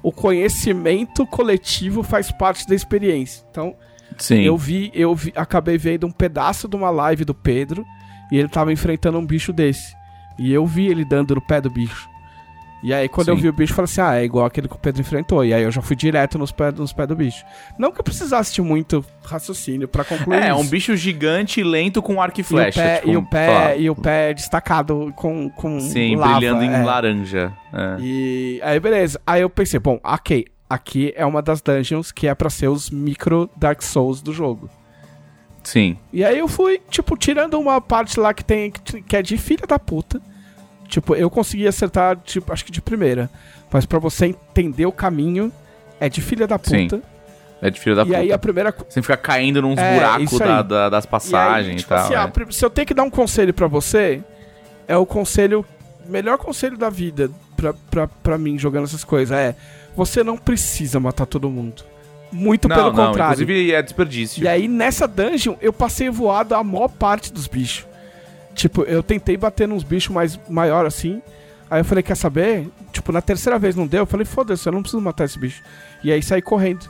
o 0.08 0.12
conhecimento 0.14 1.28
coletivo 1.28 2.02
faz 2.02 2.32
parte 2.32 2.66
da 2.66 2.74
experiência. 2.74 3.46
Então, 3.52 3.76
Sim. 4.18 4.40
eu 4.40 4.56
vi, 4.56 4.90
eu 4.94 5.14
vi, 5.14 5.34
acabei 5.36 5.78
vendo 5.78 6.08
um 6.08 6.12
pedaço 6.12 6.66
de 6.66 6.78
uma 6.78 6.90
live 6.90 7.26
do 7.26 7.34
Pedro 7.34 7.86
e 8.32 8.38
ele 8.38 8.48
tava 8.48 8.72
enfrentando 8.72 9.18
um 9.18 9.26
bicho 9.26 9.52
desse. 9.52 9.94
E 10.40 10.54
eu 10.54 10.66
vi 10.66 10.88
ele 10.88 11.04
dando 11.04 11.36
no 11.36 11.42
pé 11.42 11.60
do 11.60 11.70
bicho. 11.70 12.10
E 12.84 12.94
aí, 12.94 13.10
quando 13.10 13.30
eu 13.30 13.36
Sim. 13.36 13.42
vi 13.42 13.50
o 13.50 13.54
bicho, 13.54 13.72
eu 13.72 13.76
falei 13.76 13.86
assim: 13.86 14.02
ah, 14.02 14.22
é 14.22 14.24
igual 14.24 14.46
aquele 14.46 14.68
que 14.68 14.76
o 14.76 14.78
Pedro 14.78 15.02
enfrentou. 15.02 15.44
E 15.44 15.54
aí 15.54 15.64
eu 15.64 15.72
já 15.72 15.82
fui 15.82 15.96
direto 15.96 16.38
nos 16.38 16.52
pés, 16.52 16.74
nos 16.76 16.94
pés 16.94 17.08
do 17.08 17.16
bicho. 17.16 17.44
Não 17.78 17.92
que 17.92 18.00
eu 18.00 18.04
precisasse 18.04 18.54
de 18.54 18.62
muito 18.62 19.04
raciocínio 19.24 19.88
pra 19.88 20.04
concluir. 20.04 20.38
É, 20.44 20.52
isso. 20.52 20.60
um 20.60 20.68
bicho 20.68 20.96
gigante 20.96 21.64
lento 21.64 22.02
com 22.02 22.22
arco 22.22 22.40
e 22.40 22.42
E 22.42 22.44
o 22.44 22.46
flecha. 22.46 22.82
pé, 22.82 22.96
tipo, 22.98 23.10
e 23.12 23.18
o 23.18 23.24
pé, 23.26 23.80
e 23.80 23.90
o 23.90 23.96
pé 23.96 24.34
destacado 24.34 25.12
com, 25.16 25.50
com 25.50 25.80
Sim, 25.80 26.16
lava, 26.16 26.36
brilhando 26.38 26.64
em 26.64 26.72
é. 26.72 26.84
laranja. 26.84 27.52
É. 27.74 27.98
E 28.00 28.60
aí, 28.64 28.80
beleza. 28.80 29.20
Aí 29.26 29.42
eu 29.42 29.50
pensei, 29.50 29.80
bom, 29.80 30.00
ok, 30.04 30.46
aqui 30.70 31.14
é 31.16 31.26
uma 31.26 31.42
das 31.42 31.62
dungeons 31.62 32.12
que 32.12 32.28
é 32.28 32.36
pra 32.36 32.50
ser 32.50 32.68
os 32.68 32.90
micro 32.92 33.50
Dark 33.58 33.82
Souls 33.82 34.22
do 34.22 34.32
jogo. 34.32 34.70
Sim. 35.64 35.98
E 36.14 36.24
aí 36.24 36.38
eu 36.40 36.48
fui, 36.48 36.80
tipo, 36.90 37.18
tirando 37.18 37.60
uma 37.60 37.82
parte 37.82 38.20
lá 38.20 38.34
que 38.34 38.46
tem 38.46 38.72
que 38.72 39.16
é 39.16 39.22
de 39.22 39.36
filha 39.38 39.66
da 39.68 39.78
puta. 39.78 40.22
Tipo, 40.88 41.16
eu 41.16 41.30
consegui 41.30 41.68
acertar, 41.68 42.18
tipo, 42.24 42.52
acho 42.54 42.64
que 42.66 42.72
de 42.72 42.82
primeira. 42.82 43.30
Mas 43.72 43.86
pra 43.86 44.00
você 44.00 44.28
entender 44.28 44.86
o 44.86 44.92
caminho, 44.92 45.52
é 46.00 46.08
de 46.08 46.22
filha 46.22 46.48
da 46.48 46.58
Sim, 46.64 46.88
puta. 46.88 47.02
É 47.62 47.70
de 47.70 47.80
filho 47.80 47.96
da 47.96 48.04
e 48.04 48.06
puta. 48.06 48.18
aí 48.20 48.32
a 48.32 48.38
primeira 48.38 48.72
co- 48.72 48.86
Você 48.88 49.02
fica 49.02 49.18
caindo 49.18 49.62
nos 49.62 49.78
É, 49.78 49.94
buracos 49.96 50.40
da- 50.40 50.62
da- 50.62 50.90
das 50.90 51.04
E 51.04 51.08
aí, 51.08 51.12
passagens 51.12 51.74
e, 51.74 51.78
tipo 51.80 51.90
tal. 51.90 51.98
assim, 52.06 52.14
é. 52.14 52.28
pri- 52.28 52.54
se 52.54 52.64
eu 52.64 52.70
tenho 52.70 52.86
que 52.88 52.94
dar 52.94 53.04
um 53.04 53.10
conselho 53.10 53.54
pra 53.54 53.68
você, 53.68 54.22
é 54.88 54.96
o 54.96 55.06
conselho, 55.06 55.66
melhor 56.08 56.38
conselho 56.38 56.78
da 56.78 56.90
vida 56.90 57.30
pra, 57.58 57.74
pra, 57.74 58.08
pra 58.08 58.38
mim 58.38 58.58
jogando 58.58 58.86
essas 58.86 59.04
coisas. 59.04 59.36
É, 59.38 59.56
você 59.96 60.24
não 60.24 60.38
precisa 60.38 61.00
matar 61.00 61.26
todo 61.26 61.50
mundo. 61.50 61.84
Muito 62.32 62.68
não, 62.68 62.76
pelo 62.76 62.94
não, 62.94 63.08
contrário. 63.08 63.34
inclusive 63.42 63.74
é 63.74 63.82
desperdício. 63.82 64.44
E 64.44 64.48
aí, 64.48 64.68
nessa 64.68 65.08
dungeon, 65.08 65.56
eu 65.62 65.74
passei 65.74 66.10
voado 66.10 66.54
a 66.56 66.64
maior 66.64 66.88
parte 66.90 67.34
dos 67.34 67.48
bichos. 67.48 67.86
Tipo, 68.58 68.82
eu 68.84 69.02
tentei 69.02 69.38
bater 69.38 69.68
nos 69.68 69.84
bichos 69.84 70.14
mais 70.14 70.38
maior 70.50 70.86
assim. 70.86 71.22
Aí 71.70 71.80
eu 71.82 71.86
falei, 71.86 72.04
quer 72.04 72.16
saber? 72.16 72.68
Tipo, 72.92 73.12
na 73.12 73.22
terceira 73.22 73.58
vez 73.60 73.76
não 73.76 73.86
deu. 73.88 74.00
Eu 74.00 74.06
falei, 74.06 74.26
foda-se, 74.26 74.68
eu 74.68 74.74
não 74.74 74.82
preciso 74.82 75.02
matar 75.02 75.24
esse 75.26 75.38
bicho. 75.40 75.62
E 76.04 76.12
aí 76.12 76.22
saí 76.24 76.42
correndo, 76.42 76.90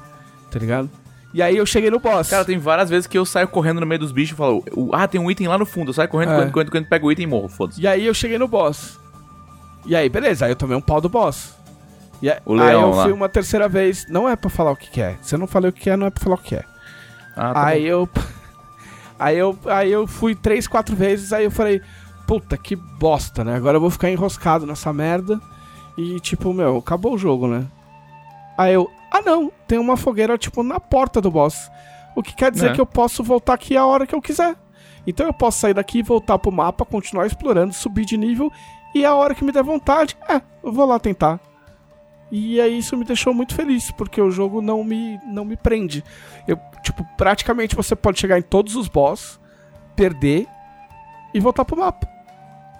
tá 0.51 0.57
ligado? 0.59 0.89
E 1.33 1.41
aí 1.41 1.57
eu 1.57 1.65
cheguei 1.65 1.91
no 1.91 1.99
boss. 1.99 2.29
Cara, 2.29 2.45
tem 2.45 2.57
várias 2.57 2.89
vezes 2.89 3.05
que 3.05 3.17
eu 3.17 3.25
saio 3.25 3.47
correndo 3.49 3.81
no 3.81 3.85
meio 3.85 3.99
dos 3.99 4.11
bichos 4.11 4.31
e 4.33 4.35
falo, 4.37 4.63
"O- 4.73 4.89
ah, 4.93 5.07
tem 5.07 5.19
um 5.19 5.29
item 5.29 5.47
lá 5.47 5.57
no 5.57 5.65
fundo. 5.65 5.89
Eu 5.89 5.93
saio 5.93 6.07
correndo, 6.07 6.29
É. 6.31 6.35
correndo, 6.35 6.51
correndo, 6.53 6.71
correndo, 6.71 6.87
pego 6.87 7.07
o 7.07 7.11
item 7.11 7.25
e 7.25 7.27
morro, 7.27 7.49
foda-se. 7.49 7.81
E 7.81 7.85
aí 7.85 8.05
eu 8.05 8.13
cheguei 8.13 8.37
no 8.39 8.47
boss. 8.47 8.97
E 9.85 9.95
aí, 9.95 10.07
beleza, 10.09 10.45
aí 10.45 10.51
eu 10.51 10.55
tomei 10.55 10.75
um 10.77 10.81
pau 10.81 11.01
do 11.01 11.09
boss. 11.09 11.53
E 12.21 12.29
aí, 12.31 12.37
aí 12.47 12.73
eu 12.73 12.89
lá. 12.91 13.03
fui 13.03 13.11
uma 13.11 13.29
terceira 13.29 13.67
vez. 13.67 14.05
Não 14.09 14.27
é 14.27 14.35
pra 14.35 14.49
falar 14.49 14.71
o 14.71 14.75
que, 14.75 14.89
que 14.89 15.01
é. 15.01 15.15
Se 15.21 15.35
eu 15.35 15.39
não 15.39 15.47
falei 15.47 15.69
o 15.69 15.73
que 15.73 15.89
é, 15.89 15.97
não 15.97 16.07
é 16.07 16.09
pra 16.09 16.23
falar 16.23 16.35
o 16.35 16.39
que 16.39 16.55
é. 16.55 16.63
Ah, 17.35 17.53
tá 17.53 17.65
aí 17.67 17.85
eu. 17.85 18.09
Aí 19.19 19.37
eu, 19.37 19.57
aí 19.65 19.91
eu 19.91 20.05
fui 20.05 20.35
três, 20.35 20.67
quatro 20.67 20.95
vezes, 20.95 21.33
aí 21.33 21.43
eu 21.45 21.51
falei, 21.51 21.81
puta 22.27 22.55
que 22.57 22.75
bosta, 22.75 23.43
né? 23.43 23.55
Agora 23.55 23.77
eu 23.77 23.81
vou 23.81 23.89
ficar 23.89 24.09
enroscado 24.11 24.65
nessa 24.65 24.93
merda. 24.93 25.39
E 25.97 26.19
tipo, 26.19 26.53
meu, 26.53 26.77
acabou 26.77 27.13
o 27.13 27.17
jogo, 27.17 27.47
né? 27.47 27.65
Aí 28.57 28.73
eu, 28.73 28.89
ah 29.11 29.21
não, 29.21 29.51
tem 29.67 29.79
uma 29.79 29.97
fogueira, 29.97 30.37
tipo, 30.37 30.61
na 30.63 30.79
porta 30.79 31.19
do 31.19 31.31
boss. 31.31 31.69
O 32.15 32.21
que 32.23 32.35
quer 32.35 32.51
dizer 32.51 32.71
É. 32.71 32.73
que 32.73 32.81
eu 32.81 32.85
posso 32.85 33.23
voltar 33.23 33.53
aqui 33.53 33.75
a 33.75 33.85
hora 33.85 34.05
que 34.05 34.13
eu 34.13 34.21
quiser. 34.21 34.55
Então 35.05 35.25
eu 35.25 35.33
posso 35.33 35.59
sair 35.59 35.73
daqui, 35.73 36.03
voltar 36.03 36.37
pro 36.37 36.51
mapa, 36.51 36.83
continuar 36.85 37.25
explorando, 37.25 37.73
subir 37.73 38.05
de 38.05 38.17
nível. 38.17 38.51
E 38.93 39.05
a 39.05 39.13
hora 39.15 39.33
que 39.33 39.43
me 39.43 39.51
der 39.51 39.63
vontade, 39.63 40.17
é, 40.27 40.41
eu 40.63 40.71
vou 40.71 40.85
lá 40.85 40.99
tentar. 40.99 41.39
E 42.31 42.59
aí 42.59 42.77
isso 42.79 42.97
me 42.97 43.05
deixou 43.05 43.33
muito 43.33 43.55
feliz, 43.55 43.89
porque 43.91 44.21
o 44.21 44.29
jogo 44.29 44.61
não 44.61 44.83
me, 44.83 45.17
não 45.25 45.45
me 45.45 45.55
prende. 45.55 46.03
Eu, 46.47 46.59
tipo, 46.83 47.05
praticamente 47.17 47.75
você 47.75 47.95
pode 47.95 48.19
chegar 48.19 48.37
em 48.37 48.41
todos 48.41 48.75
os 48.75 48.87
boss, 48.89 49.39
perder 49.95 50.45
e 51.33 51.39
voltar 51.39 51.63
pro 51.63 51.77
mapa. 51.77 52.07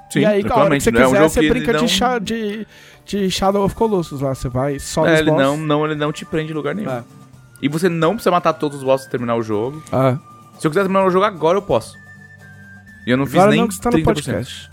Sim, 0.09 0.19
e 0.19 0.25
aí, 0.25 0.43
a 0.49 0.55
hora 0.55 0.75
que 0.77 0.83
você 0.83 0.91
tranquilamente, 0.91 0.91
não 0.91 1.01
é 1.01 1.07
um 1.07 1.11
quiser, 1.11 1.29
você 1.29 1.49
brinca 1.49 1.73
não- 1.73 1.85
de, 2.19 2.65
de, 2.65 2.67
de 3.05 3.31
Shadow 3.31 3.63
of 3.65 3.75
Colossus 3.75 4.21
lá. 4.21 4.33
Você 4.35 4.47
vai 4.49 4.79
só 4.79 5.05
É, 5.07 5.19
ele 5.19 5.31
boss. 5.31 5.41
não, 5.41 5.57
não, 5.57 5.85
ele 5.85 5.95
não 5.95 6.11
te 6.11 6.25
prende 6.25 6.51
em 6.51 6.55
lugar 6.55 6.73
nenhum. 6.75 6.89
É. 6.91 7.03
E 7.61 7.67
você 7.67 7.89
não 7.89 8.11
precisa 8.13 8.31
matar 8.31 8.53
todos 8.53 8.77
os 8.77 8.83
bosses 8.83 9.05
pra 9.07 9.11
terminar 9.11 9.35
o 9.35 9.41
jogo. 9.43 9.81
Ah, 9.91 10.17
Se 10.59 10.67
eu 10.67 10.71
quiser 10.71 10.81
terminar 10.81 11.05
o 11.05 11.09
jogo 11.09 11.25
agora, 11.25 11.57
eu 11.57 11.61
posso. 11.61 11.97
E 13.05 13.11
eu 13.11 13.17
não 13.17 13.25
fiz 13.25 13.35
agora 13.35 13.51
nem 13.51 13.61
não 13.61 13.67
que 13.67 13.75
você 13.75 13.81
tá 13.81 13.89
no 13.91 13.97
30%. 13.97 14.03
podcast. 14.03 14.69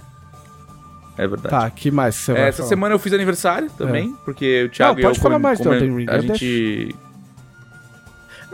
É 1.17 1.27
verdade. 1.27 1.49
Tá, 1.51 1.71
que 1.71 1.91
mais 1.91 2.15
você 2.17 2.33
É, 2.33 2.35
vai 2.35 2.49
essa 2.49 2.57
falar? 2.59 2.69
semana 2.69 2.95
eu 2.95 2.99
fiz 2.99 3.13
aniversário 3.13 3.71
também, 3.79 4.17
porque 4.25 4.65
o 4.65 4.69
Thiago 4.69 4.95
Não, 4.95 4.99
e 5.01 5.03
eu 5.03 5.09
pode 5.09 5.21
falar 5.21 5.39
mais 5.39 5.61
Elden 5.61 5.97
Ring, 5.97 6.07
A 6.09 6.17
eu 6.17 6.23
gente. 6.23 6.95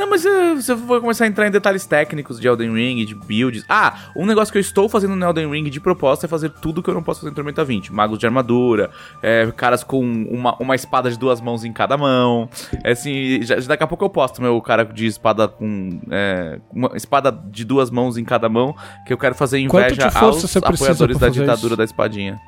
Não, 0.00 0.08
mas 0.08 0.24
eh, 0.24 0.54
você 0.54 0.74
for 0.74 0.98
começar 0.98 1.24
a 1.24 1.28
entrar 1.28 1.46
em 1.46 1.50
detalhes 1.50 1.84
técnicos 1.84 2.40
de 2.40 2.48
Elden 2.48 2.72
Ring, 2.72 3.04
de 3.04 3.14
builds. 3.14 3.66
Ah, 3.68 4.10
um 4.16 4.24
negócio 4.24 4.50
que 4.50 4.56
eu 4.56 4.60
estou 4.62 4.88
fazendo 4.88 5.14
no 5.14 5.26
Elden 5.26 5.50
Ring 5.50 5.64
de 5.64 5.78
propósito 5.78 6.24
é 6.24 6.26
fazer 6.26 6.48
tudo 6.48 6.82
que 6.82 6.88
eu 6.88 6.94
não 6.94 7.02
posso 7.02 7.20
fazer 7.20 7.32
em 7.32 7.34
Tormenta 7.34 7.62
20. 7.62 7.92
Magos 7.92 8.18
de 8.18 8.24
armadura, 8.24 8.88
é, 9.22 9.52
caras 9.54 9.84
com 9.84 10.00
uma, 10.00 10.56
uma 10.58 10.74
espada 10.74 11.10
de 11.10 11.18
duas 11.18 11.42
mãos 11.42 11.66
em 11.66 11.72
cada 11.72 11.98
mão. 11.98 12.48
É 12.82 12.92
assim, 12.92 13.42
já, 13.42 13.56
daqui 13.56 13.82
a 13.82 13.86
pouco 13.86 14.02
eu 14.02 14.08
posto 14.08 14.40
meu 14.40 14.58
cara 14.62 14.86
de 14.86 15.04
espada 15.04 15.46
com. 15.46 16.00
é, 16.10 16.58
uma 16.72 16.92
espada 16.94 17.30
de 17.30 17.62
duas 17.62 17.90
mãos 17.90 18.16
em 18.16 18.24
cada 18.24 18.48
mão, 18.48 18.74
que 19.06 19.12
eu 19.12 19.18
quero 19.18 19.34
fazer 19.34 19.58
inveja 19.58 20.08
de 20.08 20.16
aos 20.16 20.56
apoiadores 20.56 21.18
da 21.18 21.28
ditadura 21.28 21.72
isso? 21.72 21.76
da 21.76 21.84
espadinha. 21.84 22.40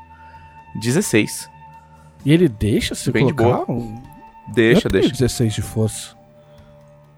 16. 0.81 1.51
E 2.25 2.33
ele 2.33 2.49
deixa 2.49 2.95
você 2.95 3.13
Bem 3.13 3.27
de 3.27 3.35
colocar 3.35 3.71
um... 3.71 4.01
Deixa, 4.55 4.87
eu 4.87 4.91
tenho 4.91 5.03
deixa. 5.03 5.19
16 5.19 5.53
de 5.53 5.61
força. 5.61 6.22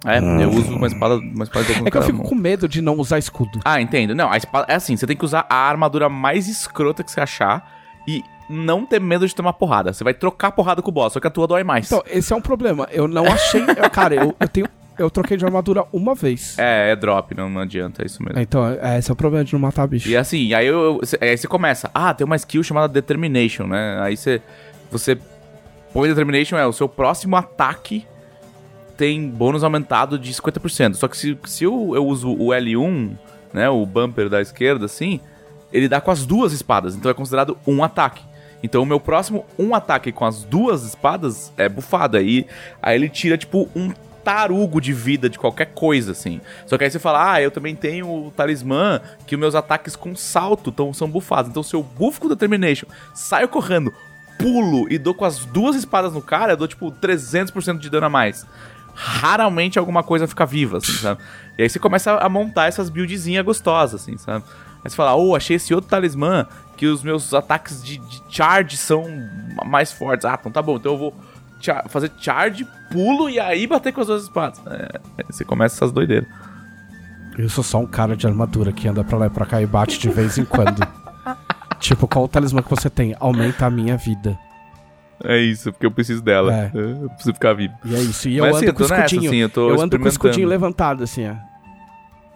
É, 0.05 0.19
eu 0.19 0.51
uso 0.51 0.77
uma 0.77 0.87
espada, 0.87 1.17
uma 1.17 1.45
espada 1.45 1.65
de 1.65 1.87
É 1.87 1.91
que 1.91 1.97
eu 1.97 2.03
fico 2.03 2.23
com 2.23 2.35
medo 2.35 2.69
de 2.69 2.83
não 2.83 2.97
usar 2.99 3.19
escudo. 3.19 3.61
Ah, 3.65 3.81
entendo. 3.81 4.15
Não, 4.15 4.31
a 4.31 4.37
espada 4.37 4.67
é 4.69 4.75
assim, 4.75 4.97
você 4.97 5.07
tem 5.07 5.17
que 5.17 5.25
usar 5.25 5.47
a 5.49 5.57
armadura 5.57 6.09
mais 6.09 6.47
escrota 6.47 7.03
que 7.03 7.11
você 7.11 7.21
achar 7.21 7.73
e 8.07 8.23
não 8.49 8.85
ter 8.85 9.01
medo 9.01 9.27
de 9.27 9.35
tomar 9.35 9.55
porrada. 9.55 9.93
Você 9.93 10.05
vai 10.05 10.13
trocar 10.13 10.53
porrada 10.53 10.83
com 10.83 10.91
o 10.91 10.93
boss, 10.93 11.15
só 11.15 11.21
que 11.21 11.27
a 11.27 11.31
tua 11.31 11.47
dói 11.47 11.65
mais. 11.65 11.87
Então, 11.87 12.03
esse 12.07 12.33
é 12.33 12.37
um 12.37 12.41
problema. 12.41 12.87
Eu 12.93 13.09
não 13.09 13.25
achei... 13.27 13.63
eu- 13.63 13.91
cara, 13.91 14.15
eu, 14.15 14.37
eu 14.39 14.49
tenho... 14.49 14.69
Eu 14.97 15.11
troquei 15.11 15.37
de 15.37 15.45
armadura 15.45 15.85
uma 15.93 16.15
vez. 16.15 16.57
É, 16.57 16.93
é 16.93 16.97
drop, 16.97 17.35
não, 17.35 17.51
não 17.51 17.63
adianta, 17.63 18.03
é 18.03 18.07
isso 18.07 18.23
mesmo. 18.23 18.39
Então, 18.39 18.65
é, 18.81 18.97
esse 18.99 19.11
é 19.11 19.13
o 19.13 19.17
problema 19.17 19.45
de 19.45 19.53
não 19.53 19.59
matar 19.59 19.89
bicho. 19.89 20.09
E 20.09 20.17
assim, 20.17 20.55
aí, 20.55 20.67
eu, 20.69 21.01
aí 21.21 21.37
você 21.37 21.49
começa, 21.49 21.91
ah, 21.93 22.15
tem 22.15 22.25
uma 22.25 22.37
skill 22.37 22.63
chamada 22.63 22.87
Determination, 22.87 23.67
né? 23.67 23.99
Aí 24.01 24.17
você, 24.17 24.41
você 24.93 25.19
põe 25.93 26.09
Determination, 26.09 26.57
é 26.57 26.65
o 26.65 26.73
seu 26.73 26.89
próximo 26.89 27.35
ataque 27.35 28.07
tem 28.97 29.29
bônus 29.29 29.65
aumentado 29.65 30.19
de 30.19 30.33
50%. 30.33 30.95
Só 30.95 31.09
que 31.09 31.17
se, 31.17 31.39
se 31.45 31.65
eu, 31.65 31.93
eu 31.95 32.07
uso 32.07 32.31
o 32.33 32.49
L1, 32.49 33.17
né, 33.53 33.69
o 33.69 33.85
bumper 33.87 34.29
da 34.29 34.41
esquerda, 34.41 34.87
assim, 34.87 35.21
ele 35.73 35.89
dá 35.89 36.01
com 36.01 36.11
as 36.11 36.25
duas 36.25 36.53
espadas, 36.53 36.95
então 36.95 37.11
é 37.11 37.15
considerado 37.15 37.59
um 37.67 37.83
ataque. 37.83 38.23
Então 38.63 38.83
o 38.83 38.87
meu 38.87 38.99
próximo 38.99 39.45
um 39.59 39.75
ataque 39.75 40.11
com 40.11 40.25
as 40.25 40.43
duas 40.43 40.85
espadas 40.85 41.53
é 41.57 41.69
bufado. 41.69 42.17
Aí, 42.17 42.47
aí 42.83 42.97
ele 42.97 43.11
tira, 43.11 43.37
tipo, 43.37 43.69
um 43.77 43.93
tarugo 44.25 44.81
de 44.81 44.93
vida 44.93 45.29
de 45.29 45.39
qualquer 45.39 45.67
coisa, 45.75 46.13
assim. 46.13 46.41
Só 46.67 46.79
que 46.79 46.85
aí 46.85 46.91
você 46.91 46.99
fala, 46.99 47.35
ah, 47.35 47.43
eu 47.43 47.51
também 47.51 47.77
tenho 47.77 48.09
o 48.09 48.31
talismã 48.31 49.01
que 49.27 49.35
os 49.35 49.41
meus 49.41 49.55
ataques 49.55 49.95
com 49.95 50.17
salto 50.17 50.73
tão, 50.73 50.95
são 50.95 51.09
bufados. 51.09 51.51
Então 51.51 51.63
se 51.63 51.75
eu 51.75 51.83
bufo 51.83 52.23
com 52.23 52.29
Determination, 52.29 52.87
saio 53.13 53.49
correndo, 53.49 53.93
pulo 54.39 54.91
e 54.91 54.97
dou 54.97 55.15
com 55.15 55.27
as 55.27 55.45
duas 55.45 55.77
espadas 55.77 56.15
no 56.15 56.23
cara, 56.23 56.53
eu 56.53 56.57
dou, 56.57 56.67
tipo, 56.67 56.91
300% 56.91 57.79
de 57.79 57.91
dano 57.91 58.07
a 58.07 58.11
mais. 58.11 58.47
Raramente 58.95 59.79
alguma 59.79 60.03
coisa 60.03 60.27
fica 60.29 60.47
viva, 60.47 60.79
assim, 60.79 60.93
sabe? 60.93 61.21
E 61.59 61.63
aí 61.63 61.69
você 61.69 61.79
começa 61.79 62.13
a 62.17 62.29
montar 62.29 62.67
essas 62.67 62.89
buildzinhas 62.89 63.45
gostosas, 63.45 64.01
assim, 64.03 64.17
sabe? 64.17 64.45
Aí 64.85 64.91
você 64.91 64.97
fala, 64.97 65.15
oh, 65.17 65.35
achei 65.35 65.57
esse 65.57 65.75
outro 65.75 65.91
talismã 65.91 66.47
que 66.77 66.87
os 66.87 67.03
meus 67.03 67.33
ataques 67.35 67.83
de, 67.83 67.99
de 67.99 68.23
charge 68.29 68.77
são 68.77 69.05
mais 69.65 69.91
fortes. 69.93 70.25
Ah, 70.25 70.37
então 70.39 70.53
tá 70.53 70.61
bom, 70.63 70.77
então 70.77 70.93
eu 70.93 70.99
vou 70.99 71.15
cha- 71.61 71.85
fazer 71.89 72.13
charge, 72.19 72.67
pulo 72.91 73.29
e 73.29 73.41
aí 73.41 73.67
bater 73.67 73.93
com 73.93 74.01
as 74.01 74.07
duas 74.07 74.23
espadas. 74.25 74.61
É, 74.67 75.01
aí 75.19 75.25
você 75.29 75.45
começa 75.45 75.77
essas 75.77 75.91
doideiras. 75.93 76.29
Eu 77.37 77.49
sou 77.49 77.65
só 77.65 77.79
um 77.79 77.87
cara 77.87 78.15
de 78.17 78.27
armadura 78.27 78.71
que 78.73 78.87
anda 78.87 79.03
pra 79.03 79.19
lá 79.19 79.27
e 79.27 79.31
pra 79.31 79.45
cá 79.47 79.61
e 79.61 79.67
bate 79.67 79.99
de 79.99 80.09
vez 80.09 80.39
em 80.39 80.45
quando. 80.45 80.87
tipo, 81.81 82.07
qual 82.07 82.27
o 82.27 82.29
talismã 82.29 82.63
que 82.63 82.71
você 82.71 82.89
tem? 82.89 83.17
Aumenta 83.19 83.67
a 83.67 83.71
minha 83.71 83.97
vida. 83.97 84.39
É 85.23 85.39
isso, 85.39 85.73
porque 85.73 85.87
eu 85.87 85.91
preciso 85.91 86.23
dela. 86.23 86.53
É. 86.53 86.71
Eu 86.75 87.09
preciso 87.11 87.35
ficar 87.35 87.53
vivo. 87.55 87.75
E 87.85 87.95
é 87.95 87.99
isso. 88.01 88.29
E 88.29 88.37
eu 88.37 88.45
Mas, 88.45 88.57
ando 88.57 88.65
assim, 88.65 88.67
com 88.75 88.83
o 88.83 88.87
tô 88.89 88.95
nessa, 88.95 89.07
escudinho. 89.07 89.31
assim, 89.31 89.39
eu 89.61 89.69
eu 89.71 89.81
ando 89.81 89.99
com 89.99 90.05
o 90.05 90.09
escudinho 90.09 90.49
levantado, 90.49 91.05
assim, 91.05 91.29
ó. 91.29 91.35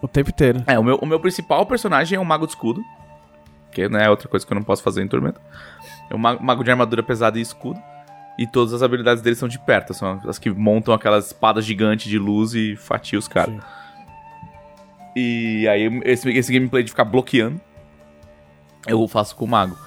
O 0.01 0.07
tempo 0.07 0.29
inteiro. 0.29 0.63
É, 0.65 0.79
o 0.79 0.83
meu, 0.83 0.95
o 0.95 1.05
meu 1.05 1.19
principal 1.19 1.65
personagem 1.65 2.15
é 2.15 2.19
um 2.19 2.25
mago 2.25 2.45
de 2.45 2.53
escudo. 2.53 2.81
Que 3.71 3.87
né, 3.89 4.05
é 4.05 4.09
outra 4.09 4.27
coisa 4.29 4.45
que 4.47 4.51
eu 4.51 4.55
não 4.55 4.63
posso 4.63 4.81
fazer 4.81 5.03
em 5.03 5.07
Tormenta. 5.07 5.39
É 6.09 6.15
um 6.15 6.17
ma- 6.17 6.39
mago 6.39 6.63
de 6.63 6.71
armadura 6.71 7.03
pesada 7.03 7.37
e 7.37 7.41
escudo. 7.41 7.79
E 8.37 8.47
todas 8.47 8.73
as 8.73 8.81
habilidades 8.81 9.21
dele 9.21 9.35
são 9.35 9.49
de 9.49 9.59
perto. 9.59 9.93
São 9.93 10.21
as 10.27 10.39
que 10.39 10.49
montam 10.49 10.93
aquelas 10.93 11.27
espadas 11.27 11.65
gigantes 11.65 12.09
de 12.09 12.17
luz 12.17 12.53
e 12.53 12.75
fatiam 12.77 13.19
os 13.19 13.27
caras. 13.27 13.61
E 15.15 15.67
aí, 15.67 15.99
esse, 16.05 16.29
esse 16.29 16.53
gameplay 16.53 16.81
de 16.83 16.91
ficar 16.91 17.03
bloqueando, 17.03 17.59
eu 18.87 19.05
faço 19.07 19.35
com 19.35 19.43
o 19.45 19.47
mago. 19.47 19.77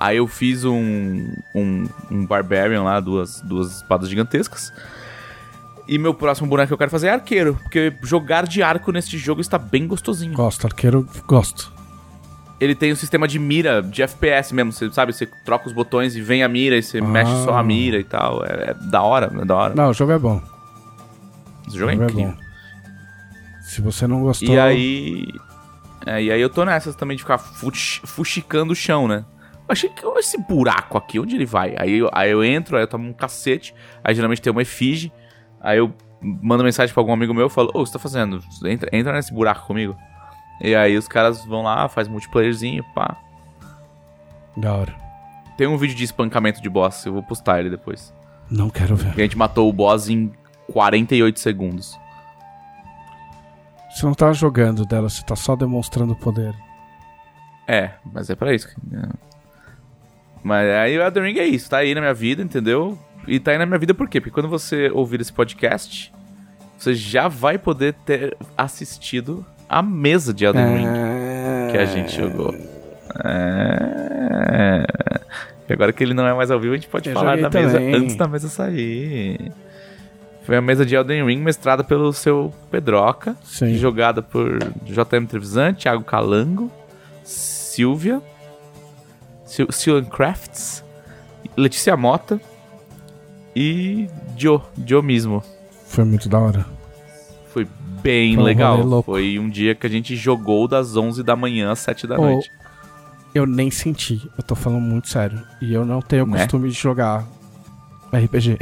Aí 0.00 0.16
eu 0.18 0.26
fiz 0.28 0.64
um, 0.64 1.32
um, 1.54 1.88
um 2.10 2.24
Barbarian 2.26 2.82
lá, 2.82 3.00
duas, 3.00 3.40
duas 3.40 3.76
espadas 3.76 4.08
gigantescas. 4.08 4.72
E 5.88 5.98
meu 5.98 6.14
próximo 6.14 6.46
boneco 6.48 6.68
que 6.68 6.72
eu 6.74 6.78
quero 6.78 6.90
fazer 6.90 7.08
é 7.08 7.10
arqueiro. 7.14 7.54
Porque 7.62 7.92
jogar 8.02 8.46
de 8.46 8.62
arco 8.62 8.92
nesse 8.92 9.16
jogo 9.18 9.40
está 9.40 9.58
bem 9.58 9.86
gostosinho. 9.88 10.34
Gosto, 10.34 10.66
arqueiro, 10.66 11.08
gosto. 11.26 11.72
ele 12.60 12.74
tem 12.74 12.92
um 12.92 12.96
sistema 12.96 13.26
de 13.26 13.38
mira, 13.38 13.82
de 13.82 14.02
FPS 14.02 14.52
mesmo, 14.54 14.70
você 14.70 14.88
sabe? 14.92 15.12
Você 15.12 15.26
troca 15.44 15.66
os 15.66 15.72
botões 15.72 16.14
e 16.14 16.20
vem 16.20 16.42
a 16.44 16.48
mira 16.48 16.76
e 16.76 16.82
você 16.82 17.00
mexe 17.00 17.32
só 17.42 17.56
a 17.56 17.62
mira 17.62 17.98
e 17.98 18.04
tal. 18.04 18.44
É, 18.44 18.70
é 18.70 18.74
da 18.74 19.02
hora, 19.02 19.32
é 19.40 19.44
da 19.44 19.56
hora. 19.56 19.74
Não, 19.74 19.88
o 19.90 19.94
jogo 19.94 20.12
é 20.12 20.18
bom. 20.18 20.40
Esse 21.66 21.76
jogo 21.78 21.90
é 21.90 21.94
O 21.94 21.98
jogo 21.98 22.10
incrível. 22.10 22.32
bom. 22.32 22.38
Se 23.62 23.80
você 23.80 24.06
não 24.06 24.20
gostou. 24.22 24.48
E 24.54 24.58
aí. 24.60 25.26
é, 26.06 26.22
e 26.22 26.30
aí 26.30 26.40
eu 26.40 26.48
tô 26.50 26.64
nessas 26.64 26.94
também 26.94 27.16
de 27.16 27.22
ficar 27.22 27.38
fuxi- 27.38 28.00
fuxicando 28.04 28.72
o 28.72 28.76
chão, 28.76 29.08
né? 29.08 29.24
Achei 29.68 29.90
que 29.90 30.04
esse 30.18 30.38
buraco 30.38 30.96
aqui, 30.96 31.20
onde 31.20 31.36
ele 31.36 31.44
vai? 31.44 31.74
Aí 31.78 31.98
eu, 31.98 32.08
aí 32.12 32.30
eu 32.30 32.42
entro, 32.42 32.76
aí 32.76 32.82
eu 32.84 32.88
tomo 32.88 33.08
um 33.08 33.12
cacete, 33.12 33.74
aí 34.02 34.14
geralmente 34.14 34.40
tem 34.40 34.50
uma 34.50 34.62
efígie, 34.62 35.12
aí 35.60 35.78
eu 35.78 35.92
mando 36.20 36.64
mensagem 36.64 36.92
pra 36.92 37.00
algum 37.02 37.12
amigo 37.12 37.34
meu 37.34 37.48
e 37.48 37.50
falo, 37.50 37.70
ô, 37.74 37.80
o 37.80 37.84
que 37.84 37.90
você 37.90 37.92
tá 37.92 37.98
fazendo? 37.98 38.42
Entra, 38.64 38.88
entra 38.92 39.12
nesse 39.12 39.32
buraco 39.32 39.66
comigo. 39.66 39.96
E 40.60 40.74
aí 40.74 40.96
os 40.96 41.06
caras 41.06 41.44
vão 41.44 41.62
lá, 41.62 41.88
faz 41.88 42.08
multiplayerzinho, 42.08 42.82
pá. 42.94 43.16
Da 44.56 44.74
hora. 44.74 44.94
Tem 45.56 45.66
um 45.66 45.76
vídeo 45.76 45.94
de 45.94 46.04
espancamento 46.04 46.62
de 46.62 46.68
boss, 46.68 47.04
eu 47.04 47.12
vou 47.12 47.22
postar 47.22 47.60
ele 47.60 47.70
depois. 47.70 48.12
Não 48.50 48.70
quero 48.70 48.96
ver. 48.96 49.16
E 49.16 49.20
a 49.20 49.24
gente 49.24 49.36
matou 49.36 49.68
o 49.68 49.72
boss 49.72 50.08
em 50.08 50.32
48 50.72 51.38
segundos. 51.38 51.98
Você 53.90 54.06
não 54.06 54.14
tá 54.14 54.32
jogando 54.32 54.84
dela, 54.84 55.08
você 55.08 55.22
tá 55.22 55.36
só 55.36 55.54
demonstrando 55.54 56.16
poder. 56.16 56.54
É, 57.66 57.90
mas 58.12 58.30
é 58.30 58.34
pra 58.34 58.54
isso. 58.54 58.68
que-. 58.68 58.80
Mas 60.42 60.68
aí 60.70 60.96
o 60.98 61.02
Elden 61.02 61.22
Ring 61.24 61.38
é 61.38 61.46
isso, 61.46 61.68
tá 61.70 61.78
aí 61.78 61.94
na 61.94 62.00
minha 62.00 62.14
vida, 62.14 62.42
entendeu? 62.42 62.98
E 63.26 63.38
tá 63.38 63.50
aí 63.50 63.58
na 63.58 63.66
minha 63.66 63.78
vida 63.78 63.92
por 63.94 64.08
quê? 64.08 64.20
Porque 64.20 64.32
quando 64.32 64.48
você 64.48 64.88
ouvir 64.90 65.20
esse 65.20 65.32
podcast, 65.32 66.12
você 66.78 66.94
já 66.94 67.28
vai 67.28 67.58
poder 67.58 67.94
ter 68.06 68.36
assistido 68.56 69.44
a 69.68 69.82
mesa 69.82 70.32
de 70.32 70.44
Elden 70.46 70.76
Ring 70.78 70.86
É... 70.86 71.68
que 71.72 71.76
a 71.78 71.84
gente 71.84 72.16
jogou. 72.16 72.54
É. 73.24 74.86
E 75.68 75.72
agora 75.72 75.92
que 75.92 76.02
ele 76.02 76.14
não 76.14 76.26
é 76.26 76.32
mais 76.32 76.50
ao 76.50 76.58
vivo, 76.58 76.72
a 76.72 76.76
gente 76.76 76.88
pode 76.88 77.08
Eu 77.10 77.14
falar 77.14 77.36
da 77.36 77.50
mesa 77.50 77.72
também. 77.78 77.94
antes 77.94 78.16
da 78.16 78.26
mesa 78.26 78.48
sair. 78.48 79.52
Foi 80.44 80.56
a 80.56 80.62
mesa 80.62 80.86
de 80.86 80.94
Elden 80.94 81.26
Ring 81.26 81.36
mestrada 81.42 81.84
pelo 81.84 82.10
seu 82.14 82.54
Pedroca. 82.70 83.36
Sim. 83.44 83.74
Jogada 83.74 84.22
por 84.22 84.58
JM 84.86 85.26
Trevisan, 85.28 85.74
Thiago 85.74 86.02
Calango, 86.04 86.70
Silvia, 87.22 88.22
Silan 89.70 90.04
Crafts, 90.04 90.84
Letícia 91.56 91.96
Mota 91.96 92.40
e 93.56 94.08
Joe, 94.36 94.60
Joe 94.86 95.02
mesmo. 95.02 95.42
Foi 95.86 96.04
muito 96.04 96.28
da 96.28 96.38
hora. 96.38 96.66
Foi 97.52 97.66
bem 98.02 98.34
Foi 98.34 98.42
um 98.42 98.46
legal. 98.46 99.02
Foi 99.02 99.38
um 99.38 99.48
dia 99.48 99.74
que 99.74 99.86
a 99.86 99.90
gente 99.90 100.14
jogou 100.14 100.68
das 100.68 100.96
11 100.96 101.22
da 101.22 101.34
manhã 101.34 101.72
às 101.72 101.78
7 101.80 102.06
da 102.06 102.18
Ô, 102.18 102.22
noite. 102.22 102.50
Eu 103.34 103.46
nem 103.46 103.70
senti, 103.70 104.30
eu 104.36 104.42
tô 104.44 104.54
falando 104.54 104.80
muito 104.82 105.08
sério. 105.08 105.42
E 105.60 105.72
eu 105.72 105.84
não 105.84 106.00
tenho 106.00 106.26
Né? 106.26 106.38
costume 106.38 106.68
de 106.68 106.74
jogar 106.74 107.24
RPG. 108.12 108.58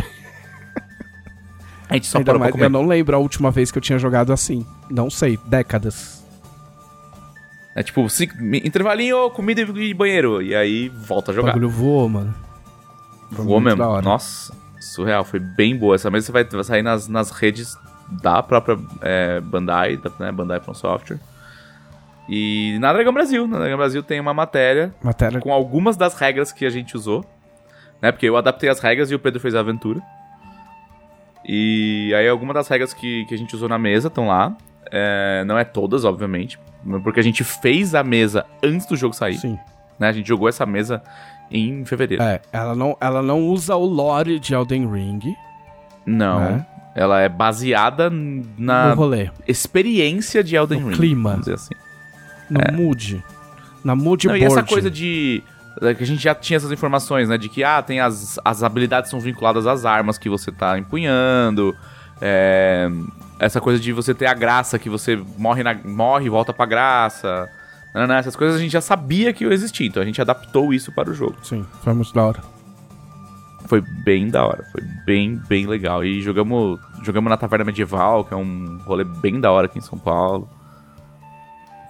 A 1.89 1.95
gente 1.95 2.07
só 2.09 2.19
Ainda 2.19 2.37
mais, 2.39 2.51
comer. 2.53 2.65
eu 2.65 2.71
não 2.71 2.85
lembro 2.87 3.15
a 3.15 3.19
última 3.19 3.51
vez 3.51 3.71
que 3.71 3.79
eu 3.79 3.83
tinha 3.83 3.99
jogado 3.99 4.33
assim. 4.33 4.67
Não 4.91 5.09
sei, 5.09 5.39
décadas. 5.47 6.16
É 7.77 7.83
tipo, 7.83 8.09
cinco- 8.09 8.35
intervalinho, 8.65 9.29
comida 9.31 9.61
e 9.61 9.93
banheiro. 9.93 10.41
E 10.41 10.55
aí 10.57 10.89
volta 10.89 11.31
a 11.31 11.33
O 11.33 11.35
jogar. 11.35 11.49
bagulho 11.53 11.69
voou, 11.69 12.09
mano. 12.09 12.35
Foi 13.31 13.45
Voou 13.45 13.61
mesmo. 13.61 14.01
Nossa, 14.01 14.53
surreal. 14.81 15.25
Foi 15.25 15.39
bem 15.39 15.77
boa. 15.77 15.95
Essa 15.95 16.11
mesa 16.11 16.25
você 16.27 16.33
vai, 16.33 16.43
vai 16.45 16.65
sair 16.65 16.83
nas, 16.83 17.07
nas 17.07 17.31
redes 17.31 17.77
da 18.23 18.43
própria 18.43 18.79
é, 19.03 19.41
Bandai, 19.41 19.99
da 19.99 20.11
né, 20.19 20.33
Bandai 20.33 20.59
From 20.61 20.73
Software. 20.73 21.19
E 22.29 22.79
na 22.81 22.93
Dragão 22.95 23.13
Brasil. 23.13 23.47
Na 23.47 23.59
Dragão 23.59 23.77
Brasil 23.77 24.03
tem 24.03 24.19
uma 24.21 24.33
matéria 24.33 24.95
Matéria. 25.03 25.39
com 25.39 25.53
algumas 25.53 25.97
das 25.99 26.19
regras 26.19 26.51
que 26.53 26.65
a 26.65 26.71
gente 26.71 26.97
usou. 26.97 27.25
Né? 28.01 28.11
Porque 28.11 28.27
eu 28.27 28.39
adaptei 28.39 28.71
as 28.71 28.81
regras 28.81 29.11
e 29.11 29.15
o 29.15 29.19
Pedro 29.19 29.39
fez 29.39 29.55
a 29.55 29.61
aventura. 29.61 30.01
E 31.45 32.13
aí 32.17 32.29
algumas 32.29 32.55
das 32.55 32.69
regras 32.69 32.93
que, 32.95 33.25
que 33.27 33.35
a 33.35 33.39
gente 33.39 33.55
usou 33.55 33.69
na 33.69 33.79
mesa 33.79 34.09
estão 34.09 34.29
lá. 34.29 34.57
É, 34.91 35.45
não 35.47 35.59
é 35.59 35.65
todas, 35.65 36.05
obviamente. 36.05 36.59
Porque 37.03 37.21
a 37.21 37.23
gente 37.23 37.43
fez 37.43 37.95
a 37.95 38.05
mesa 38.05 38.45
antes 38.63 38.87
do 38.87 38.97
jogo 38.97 39.15
sair. 39.15 39.39
Sim. 39.39 39.59
Né? 39.99 40.09
A 40.09 40.13
gente 40.13 40.29
jogou 40.29 40.49
essa 40.49 40.65
mesa 40.65 41.03
em 41.51 41.85
fevereiro. 41.85 42.23
É, 42.23 42.41
ela 42.53 42.75
não, 42.75 42.97
ela 43.01 43.23
não 43.23 43.41
usa 43.49 43.75
o 43.77 43.85
lore 43.85 44.39
de 44.39 44.55
Elden 44.55 44.91
Ring 44.91 45.21
Não. 46.05 46.43
É. 46.43 46.67
Ela 46.95 47.21
é 47.21 47.29
baseada 47.29 48.11
na 48.57 48.95
experiência 49.47 50.43
de 50.43 50.57
Elden 50.57 50.81
No 50.81 50.89
Ring. 50.89 50.97
clima. 50.97 51.31
Vamos 51.31 51.45
dizer 51.47 51.55
assim. 51.55 51.75
no 52.49 52.61
mood. 52.73 53.23
Na 53.85 53.95
mood 53.95 54.27
É. 54.27 54.31
Não, 54.31 54.37
e 54.37 54.41
board. 54.41 54.55
essa 54.55 54.67
coisa 54.67 54.91
de. 54.91 55.43
é, 55.83 55.93
Que 55.95 56.03
a 56.03 56.07
gente 56.07 56.23
já 56.23 56.35
tinha 56.35 56.57
essas 56.57 56.73
informações, 56.73 57.29
né? 57.29 57.37
De 57.37 57.49
que, 57.49 57.63
ah, 57.63 57.83
tem 57.83 58.01
as, 58.01 58.39
as 58.45 58.63
habilidades 58.63 59.11
são 59.11 59.21
vinculadas 59.21 59.67
às 59.67 59.85
armas 59.85 60.17
que 60.19 60.29
você 60.29 60.51
tá 60.51 60.79
empunhando. 60.79 61.77
é, 62.21 62.89
essa 63.39 63.61
coisa 63.61 63.79
de 63.81 63.93
você 63.93 64.15
ter 64.15 64.27
a 64.27 64.35
graça, 64.35 64.79
que 64.79 64.89
você 64.89 65.17
morre, 65.39 65.63
na, 65.63 65.75
morre 65.75 66.27
e 66.27 66.29
volta 66.29 66.53
pra 66.53 66.67
graça. 66.67 67.49
Não, 67.95 68.07
não, 68.07 68.15
essas 68.15 68.37
coisas 68.37 68.57
a 68.57 68.61
gente 68.61 68.73
já 68.73 68.81
sabia 68.81 69.33
que 69.33 69.45
existia, 69.45 69.87
então 69.87 70.03
a 70.03 70.07
gente 70.07 70.21
adaptou 70.21 70.73
isso 70.73 70.93
para 70.93 71.11
o 71.11 71.15
jogo. 71.15 71.37
Sim, 71.43 71.65
foi 71.83 71.93
muito 71.95 72.13
da 72.15 72.23
hora. 72.25 72.43
Foi 73.67 73.81
bem 73.81 74.29
da 74.29 74.47
hora, 74.47 74.65
foi 74.71 74.83
bem, 75.05 75.41
bem 75.49 75.67
legal. 75.67 76.05
E 76.05 76.23
jogamos, 76.23 76.79
jogamos 77.03 77.29
na 77.31 77.37
Taverna 77.37 77.65
Medieval, 77.65 78.25
que 78.25 78.33
é 78.33 78.37
um 78.37 78.79
rolê 78.85 79.03
bem 79.03 79.41
da 79.41 79.51
hora 79.51 79.67
aqui 79.67 79.79
em 79.79 79.83
São 79.83 79.99
Paulo. 79.99 80.49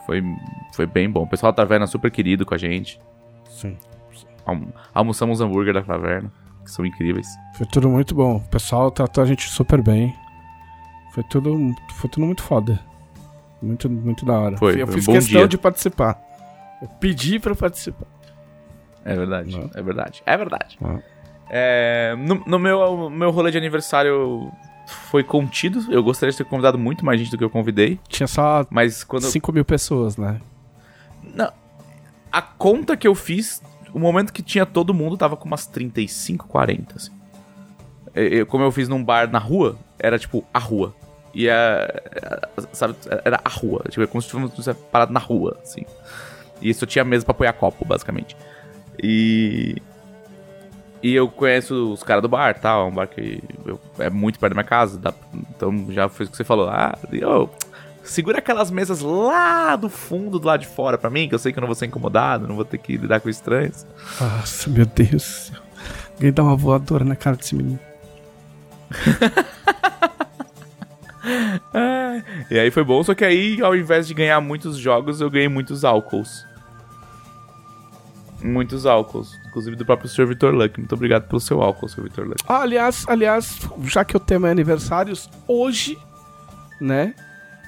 Foi, 0.06 0.22
foi 0.74 0.86
bem 0.86 1.10
bom. 1.10 1.24
O 1.24 1.28
pessoal 1.28 1.52
da 1.52 1.56
taverna 1.56 1.84
é 1.84 1.88
super 1.88 2.10
querido 2.10 2.46
com 2.46 2.54
a 2.54 2.58
gente. 2.58 2.98
Sim. 3.50 3.76
Alm- 4.46 4.68
almoçamos 4.94 5.40
hambúrguer 5.40 5.74
da 5.74 5.82
taverna, 5.82 6.32
que 6.64 6.70
são 6.70 6.86
incríveis. 6.86 7.26
Foi 7.58 7.66
tudo 7.66 7.88
muito 7.90 8.14
bom. 8.14 8.36
O 8.36 8.48
pessoal 8.48 8.90
tratou 8.90 9.22
a 9.22 9.26
gente 9.26 9.48
super 9.48 9.82
bem. 9.82 10.14
Foi 11.16 11.24
tudo, 11.24 11.74
foi 11.94 12.10
tudo 12.10 12.26
muito 12.26 12.42
foda. 12.42 12.78
Muito, 13.62 13.88
muito 13.88 14.24
da 14.26 14.38
hora. 14.38 14.56
Foi, 14.58 14.80
eu 14.82 14.86
foi 14.86 14.94
um 14.96 14.98
fiz 14.98 15.06
bom 15.06 15.12
questão 15.14 15.38
dia. 15.40 15.48
de 15.48 15.56
participar. 15.58 16.20
Eu 16.82 16.88
pedi 17.00 17.38
pra 17.40 17.54
participar. 17.56 18.06
É 19.02 19.14
verdade, 19.16 19.58
Não. 19.58 19.70
é 19.74 19.82
verdade, 19.82 20.22
é 20.26 20.36
verdade. 20.36 20.76
Não. 20.80 21.02
É, 21.48 22.14
no 22.18 22.34
no 22.46 22.58
meu, 22.58 23.08
meu 23.08 23.30
rolê 23.30 23.50
de 23.50 23.56
aniversário 23.56 24.52
foi 25.08 25.24
contido. 25.24 25.90
Eu 25.90 26.02
gostaria 26.02 26.30
de 26.32 26.36
ter 26.36 26.44
convidado 26.44 26.76
muito 26.76 27.02
mais 27.04 27.18
gente 27.18 27.30
do 27.30 27.38
que 27.38 27.44
eu 27.44 27.48
convidei. 27.50 27.98
Tinha 28.08 28.26
só 28.26 28.66
Mas 28.68 29.02
quando. 29.02 29.22
5 29.22 29.50
mil 29.52 29.64
pessoas, 29.64 30.18
né? 30.18 30.38
Não. 31.34 31.50
A 32.30 32.42
conta 32.42 32.94
que 32.96 33.08
eu 33.08 33.14
fiz, 33.14 33.62
o 33.94 33.98
momento 33.98 34.32
que 34.34 34.42
tinha 34.42 34.66
todo 34.66 34.92
mundo, 34.92 35.16
tava 35.16 35.34
com 35.34 35.46
umas 35.46 35.66
35, 35.66 36.46
40, 36.46 36.96
assim. 36.96 37.12
Eu- 38.14 38.44
como 38.46 38.62
eu 38.64 38.70
fiz 38.72 38.86
num 38.88 39.02
bar 39.02 39.30
na 39.30 39.38
rua, 39.38 39.76
era 39.98 40.18
tipo 40.18 40.44
a 40.52 40.58
rua. 40.58 40.94
E 41.38 41.48
é. 41.48 42.02
Sabe, 42.72 42.94
era 43.22 43.38
a 43.44 43.48
rua. 43.50 43.84
Tipo, 43.90 44.02
é 44.04 44.06
como 44.06 44.22
se 44.22 44.28
tivesse 44.30 44.72
parado 44.90 45.12
na 45.12 45.20
rua, 45.20 45.58
assim. 45.62 45.82
E 46.62 46.72
só 46.72 46.86
tinha 46.86 47.04
mesa 47.04 47.26
pra 47.26 47.32
apoiar 47.32 47.52
copo, 47.52 47.84
basicamente. 47.84 48.34
E. 49.02 49.76
E 51.02 51.14
eu 51.14 51.28
conheço 51.28 51.92
os 51.92 52.02
caras 52.02 52.22
do 52.22 52.28
bar, 52.28 52.58
tal. 52.58 52.86
É 52.86 52.88
um 52.90 52.94
bar 52.94 53.06
que 53.06 53.42
eu- 53.66 53.78
é 53.98 54.08
muito 54.08 54.38
perto 54.40 54.54
da 54.54 54.62
minha 54.62 54.66
casa. 54.68 54.98
dá- 54.98 55.12
então 55.54 55.86
já 55.90 56.08
foi 56.08 56.24
o 56.24 56.30
que 56.30 56.36
você 56.38 56.42
falou. 56.42 56.70
Ah, 56.70 56.96
eu, 57.12 57.50
segura 58.02 58.38
aquelas 58.38 58.70
mesas 58.70 59.02
lá 59.02 59.76
do 59.76 59.90
fundo, 59.90 60.38
do 60.38 60.46
lado 60.46 60.60
de 60.60 60.66
fora 60.66 60.96
pra 60.96 61.10
mim, 61.10 61.28
que 61.28 61.34
eu 61.34 61.38
sei 61.38 61.52
que 61.52 61.58
eu 61.58 61.60
não 61.60 61.68
vou 61.68 61.74
ser 61.74 61.84
incomodado, 61.84 62.48
não 62.48 62.56
vou 62.56 62.64
ter 62.64 62.78
que 62.78 62.96
lidar 62.96 63.20
com 63.20 63.28
estranhos. 63.28 63.86
Nossa, 64.18 64.70
meu 64.70 64.86
Deus 64.86 65.10
do 65.10 65.20
céu. 65.20 65.60
Alguém 66.14 66.32
dá 66.32 66.42
uma 66.42 66.56
voadora 66.56 67.04
na 67.04 67.14
cara 67.14 67.36
desse 67.36 67.54
menino. 67.54 67.78
E 72.50 72.58
aí 72.58 72.70
foi 72.70 72.84
bom, 72.84 73.02
só 73.02 73.14
que 73.14 73.24
aí, 73.24 73.60
ao 73.60 73.74
invés 73.74 74.06
de 74.06 74.14
ganhar 74.14 74.40
muitos 74.40 74.78
jogos, 74.78 75.20
eu 75.20 75.30
ganhei 75.30 75.48
muitos 75.48 75.84
álcools. 75.84 76.46
Muitos 78.42 78.86
álcools. 78.86 79.32
Inclusive 79.48 79.76
do 79.76 79.84
próprio 79.84 80.08
Sr. 80.08 80.26
Vitor 80.26 80.54
Luck. 80.54 80.78
Muito 80.78 80.94
obrigado 80.94 81.26
pelo 81.28 81.40
seu 81.40 81.60
álcool, 81.62 81.88
Sr. 81.88 82.02
Vitor 82.02 82.26
Luck. 82.26 82.42
Ah, 82.46 82.60
aliás, 82.60 83.04
aliás, 83.08 83.58
já 83.84 84.04
que 84.04 84.16
o 84.16 84.20
tema 84.20 84.48
é 84.48 84.50
aniversários, 84.50 85.28
hoje, 85.48 85.98
né? 86.80 87.14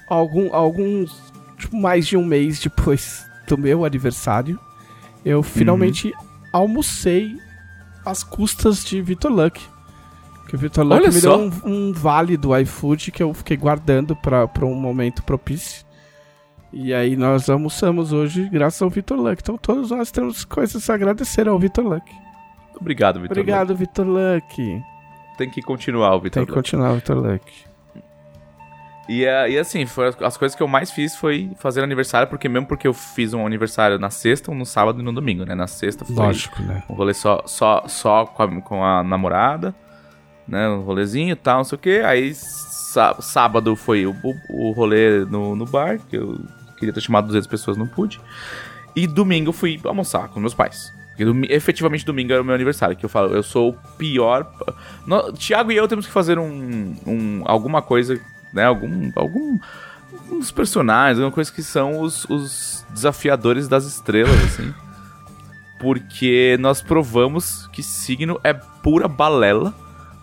Algum, 0.09 0.55
alguns, 0.55 1.21
tipo, 1.59 1.77
mais 1.77 2.07
de 2.07 2.17
um 2.17 2.25
mês 2.25 2.61
depois 2.61 3.27
do 3.47 3.59
meu 3.59 3.85
aniversário, 3.85 4.59
eu 5.25 5.43
finalmente 5.43 6.13
almocei 6.53 7.37
às 8.05 8.23
custas 8.23 8.85
de 8.85 9.01
Vitor 9.03 9.33
Luck. 9.33 9.61
Que 10.49 10.55
o 10.57 10.59
Vitor 10.59 10.83
Luck 10.85 10.97
Olha 11.03 11.09
me 11.13 11.21
só. 11.21 11.37
deu 11.37 11.47
um, 11.47 11.53
um 11.89 11.93
vale 11.93 12.37
do 12.37 12.57
iFood 12.57 13.13
que 13.13 13.23
eu 13.23 13.33
fiquei 13.35 13.57
guardando 13.57 14.17
pra, 14.17 14.49
pra 14.49 14.65
um 14.67 14.75
momento 14.75 15.23
propício. 15.23 15.87
E 16.73 16.93
aí 16.93 17.17
nós 17.17 17.49
almoçamos 17.49 18.13
hoje 18.13 18.49
graças 18.49 18.81
ao 18.83 18.91
Vitor 18.91 19.19
Luck. 19.19 19.41
Então 19.43 19.57
todos 19.59 19.91
nós 19.91 20.11
temos 20.11 20.45
coisas 20.45 20.89
a 20.89 20.95
agradecer 20.95 21.47
ao 21.49 21.59
Vitor 21.59 21.85
Luck. 21.85 22.11
Obrigado, 22.81 23.21
Vitor 23.21 23.37
Obrigado, 23.39 23.75
Vitor 23.77 24.07
Luck. 24.07 24.63
Luck. 24.63 24.83
Tem 25.37 25.49
que 25.51 25.61
continuar 25.63 26.15
o 26.17 26.21
Vitor 26.21 26.41
Tem 26.41 26.45
que 26.47 26.51
Luck. 26.51 26.59
continuar, 26.63 26.95
Vitor 26.95 27.17
Luck. 27.17 27.53
E, 29.09 29.25
é- 29.25 29.51
e 29.51 29.59
assim, 29.59 29.87
foi 29.87 30.09
as- 30.09 30.23
as 30.23 30.37
coisas 30.37 30.55
que 30.55 30.63
eu 30.63 30.69
mais 30.69 30.91
fiz 30.91 31.17
foi 31.17 31.51
fazer 31.59 31.83
aniversário, 31.83 32.29
porque 32.29 32.49
mesmo 32.49 32.67
porque 32.67 32.87
eu 32.87 32.93
fiz 32.93 33.33
um 33.33 33.47
aniversário 33.47 33.99
na 33.99 34.11
sexta, 34.11 34.51
um 34.51 34.55
no 34.55 34.67
sábado 34.67 35.01
e 35.01 35.03
no 35.03 35.13
domingo, 35.13 35.45
né? 35.45 35.55
Na 35.55 35.67
sexta 35.67 36.05
foi 36.05 36.15
Lógico, 36.15 36.63
né? 36.63 36.83
um 36.91 36.95
rolê 36.95 37.15
só, 37.15 37.43
só, 37.47 37.85
só 37.87 38.27
com, 38.27 38.43
a, 38.43 38.61
com 38.61 38.85
a 38.85 39.03
namorada, 39.03 39.75
né? 40.49 40.69
Um 40.69 40.81
rolezinho 40.81 41.33
e 41.33 41.37
tal, 41.37 41.59
não 41.59 41.65
sei 41.65 41.77
o 41.77 41.81
quê. 41.81 42.03
Aí 42.05 42.35
sá- 42.35 43.17
sábado 43.21 43.77
foi 43.77 44.07
o, 44.07 44.15
o, 44.23 44.35
o 44.69 44.73
rolê 44.73 45.25
no, 45.27 45.55
no 45.55 45.67
bar, 45.67 45.99
que 46.09 46.17
eu 46.17 46.39
queria 46.79 46.93
ter 46.93 47.01
chamado 47.01 47.27
200 47.27 47.47
pessoas, 47.47 47.77
não 47.77 47.87
pude. 47.87 48.21
E 48.97 49.07
domingo 49.07 49.51
eu 49.51 49.53
fui 49.53 49.79
almoçar 49.85 50.29
com 50.29 50.41
meus 50.41 50.55
pais. 50.55 50.93
Domi- 51.19 51.49
efetivamente 51.51 52.05
domingo 52.05 52.33
era 52.33 52.41
o 52.41 52.45
meu 52.45 52.55
aniversário, 52.55 52.97
que 52.97 53.05
eu 53.05 53.09
falo, 53.09 53.35
eu 53.35 53.43
sou 53.43 53.71
o 53.71 53.97
pior. 53.97 54.51
No, 55.07 55.33
Tiago 55.33 55.73
e 55.73 55.77
eu 55.77 55.87
temos 55.89 56.07
que 56.07 56.13
fazer 56.13 56.39
um, 56.39 56.95
um 57.07 57.43
alguma 57.45 57.83
coisa, 57.83 58.19
né? 58.55 58.65
Algum 58.65 59.11
algum 59.17 59.59
uns 60.31 60.51
personagens, 60.53 61.19
alguma 61.19 61.33
coisa 61.35 61.51
que 61.53 61.63
são 61.63 62.01
os, 62.01 62.25
os 62.27 62.87
desafiadores 62.95 63.67
das 63.67 63.85
estrelas, 63.85 64.35
assim. 64.45 64.73
Porque 65.81 66.57
nós 66.59 66.83
provamos 66.83 67.69
que 67.73 67.83
signo 67.83 68.39
é 68.43 68.53
pura 68.53 69.07
balela. 69.07 69.73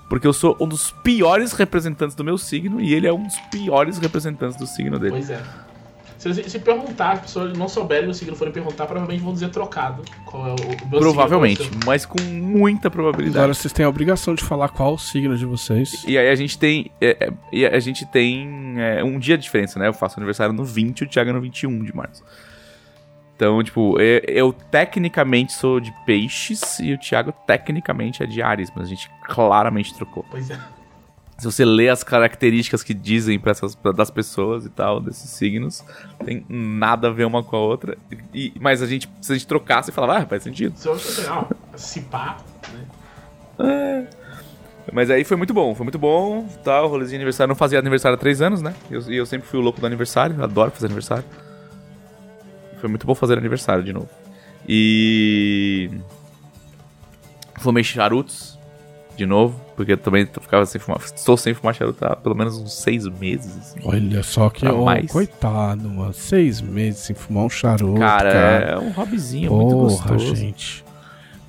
Porque 0.09 0.27
eu 0.27 0.33
sou 0.33 0.55
um 0.59 0.67
dos 0.67 0.91
piores 1.03 1.53
representantes 1.53 2.15
do 2.15 2.23
meu 2.23 2.37
signo 2.37 2.79
e 2.79 2.93
ele 2.93 3.07
é 3.07 3.13
um 3.13 3.23
dos 3.23 3.37
piores 3.51 3.97
representantes 3.97 4.57
do 4.57 4.67
signo 4.67 4.99
dele. 4.99 5.11
Pois 5.11 5.29
é. 5.29 5.41
Se, 6.33 6.49
se 6.49 6.59
perguntar, 6.59 7.11
as 7.11 7.19
pessoas 7.21 7.55
não 7.55 7.67
souberem 7.67 8.09
o 8.09 8.13
signo 8.13 8.35
forem 8.35 8.51
perguntar, 8.51 8.85
provavelmente 8.85 9.21
vão 9.21 9.33
dizer 9.33 9.49
trocado. 9.49 10.03
Qual 10.25 10.47
é 10.47 10.51
o, 10.51 10.55
o 10.55 10.89
meu 10.89 10.99
Provavelmente, 10.99 11.63
signo, 11.63 11.79
qual 11.79 11.85
mas 11.85 12.05
com 12.05 12.19
muita 12.21 12.89
probabilidade. 12.89 13.37
Agora 13.37 13.53
vocês 13.53 13.71
têm 13.71 13.85
a 13.85 13.89
obrigação 13.89 14.33
de 14.33 14.43
falar 14.43 14.69
qual 14.69 14.95
o 14.95 14.97
signo 14.97 15.37
de 15.37 15.45
vocês. 15.45 16.03
E 16.07 16.17
aí 16.17 16.29
a 16.29 16.35
gente 16.35 16.57
tem. 16.57 16.89
é, 16.99 17.27
é, 17.27 17.33
e 17.51 17.65
a 17.65 17.79
gente 17.79 18.05
tem 18.07 18.75
é, 18.77 19.03
um 19.03 19.19
dia 19.19 19.37
de 19.37 19.43
diferença, 19.43 19.77
né? 19.77 19.87
Eu 19.87 19.93
faço 19.93 20.19
aniversário 20.19 20.53
no 20.53 20.63
20 20.63 21.01
e 21.01 21.03
o 21.03 21.07
Thiago 21.07 21.29
é 21.29 21.33
no 21.33 21.41
21 21.41 21.83
de 21.83 21.95
março. 21.95 22.23
Então, 23.35 23.61
tipo, 23.63 23.99
eu, 23.99 24.21
eu 24.27 24.53
tecnicamente 24.53 25.51
sou 25.53 25.79
de 25.79 25.91
peixes 26.05 26.79
e 26.79 26.93
o 26.93 26.97
Thiago 26.97 27.33
tecnicamente 27.45 28.23
é 28.23 28.25
de 28.25 28.41
Ares, 28.41 28.71
mas 28.75 28.85
a 28.85 28.89
gente 28.89 29.09
claramente 29.25 29.93
trocou. 29.93 30.23
é? 30.27 30.31
Pois 30.31 30.49
é. 30.49 30.59
Se 31.37 31.43
você 31.45 31.65
lê 31.65 31.89
as 31.89 32.01
características 32.01 32.81
que 32.81 32.93
dizem 32.93 33.37
para 33.37 33.51
essas 33.51 33.75
pra- 33.75 33.91
das 33.91 34.09
pessoas 34.09 34.65
e 34.65 34.69
tal, 34.69 35.01
desses 35.01 35.29
signos, 35.31 35.83
tem 36.23 36.45
nada 36.47 37.09
a 37.09 37.11
ver 37.11 37.25
uma 37.25 37.43
com 37.43 37.57
a 37.57 37.59
outra. 37.59 37.97
E, 38.33 38.53
mas 38.57 38.81
a 38.81 38.87
gente, 38.87 39.09
se 39.21 39.33
a 39.33 39.35
gente 39.35 39.45
trocasse, 39.45 39.91
falava, 39.91 40.19
ah, 40.19 40.25
faz 40.25 40.43
sentido. 40.43 40.77
Se 41.75 42.01
pá, 42.03 42.37
né? 43.59 44.07
Mas 44.93 45.09
aí 45.09 45.25
foi 45.25 45.35
muito 45.35 45.53
bom, 45.53 45.75
foi 45.75 45.83
muito 45.83 45.99
bom, 45.99 46.47
tal, 46.63 46.87
rolezinho 46.87 47.17
de 47.17 47.23
aniversário. 47.23 47.49
Eu 47.49 47.53
não 47.53 47.55
fazia 47.57 47.79
aniversário 47.79 48.15
há 48.15 48.17
três 48.19 48.41
anos, 48.41 48.61
né? 48.61 48.73
E 48.89 48.93
eu, 48.93 49.01
eu 49.11 49.25
sempre 49.25 49.45
fui 49.45 49.59
o 49.59 49.61
louco 49.61 49.81
do 49.81 49.85
aniversário, 49.87 50.41
adoro 50.41 50.71
fazer 50.71 50.85
aniversário. 50.85 51.25
Foi 52.79 52.89
muito 52.89 53.05
bom 53.07 53.15
fazer 53.15 53.37
aniversário 53.37 53.83
de 53.83 53.93
novo. 53.93 54.09
E. 54.67 55.89
Fumei 57.59 57.83
charutos 57.83 58.59
de 59.15 59.25
novo, 59.25 59.59
porque 59.77 59.93
eu 59.93 59.97
também 59.97 60.25
ficava 60.25 60.65
sem 60.65 60.79
fumar. 60.79 60.99
Estou 61.01 61.37
sem 61.37 61.53
fumar 61.53 61.73
charuto 61.73 62.03
há 62.05 62.15
pelo 62.17 62.35
menos 62.35 62.57
uns 62.57 62.73
seis 62.73 63.07
meses. 63.07 63.57
assim. 63.57 63.79
Olha 63.83 64.21
só 64.23 64.49
que, 64.49 64.67
ó, 64.67 64.83
mais. 64.83 65.09
coitado, 65.11 65.89
mano. 65.89 66.13
Seis 66.13 66.59
meses 66.61 66.99
sem 66.99 67.15
fumar 67.15 67.45
um 67.45 67.49
charuto, 67.49 67.97
Cara, 67.99 68.31
cara. 68.31 68.65
é 68.71 68.77
um 68.77 68.91
hobbyzinho 68.91 69.51
muito 69.53 69.69
Porra, 69.75 69.83
gostoso. 70.09 70.35
gente. 70.35 70.83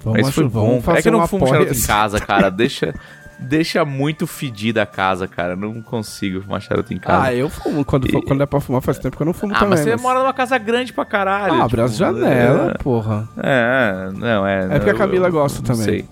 Vamos, 0.04 0.20
Mas 0.22 0.34
foi 0.34 0.46
vamos 0.48 0.74
bom. 0.76 0.80
fazer 0.82 0.98
É 0.98 1.02
que 1.02 1.08
eu 1.08 1.12
não 1.12 1.26
fumo 1.26 1.44
porra 1.44 1.58
charuto 1.58 1.74
em 1.76 1.82
casa, 1.82 2.20
cara. 2.20 2.48
Deixa, 2.50 2.94
deixa 3.38 3.84
muito 3.84 4.26
fedida 4.26 4.82
a 4.82 4.86
casa, 4.86 5.26
cara. 5.28 5.54
Não 5.56 5.80
consigo 5.82 6.40
fumar 6.42 6.60
charuto 6.60 6.92
em 6.94 6.98
casa. 6.98 7.24
Ah, 7.26 7.34
eu 7.34 7.48
fumo. 7.50 7.84
Quando, 7.84 8.10
for- 8.10 8.22
quando 8.24 8.42
é 8.42 8.46
pra 8.46 8.60
fumar, 8.60 8.80
faz 8.82 8.98
tempo 8.98 9.16
que 9.16 9.22
eu 9.22 9.26
não 9.26 9.32
fumo 9.34 9.52
Ah, 9.54 9.58
também. 9.60 9.70
mas 9.70 9.80
você 9.80 9.96
mora 9.96 10.18
numa 10.20 10.32
casa 10.34 10.56
grande 10.58 10.92
pra 10.92 11.04
caralho. 11.04 11.54
Ah, 11.54 11.64
abre 11.64 11.80
as 11.80 11.92
tipo, 11.92 12.04
janelas, 12.04 12.76
porra. 12.82 13.28
É, 13.38 14.10
não, 14.14 14.46
é. 14.46 14.64
É 14.64 14.78
porque 14.78 14.90
a 14.90 14.94
Camila 14.94 15.28
eu 15.28 15.32
gosta 15.32 15.62
também. 15.62 15.84
Sei. 15.84 16.04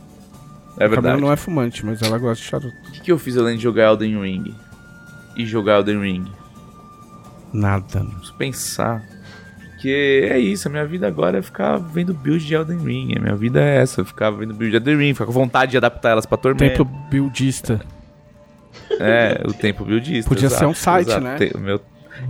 É 0.77 0.85
A 0.87 0.89
Camila 0.89 1.03
verdade. 1.03 1.21
não 1.23 1.33
é 1.33 1.37
fumante, 1.37 1.87
mas 1.87 2.03
ela 2.03 2.19
gosta 2.19 2.43
de 2.43 2.49
charuto. 2.51 2.75
O 2.89 2.93
que, 2.93 3.01
que 3.01 3.13
eu 3.13 3.19
fiz 3.19 3.37
além 3.37 3.57
de 3.57 3.63
jogar 3.63 3.85
Elden 3.91 4.21
Ring? 4.21 4.55
E 5.37 5.47
jogar 5.47 5.75
Elden 5.79 6.01
Ring? 6.01 6.25
Nada. 7.53 8.01
Preciso 8.05 8.35
pensar. 8.35 9.03
Porque 9.85 10.29
é 10.31 10.39
isso, 10.39 10.67
a 10.67 10.71
minha 10.71 10.87
vida 10.87 11.07
agora 11.07 11.37
é 11.37 11.43
ficar 11.43 11.77
vendo 11.77 12.15
build 12.15 12.43
de 12.43 12.55
Elden 12.55 12.79
Ring. 12.79 13.15
A 13.19 13.21
minha 13.21 13.37
vida 13.37 13.61
é 13.63 13.83
essa, 13.83 14.03
ficar 14.03 14.31
vendo 14.31 14.55
build 14.55 14.71
de 14.71 14.77
Elden 14.79 14.97
Ring, 14.97 15.13
ficar 15.13 15.27
com 15.27 15.33
vontade 15.33 15.73
de 15.73 15.77
adaptar 15.77 16.13
elas 16.13 16.25
pra 16.25 16.39
Tormenta. 16.39 16.65
Templo 16.79 16.87
buildista. 17.11 17.83
É, 18.99 19.43
o 19.47 19.53
templo 19.53 19.85
buildista. 19.85 20.27
Podia 20.27 20.49
ser 20.49 20.55
exato, 20.57 20.71
um 20.71 20.75
site, 20.75 21.09
exato. 21.09 21.21
né? 21.23 21.37
Tem- 21.37 21.51
o 21.55 21.59
meu... 21.59 21.79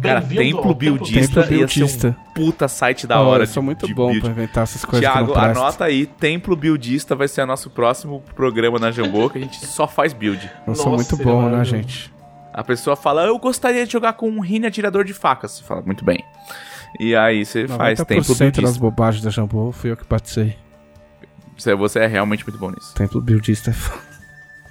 Cara, 0.03 0.21
Bem-vindo 0.21 0.57
templo 0.57 0.75
buildista 0.75 1.43
Templo 1.43 1.57
ia 1.61 1.69
ser 1.69 1.79
buildista. 1.81 2.17
um 2.19 2.33
puta 2.33 2.67
site 2.67 3.07
da 3.07 3.21
Ó, 3.23 3.27
hora. 3.29 3.45
eu 3.45 3.47
sou 3.47 3.63
muito 3.63 3.87
de 3.87 3.95
bom 3.95 4.07
build. 4.09 4.23
pra 4.23 4.31
inventar 4.31 4.63
essas 4.65 4.85
coisas 4.85 5.09
prestam. 5.09 5.41
anota 5.41 5.85
aí, 5.85 6.07
Templo 6.07 6.57
Buildista 6.57 7.15
vai 7.15 7.29
ser 7.29 7.43
o 7.43 7.47
nosso 7.47 7.71
próximo 7.71 8.21
programa 8.35 8.81
na 8.81 8.91
Jambô, 8.91 9.31
que 9.31 9.39
a 9.39 9.41
gente 9.41 9.65
só 9.65 9.87
faz 9.87 10.13
build. 10.13 10.51
Eu 10.67 10.75
sou 10.75 10.91
muito 10.91 11.17
bom, 11.19 11.49
né, 11.49 11.65
gente? 11.65 12.13
A 12.53 12.65
pessoa 12.65 12.97
fala, 12.97 13.25
eu 13.27 13.39
gostaria 13.39 13.87
de 13.87 13.93
jogar 13.93 14.15
com 14.15 14.29
um 14.29 14.41
Rini 14.41 14.67
atirador 14.67 15.05
de 15.05 15.13
facas. 15.15 15.53
Você 15.53 15.63
fala, 15.63 15.83
muito 15.83 16.05
bem. 16.05 16.25
E 17.01 17.15
aí 17.15 17.45
você 17.45 17.67
faz 17.67 17.99
Templo 18.01 18.35
90% 18.35 18.39
das 18.39 18.39
Buildista. 18.55 18.81
bobagens 18.81 19.25
da 19.25 19.31
Jambô 19.31 19.73
fui 19.73 19.91
eu 19.91 19.97
que 19.97 20.05
batizei. 20.09 20.57
Você, 21.57 21.75
você 21.75 22.01
é 22.01 22.07
realmente 22.07 22.45
muito 22.45 22.59
bom 22.59 22.71
nisso. 22.71 22.95
Templo 22.95 23.21
buildista 23.21 23.71
é 23.71 23.73
foda. 23.73 24.03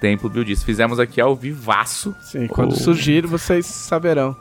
Templo 0.00 0.28
Buildista. 0.28 0.64
Fizemos 0.66 1.00
aqui 1.00 1.20
ao 1.20 1.34
vivaço. 1.34 2.14
Sim, 2.20 2.46
quando 2.46 2.76
surgir, 2.76 3.26
vocês 3.26 3.64
saberão. 3.66 4.36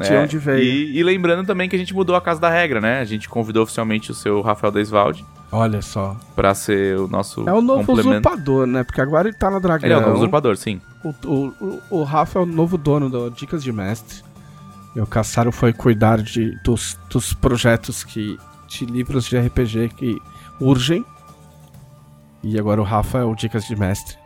De 0.00 0.12
É, 0.12 0.20
onde 0.20 0.38
veio. 0.38 0.62
E, 0.62 0.98
e 0.98 1.02
lembrando 1.02 1.46
também 1.46 1.68
que 1.68 1.74
a 1.76 1.78
gente 1.78 1.94
mudou 1.94 2.14
a 2.14 2.20
casa 2.20 2.40
da 2.40 2.50
regra, 2.50 2.80
né? 2.80 3.00
A 3.00 3.04
gente 3.04 3.28
convidou 3.28 3.62
oficialmente 3.62 4.10
o 4.10 4.14
seu 4.14 4.40
Rafael 4.40 4.70
Deisvalde 4.72 5.24
Olha 5.50 5.82
só. 5.82 6.16
pra 6.36 6.54
ser 6.54 6.98
o 6.98 7.08
nosso 7.08 7.46
É 7.48 7.52
o 7.52 7.60
novo 7.60 7.92
usurpador, 7.92 8.66
né? 8.66 8.84
Porque 8.84 9.00
agora 9.00 9.28
ele 9.28 9.36
tá 9.36 9.50
na 9.50 9.58
Dragão. 9.58 9.84
Ele 9.86 9.94
é 9.94 9.96
o 9.96 10.00
novo 10.00 10.14
usurpador, 10.16 10.56
sim. 10.56 10.80
O, 11.02 11.08
o, 11.26 11.54
o, 11.60 11.82
o 12.00 12.02
Rafa 12.04 12.38
é 12.38 12.42
o 12.42 12.46
novo 12.46 12.78
dono 12.78 13.08
do 13.10 13.30
Dicas 13.30 13.62
de 13.62 13.72
Mestre. 13.72 14.22
E 14.96 15.00
o 15.00 15.06
Caçaro 15.06 15.52
foi 15.52 15.72
cuidar 15.72 16.20
de, 16.20 16.56
dos, 16.62 16.98
dos 17.08 17.32
projetos 17.32 18.02
que. 18.04 18.36
de 18.68 18.84
livros 18.86 19.24
de 19.26 19.38
RPG 19.38 19.90
que 19.96 20.18
urgem. 20.60 21.04
E 22.42 22.58
agora 22.58 22.80
o 22.80 22.84
Rafa 22.84 23.18
é 23.18 23.24
o 23.24 23.34
Dicas 23.34 23.64
de 23.66 23.76
Mestre. 23.76 24.16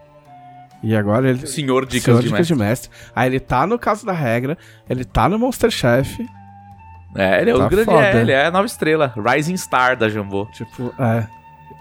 E 0.83 0.95
agora 0.95 1.29
ele. 1.31 1.47
Senhor 1.47 1.85
Dicas 1.87 2.05
Senhor 2.05 2.17
de 2.21 2.25
Dicas 2.29 2.39
Mestre. 2.51 2.55
de 2.57 2.61
Mestre. 2.63 2.91
Aí 3.15 3.29
ele 3.29 3.41
tá 3.41 3.67
no 3.67 3.79
caso 3.79 4.07
da 4.07 4.13
regra, 4.13 4.57
ele 4.89 5.05
tá 5.05 5.29
no 5.29 5.39
Monster 5.39 5.71
Chef. 5.71 6.25
É, 7.17 7.41
ele 7.43 7.51
é 7.51 7.55
o 7.55 7.59
Tá 7.59 7.69
grande. 7.69 7.85
foda. 7.85 8.05
É, 8.07 8.21
ele 8.21 8.33
é 8.33 8.47
a 8.47 8.51
nova 8.51 8.67
estrela. 8.67 9.13
Rising 9.17 9.57
Star 9.57 9.97
da 9.97 10.09
Jambô. 10.09 10.47
Tipo, 10.53 10.93
é. 10.99 11.27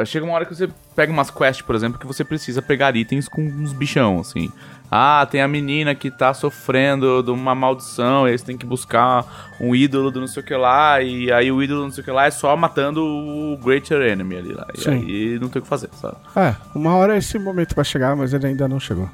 é. 0.00 0.04
Chega 0.06 0.24
uma 0.24 0.34
hora 0.34 0.46
que 0.46 0.54
você 0.54 0.68
pega 0.94 1.12
umas 1.12 1.30
quests, 1.30 1.62
por 1.62 1.74
exemplo, 1.74 1.98
que 1.98 2.06
você 2.06 2.24
precisa 2.24 2.62
pegar 2.62 2.96
itens 2.96 3.28
com 3.28 3.42
uns 3.42 3.72
bichão, 3.72 4.20
assim. 4.20 4.50
Ah, 4.90 5.26
tem 5.28 5.42
a 5.42 5.48
menina 5.48 5.94
que 5.94 6.10
tá 6.10 6.32
sofrendo 6.32 7.22
de 7.22 7.30
uma 7.30 7.54
maldição, 7.54 8.28
e 8.28 8.30
aí 8.30 8.38
você 8.38 8.44
tem 8.44 8.56
que 8.56 8.64
buscar 8.64 9.56
um 9.60 9.74
ídolo 9.74 10.10
do 10.10 10.20
não 10.20 10.26
sei 10.28 10.42
o 10.42 10.46
que 10.46 10.54
lá, 10.54 11.02
e 11.02 11.32
aí 11.32 11.50
o 11.50 11.62
ídolo 11.62 11.80
do 11.80 11.84
não 11.86 11.92
sei 11.92 12.02
o 12.02 12.04
que 12.04 12.10
lá 12.12 12.26
é 12.26 12.30
só 12.30 12.56
matando 12.56 13.02
o 13.02 13.58
Greater 13.62 14.00
Enemy 14.02 14.36
ali 14.36 14.52
lá. 14.52 14.66
E 14.72 14.80
Sim. 14.80 14.90
aí 14.90 15.38
não 15.40 15.48
tem 15.48 15.60
o 15.60 15.62
que 15.62 15.68
fazer, 15.68 15.90
sabe? 16.00 16.16
É, 16.36 16.54
uma 16.74 16.94
hora 16.94 17.16
esse 17.16 17.38
momento 17.38 17.74
vai 17.74 17.84
chegar, 17.84 18.14
mas 18.14 18.32
ele 18.32 18.46
ainda 18.46 18.68
não 18.68 18.78
chegou. 18.78 19.10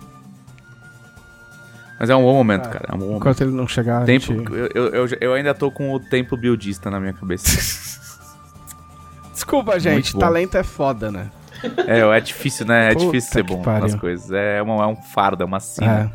Mas 2.00 2.08
é 2.08 2.16
um 2.16 2.22
bom 2.22 2.32
momento, 2.32 2.66
cara. 2.70 2.86
É 2.88 2.94
um 2.94 2.98
bom 2.98 3.04
momento. 3.04 3.20
Enquanto 3.20 3.40
ele 3.42 3.50
não 3.50 3.68
chegar, 3.68 4.06
Tempo, 4.06 4.24
gente... 4.24 4.50
eu, 4.50 4.66
eu, 4.68 4.86
eu, 4.88 5.18
eu 5.20 5.34
ainda 5.34 5.52
tô 5.52 5.70
com 5.70 5.92
o 5.92 6.00
tempo 6.00 6.34
buildista 6.34 6.90
na 6.90 6.98
minha 6.98 7.12
cabeça. 7.12 7.46
Desculpa, 9.34 9.78
gente, 9.78 10.16
talento 10.18 10.56
é 10.56 10.62
foda, 10.62 11.12
né? 11.12 11.30
é, 11.86 11.98
é 11.98 12.20
difícil, 12.20 12.64
né? 12.64 12.92
É 12.92 12.94
Puta 12.94 13.04
difícil 13.04 13.32
ser 13.32 13.42
bom 13.42 13.60
pariu. 13.60 13.82
nas 13.82 13.94
coisas. 13.96 14.30
É, 14.32 14.62
uma, 14.62 14.82
é 14.82 14.86
um 14.86 14.96
fardo, 14.96 15.42
é 15.42 15.46
uma 15.46 15.60
sina. 15.60 16.10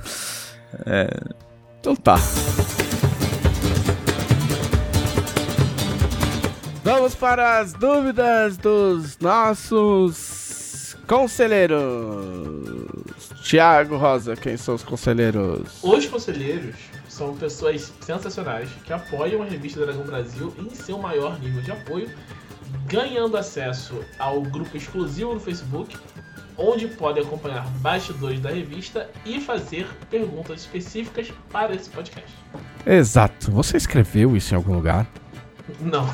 É. 0.88 1.07
Então 1.80 1.95
tá. 1.95 2.16
Vamos 6.84 7.14
para 7.14 7.60
as 7.60 7.74
dúvidas 7.74 8.57
dos 8.57 9.20
nossos 9.20 10.44
conselheiros. 11.07 12.86
Tiago 13.44 13.98
Rosa, 13.98 14.36
quem 14.36 14.57
são 14.57 14.76
os 14.76 14.84
conselheiros? 14.84 15.80
Os 15.84 16.06
conselheiros 16.06 16.76
são 17.07 17.36
pessoas 17.36 17.94
sensacionais 18.02 18.69
que 18.84 18.91
apoiam 18.91 19.41
a 19.41 19.45
revista 19.45 19.80
Dragão 19.86 20.03
Brasil 20.03 20.53
em 20.57 20.69
seu 20.72 20.98
maior 20.98 21.40
nível 21.40 21.61
de 21.61 21.72
apoio, 21.72 22.10
ganhando 22.88 23.38
acesso 23.38 24.03
ao 24.19 24.41
grupo 24.41 24.76
exclusivo 24.76 25.34
no 25.34 25.40
Facebook, 25.40 25.95
onde 26.57 26.88
podem 26.88 27.23
acompanhar 27.23 27.65
bastidores 27.80 28.40
da 28.40 28.49
revista 28.49 29.10
e 29.26 29.40
fazer 29.40 29.88
perguntas 30.10 30.61
específicas 30.61 31.32
para 31.52 31.73
esse 31.76 31.90
podcast. 31.90 32.34
Exato. 32.86 33.52
Você 33.52 33.77
escreveu 33.77 34.36
isso 34.36 34.53
em 34.53 34.57
algum 34.57 34.76
lugar? 34.76 35.07
Não. 35.80 36.07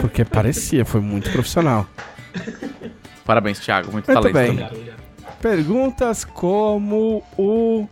Porque 0.00 0.24
parecia, 0.24 0.84
foi 0.84 1.00
muito 1.00 1.30
profissional. 1.30 1.86
Parabéns, 3.24 3.58
Thiago. 3.60 3.90
Muito, 3.92 4.06
Muito 4.06 4.20
talento 4.20 4.34
bem. 4.34 4.46
também. 4.48 4.64
Obrigado, 4.66 4.76
obrigado. 4.76 5.38
Perguntas 5.40 6.24
como 6.24 7.22
o 7.38 7.86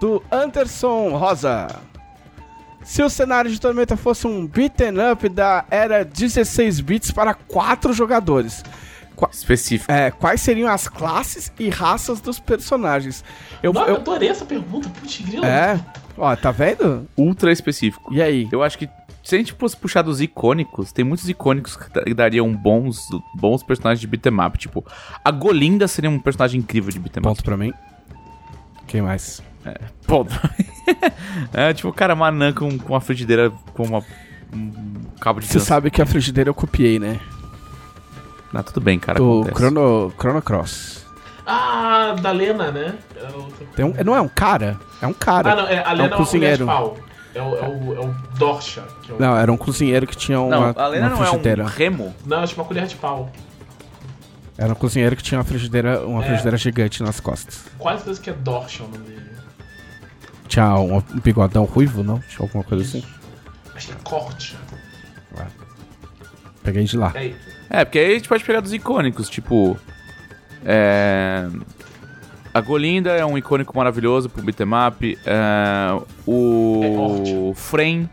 do 0.00 0.22
Anderson 0.30 1.16
Rosa. 1.16 1.68
Se 2.84 3.00
o 3.02 3.08
cenário 3.08 3.48
de 3.50 3.60
Tormenta 3.60 3.96
fosse 3.96 4.26
um 4.26 4.44
beaten 4.46 4.94
up 5.12 5.28
da 5.28 5.64
era 5.70 6.04
16 6.04 6.80
bits 6.80 7.10
para 7.12 7.32
4 7.32 7.92
jogadores, 7.92 8.64
Específico. 9.30 9.90
é, 9.92 10.10
quais 10.10 10.40
seriam 10.40 10.68
as 10.68 10.88
classes 10.88 11.52
e 11.60 11.68
raças 11.68 12.20
dos 12.20 12.40
personagens? 12.40 13.24
Eu, 13.62 13.72
Não, 13.72 13.82
eu 13.82 13.88
eu, 13.90 13.96
adorei 13.98 14.28
essa 14.28 14.44
pergunta, 14.44 14.88
putz 14.88 15.20
grila. 15.20 15.46
é, 15.46 15.78
ó, 16.18 16.34
tá 16.34 16.50
vendo? 16.50 17.08
Ultra 17.16 17.52
específico. 17.52 18.12
E 18.12 18.20
aí? 18.20 18.48
Eu 18.50 18.64
acho 18.64 18.76
que 18.76 18.88
se 19.22 19.34
a 19.34 19.38
gente 19.38 19.52
fosse 19.52 19.76
puxar 19.76 20.02
dos 20.02 20.20
icônicos, 20.20 20.92
tem 20.92 21.04
muitos 21.04 21.28
icônicos 21.28 21.76
que 21.76 21.88
da- 21.90 22.02
dariam 22.14 22.52
bons, 22.54 22.98
bons 23.34 23.62
personagens 23.62 24.00
de 24.00 24.06
beat'em 24.06 24.40
up. 24.44 24.58
Tipo, 24.58 24.84
a 25.24 25.30
Golinda 25.30 25.86
seria 25.88 26.10
um 26.10 26.18
personagem 26.18 26.60
incrível 26.60 26.90
de 26.90 26.98
beat'em 26.98 27.20
up. 27.20 27.28
Ponto 27.28 27.44
pra 27.44 27.56
mim. 27.56 27.72
Quem 28.86 29.00
mais? 29.02 29.42
Ponto. 30.06 30.32
é 31.54 31.72
tipo, 31.72 31.92
cara, 31.92 32.14
uma 32.14 32.26
anã 32.28 32.52
com, 32.52 32.76
com 32.78 32.92
uma 32.92 33.00
frigideira 33.00 33.50
com 33.74 33.84
uma, 33.84 34.02
um 34.52 34.72
cabo 35.20 35.40
de 35.40 35.46
Você 35.46 35.54
dança. 35.54 35.66
sabe 35.66 35.90
que 35.90 36.02
a 36.02 36.06
frigideira 36.06 36.50
eu 36.50 36.54
copiei, 36.54 36.98
né? 36.98 37.20
Ah, 38.52 38.62
tudo 38.62 38.80
bem, 38.80 38.98
cara. 38.98 39.18
Do 39.18 39.42
acontece. 39.42 39.56
Chrono, 39.56 40.12
Chrono 40.18 40.42
Cross. 40.42 41.06
Ah, 41.46 42.14
da 42.20 42.30
Lena, 42.32 42.70
né? 42.70 42.94
É 43.16 43.28
o- 43.36 43.48
Tem 43.74 43.84
um, 43.84 43.94
não 44.04 44.14
é 44.14 44.20
um 44.20 44.28
cara? 44.28 44.78
É 45.00 45.06
um 45.06 45.12
cara. 45.14 45.52
Ah, 45.52 45.56
não, 45.56 45.66
é, 45.68 45.78
a 45.84 45.92
Lena 45.92 46.08
é, 46.08 46.14
um 46.14 46.18
cozinheiro. 46.18 46.66
pau. 46.66 46.96
É 47.34 47.40
o, 47.42 47.56
é 47.56 47.68
o, 47.68 47.94
é 47.94 48.00
o 48.06 48.14
Dorsha. 48.38 48.82
Que 49.02 49.12
é 49.12 49.14
o, 49.14 49.18
Não, 49.20 49.36
era 49.36 49.50
um 49.52 49.56
cozinheiro 49.56 50.06
que 50.06 50.16
tinha 50.16 50.40
uma, 50.40 50.72
Não, 50.72 50.82
a 50.82 50.86
Lena 50.88 51.06
uma 51.08 51.16
não 51.16 51.22
é 51.22 51.26
frigideira. 51.26 51.62
um 51.64 51.66
remo. 51.66 52.14
não, 52.26 52.42
é 52.42 52.46
tipo 52.46 52.60
uma 52.60 52.66
colher 52.68 52.86
de 52.86 52.96
pau. 52.96 53.30
Era 54.58 54.72
um 54.72 54.76
cozinheiro 54.76 55.16
que 55.16 55.22
tinha 55.22 55.38
uma 55.38 55.44
frigideira, 55.44 56.06
uma 56.06 56.22
É. 56.22 56.26
frigideira 56.26 56.56
gigante 56.58 57.02
nas 57.02 57.18
costas. 57.20 57.64
Quase 57.78 57.98
certeza 57.98 58.20
que 58.20 58.30
é 58.30 58.32
Dorsha 58.34 58.84
o 58.84 58.88
nome 58.88 59.04
dele. 59.04 59.22
Tinha 60.46 60.74
um, 60.76 60.96
um 60.98 61.00
bigodão 61.22 61.64
ruivo, 61.64 62.02
não? 62.04 62.18
Tinha 62.20 62.40
alguma 62.46 62.62
coisa 62.62 62.84
assim? 62.84 63.02
Acho 63.74 63.86
que 63.88 63.92
é 63.94 63.96
Corte. 64.04 64.56
Peguei 66.62 66.84
de 66.84 66.96
lá. 66.96 67.12
É, 67.14 67.32
É, 67.70 67.84
porque 67.84 67.98
aí 67.98 68.12
a 68.12 68.14
gente 68.14 68.28
pode 68.28 68.44
pegar 68.44 68.60
dos 68.60 68.72
icônicos, 68.72 69.28
tipo. 69.28 69.76
É. 70.64 71.48
A 72.54 72.60
Golinda 72.60 73.10
é 73.12 73.24
um 73.24 73.36
icônico 73.38 73.74
maravilhoso 73.76 74.28
pro 74.28 74.42
beat'em 74.42 74.66
up. 74.88 75.18
É, 75.24 75.32
É 75.32 76.02
o 76.26 77.50
Hort. 77.50 77.56
Frame. 77.56 78.08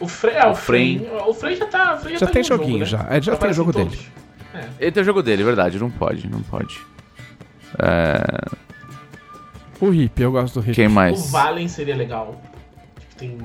o 0.00 0.08
Frey, 0.08 0.34
é, 0.34 0.46
o 0.46 0.50
O. 0.52 0.54
Frey. 0.54 1.10
O 1.28 1.34
Frey 1.34 1.56
já 1.56 1.66
tá. 1.66 1.94
o 1.94 1.98
Frey 1.98 2.16
Já 2.16 2.26
tá 2.26 2.32
tem 2.32 2.40
em 2.40 2.44
um 2.44 2.48
jogo, 2.48 2.62
joguinho, 2.62 2.78
né? 2.80 2.84
já. 2.86 3.06
É, 3.10 3.20
já 3.20 3.32
tem 3.32 3.34
Aparece 3.34 3.56
jogo 3.56 3.70
em 3.70 3.84
dele. 3.84 3.98
É. 4.54 4.64
Ele 4.80 4.92
tem 4.92 5.02
o 5.02 5.06
jogo 5.06 5.22
dele, 5.22 5.42
é 5.42 5.44
verdade. 5.44 5.78
Não 5.78 5.90
pode, 5.90 6.26
não 6.28 6.40
pode. 6.42 6.78
É, 7.78 8.22
O 9.80 9.92
Hip, 9.92 10.20
eu 10.22 10.32
gosto 10.32 10.60
do 10.60 10.64
Hip. 10.66 10.74
quem 10.74 10.86
O 10.86 10.90
mais? 10.90 11.30
Valen 11.30 11.68
seria 11.68 11.94
legal. 11.96 12.40
Tipo, 12.98 13.14
tem. 13.16 13.38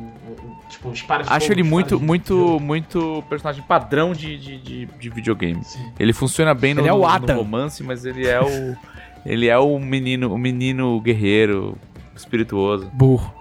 Tipo, 0.70 0.90
os 0.90 1.02
pares 1.02 1.28
Acho 1.30 1.52
ele 1.52 1.62
muito, 1.64 2.00
muito, 2.00 2.38
muito. 2.38 2.60
muito 2.62 3.24
personagem 3.30 3.62
padrão 3.64 4.14
de, 4.14 4.38
de, 4.38 4.58
de, 4.58 4.86
de 4.86 5.10
videogame. 5.10 5.64
Sim. 5.64 5.92
Ele 6.00 6.14
funciona 6.14 6.54
bem 6.54 6.74
no, 6.74 6.82
Ele 6.82 6.88
é 6.90 6.94
o 6.94 6.98
no- 6.98 7.02
no 7.04 7.08
Adam. 7.10 7.38
romance, 7.38 7.84
mas 7.84 8.06
ele 8.06 8.26
é 8.28 8.40
o. 8.42 8.78
ele 9.26 9.48
é 9.48 9.58
o 9.58 9.78
menino, 9.80 10.34
o 10.34 10.38
menino 10.38 11.00
guerreiro, 11.02 11.78
espirituoso. 12.16 12.90
Burro. 12.94 13.34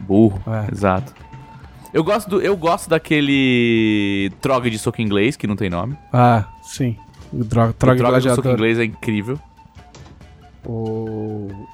Burro, 0.00 0.40
É. 0.46 0.70
exato. 0.72 1.14
Eu 1.92 2.02
gosto, 2.02 2.28
do, 2.30 2.40
eu 2.40 2.56
gosto 2.56 2.88
daquele 2.88 4.32
Trog 4.40 4.68
de 4.70 4.78
soco 4.78 5.02
inglês, 5.02 5.36
que 5.36 5.46
não 5.46 5.54
tem 5.56 5.68
nome. 5.68 5.96
Ah, 6.12 6.46
sim. 6.62 6.96
O 7.32 7.44
Droga, 7.44 7.74
o 8.16 8.20
de 8.20 8.34
soco 8.34 8.48
inglês 8.48 8.78
é 8.78 8.84
incrível. 8.84 9.38
O... 10.64 11.66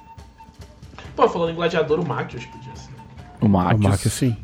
Pô, 1.15 1.29
falando 1.29 1.51
em 1.51 1.55
gladiador, 1.55 2.01
o 2.01 2.07
Machios 2.07 2.45
podia 2.47 2.75
ser. 2.75 2.91
O 3.41 3.47
O 3.47 3.49
Machios. 3.49 3.81
Mac, 3.81 4.01
sim. 4.01 4.37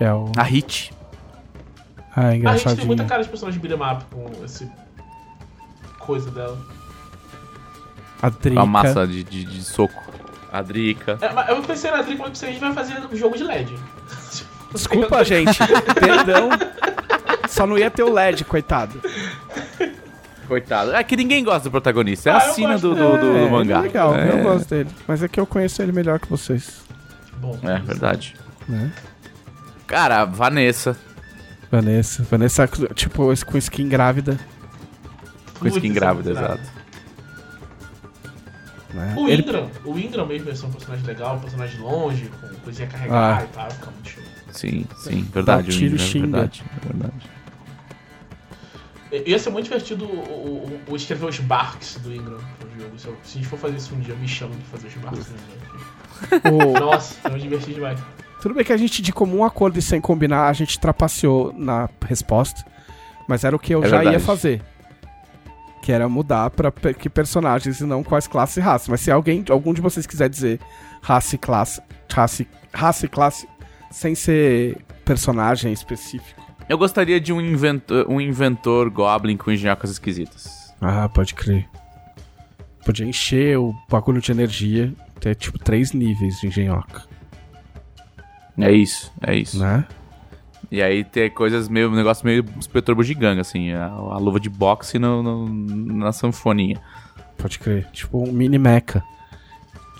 É 0.00 0.12
o... 0.12 0.30
A 0.36 0.42
Hit. 0.42 0.92
Ah, 2.14 2.24
é 2.24 2.26
A 2.26 2.30
gente 2.32 2.32
tem 2.32 2.38
engraçadinho. 2.38 2.86
muita 2.86 3.04
cara 3.04 3.22
de 3.22 3.28
personagem 3.28 3.60
beat'em 3.60 3.80
up 3.86 4.04
com 4.06 4.44
esse. 4.44 4.70
coisa 5.98 6.30
dela. 6.30 6.58
A 8.22 8.30
Com 8.30 8.38
Drica. 8.40 8.60
a 8.60 8.66
massa 8.66 9.06
de, 9.06 9.22
de, 9.24 9.44
de 9.44 9.62
soco. 9.64 10.02
A 10.52 10.62
Drica. 10.62 11.18
É, 11.20 11.32
mas 11.32 11.48
eu 11.48 11.62
pensei 11.62 11.90
na 11.90 12.02
Drica, 12.02 12.22
mas 12.28 12.42
a 12.42 12.46
gente 12.46 12.60
vai 12.60 12.72
fazer 12.72 12.94
um 13.12 13.16
jogo 13.16 13.36
de 13.36 13.42
LED. 13.44 13.74
Desculpa, 14.72 15.22
gente. 15.24 15.58
Perdão. 15.98 16.48
Só 17.48 17.66
não 17.66 17.76
ia 17.76 17.90
ter 17.90 18.02
o 18.02 18.12
LED, 18.12 18.44
coitado. 18.44 19.00
Coitado. 20.48 20.92
É 20.94 21.02
que 21.04 21.16
ninguém 21.16 21.42
gosta 21.44 21.64
do 21.64 21.70
protagonista. 21.70 22.30
É 22.30 22.32
Ah, 22.32 22.36
a 22.38 22.40
sina 22.52 22.78
do, 22.78 22.94
do, 22.94 23.18
do- 23.18 23.36
É, 23.36 23.44
do 23.44 23.50
mangá. 23.50 23.78
É 23.78 23.82
legal, 23.82 24.14
É, 24.14 24.30
eu 24.30 24.42
gosto 24.42 24.68
dele. 24.68 24.90
Mas 25.06 25.22
é 25.22 25.28
que 25.28 25.38
eu 25.40 25.46
conheço 25.46 25.80
ele 25.82 25.92
melhor 25.92 26.18
que 26.18 26.28
vocês. 26.28 26.82
Bom, 27.38 27.58
É 27.62 27.78
verdade. 27.78 28.34
Né? 28.68 28.90
Cara, 29.86 30.24
Vanessa. 30.24 30.96
Vanessa. 31.70 32.22
Vanessa, 32.30 32.68
tipo, 32.94 33.32
com 33.46 33.58
skin 33.58 33.88
grávida. 33.88 34.38
Com 35.58 35.68
skin 35.68 35.92
grávida, 35.92 36.30
exato. 36.30 36.62
Né? 38.94 39.14
O 39.16 39.28
Ele- 39.28 39.42
Ingram, 39.42 39.70
o 39.84 39.98
Ingram 39.98 40.26
mesmo 40.26 40.48
é 40.50 40.68
um 40.68 40.72
personagem 40.72 41.06
legal, 41.06 41.36
um 41.36 41.40
personagem 41.40 41.80
longe, 41.80 42.30
com 42.40 42.48
coisinha 42.56 42.86
a 42.88 42.90
carregar 42.90 43.38
Ah. 43.40 43.44
e 43.44 43.46
tal, 43.48 43.70
fica 43.70 43.90
muito 43.90 44.08
show. 44.10 44.22
Sim, 44.52 44.84
sim. 44.98 45.22
Verdade. 45.32 45.66
Dá 45.66 45.72
tiro 45.72 45.84
o 45.92 45.94
Indra, 45.94 45.98
xinga. 46.06 46.26
Verdade, 46.26 46.62
é 46.76 46.86
verdade. 46.86 47.30
Ia 49.26 49.38
ser 49.38 49.50
muito 49.50 49.64
divertido 49.64 50.06
o, 50.06 50.08
o- 50.08 50.80
o 50.92 50.96
escrever 50.96 51.26
os 51.26 51.38
barks 51.38 51.98
do 52.02 52.14
Ingram 52.14 52.38
pro 52.58 52.70
jogo. 52.80 52.98
Se, 52.98 53.06
eu- 53.08 53.16
se 53.22 53.38
a 53.38 53.40
gente 53.42 53.48
for 53.48 53.58
fazer 53.58 53.76
isso 53.76 53.94
um 53.94 54.00
dia, 54.00 54.14
me 54.14 54.26
chama 54.26 54.54
de 54.54 54.62
fazer 54.64 54.88
os 54.88 54.94
barks 54.94 55.26
do 55.26 55.34
Ingram. 56.50 56.68
o- 56.68 56.72
Nossa, 56.80 57.16
eu 57.28 57.32
me 57.32 57.40
diverti 57.40 57.74
demais. 57.74 57.98
Tudo 58.40 58.54
bem 58.54 58.64
que 58.64 58.72
a 58.72 58.76
gente, 58.76 59.02
de 59.02 59.12
comum 59.12 59.44
acordo 59.44 59.78
e 59.78 59.82
sem 59.82 60.00
combinar, 60.00 60.48
a 60.48 60.52
gente 60.52 60.78
trapaceou 60.80 61.52
na 61.56 61.88
resposta. 62.06 62.64
Mas 63.28 63.44
era 63.44 63.54
o 63.54 63.58
que 63.58 63.72
eu 63.74 63.84
É 63.84 63.88
já 63.88 63.96
ia 63.98 64.02
verdade. 64.04 64.24
fazer. 64.24 64.62
Que 65.82 65.92
era 65.92 66.08
mudar 66.08 66.48
pra 66.50 66.70
pe- 66.72 66.94
que 66.94 67.10
personagens 67.10 67.80
e 67.80 67.84
não 67.84 68.02
quais 68.02 68.26
classes 68.26 68.56
e 68.56 68.60
raças. 68.60 68.88
Mas 68.88 69.00
se 69.00 69.10
alguém, 69.10 69.44
algum 69.50 69.74
de 69.74 69.80
vocês 69.82 70.06
quiser 70.06 70.28
dizer 70.30 70.58
raça 71.02 71.34
e 71.34 71.38
classe, 71.38 71.82
raça, 72.10 72.46
raça 72.72 73.04
e 73.04 73.08
classe 73.08 73.48
sem 73.90 74.14
ser 74.14 74.78
personagem 75.04 75.72
específico. 75.72 76.40
Eu 76.68 76.78
gostaria 76.78 77.20
de 77.20 77.32
um 77.32 77.40
inventor, 77.40 78.06
um 78.08 78.20
inventor 78.20 78.88
Goblin 78.88 79.36
com 79.36 79.50
engenhocas 79.50 79.90
esquisitas. 79.90 80.72
Ah, 80.80 81.08
pode 81.08 81.34
crer. 81.34 81.68
Podia 82.86 83.04
encher 83.06 83.58
o 83.58 83.74
bagulho 83.90 84.20
de 84.20 84.30
energia, 84.32 84.94
ter 85.20 85.34
tipo 85.34 85.58
três 85.58 85.92
níveis 85.92 86.38
de 86.40 86.46
engenhoca, 86.46 87.02
É 88.58 88.70
isso, 88.72 89.12
é 89.20 89.34
isso. 89.36 89.58
né? 89.58 89.84
E 90.72 90.80
aí 90.82 91.04
ter 91.04 91.30
coisas 91.30 91.68
meio. 91.68 91.90
Um 91.90 91.94
negócio 91.94 92.24
meio 92.24 92.42
inspetor 92.56 92.94
bugiganga, 92.94 93.42
assim. 93.42 93.72
A, 93.72 93.84
a 93.86 94.16
luva 94.18 94.40
de 94.40 94.48
boxe 94.48 94.98
no, 94.98 95.22
no- 95.22 95.46
na 95.98 96.12
sanfoninha. 96.12 96.80
Pode 97.36 97.58
crer. 97.58 97.86
Tipo 97.92 98.26
um 98.26 98.32
mini 98.32 98.56
mecha. 98.58 99.02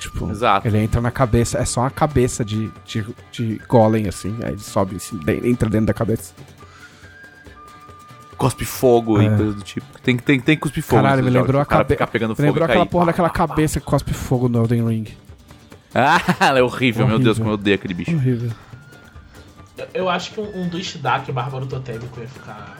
Tipo, 0.00 0.30
Exato. 0.30 0.66
ele 0.66 0.78
entra 0.78 1.00
na 1.00 1.10
cabeça, 1.12 1.58
é 1.58 1.64
só 1.64 1.82
uma 1.82 1.90
cabeça 1.90 2.44
de, 2.44 2.68
de, 2.84 3.04
de 3.30 3.60
golem, 3.68 4.08
assim. 4.08 4.34
Aí 4.42 4.52
ele 4.52 4.58
sobe, 4.60 4.96
assim, 4.96 5.16
de- 5.18 5.46
entra 5.48 5.68
dentro 5.68 5.86
da 5.86 5.94
cabeça. 5.94 6.34
Cospe 8.36 8.64
fogo 8.64 9.20
É. 9.20 9.26
e 9.26 9.28
coisas 9.36 9.54
do 9.54 9.62
tipo. 9.62 9.86
Tem, 10.02 10.16
tem, 10.16 10.40
tem 10.40 10.56
cuspe 10.56 10.82
fogo. 10.82 11.02
Caralho, 11.02 11.22
me 11.22 11.30
jogos, 11.30 11.42
lembrou 11.46 11.60
a 11.60 11.62
o 11.62 11.66
cara 11.66 11.84
cabe- 11.84 11.94
ficar 11.94 12.06
pegando 12.08 12.30
Me 12.30 12.36
fogo 12.36 12.46
lembrou 12.48 12.62
e 12.62 12.70
aquela 12.70 12.84
cair. 12.84 12.90
porra 12.90 13.06
daquela 13.06 13.30
cabeça 13.30 13.78
que 13.78 13.86
cospe 13.86 14.12
fogo 14.12 14.48
no 14.48 14.62
Elden 14.62 14.88
Ring. 14.88 15.04
Ah, 15.94 16.18
ela 16.40 16.58
é 16.58 16.62
horrível, 16.62 17.06
meu 17.06 17.18
Deus, 17.18 17.36
Horrível. 17.36 17.44
como 17.44 17.50
eu 17.50 17.54
odeio 17.54 17.74
aquele 17.74 17.92
bicho. 17.92 18.16
Horrível. 18.16 18.50
Eu, 19.94 20.08
acho 20.08 20.32
que 20.32 20.40
um, 20.40 20.62
um 20.62 20.68
Duist 20.68 20.98
Dark 20.98 21.28
Bárbaro 21.30 21.66
Totêmico 21.66 22.20
ia 22.20 22.28
ficar. 22.28 22.78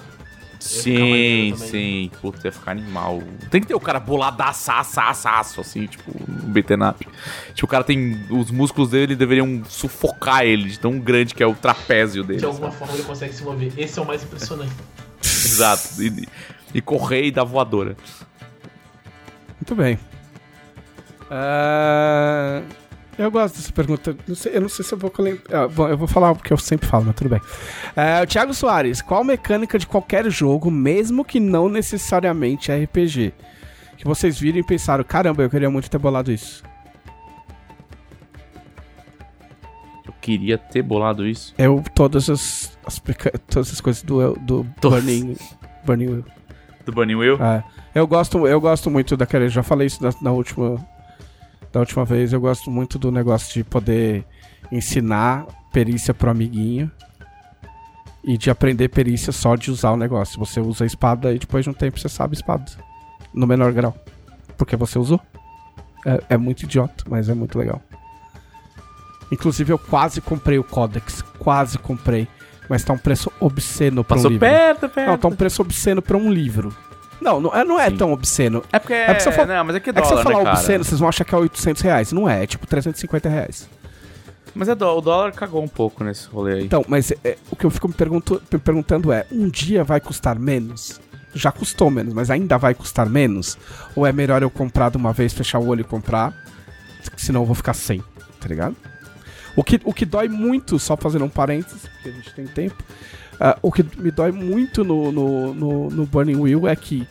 Sim, 0.59 1.55
sim. 1.57 2.11
Puta, 2.21 2.47
ia 2.47 2.53
ficar 2.53 2.71
animal. 2.71 3.23
Tem 3.51 3.61
que 3.61 3.67
ter 3.67 3.75
o 3.75 3.81
cara 3.81 3.99
boladaço, 3.99 4.71
aço, 4.71 5.61
assim, 5.61 5.87
tipo, 5.87 6.11
um 6.11 6.51
beaten 6.51 6.83
up. 6.89 7.07
Tipo, 7.55 7.67
o 7.67 7.69
cara 7.69 7.83
tem. 7.83 8.25
Os 8.31 8.51
músculos 8.51 8.91
dele 8.91 9.17
deveriam 9.17 9.63
sufocar 9.69 10.45
ele, 10.45 10.71
de 10.71 10.79
tão 10.79 10.99
grande 10.99 11.35
que 11.35 11.43
é 11.43 11.47
o 11.47 11.55
trapézio 11.55 12.23
dele. 12.23 12.39
De 12.39 12.45
alguma 12.45 12.69
sabe? 12.69 12.79
forma 12.79 12.95
ele 12.95 13.03
consegue 13.03 13.35
se 13.35 13.43
mover. 13.43 13.73
Esse 13.77 13.99
é 13.99 14.03
o 14.03 14.07
mais 14.07 14.23
impressionante. 14.23 14.73
Exato. 15.23 16.01
E, 16.01 16.29
e 16.75 16.81
correr 16.81 17.27
e 17.27 17.31
dar 17.31 17.45
voadora. 17.45 17.97
Muito 19.61 19.75
bem. 19.75 19.99
Ah, 21.31 22.63
eu 23.19 23.31
gosto 23.31 23.57
dessa 23.57 23.73
pergunta. 23.73 24.17
Não 24.27 24.35
sei- 24.35 24.57
eu 24.57 24.61
não 24.61 24.69
sei 24.69 24.85
se 24.85 24.93
eu 24.95 24.99
vou 24.99 25.13
lembrar. 25.19 25.69
bom, 25.69 25.89
eu 25.89 25.97
vou 25.97 26.09
falar 26.09 26.31
o 26.33 26.37
que 26.37 26.53
eu 26.53 26.57
sempre 26.59 26.87
falo, 26.89 27.05
mas 27.07 27.15
tudo 27.15 27.31
bem. 27.31 27.41
Ah, 27.97 28.23
o 28.23 28.27
Thiago 28.27 28.53
Soares, 28.55 29.01
qual 29.03 29.23
mecânica 29.25 29.79
de 29.79 29.87
qualquer 29.87 30.29
jogo, 30.31 30.71
mesmo 30.71 31.25
que 31.25 31.39
não 31.41 31.69
necessariamente 31.69 32.71
RPG, 32.73 33.33
que 33.99 34.05
vocês 34.05 34.39
viram 34.39 34.59
e 34.59 34.63
pensaram, 34.65 35.05
caramba, 35.05 35.43
eu 35.43 35.51
queria 35.51 35.71
muito 35.71 35.91
ter 35.91 35.99
bolado 35.99 36.33
isso? 36.33 36.63
Eu 40.05 40.13
queria 40.21 40.59
ter 40.59 40.83
bolado 40.83 41.27
isso. 41.27 41.55
Eu, 41.59 41.83
todas 41.95 42.29
as, 42.29 42.77
as 42.85 43.01
todas 43.49 43.73
as 43.73 43.81
coisas 43.81 44.03
do, 44.03 44.35
do 44.41 44.67
Todas. 44.81 45.05
Burning, 45.05 45.37
Burning 45.85 46.07
Wheel. 46.07 46.25
Do 46.85 46.93
Bunny 46.93 47.15
Will? 47.15 47.37
É. 47.43 47.63
Eu 47.95 48.07
gosto, 48.07 48.45
eu 48.47 48.61
gosto 48.61 48.91
muito 48.91 49.17
daquele. 49.17 49.49
Já 49.49 49.63
falei 49.63 49.87
isso 49.87 50.03
na, 50.03 50.11
na 50.21 50.33
última. 50.33 50.85
Da 51.73 51.81
última 51.81 52.05
vez. 52.05 52.33
Eu 52.33 52.41
gosto 52.41 52.71
muito 52.71 52.99
do 52.99 53.11
negócio 53.11 53.53
de 53.53 53.65
poder 53.65 54.25
ensinar 54.71 55.47
perícia 55.73 56.13
pro 56.13 56.31
amiguinho. 56.31 56.91
E 58.25 58.39
de 58.39 58.51
aprender 58.51 58.89
perícia 58.89 59.33
só 59.33 59.57
de 59.57 59.71
usar 59.71 59.91
o 59.91 59.97
negócio. 59.97 60.39
Você 60.39 60.61
usa 60.61 60.85
a 60.85 60.87
espada 60.87 61.33
e 61.33 61.39
depois 61.39 61.65
de 61.65 61.71
um 61.71 61.75
tempo 61.75 61.99
você 61.99 62.09
sabe 62.09 62.35
espada. 62.37 62.71
No 63.35 63.47
menor 63.47 63.73
grau. 63.73 63.97
Porque 64.57 64.77
você 64.77 64.99
usou. 64.99 65.21
É, 66.07 66.23
é 66.31 66.37
muito 66.37 66.63
idiota, 66.63 67.05
mas 67.09 67.29
é 67.29 67.35
muito 67.35 67.59
legal. 67.59 67.81
Inclusive 69.33 69.73
eu 69.73 69.79
quase 69.79 70.21
comprei 70.21 70.59
o 70.59 70.65
Codex. 70.65 71.23
Quase 71.39 71.79
comprei. 71.79 72.29
Mas 72.69 72.85
tá 72.85 72.93
um 72.93 72.99
preço 72.99 73.33
obsceno 73.41 74.05
pra 74.05 74.15
um 74.15 74.19
Passou 74.19 74.31
livro. 74.31 74.47
perto, 74.47 74.89
perto. 74.89 75.09
Não, 75.09 75.19
tá 75.19 75.29
um 75.29 75.37
preço 75.37 75.63
obsceno 75.63 76.01
pra 76.01 76.17
um 76.17 76.31
livro. 76.33 76.73
Não, 77.23 77.41
não 77.41 77.55
é, 77.57 77.65
não 77.65 77.81
é 77.81 77.89
Sim. 77.91 77.97
tão 77.97 78.13
obsceno. 78.13 78.63
É 78.73 78.79
porque 78.79 78.93
é. 78.95 79.11
É 79.11 79.21
for- 79.21 79.47
não, 79.47 79.65
mas 79.65 79.77
é 79.77 79.81
que 79.81 79.91
é 79.91 79.93
É 79.93 79.95
que 79.95 80.03
se 80.03 80.09
dólar, 80.11 80.21
eu 80.21 80.31
falar 80.33 80.45
né, 80.45 80.51
obsceno, 80.51 80.85
vocês 80.85 80.99
vão 81.01 81.09
achar 81.09 81.25
que 81.25 81.35
é 81.35 81.39
800 81.39 81.81
reais. 81.83 82.13
Não 82.13 82.29
é, 82.29 82.43
é 82.43 82.47
tipo 82.47 82.67
350 82.67 83.29
reais. 83.29 83.69
Mas 84.55 84.69
é 84.69 84.75
dó- 84.75 84.99
o 84.99 85.01
dólar 85.01 85.33
cagou 85.33 85.63
um 85.63 85.69
pouco 85.69 86.05
nesse 86.05 86.27
rolê 86.29 86.55
aí. 86.55 86.65
Então, 86.65 86.85
mas 86.87 87.11
é, 87.25 87.39
o 87.51 87.57
que 87.57 87.65
eu 87.65 87.71
fico 87.71 87.89
me, 87.89 87.95
pergunto- 87.95 88.43
me 88.53 88.59
perguntando 88.59 89.11
é: 89.13 89.25
um 89.33 89.49
dia 89.49 89.83
vai 89.85 90.01
custar 90.01 90.39
menos? 90.39 91.01
Já 91.35 91.51
custou 91.51 91.91
menos, 91.91 92.13
mas 92.13 92.31
ainda 92.31 92.59
vai 92.59 92.75
custar 92.75 93.09
menos? 93.09 93.57
Ou 93.97 94.07
é 94.07 94.13
melhor 94.13 94.43
eu 94.43 94.51
comprar 94.51 94.91
de 94.91 94.99
uma 94.99 95.13
vez, 95.15 95.33
fechar 95.33 95.59
o 95.59 95.67
olho 95.69 95.81
e 95.81 95.85
comprar? 95.85 96.35
Senão 97.17 97.41
eu 97.43 97.47
vou 97.47 97.55
ficar 97.55 97.73
sem, 97.73 98.03
tá 98.41 98.47
ligado? 98.49 98.77
O 99.57 99.65
que, 99.65 99.81
o 99.85 99.93
que 99.95 100.05
dói 100.05 100.29
muito, 100.29 100.79
só 100.79 100.97
fazendo 100.97 101.25
um 101.25 101.29
parênteses, 101.31 101.83
porque 101.87 102.09
a 102.11 102.13
gente 102.13 102.35
tem 102.35 102.47
tempo. 102.47 102.83
Ah, 103.45 103.59
o 103.61 103.73
que 103.73 103.85
me 103.99 104.13
dói 104.13 104.31
muito 104.31 104.85
no, 104.85 105.11
no, 105.11 105.53
no, 105.53 105.89
no 105.91 106.07
Burning 106.07 106.37
Wheel 106.37 106.69
é 106.69 106.77
que 106.77 107.05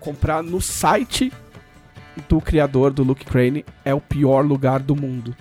comprar 0.00 0.42
no 0.42 0.58
site 0.58 1.30
do 2.26 2.40
criador, 2.40 2.90
do 2.90 3.02
Luke 3.02 3.22
Crane, 3.26 3.66
é 3.84 3.92
o 3.92 4.00
pior 4.00 4.42
lugar 4.46 4.80
do 4.80 4.96
mundo. 4.96 5.36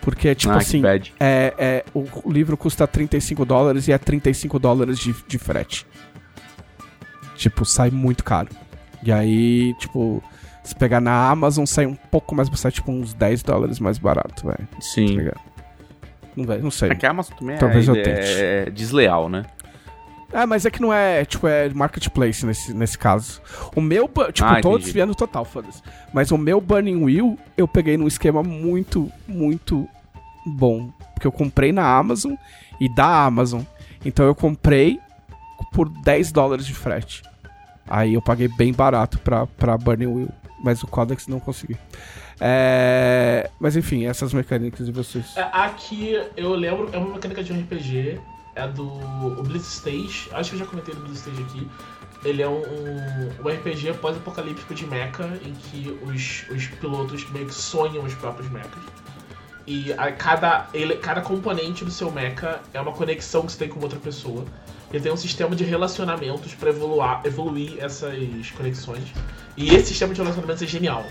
Porque, 0.00 0.32
tipo 0.32 0.52
ah, 0.52 0.58
assim, 0.58 0.80
é, 1.18 1.54
é, 1.58 1.84
o 1.92 2.30
livro 2.30 2.56
custa 2.56 2.86
35 2.86 3.44
dólares 3.44 3.88
e 3.88 3.92
é 3.92 3.98
35 3.98 4.60
dólares 4.60 4.96
de, 4.98 5.12
de 5.26 5.38
frete. 5.38 5.84
Tipo, 7.34 7.64
sai 7.64 7.90
muito 7.90 8.22
caro. 8.22 8.50
E 9.02 9.10
aí, 9.10 9.74
tipo, 9.80 10.22
se 10.62 10.74
pegar 10.76 11.00
na 11.00 11.28
Amazon, 11.30 11.66
sai 11.66 11.86
um 11.86 11.96
pouco 11.96 12.32
mais, 12.32 12.48
sai 12.60 12.70
tipo 12.70 12.92
uns 12.92 13.12
10 13.12 13.42
dólares 13.42 13.80
mais 13.80 13.98
barato, 13.98 14.46
velho. 14.46 14.68
Tá 14.70 14.80
Sim. 14.80 15.06
ligado? 15.06 15.40
Não, 16.36 16.44
vai- 16.44 16.58
não 16.58 16.70
sei. 16.70 16.90
É 16.90 16.94
que 16.94 17.06
a 17.06 17.10
Amazon 17.10 17.36
também 17.36 17.56
Talvez 17.58 17.88
é, 17.88 17.90
eu 17.90 17.96
é- 17.96 18.02
tente. 18.02 18.20
é 18.20 18.70
desleal, 18.70 19.28
né? 19.28 19.44
É, 20.34 20.44
mas 20.44 20.66
é 20.66 20.70
que 20.70 20.82
não 20.82 20.92
é, 20.92 21.24
tipo, 21.24 21.46
é 21.46 21.68
marketplace 21.68 22.44
nesse, 22.44 22.74
nesse 22.74 22.98
caso. 22.98 23.40
O 23.76 23.80
meu, 23.80 24.08
tipo, 24.32 24.48
Ah, 24.48 24.60
tô 24.60 24.76
desviando 24.76 25.14
total, 25.14 25.44
foda-se. 25.44 25.80
Mas 26.12 26.32
o 26.32 26.36
meu 26.36 26.60
Burning 26.60 27.04
Wheel, 27.04 27.38
eu 27.56 27.68
peguei 27.68 27.96
num 27.96 28.08
esquema 28.08 28.42
muito, 28.42 29.08
muito 29.28 29.88
bom. 30.44 30.90
Porque 31.14 31.26
eu 31.26 31.30
comprei 31.30 31.70
na 31.70 31.86
Amazon 31.86 32.34
e 32.80 32.92
da 32.92 33.24
Amazon. 33.24 33.62
Então 34.04 34.26
eu 34.26 34.34
comprei 34.34 34.98
por 35.72 35.88
10 35.88 36.32
dólares 36.32 36.66
de 36.66 36.74
frete. 36.74 37.22
Aí 37.86 38.14
eu 38.14 38.20
paguei 38.20 38.48
bem 38.48 38.72
barato 38.72 39.20
pra, 39.20 39.46
pra 39.46 39.78
Burning 39.78 40.06
Wheel. 40.06 40.28
Mas 40.64 40.82
o 40.82 40.86
Codex 40.88 41.28
não 41.28 41.38
consegui. 41.38 41.76
É... 42.40 43.48
Mas 43.60 43.76
enfim, 43.76 44.06
essas 44.06 44.32
mecânicas 44.32 44.84
de 44.86 44.90
vocês. 44.92 45.36
É, 45.36 45.42
Aqui 45.52 46.20
eu 46.36 46.54
lembro, 46.54 46.90
é 46.92 46.98
uma 46.98 47.14
mecânica 47.14 47.44
de 47.44 47.52
um 47.52 47.60
RPG, 47.60 48.18
é 48.54 48.66
do 48.68 48.84
o 48.84 49.42
Blitz 49.42 49.74
Stage, 49.74 50.28
acho 50.32 50.50
que 50.50 50.56
eu 50.56 50.60
já 50.60 50.66
comentei 50.66 50.94
do 50.94 51.00
Blitz 51.00 51.20
Stage 51.20 51.42
aqui. 51.42 51.68
Ele 52.24 52.42
é 52.42 52.48
um, 52.48 52.62
um, 52.62 53.30
um 53.44 53.48
RPG 53.48 53.94
pós-apocalíptico 54.00 54.74
de 54.74 54.86
mecha, 54.86 55.38
em 55.44 55.52
que 55.52 55.98
os, 56.02 56.44
os 56.50 56.66
pilotos 56.66 57.28
meio 57.30 57.46
que 57.46 57.54
sonham 57.54 58.02
os 58.02 58.14
próprios 58.14 58.50
mechas. 58.50 58.82
E 59.66 59.92
a 59.94 60.12
cada, 60.12 60.66
ele, 60.74 60.96
cada 60.96 61.20
componente 61.20 61.84
do 61.84 61.90
seu 61.90 62.10
mecha 62.10 62.60
é 62.72 62.80
uma 62.80 62.92
conexão 62.92 63.46
que 63.46 63.52
você 63.52 63.58
tem 63.58 63.68
com 63.68 63.80
outra 63.80 63.98
pessoa. 63.98 64.44
Ele 64.92 65.02
tem 65.02 65.12
um 65.12 65.16
sistema 65.16 65.56
de 65.56 65.64
relacionamentos 65.64 66.54
para 66.54 66.70
evoluar, 66.70 67.20
evoluir 67.24 67.76
essas 67.78 68.50
conexões. 68.56 69.04
E 69.56 69.74
esse 69.74 69.88
sistema 69.88 70.14
de 70.14 70.20
relacionamentos 70.20 70.62
é 70.62 70.66
genial. 70.66 71.04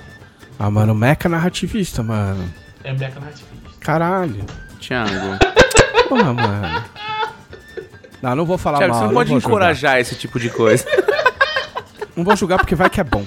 Ah, 0.58 0.70
mano, 0.70 0.94
mecha 0.94 1.28
narrativista, 1.28 2.02
mano. 2.04 2.52
É 2.84 2.94
mecha 2.94 3.20
narrativista. 3.20 3.70
Caralho. 3.80 4.46
Thiago. 4.80 5.40
Porra, 6.08 6.34
mano. 6.34 7.03
Não, 8.24 8.36
não 8.38 8.46
vou 8.46 8.58
falar 8.58 8.78
Thiago, 8.78 8.94
mal. 8.94 9.02
você 9.02 9.08
não 9.08 9.14
pode 9.14 9.34
encorajar 9.34 10.00
esse 10.00 10.16
tipo 10.16 10.40
de 10.40 10.50
coisa. 10.50 10.86
julgar. 10.90 11.24
Não 12.16 12.24
vou 12.24 12.36
julgar 12.36 12.58
porque 12.60 12.76
vai 12.76 12.90
que 12.92 13.02
é 13.02 13.04
bom. 13.04 13.26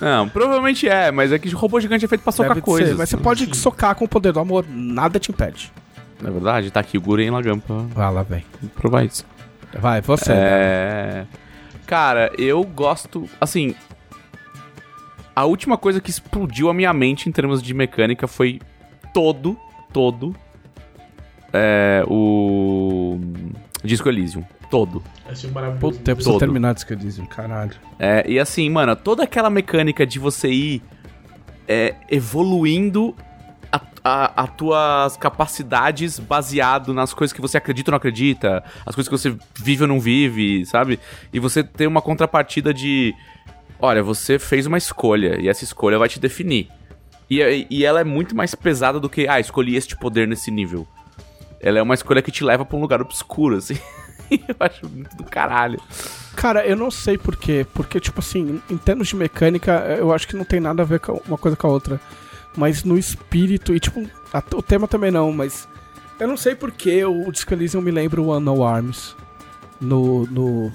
Não, 0.00 0.28
provavelmente 0.28 0.88
é, 0.88 1.10
mas 1.12 1.30
é 1.30 1.38
que 1.38 1.48
robô 1.50 1.80
gigante 1.80 2.04
é 2.04 2.08
feito 2.08 2.20
pra 2.22 2.32
socar 2.32 2.50
Deve 2.56 2.60
coisas. 2.62 2.90
ser, 2.90 2.94
mas 2.96 3.08
você 3.08 3.16
pode 3.16 3.56
socar 3.56 3.94
com 3.94 4.04
o 4.04 4.08
poder 4.08 4.32
do 4.32 4.40
amor, 4.40 4.66
nada 4.68 5.20
te 5.20 5.30
impede. 5.30 5.72
Na 6.20 6.30
verdade, 6.30 6.70
tá 6.70 6.80
aqui 6.80 6.98
o 6.98 7.00
Guren 7.00 7.30
Lagan 7.30 7.58
pra 7.60 7.76
Vai 7.76 8.12
lá, 8.12 8.22
vem. 8.24 8.44
provar 8.74 9.04
isso. 9.04 9.24
Vai, 9.78 10.00
você. 10.00 10.32
É. 10.32 11.26
Cara, 11.86 12.30
eu 12.36 12.62
gosto. 12.64 13.28
Assim. 13.40 13.74
A 15.34 15.44
última 15.44 15.78
coisa 15.78 16.00
que 16.00 16.10
explodiu 16.10 16.68
a 16.68 16.74
minha 16.74 16.92
mente 16.92 17.28
em 17.28 17.32
termos 17.32 17.62
de 17.62 17.72
mecânica 17.72 18.26
foi 18.26 18.60
todo, 19.14 19.56
todo. 19.92 20.34
É. 21.52 22.02
O. 22.08 23.18
Disco 23.84 24.08
Elysium. 24.08 24.44
Todo. 24.70 25.02
Achei 25.28 25.50
maravilhoso. 25.50 25.80
Puta, 25.98 26.10
eu 26.10 26.16
preciso 26.16 26.32
Todo. 26.32 26.40
terminar 26.40 26.74
eu 26.94 26.96
disse, 26.96 27.22
caralho. 27.26 27.72
É, 27.98 28.24
e 28.28 28.38
assim, 28.40 28.68
mano, 28.70 28.96
toda 28.96 29.22
aquela 29.24 29.48
mecânica 29.50 30.06
de 30.06 30.18
você 30.18 30.48
ir 30.48 30.82
é, 31.68 31.94
evoluindo 32.10 33.14
a- 33.70 33.80
a, 34.02 34.42
a 34.44 34.46
tuas 34.46 35.16
capacidades 35.16 36.18
baseado 36.18 36.92
nas 36.92 37.14
coisas 37.14 37.32
que 37.32 37.40
você 37.40 37.56
acredita 37.56 37.90
ou 37.90 37.92
não 37.92 37.96
acredita, 37.98 38.64
as 38.84 38.94
coisas 38.94 39.08
que 39.08 39.16
você 39.16 39.36
vive 39.62 39.82
ou 39.82 39.88
não 39.88 40.00
vive, 40.00 40.64
sabe? 40.66 40.98
E 41.32 41.38
você 41.38 41.62
tem 41.62 41.86
uma 41.86 42.02
contrapartida 42.02 42.72
de. 42.74 43.14
Olha, 43.78 44.02
você 44.02 44.38
fez 44.38 44.66
uma 44.66 44.78
escolha 44.78 45.40
e 45.40 45.48
essa 45.48 45.62
escolha 45.64 45.98
vai 45.98 46.08
te 46.08 46.18
definir. 46.18 46.68
E, 47.30 47.66
e 47.70 47.84
ela 47.84 48.00
é 48.00 48.04
muito 48.04 48.34
mais 48.36 48.54
pesada 48.54 49.00
do 49.00 49.08
que, 49.08 49.26
ah, 49.28 49.40
escolhi 49.40 49.76
este 49.76 49.96
poder 49.96 50.26
nesse 50.28 50.50
nível. 50.50 50.86
Ela 51.60 51.78
é 51.78 51.82
uma 51.82 51.94
escolha 51.94 52.20
que 52.22 52.30
te 52.30 52.44
leva 52.44 52.64
pra 52.64 52.76
um 52.76 52.80
lugar 52.80 53.00
obscuro, 53.00 53.56
assim. 53.56 53.76
eu 54.30 54.56
acho 54.60 54.88
muito 54.88 55.16
do 55.16 55.24
caralho. 55.24 55.80
Cara, 56.36 56.66
eu 56.66 56.76
não 56.76 56.90
sei 56.90 57.16
porquê. 57.16 57.66
Porque, 57.72 57.98
tipo 58.00 58.20
assim, 58.20 58.60
em 58.70 58.76
termos 58.76 59.08
de 59.08 59.16
mecânica, 59.16 59.72
eu 59.98 60.12
acho 60.12 60.26
que 60.28 60.36
não 60.36 60.44
tem 60.44 60.60
nada 60.60 60.82
a 60.82 60.84
ver 60.84 61.00
com 61.00 61.20
uma 61.26 61.38
coisa 61.38 61.56
com 61.56 61.66
a 61.66 61.70
outra. 61.70 62.00
Mas 62.56 62.84
no 62.84 62.98
espírito, 62.98 63.74
e 63.74 63.80
tipo, 63.80 64.06
a- 64.32 64.42
o 64.54 64.62
tema 64.62 64.86
também 64.86 65.10
não, 65.10 65.32
mas. 65.32 65.66
Eu 66.20 66.28
não 66.28 66.36
sei 66.36 66.54
porquê 66.54 67.04
o 67.04 67.30
Disco 67.32 67.52
Elysium 67.54 67.80
me 67.80 67.90
lembra 67.90 68.20
o 68.20 68.28
One 68.28 68.44
No 68.44 68.62
Arms. 68.64 69.16
No. 69.80 70.24
No. 70.26 70.72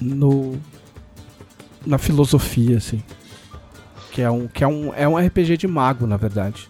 No. 0.00 0.60
Na 1.86 1.98
filosofia, 1.98 2.78
assim. 2.78 3.02
Que 4.10 4.22
é 4.22 4.30
um, 4.30 4.46
que 4.48 4.62
é 4.62 4.66
um, 4.66 4.92
é 4.94 5.06
um 5.08 5.16
RPG 5.16 5.56
de 5.56 5.66
mago, 5.68 6.06
na 6.06 6.16
verdade. 6.16 6.68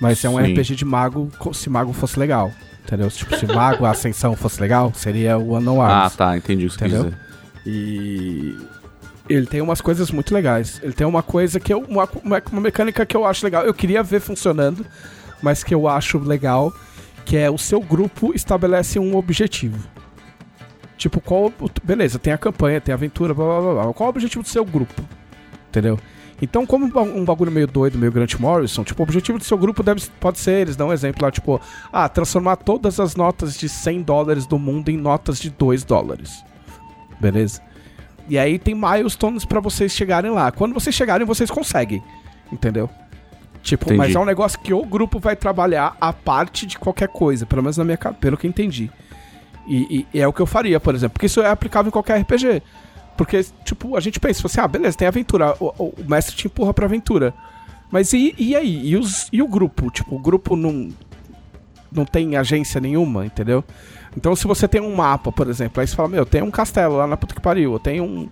Mas 0.00 0.24
é 0.24 0.28
um 0.28 0.36
Sim. 0.36 0.52
RPG 0.52 0.74
de 0.74 0.84
mago 0.84 1.30
se 1.52 1.70
mago 1.70 1.92
fosse 1.92 2.18
legal. 2.18 2.52
Entendeu? 2.84 3.10
Tipo, 3.10 3.36
se 3.36 3.46
mago, 3.46 3.84
a 3.84 3.90
ascensão 3.90 4.36
fosse 4.36 4.60
legal, 4.60 4.92
seria 4.94 5.36
o 5.36 5.50
One 5.50 5.64
No 5.64 5.80
Ah, 5.80 6.02
Arms. 6.02 6.16
tá, 6.16 6.36
entendi 6.36 6.66
o 6.66 6.70
que 6.70 6.76
Entendeu? 6.76 7.12
E 7.64 8.56
ele 9.28 9.46
tem 9.46 9.60
umas 9.60 9.80
coisas 9.80 10.10
muito 10.10 10.32
legais. 10.32 10.80
Ele 10.82 10.92
tem 10.92 11.06
uma 11.06 11.22
coisa 11.22 11.58
que 11.58 11.72
eu. 11.72 11.80
Uma, 11.80 12.08
uma, 12.22 12.60
mecânica 12.60 13.04
que 13.04 13.16
eu 13.16 13.26
acho 13.26 13.44
legal. 13.44 13.64
Eu 13.64 13.74
queria 13.74 14.02
ver 14.02 14.20
funcionando, 14.20 14.86
mas 15.42 15.64
que 15.64 15.74
eu 15.74 15.88
acho 15.88 16.18
legal. 16.18 16.72
Que 17.24 17.36
é 17.36 17.50
o 17.50 17.58
seu 17.58 17.80
grupo 17.80 18.32
estabelece 18.32 19.00
um 19.00 19.16
objetivo. 19.16 19.84
Tipo, 20.96 21.20
qual. 21.20 21.52
Beleza, 21.82 22.20
tem 22.20 22.32
a 22.32 22.38
campanha, 22.38 22.80
tem 22.80 22.92
a 22.92 22.96
aventura, 22.96 23.34
blá 23.34 23.44
blá 23.44 23.60
blá. 23.60 23.82
blá. 23.84 23.94
Qual 23.94 24.06
é 24.06 24.08
o 24.08 24.10
objetivo 24.10 24.44
do 24.44 24.48
seu 24.48 24.64
grupo? 24.64 25.02
Entendeu? 25.68 25.98
Então, 26.40 26.66
como 26.66 26.84
um 26.84 26.90
ba- 26.90 27.04
bagulho 27.24 27.50
meio 27.50 27.66
doido, 27.66 27.96
meio 27.96 28.12
Grant 28.12 28.34
Morrison, 28.34 28.84
tipo, 28.84 29.02
o 29.02 29.04
objetivo 29.04 29.38
do 29.38 29.44
seu 29.44 29.56
grupo 29.56 29.82
deve, 29.82 30.02
pode 30.20 30.38
ser, 30.38 30.60
eles 30.62 30.76
dão 30.76 30.88
um 30.88 30.92
exemplo 30.92 31.24
lá, 31.24 31.30
tipo, 31.30 31.60
ah, 31.92 32.08
transformar 32.08 32.56
todas 32.56 33.00
as 33.00 33.16
notas 33.16 33.56
de 33.56 33.68
100 33.68 34.02
dólares 34.02 34.46
do 34.46 34.58
mundo 34.58 34.90
em 34.90 34.96
notas 34.98 35.38
de 35.40 35.48
2 35.48 35.82
dólares. 35.82 36.44
Beleza? 37.18 37.62
E 38.28 38.38
aí 38.38 38.58
tem 38.58 38.74
milestones 38.74 39.44
pra 39.44 39.60
vocês 39.60 39.92
chegarem 39.92 40.30
lá. 40.30 40.50
Quando 40.52 40.74
vocês 40.74 40.94
chegarem, 40.94 41.26
vocês 41.26 41.50
conseguem. 41.50 42.02
Entendeu? 42.52 42.90
Tipo, 43.62 43.84
Entendi. 43.86 43.98
mas 43.98 44.14
é 44.14 44.18
um 44.18 44.24
negócio 44.24 44.58
que 44.60 44.74
o 44.74 44.84
grupo 44.84 45.18
vai 45.18 45.34
trabalhar 45.34 45.96
a 46.00 46.12
parte 46.12 46.66
de 46.66 46.78
qualquer 46.78 47.08
coisa, 47.08 47.46
pelo 47.46 47.62
menos 47.62 47.76
na 47.76 47.84
minha 47.84 47.96
cabeça, 47.96 48.20
pelo 48.20 48.36
que 48.36 48.46
eu 48.46 48.48
entendi. 48.50 48.90
E, 49.66 50.06
e 50.14 50.20
é 50.20 50.28
o 50.28 50.32
que 50.32 50.40
eu 50.40 50.46
faria, 50.46 50.78
por 50.78 50.94
exemplo, 50.94 51.14
porque 51.14 51.26
isso 51.26 51.40
é 51.40 51.50
aplicável 51.50 51.88
em 51.88 51.92
qualquer 51.92 52.20
RPG. 52.20 52.62
Porque, 53.16 53.44
tipo, 53.64 53.96
a 53.96 54.00
gente 54.00 54.20
pensa, 54.20 54.46
assim, 54.46 54.60
ah, 54.60 54.68
beleza, 54.68 54.96
tem 54.96 55.08
aventura, 55.08 55.54
o, 55.60 55.72
o- 55.78 55.94
mestre 56.08 56.36
te 56.36 56.46
empurra 56.46 56.74
pra 56.74 56.86
aventura. 56.86 57.32
Mas 57.90 58.12
e, 58.12 58.34
e 58.38 58.54
aí? 58.56 58.88
E, 58.88 58.96
os, 58.96 59.28
e 59.32 59.40
o 59.42 59.48
grupo? 59.48 59.90
Tipo, 59.90 60.16
o 60.16 60.18
grupo 60.18 60.56
não, 60.56 60.88
não 61.90 62.04
tem 62.04 62.36
agência 62.36 62.80
nenhuma, 62.80 63.24
entendeu? 63.24 63.64
Então, 64.16 64.34
se 64.34 64.46
você 64.46 64.66
tem 64.66 64.80
um 64.80 64.94
mapa, 64.94 65.30
por 65.30 65.48
exemplo, 65.48 65.80
aí 65.80 65.86
você 65.86 65.94
fala, 65.94 66.08
meu, 66.08 66.24
tem 66.26 66.42
um 66.42 66.50
castelo 66.50 66.96
lá 66.96 67.06
na 67.06 67.16
puta 67.16 67.34
que 67.34 67.40
pariu, 67.40 67.72
ou 67.72 67.78
tem 67.78 68.00
um, 68.00 68.28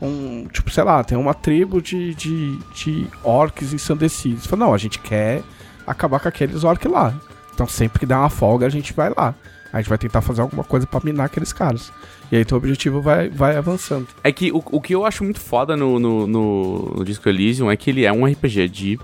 um 0.00 0.46
tipo, 0.50 0.70
sei 0.70 0.82
lá, 0.82 1.04
tem 1.04 1.16
uma 1.16 1.34
tribo 1.34 1.80
de, 1.80 2.14
de, 2.14 2.56
de 2.74 3.06
orcs 3.22 3.72
ensandecidos. 3.72 4.42
Você 4.44 4.48
fala, 4.48 4.66
não, 4.66 4.74
a 4.74 4.78
gente 4.78 4.98
quer 4.98 5.42
acabar 5.86 6.20
com 6.20 6.28
aqueles 6.28 6.64
orcs 6.64 6.90
lá. 6.90 7.14
Então, 7.54 7.66
sempre 7.68 8.00
que 8.00 8.06
der 8.06 8.16
uma 8.16 8.30
folga, 8.30 8.66
a 8.66 8.70
gente 8.70 8.92
vai 8.92 9.10
lá. 9.16 9.34
A 9.76 9.80
gente 9.80 9.88
vai 9.88 9.98
tentar 9.98 10.20
fazer 10.22 10.40
alguma 10.40 10.64
coisa 10.64 10.86
pra 10.86 11.00
minar 11.02 11.26
aqueles 11.26 11.52
caras. 11.52 11.92
E 12.30 12.36
aí, 12.36 12.44
teu 12.44 12.56
objetivo 12.56 13.00
vai, 13.00 13.28
vai 13.28 13.56
avançando. 13.56 14.08
É 14.24 14.32
que 14.32 14.50
o, 14.50 14.62
o 14.72 14.80
que 14.80 14.94
eu 14.94 15.04
acho 15.04 15.22
muito 15.22 15.40
foda 15.40 15.76
no, 15.76 15.98
no, 15.98 16.26
no, 16.26 16.94
no 16.96 17.04
Disco 17.04 17.28
Elysium 17.28 17.70
é 17.70 17.76
que 17.76 17.90
ele 17.90 18.04
é 18.04 18.12
um 18.12 18.24
RPG 18.24 18.68
de 18.68 18.98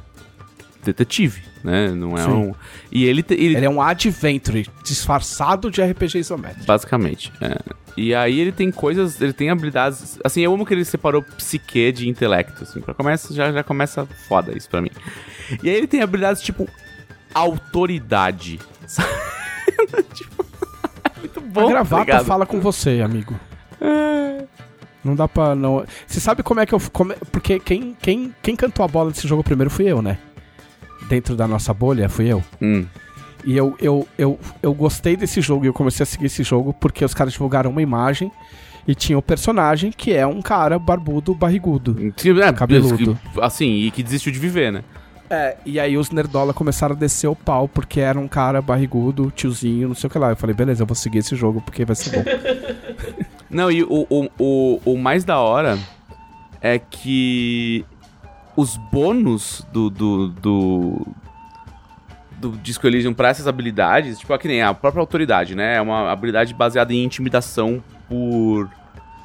detetive, 0.85 1.43
né? 1.63 1.91
Não 1.91 2.17
é 2.17 2.25
Sim. 2.25 2.31
um... 2.31 2.55
E 2.91 3.05
ele, 3.05 3.25
ele 3.31 3.57
Ele 3.57 3.65
é 3.65 3.71
um 3.71 3.81
adventure 3.81 4.69
disfarçado 4.83 5.71
de 5.71 5.83
RPG 5.83 6.19
isométrico. 6.19 6.67
Basicamente, 6.67 7.33
é. 7.41 7.57
E 7.97 8.15
aí 8.15 8.41
ele 8.41 8.53
tem 8.53 8.71
coisas, 8.71 9.21
ele 9.21 9.33
tem 9.33 9.51
habilidades. 9.51 10.19
Assim, 10.25 10.41
eu 10.41 10.53
amo 10.53 10.65
que 10.65 10.73
ele 10.73 10.85
separou 10.85 11.23
psique 11.23 11.93
de 11.93 12.09
intelecto, 12.09 12.63
assim. 12.63 12.81
Pra 12.81 12.95
começa, 12.95 13.33
já, 13.35 13.53
já 13.53 13.63
começa 13.63 14.07
foda 14.27 14.57
isso 14.57 14.69
pra 14.69 14.81
mim. 14.81 14.91
E 15.63 15.69
aí 15.69 15.77
ele 15.77 15.87
tem 15.87 16.01
habilidades 16.01 16.43
tipo 16.43 16.69
autoridade. 17.35 18.59
tipo, 20.15 20.45
muito 21.23 21.41
bom. 21.41 21.67
a 21.67 21.71
gravata 21.71 22.03
obrigado. 22.03 22.25
fala 22.25 22.47
com 22.47 22.61
você, 22.61 23.01
amigo. 23.01 23.35
Não 25.05 25.17
dá 25.17 25.27
pra 25.27 25.55
não. 25.55 25.85
Você 26.07 26.21
sabe 26.21 26.43
como 26.43 26.61
é 26.61 26.67
que 26.67 26.75
eu. 26.75 26.81
Como... 26.93 27.13
Porque 27.31 27.59
quem, 27.59 27.97
quem, 28.01 28.35
quem 28.41 28.55
cantou 28.55 28.85
a 28.85 28.89
bola 28.89 29.11
desse 29.11 29.27
jogo 29.27 29.43
primeiro 29.43 29.71
fui 29.71 29.87
eu, 29.87 30.01
né? 30.01 30.19
Dentro 31.09 31.35
da 31.35 31.49
nossa 31.49 31.75
bolha, 31.75 32.09
fui 32.09 32.27
eu. 32.27 32.43
Hum. 32.61 32.87
E 33.45 33.57
eu, 33.57 33.75
eu, 33.81 34.07
eu, 34.17 34.39
eu 34.63 34.73
gostei 34.73 35.17
desse 35.17 35.41
jogo 35.41 35.65
e 35.65 35.69
eu 35.69 35.73
comecei 35.73 36.05
a 36.05 36.07
seguir 36.07 36.27
esse 36.27 36.45
jogo 36.45 36.73
porque 36.73 37.05
os 37.05 37.13
caras 37.13 37.33
divulgaram 37.33 37.71
uma 37.71 37.83
imagem 37.83 38.31
e 38.87 38.95
tinha 38.95 39.19
o 39.19 39.23
personagem 39.23 39.91
que 39.91 40.13
é 40.13 40.25
um 40.25 40.41
cara 40.41 40.79
barbudo, 40.79 41.35
barrigudo. 41.35 41.97
É, 41.99 42.53
Cabeludo. 42.53 43.19
Assim, 43.41 43.67
e 43.67 43.91
que 43.91 44.03
desistiu 44.03 44.33
de 44.33 44.39
viver, 44.39 44.73
né? 44.73 44.85
É, 45.33 45.57
e 45.65 45.81
aí 45.81 45.97
os 45.97 46.11
nerdola 46.11 46.53
começaram 46.53 46.95
a 46.95 46.99
descer 46.99 47.27
o 47.27 47.35
pau 47.35 47.67
porque 47.67 48.01
era 48.01 48.19
um 48.19 48.29
cara 48.29 48.61
barrigudo, 48.61 49.33
tiozinho, 49.35 49.89
não 49.89 49.95
sei 49.95 50.07
o 50.07 50.11
que 50.11 50.19
lá. 50.19 50.29
Eu 50.29 50.37
falei, 50.37 50.55
beleza, 50.55 50.83
eu 50.83 50.87
vou 50.87 50.95
seguir 50.95 51.21
esse 51.21 51.35
jogo 51.35 51.63
porque 51.63 51.87
vai 51.87 51.97
ser 51.97 52.11
bom. 52.11 52.25
Não, 53.49 53.71
e 53.71 53.83
o, 53.83 54.07
o, 54.11 54.29
o, 54.39 54.81
o 54.85 54.99
mais 54.99 55.25
da 55.25 55.39
hora 55.39 55.79
é 56.61 56.79
que 56.79 57.83
os 58.55 58.77
bônus 58.77 59.67
do, 59.73 59.89
do, 59.89 60.29
do, 60.29 61.07
do 62.39 62.51
Disco 62.59 62.87
Elysium 62.87 63.15
pra 63.15 63.29
essas 63.29 63.47
habilidades, 63.47 64.19
tipo, 64.19 64.35
aqui 64.35 64.49
nem 64.49 64.63
a 64.63 64.75
própria 64.75 65.01
autoridade, 65.01 65.55
né? 65.55 65.77
É 65.77 65.81
uma 65.81 66.11
habilidade 66.11 66.53
baseada 66.53 66.93
em 66.93 67.05
intimidação 67.05 67.83
por 68.07 68.71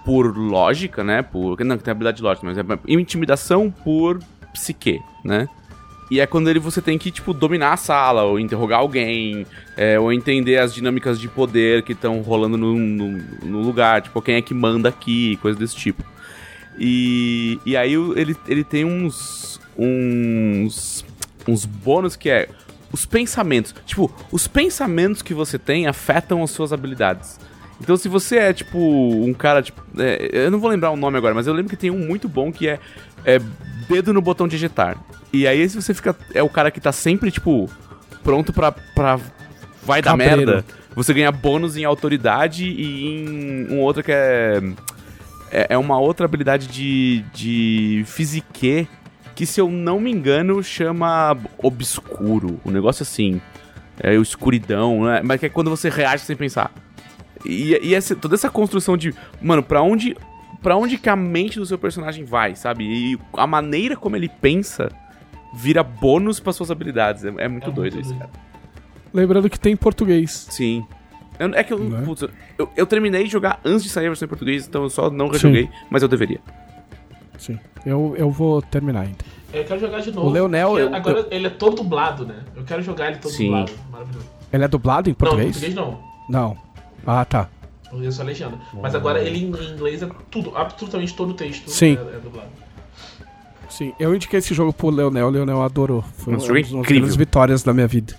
por 0.06 0.38
lógica, 0.38 1.04
né? 1.04 1.22
Por, 1.22 1.60
não, 1.66 1.78
que 1.78 1.84
tem 1.84 1.92
habilidade 1.92 2.18
de 2.18 2.24
lógica, 2.24 2.48
mas 2.48 2.58
é 2.58 2.64
intimidação 2.88 3.70
por 3.70 4.20
psique, 4.54 5.02
né? 5.24 5.50
E 6.10 6.20
é 6.20 6.26
quando 6.26 6.50
ele, 6.50 6.60
você 6.60 6.82
tem 6.82 6.98
que, 6.98 7.12
tipo, 7.12 7.34
dominar 7.34 7.74
a 7.74 7.78
sala, 7.78 8.24
ou 8.24 8.40
interrogar 8.40 8.80
alguém, 8.80 9.46
é, 9.76 10.00
ou 10.00 10.12
entender 10.14 10.58
as 10.58 10.74
dinâmicas 10.74 11.20
de 11.20 11.28
poder 11.28 11.84
que 11.84 11.92
estão 11.92 12.22
rolando 12.22 12.58
no, 12.58 12.76
no, 12.76 13.18
no 13.44 13.62
lugar, 13.62 14.02
tipo, 14.02 14.22
quem 14.22 14.36
é 14.36 14.42
que 14.42 14.54
manda 14.54 14.88
aqui, 14.88 15.38
coisa 15.42 15.60
desse 15.60 15.76
tipo. 15.76 16.04
E, 16.80 17.60
e 17.66 17.76
aí 17.76 17.94
ele, 17.94 18.38
ele 18.48 18.64
tem 18.64 18.86
uns, 18.86 19.60
uns, 19.78 21.04
uns 21.48 21.66
bônus 21.66 22.16
que 22.16 22.30
é 22.30 22.48
os 22.92 23.06
pensamentos. 23.06 23.76
Tipo, 23.86 24.12
os 24.32 24.48
pensamentos 24.48 25.22
que 25.22 25.34
você 25.34 25.60
tem 25.60 25.88
afetam 25.88 26.42
as 26.44 26.52
suas 26.52 26.72
habilidades. 26.72 27.40
Então, 27.82 27.96
se 27.96 28.08
você 28.08 28.38
é, 28.38 28.54
tipo, 28.54 28.80
um 28.80 29.34
cara, 29.34 29.62
tipo. 29.62 29.82
é, 29.98 30.46
eu 30.46 30.52
não 30.52 30.60
vou 30.60 30.70
lembrar 30.70 30.92
o 30.92 30.96
nome 30.96 31.18
agora, 31.18 31.36
mas 31.36 31.48
eu 31.48 31.54
lembro 31.54 31.70
que 31.70 31.76
tem 31.76 31.92
um 31.92 32.00
muito 32.00 32.28
bom 32.28 32.52
que 32.52 32.68
é, 32.68 32.80
é 33.24 33.40
dedo 33.88 34.14
no 34.14 34.22
botão 34.22 34.48
digitar. 34.48 34.98
E 35.34 35.48
aí, 35.48 35.68
se 35.70 35.76
você 35.82 35.94
fica. 35.94 36.16
É 36.34 36.42
o 36.42 36.50
cara 36.50 36.72
que 36.72 36.80
tá 36.80 36.92
sempre, 36.92 37.32
tipo, 37.32 37.70
pronto 38.24 38.52
pra. 38.54 38.72
pra 38.72 39.20
vai 39.84 40.02
dar 40.02 40.12
Cabreiro. 40.12 40.38
merda. 40.38 40.66
Você 40.96 41.14
ganha 41.14 41.32
bônus 41.32 41.78
em 41.78 41.86
autoridade 41.86 42.66
e 42.66 43.06
em 43.06 43.68
um 43.72 43.80
outro 43.82 44.04
que 44.04 44.12
é. 44.12 44.62
É, 45.52 45.68
é 45.76 45.78
uma 45.78 45.98
outra 46.00 46.26
habilidade 46.26 46.68
de, 46.68 47.24
de 47.34 48.04
physique 48.06 48.88
que, 49.36 49.46
se 49.46 49.62
eu 49.62 49.70
não 49.70 50.00
me 50.00 50.12
engano, 50.12 50.62
chama 50.64 51.38
obscuro. 51.60 52.60
Um 52.66 52.72
negócio 52.72 53.04
assim. 53.04 53.40
É 54.02 54.18
o 54.18 54.22
escuridão, 54.22 55.06
né? 55.06 55.22
Mas 55.24 55.40
que 55.40 55.46
é 55.46 55.50
quando 55.50 55.70
você 55.70 55.90
reage 55.90 56.24
sem 56.24 56.36
pensar. 56.36 56.72
E, 57.46 57.80
e 57.82 57.96
essa- 57.96 58.16
toda 58.16 58.36
essa 58.36 58.50
construção 58.50 58.96
de, 58.98 59.14
mano, 59.42 59.64
pra 59.64 59.82
onde, 59.82 60.16
pra 60.62 60.76
onde 60.76 60.98
que 60.98 61.10
a 61.10 61.16
mente 61.16 61.58
do 61.60 61.66
seu 61.66 61.78
personagem 61.78 62.24
vai, 62.26 62.56
sabe? 62.56 62.84
E 62.84 63.20
a 63.34 63.48
maneira 63.48 63.96
como 63.96 64.16
ele 64.16 64.30
pensa 64.30 64.90
vira 65.58 65.84
bônus 65.84 66.40
para 66.40 66.54
suas 66.54 66.70
habilidades. 66.72 67.26
É, 67.26 67.30
é 67.38 67.48
muito 67.48 67.70
É 67.70 67.74
doido 67.74 67.94
muito 67.96 68.06
isso, 68.06 68.14
doido. 68.14 68.20
cara. 68.32 68.48
Lembrando 69.14 69.50
que 69.50 69.60
tem 69.60 69.74
em 69.74 69.78
português. 69.78 70.48
Sim. 70.50 70.86
Eu- 71.40 71.54
é 71.54 71.64
que 71.64 71.74
eu, 71.74 71.80
Né? 71.80 72.02
putz, 72.06 72.24
eu, 72.58 72.70
eu 72.76 72.86
terminei 72.86 73.24
de 73.24 73.30
jogar 73.32 73.60
antes 73.66 73.84
de 73.84 73.90
sair 73.90 74.06
a 74.06 74.10
versão 74.10 74.26
em 74.26 74.30
português, 74.30 74.68
então 74.68 74.84
eu 74.84 74.90
só 74.90 75.10
não 75.10 75.28
rejoguei, 75.30 75.70
mas 75.90 76.02
eu 76.02 76.08
deveria. 76.08 76.40
Sim. 77.38 77.60
Eu, 77.86 78.16
eu 78.18 78.30
vou 78.32 78.62
terminar 78.62 79.02
ainda. 79.02 79.18
Eu 79.54 79.64
quero 79.64 79.80
jogar 79.80 80.02
de 80.02 80.12
novo. 80.12 80.28
O 80.28 80.32
Leonel, 80.32 80.78
eu- 80.78 80.94
agora 80.94 81.28
ele 81.32 81.48
é 81.48 81.50
todo 81.50 81.78
dublado, 81.78 82.26
né? 82.26 82.44
Eu 82.56 82.64
quero 82.64 82.82
jogar 82.82 83.08
ele 83.12 83.18
todo 83.18 83.32
Sim. 83.32 83.46
dublado. 83.46 83.72
Maravilhoso. 83.92 84.26
Ele 84.52 84.64
é 84.64 84.68
dublado 84.68 85.10
em 85.10 85.12
Não, 85.12 85.14
em 85.14 85.16
português? 85.16 85.52
português 85.52 85.76
não. 85.76 86.00
Não. 86.30 86.58
Ah, 87.06 87.24
tá. 87.24 87.50
Eu 87.94 88.12
só 88.12 88.24
legenda. 88.24 88.58
Mas 88.82 88.94
agora 88.94 89.22
ele 89.24 89.38
em 89.40 89.44
em 89.50 89.74
inglês 89.74 90.04
é 90.04 90.10
tudo, 90.30 90.56
absolutamente 90.58 91.16
todo 91.16 91.30
o 91.30 91.34
texto 91.34 91.70
Sim. 91.70 91.98
É, 91.98 92.16
é 92.18 92.20
dublado. 92.20 92.50
Sim, 93.70 93.94
eu 94.00 94.16
indiquei 94.16 94.40
esse 94.40 94.54
jogo 94.54 94.72
pro 94.72 94.90
Leonel, 94.90 95.28
o 95.28 95.30
Leonel 95.30 95.62
adorou. 95.62 96.04
Foi 96.18 96.34
Nossa, 96.34 96.52
uma 96.52 96.64
jogo 96.64 96.84
das 96.84 97.12
uma 97.12 97.18
vitórias 97.18 97.64
da 97.64 97.74
minha 97.74 97.88
vida. 97.88 98.16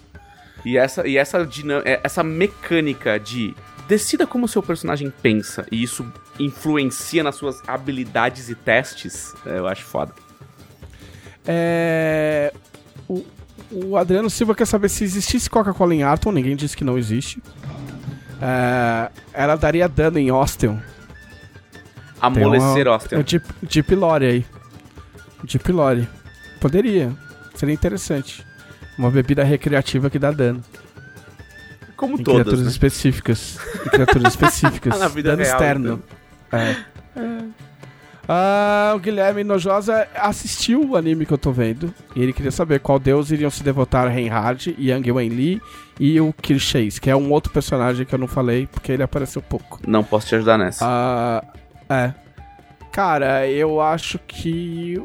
E 0.65 0.77
essa, 0.77 1.07
e 1.07 1.17
essa, 1.17 1.47
dinam- 1.47 1.83
é, 1.85 2.01
essa 2.03 2.23
mecânica 2.23 3.19
de 3.19 3.55
decida 3.89 4.27
como 4.27 4.45
o 4.45 4.49
seu 4.49 4.63
personagem 4.63 5.11
pensa 5.23 5.67
e 5.73 5.83
isso 5.83 6.07
influencia 6.39 7.23
nas 7.23 7.37
suas 7.37 7.67
habilidades 7.67 8.49
e 8.51 8.55
testes, 8.55 9.35
é, 9.47 9.59
eu 9.59 9.67
acho 9.67 9.85
foda. 9.85 10.13
É, 11.47 12.53
o, 13.09 13.25
o 13.73 13.97
Adriano 13.97 14.29
Silva 14.29 14.55
quer 14.55 14.67
saber 14.67 14.91
se 14.91 15.05
existisse 15.05 15.49
Coca-Cola 15.49 15.95
em 15.95 16.03
Arton, 16.03 16.31
ninguém 16.33 16.55
disse 16.55 16.77
que 16.77 16.85
não 16.85 16.99
existe. 16.99 17.43
É, 18.41 19.11
ela 19.33 19.57
daria 19.57 19.89
dano 19.89 20.19
em 20.19 20.29
Austin. 20.29 20.79
Amolecer 22.21 22.87
Austin. 22.87 23.15
É 23.15 23.19
o 23.19 23.25
Deep, 23.25 23.47
Deep 23.63 23.95
Lore 23.95 24.27
aí. 24.27 24.47
Deep 25.45 25.71
Lore. 25.73 26.09
Poderia. 26.61 27.13
Seria 27.55 27.75
interessante. 27.75 28.45
Uma 28.99 29.11
bebida 29.11 29.45
recreativa 29.45 30.11
que 30.11 30.19
dá 30.19 30.31
dano. 30.31 30.63
Como 31.97 32.15
Em 32.19 32.23
todas, 32.23 32.43
criaturas 32.43 32.65
né? 32.65 32.71
específicas. 32.71 33.59
Em 33.87 33.89
criaturas 33.91 34.33
específicas. 34.35 34.99
Na 34.99 35.09
vida 35.09 35.31
dano 35.31 35.43
real, 35.43 35.55
externo. 35.55 36.03
É. 36.53 36.77
Ah, 38.31 38.93
o 38.95 38.99
Guilherme 38.99 39.43
Nojosa 39.43 40.07
assistiu 40.15 40.85
o 40.91 40.97
anime 40.97 41.25
que 41.25 41.33
eu 41.33 41.39
tô 41.39 41.51
vendo. 41.51 41.93
E 42.15 42.23
ele 42.23 42.33
queria 42.33 42.51
saber 42.51 42.81
qual 42.81 42.99
deus 42.99 43.31
iriam 43.31 43.51
se 43.51 43.63
devotar 43.63 44.07
a 44.07 44.11
Reinhard, 44.11 44.77
Yang 44.79 45.11
Wenli 45.13 45.63
e 45.99 46.21
o 46.21 46.33
Kirchheis, 46.35 46.99
que 46.99 47.09
é 47.11 47.17
um 47.17 47.33
outro 47.33 47.51
personagem 47.53 48.05
que 48.05 48.15
eu 48.15 48.19
não 48.19 48.29
falei 48.29 48.67
porque 48.67 48.93
ele 48.93 49.03
apareceu 49.03 49.41
pouco. 49.41 49.81
Não 49.87 50.05
posso 50.05 50.27
te 50.29 50.35
ajudar 50.35 50.59
nessa. 50.59 50.85
Ah, 50.87 51.43
é. 51.89 52.13
Cara, 52.93 53.49
eu 53.49 53.81
acho 53.81 54.19
que. 54.19 55.01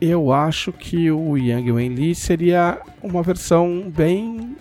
Eu 0.00 0.32
acho 0.32 0.72
que 0.72 1.10
o 1.10 1.36
Yang 1.36 1.72
Wenli 1.72 2.14
seria 2.14 2.80
uma 3.02 3.22
versão 3.22 3.90
bem. 3.94 4.56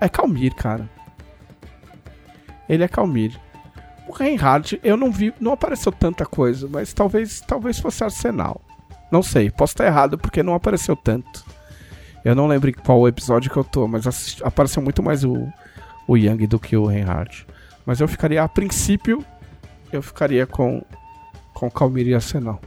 É 0.00 0.08
Calmir, 0.08 0.54
cara. 0.54 0.88
Ele 2.68 2.84
é 2.84 2.88
Calmir. 2.88 3.38
O 4.08 4.12
Reinhard, 4.12 4.78
eu 4.84 4.96
não 4.96 5.10
vi, 5.10 5.32
não 5.40 5.52
apareceu 5.52 5.90
tanta 5.90 6.24
coisa, 6.24 6.68
mas 6.68 6.92
talvez, 6.92 7.40
talvez 7.40 7.78
fosse 7.78 8.04
Arsenal. 8.04 8.60
Não 9.10 9.22
sei, 9.22 9.50
posso 9.50 9.72
estar 9.74 9.86
errado 9.86 10.16
porque 10.16 10.42
não 10.42 10.54
apareceu 10.54 10.94
tanto. 10.96 11.44
Eu 12.24 12.34
não 12.34 12.46
lembro 12.46 12.70
em 12.70 12.72
qual 12.72 13.06
episódio 13.08 13.50
que 13.50 13.56
eu 13.56 13.64
tô, 13.64 13.88
mas 13.88 14.06
assisti- 14.06 14.42
apareceu 14.44 14.82
muito 14.82 15.02
mais 15.02 15.24
o, 15.24 15.48
o 16.06 16.16
Yang 16.16 16.46
do 16.46 16.58
que 16.58 16.76
o 16.76 16.86
Reinhard. 16.86 17.46
Mas 17.84 18.00
eu 18.00 18.06
ficaria, 18.06 18.42
a 18.42 18.48
princípio, 18.48 19.24
eu 19.92 20.00
ficaria 20.02 20.46
com, 20.46 20.82
com 21.52 21.70
Calmir 21.70 22.06
e 22.06 22.14
Arsenal. 22.14 22.60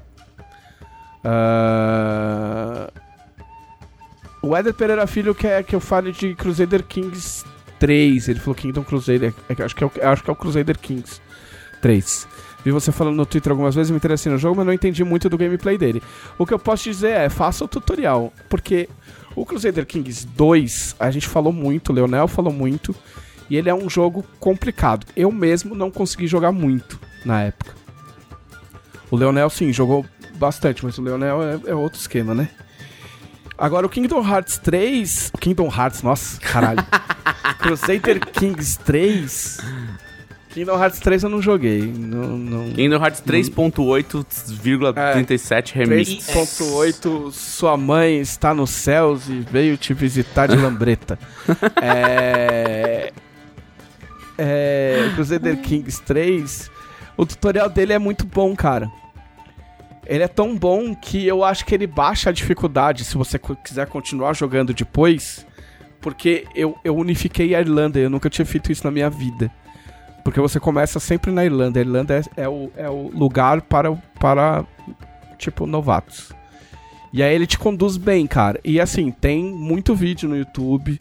Ah, 1.26 2.90
O 4.42 4.56
Eder 4.56 4.74
Pereira 4.74 5.08
Filho 5.08 5.34
quer 5.34 5.64
que 5.64 5.76
eu 5.76 5.80
fale 5.80 6.12
de 6.12 6.36
Crusader 6.36 6.84
Kings 6.84 7.44
3. 7.80 8.28
Ele 8.30 8.40
falou 8.40 8.54
Kingdom 8.56 8.84
Crusader. 8.84 9.34
é 9.50 9.56
que- 9.56 9.64
Acho 9.64 9.76
que 9.76 9.84
é 9.84 9.88
o, 9.88 9.92
acho 10.04 10.24
que 10.24 10.30
é 10.30 10.34
o 10.34 10.36
Crusader 10.36 10.78
Kings 10.78 11.20
3. 11.82 12.28
Vi 12.64 12.72
você 12.72 12.92
falando 12.92 13.16
no 13.16 13.26
Twitter 13.26 13.52
algumas 13.52 13.74
vezes, 13.76 13.90
me 13.92 13.98
interessei 13.98 14.32
no 14.32 14.38
jogo, 14.38 14.56
mas 14.58 14.66
não 14.66 14.74
entendi 14.74 15.04
muito 15.04 15.30
do 15.30 15.38
gameplay 15.38 15.78
dele. 15.78 16.02
O 16.38 16.46
que 16.46 16.54
eu 16.54 16.60
posso 16.60 16.84
te 16.84 16.90
dizer 16.92 17.10
é, 17.12 17.30
faça 17.30 17.64
o 17.66 17.68
tutorial, 17.68 18.32
porque 18.50 18.88
o 19.36 19.46
Crusader 19.46 19.86
Kings 19.86 20.26
2, 20.28 20.96
a 21.00 21.10
gente 21.12 21.28
falou 21.28 21.52
muito, 21.54 21.92
o 21.92 21.94
Leonel 21.96 22.28
falou 22.28 22.52
muito, 22.54 22.96
e 23.50 23.56
ele 23.56 23.70
é 23.70 23.74
um 23.76 23.88
jogo 23.90 24.24
complicado. 24.40 25.06
Eu 25.16 25.32
mesmo 25.32 25.76
não 25.76 25.92
consegui 25.92 26.26
jogar 26.26 26.52
muito 26.52 27.00
na 27.24 27.44
época. 27.44 27.74
O 29.12 29.16
Leonel, 29.16 29.50
sim, 29.52 29.72
jogou 29.72 30.04
bastante, 30.36 30.84
mas 30.84 30.98
o 30.98 31.02
Leonel 31.02 31.42
é, 31.42 31.72
é 31.72 31.76
outro 31.76 32.00
esquema, 32.00 32.34
né? 32.34 32.50
Agora, 33.58 33.86
o 33.86 33.90
Kingdom 33.90 34.28
Hearts 34.28 34.58
3... 34.58 35.32
Kingdom 35.40 35.68
Hearts, 35.68 36.02
nossa, 36.02 36.40
caralho. 36.42 36.86
Crusader 37.60 38.20
Kings 38.20 38.78
3... 38.80 39.60
Kingdom 40.56 40.82
Hearts 40.82 41.00
3 41.00 41.24
eu 41.24 41.30
não 41.30 41.42
joguei. 41.42 41.82
Não, 41.82 42.38
não... 42.38 42.72
Kingdom 42.72 42.96
Hearts 42.96 43.22
3.8,37 43.22 45.74
Remix. 45.74 46.28
3.8 46.28 47.34
Sua 47.34 47.76
mãe 47.76 48.22
está 48.22 48.54
nos 48.54 48.70
céus 48.70 49.28
e 49.28 49.46
veio 49.52 49.76
te 49.76 49.94
visitar 49.94 50.48
de 50.48 50.56
lambreta. 50.62 51.20
é... 51.82 53.12
é... 54.38 55.12
Crusader 55.16 55.58
Kings 55.58 56.02
3 56.04 56.72
O 57.18 57.26
tutorial 57.26 57.70
dele 57.70 57.92
é 57.92 58.00
muito 58.00 58.26
bom, 58.26 58.56
cara. 58.56 58.90
Ele 60.06 60.24
é 60.24 60.28
tão 60.28 60.56
bom 60.56 60.94
que 60.96 61.26
eu 61.26 61.44
acho 61.44 61.66
que 61.66 61.74
ele 61.74 61.88
baixa 61.88 62.30
a 62.30 62.34
dificuldade 62.34 63.04
se 63.04 63.18
você 63.18 63.40
quiser 63.40 63.88
continuar 63.88 64.34
jogando 64.34 64.74
depois. 64.74 65.46
Porque 66.00 66.46
eu, 66.54 66.78
eu 66.84 66.96
unifiquei 66.96 67.56
a 67.56 67.60
Irlanda, 67.60 67.98
eu 67.98 68.10
nunca 68.10 68.30
tinha 68.30 68.46
feito 68.46 68.72
isso 68.72 68.84
na 68.84 68.92
minha 68.92 69.10
vida. 69.10 69.52
Porque 70.24 70.40
você 70.40 70.60
começa 70.60 71.00
sempre 71.00 71.32
na 71.32 71.46
Irlanda. 71.46 71.80
A 71.80 71.82
Irlanda 71.82 72.16
é, 72.16 72.44
é 72.44 72.50
o, 72.50 72.72
é 72.76 72.90
o 72.90 73.10
lugar 73.10 73.62
para, 73.62 73.92
para, 74.20 74.66
tipo, 75.38 75.66
novatos. 75.66 76.32
E 77.12 77.24
aí 77.24 77.34
ele 77.34 77.48
te 77.48 77.58
conduz 77.58 77.96
bem, 77.96 78.28
cara. 78.28 78.60
E 78.64 78.80
assim, 78.80 79.10
tem 79.10 79.44
muito 79.44 79.96
vídeo 79.96 80.28
no 80.28 80.36
YouTube. 80.36 81.00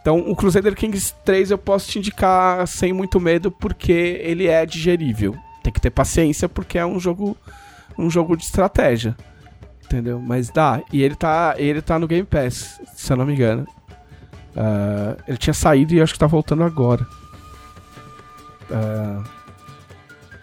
Então, 0.00 0.18
o 0.18 0.36
Crusader 0.36 0.74
Kings 0.74 1.14
3 1.24 1.50
eu 1.50 1.58
posso 1.58 1.90
te 1.90 1.98
indicar 1.98 2.66
sem 2.66 2.92
muito 2.92 3.20
medo, 3.20 3.50
porque 3.50 3.92
ele 3.92 4.46
é 4.46 4.64
digerível. 4.66 5.36
Tem 5.62 5.72
que 5.72 5.80
ter 5.80 5.90
paciência, 5.90 6.48
porque 6.48 6.78
é 6.78 6.86
um 6.86 6.98
jogo, 6.98 7.36
um 7.98 8.10
jogo 8.10 8.36
de 8.36 8.44
estratégia. 8.44 9.16
Entendeu? 9.84 10.20
Mas 10.20 10.50
dá. 10.50 10.82
E 10.92 11.02
ele 11.02 11.14
tá, 11.14 11.54
ele 11.56 11.80
tá 11.80 11.98
no 11.98 12.08
Game 12.08 12.26
Pass, 12.26 12.80
se 12.94 13.12
eu 13.12 13.16
não 13.16 13.24
me 13.24 13.34
engano. 13.34 13.66
Ah, 14.56 15.16
ele 15.28 15.36
tinha 15.36 15.54
saído 15.54 15.94
e 15.94 16.00
acho 16.00 16.14
que 16.14 16.18
tá 16.18 16.26
voltando 16.26 16.64
agora. 16.64 17.06
Ah, 18.70 19.22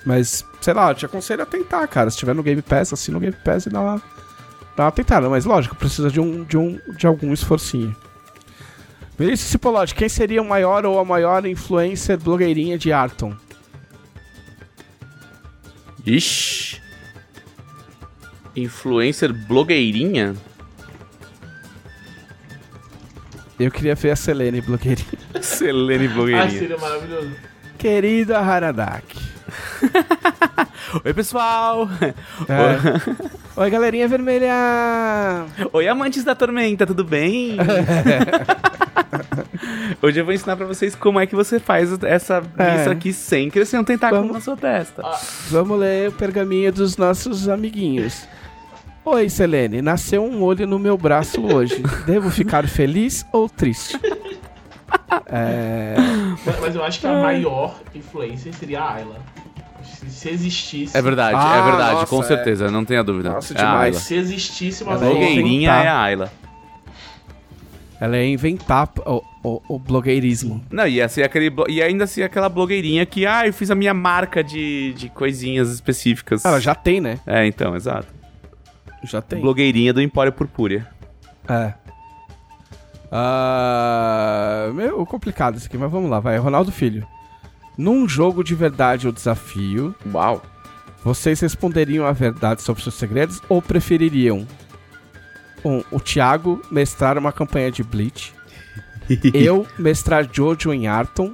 mas, 0.05 0.45
sei 0.61 0.73
lá, 0.73 0.91
eu 0.91 0.95
te 0.95 1.05
aconselho 1.05 1.43
a 1.43 1.45
tentar, 1.45 1.85
cara. 1.87 2.09
Se 2.09 2.17
tiver 2.17 2.35
no 2.35 2.43
Game 2.43 2.61
Pass, 2.61 2.93
assina 2.93 3.17
o 3.17 3.21
Game 3.21 3.35
Pass 3.43 3.65
e 3.65 3.69
dá 3.69 3.81
uma, 3.81 4.01
dá 4.77 4.85
uma 4.85 4.91
tentada. 4.91 5.29
Mas 5.29 5.45
lógico, 5.45 5.75
precisa 5.75 6.09
de, 6.09 6.19
um, 6.19 6.43
de, 6.43 6.57
um, 6.57 6.79
de 6.97 7.07
algum 7.07 7.33
esforcinho. 7.33 7.95
Vinícius 9.17 9.51
Cipollotti, 9.51 9.93
quem 9.93 10.09
seria 10.09 10.41
o 10.41 10.45
maior 10.45 10.85
ou 10.85 10.99
a 10.99 11.05
maior 11.05 11.45
influencer 11.45 12.17
blogueirinha 12.17 12.77
de 12.77 12.91
Arton? 12.91 13.35
Ixi. 16.05 16.82
Influencer 18.55 19.33
blogueirinha? 19.33 20.35
Eu 23.59 23.71
queria 23.71 23.95
ver 23.95 24.11
a 24.11 24.15
Selene 24.15 24.61
blogueirinha. 24.61 25.07
Selene 25.41 26.07
Ah, 26.07 26.13
blogueirinha. 26.13 26.59
seria 26.59 26.77
maravilhoso. 26.77 27.31
Querida 27.77 28.39
Haradak. 28.39 29.03
Oi, 31.03 31.13
pessoal! 31.13 31.89
É. 32.01 32.13
Oi, 33.61 33.69
galerinha 33.69 34.07
vermelha! 34.07 35.45
Oi, 35.71 35.87
amantes 35.87 36.23
da 36.23 36.33
tormenta, 36.35 36.85
tudo 36.87 37.03
bem? 37.03 37.57
Hoje 40.01 40.19
eu 40.19 40.25
vou 40.25 40.33
ensinar 40.33 40.55
pra 40.55 40.65
vocês 40.65 40.95
como 40.95 41.19
é 41.19 41.25
que 41.27 41.35
você 41.35 41.59
faz 41.59 41.91
essa 42.03 42.41
É. 42.57 42.81
isso 42.81 42.89
aqui 42.89 43.13
sem 43.13 43.49
crescer 43.49 43.77
um 43.77 43.83
tentáculo 43.83 44.21
Vamos. 44.21 44.35
na 44.35 44.41
sua 44.41 44.57
testa. 44.57 45.01
Vamos 45.49 45.79
ler 45.79 46.09
o 46.09 46.11
pergaminho 46.13 46.71
dos 46.71 46.97
nossos 46.97 47.47
amiguinhos. 47.49 48.27
Oi, 49.05 49.29
Selene. 49.29 49.81
Nasceu 49.81 50.23
um 50.23 50.41
olho 50.41 50.65
no 50.65 50.79
meu 50.79 50.97
braço 50.97 51.41
hoje. 51.41 51.83
Devo 52.05 52.29
ficar 52.29 52.67
feliz 52.67 53.25
ou 53.31 53.49
triste? 53.49 53.99
É... 55.27 55.95
Mas, 56.45 56.59
mas 56.59 56.75
eu 56.75 56.83
acho 56.83 56.99
que 56.99 57.07
a 57.07 57.21
maior 57.21 57.79
influência 57.93 58.51
seria 58.53 58.81
a 58.81 58.93
Ayla. 58.95 59.15
Se, 59.83 60.09
se 60.09 60.29
existisse. 60.29 60.95
É 60.97 61.01
verdade, 61.01 61.35
Ah, 61.39 61.57
é 61.57 61.61
verdade, 61.63 61.93
nossa, 61.93 62.07
com 62.07 62.21
é. 62.21 62.25
certeza, 62.25 62.69
não 62.69 62.83
tenha 62.83 63.03
dúvida. 63.03 63.31
Nossa, 63.31 63.53
é 63.53 63.61
a 63.61 63.65
demais. 63.65 63.97
Se 63.97 64.15
existisse 64.15 64.83
uma 64.83 64.95
é 64.95 64.97
Blogueirinha 64.97 65.69
é 65.71 65.87
a 65.87 66.01
Ayla. 66.01 66.31
Ela 67.99 68.17
é 68.17 68.27
inventar 68.27 68.89
o, 69.05 69.23
o, 69.43 69.61
o 69.67 69.79
blogueirismo. 69.79 70.63
Não, 70.71 70.87
ia 70.87 71.07
ser 71.07 71.23
aquele. 71.23 71.51
E 71.69 71.81
ainda 71.81 72.05
ser 72.05 72.23
aquela 72.23 72.49
blogueirinha 72.49 73.05
que, 73.05 73.25
ah, 73.25 73.47
eu 73.47 73.53
fiz 73.53 73.71
a 73.71 73.75
minha 73.75 73.93
marca 73.93 74.43
de, 74.43 74.93
de 74.93 75.09
coisinhas 75.09 75.71
específicas. 75.71 76.43
Ela 76.43 76.59
já 76.59 76.75
tem, 76.75 76.99
né? 76.99 77.19
É, 77.25 77.45
então, 77.45 77.75
exato. 77.75 78.07
Já 79.03 79.21
tem. 79.21 79.41
Blogueirinha 79.41 79.93
do 79.93 80.01
Empório 80.01 80.31
Purpúrea. 80.31 80.87
É. 81.47 81.73
Ah, 83.11 84.71
meu, 84.73 85.05
complicado 85.05 85.57
isso 85.57 85.67
aqui, 85.67 85.77
mas 85.77 85.91
vamos 85.91 86.09
lá, 86.09 86.19
vai. 86.19 86.37
Ronaldo 86.37 86.71
Filho. 86.71 87.05
Num 87.77 88.07
jogo 88.07 88.43
de 88.43 88.55
verdade 88.55 89.07
ou 89.07 89.13
desafio, 89.13 89.95
Uau. 90.13 90.41
vocês 91.03 91.39
responderiam 91.39 92.05
a 92.05 92.11
verdade 92.11 92.61
sobre 92.61 92.83
seus 92.83 92.95
segredos 92.95 93.41
ou 93.49 93.61
prefeririam 93.61 94.47
um, 95.65 95.83
o 95.91 95.99
Thiago 95.99 96.61
mestrar 96.69 97.17
uma 97.17 97.31
campanha 97.31 97.71
de 97.71 97.83
Bleach, 97.83 98.33
eu 99.33 99.65
mestrar 99.77 100.27
Jojo 100.31 100.73
em 100.73 100.87
Arton 100.87 101.33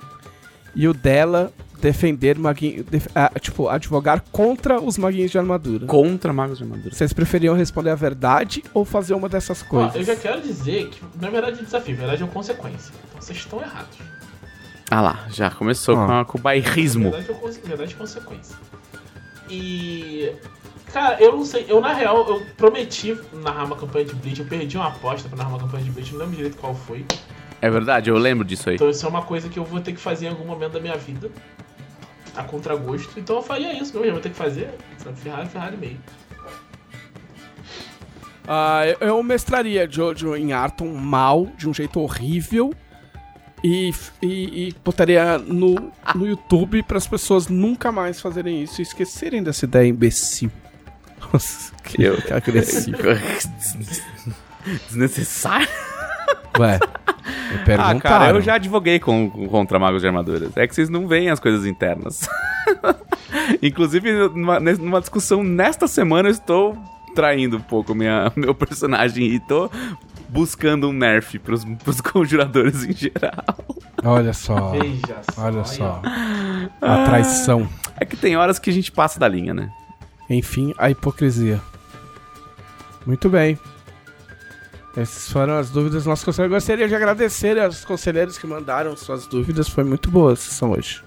e 0.75 0.87
o 0.87 0.93
dela 0.93 1.51
defender 1.81 2.37
maguinho, 2.37 2.83
def- 2.83 3.07
ah, 3.15 3.31
tipo, 3.39 3.67
advogar 3.69 4.21
contra 4.31 4.79
os 4.81 4.97
maguinhos 4.97 5.31
de 5.31 5.37
armadura. 5.37 5.85
Contra 5.87 6.31
magos 6.33 6.57
de 6.57 6.63
armadura. 6.63 6.93
Vocês 6.93 7.13
preferiam 7.13 7.55
responder 7.55 7.89
a 7.91 7.95
verdade 7.95 8.63
ou 8.73 8.83
fazer 8.85 9.13
uma 9.13 9.27
dessas 9.29 9.61
Ó, 9.63 9.65
coisas? 9.65 9.95
eu 9.95 10.03
já 10.03 10.15
quero 10.15 10.41
dizer 10.41 10.89
que, 10.89 11.01
na 11.21 11.29
verdade, 11.29 11.59
é 11.59 11.63
desafio, 11.63 11.93
na 11.95 11.99
verdade 12.01 12.21
é 12.21 12.25
uma 12.25 12.31
consequência. 12.33 12.91
Então 13.09 13.21
vocês 13.21 13.37
estão 13.37 13.61
errados. 13.61 13.97
Ah 14.91 15.01
lá, 15.01 15.25
já 15.29 15.49
começou 15.51 15.95
Ah. 15.99 16.25
com, 16.25 16.31
com 16.33 16.37
o 16.39 16.41
bairrismo. 16.41 17.11
Verdade, 17.11 17.31
é 17.31 17.33
conse- 17.35 17.61
verdade 17.63 17.93
é 17.93 17.97
consequência. 17.97 18.55
E. 19.49 20.31
Cara, 20.91 21.21
eu 21.21 21.33
não 21.33 21.45
sei. 21.45 21.65
Eu, 21.67 21.79
na 21.79 21.93
real, 21.93 22.27
eu 22.27 22.41
prometi 22.57 23.15
narrar 23.43 23.65
uma 23.65 23.75
campanha 23.75 24.05
de 24.05 24.15
Bleach. 24.15 24.39
Eu 24.39 24.45
perdi 24.47 24.75
uma 24.77 24.87
aposta 24.87 25.27
pra 25.29 25.37
narrar 25.37 25.49
uma 25.51 25.59
campanha 25.59 25.83
de 25.83 25.91
Bleach. 25.91 26.11
Não 26.11 26.19
lembro 26.19 26.35
direito 26.35 26.57
qual 26.57 26.73
foi. 26.73 27.05
É 27.61 27.69
verdade, 27.69 28.09
eu 28.09 28.17
lembro 28.17 28.43
disso 28.45 28.69
aí. 28.69 28.75
Então 28.75 28.89
isso 28.89 29.05
é 29.05 29.09
uma 29.09 29.21
coisa 29.21 29.49
que 29.49 29.59
eu 29.59 29.65
vou 29.65 29.79
ter 29.81 29.91
que 29.93 29.99
fazer 29.99 30.25
em 30.27 30.29
algum 30.29 30.45
momento 30.45 30.71
da 30.73 30.79
minha 30.79 30.95
vida. 30.97 31.29
A 32.35 32.43
contragosto. 32.43 33.19
Então 33.19 33.37
eu 33.37 33.41
faria 33.41 33.73
isso 33.73 33.93
mesmo. 33.93 34.05
Eu 34.05 34.13
vou 34.13 34.21
ter 34.21 34.29
que 34.29 34.35
fazer. 34.35 34.69
Sabe? 34.97 35.19
Ferrari, 35.19 35.49
Ferrari 35.49 35.77
meio. 35.77 35.97
Ah, 38.47 38.81
eu, 38.99 39.07
eu 39.07 39.23
mestraria 39.23 39.87
Jojo 39.89 40.35
em 40.35 40.53
Arton 40.53 40.87
mal, 40.93 41.45
de 41.57 41.69
um 41.69 41.73
jeito 41.73 41.99
horrível. 41.99 42.73
E, 43.63 43.93
e, 44.21 44.69
e 44.69 44.75
botaria 44.85 45.37
no, 45.37 45.91
no 46.15 46.25
YouTube 46.25 46.81
para 46.83 46.97
as 46.97 47.05
pessoas 47.05 47.47
nunca 47.49 47.91
mais 47.91 48.21
fazerem 48.21 48.63
isso 48.63 48.79
e 48.79 48.83
esquecerem 48.83 49.43
dessa 49.43 49.65
ideia 49.65 49.87
imbecil. 49.87 50.49
Nossa, 51.33 51.73
que, 51.83 52.01
Eu- 52.01 52.21
que 52.21 52.31
agressivo. 52.33 52.97
Desnecessário. 54.87 55.67
Ué, 56.57 56.79
Ah, 57.77 57.99
cara, 57.99 58.29
eu 58.31 58.41
já 58.41 58.55
advoguei 58.55 58.99
com, 58.99 59.29
contra 59.47 59.77
magos 59.79 60.01
de 60.01 60.07
armaduras. 60.07 60.55
É 60.55 60.67
que 60.67 60.73
vocês 60.75 60.89
não 60.89 61.07
veem 61.07 61.29
as 61.29 61.39
coisas 61.39 61.65
internas. 61.65 62.27
Inclusive, 63.61 64.29
numa, 64.29 64.59
numa 64.59 64.99
discussão 64.99 65.43
nesta 65.43 65.87
semana, 65.87 66.29
eu 66.29 66.31
estou 66.31 66.77
traindo 67.13 67.57
um 67.57 67.61
pouco 67.61 67.93
minha, 67.95 68.31
meu 68.35 68.53
personagem 68.55 69.25
e 69.25 69.39
tô 69.39 69.69
buscando 70.29 70.89
um 70.89 70.93
nerf 70.93 71.39
pros, 71.39 71.65
pros 71.65 71.99
conjuradores 72.01 72.83
em 72.83 72.93
geral. 72.93 73.65
Olha 74.03 74.33
só, 74.33 74.71
Veja 74.71 75.21
olha 75.37 75.63
só. 75.65 76.01
A 76.81 77.03
traição. 77.03 77.67
É 77.99 78.05
que 78.05 78.15
tem 78.15 78.37
horas 78.37 78.59
que 78.59 78.69
a 78.69 78.73
gente 78.73 78.91
passa 78.91 79.19
da 79.19 79.27
linha, 79.27 79.53
né? 79.53 79.69
Enfim, 80.29 80.73
a 80.77 80.89
hipocrisia. 80.89 81.59
Muito 83.05 83.27
bem. 83.29 83.57
Essas 84.99 85.31
foram 85.31 85.57
as 85.57 85.69
dúvidas 85.69 85.99
dos 85.99 86.05
nossos 86.05 86.25
conselheiros. 86.25 86.57
Gostaria 86.57 86.87
de 86.87 86.93
agradecer 86.93 87.57
aos 87.57 87.85
conselheiros 87.85 88.37
que 88.37 88.45
mandaram 88.45 88.97
suas 88.97 89.25
dúvidas. 89.27 89.69
Foi 89.69 89.85
muito 89.85 90.11
boa 90.11 90.33
a 90.33 90.35
sessão 90.35 90.71
hoje. 90.71 91.01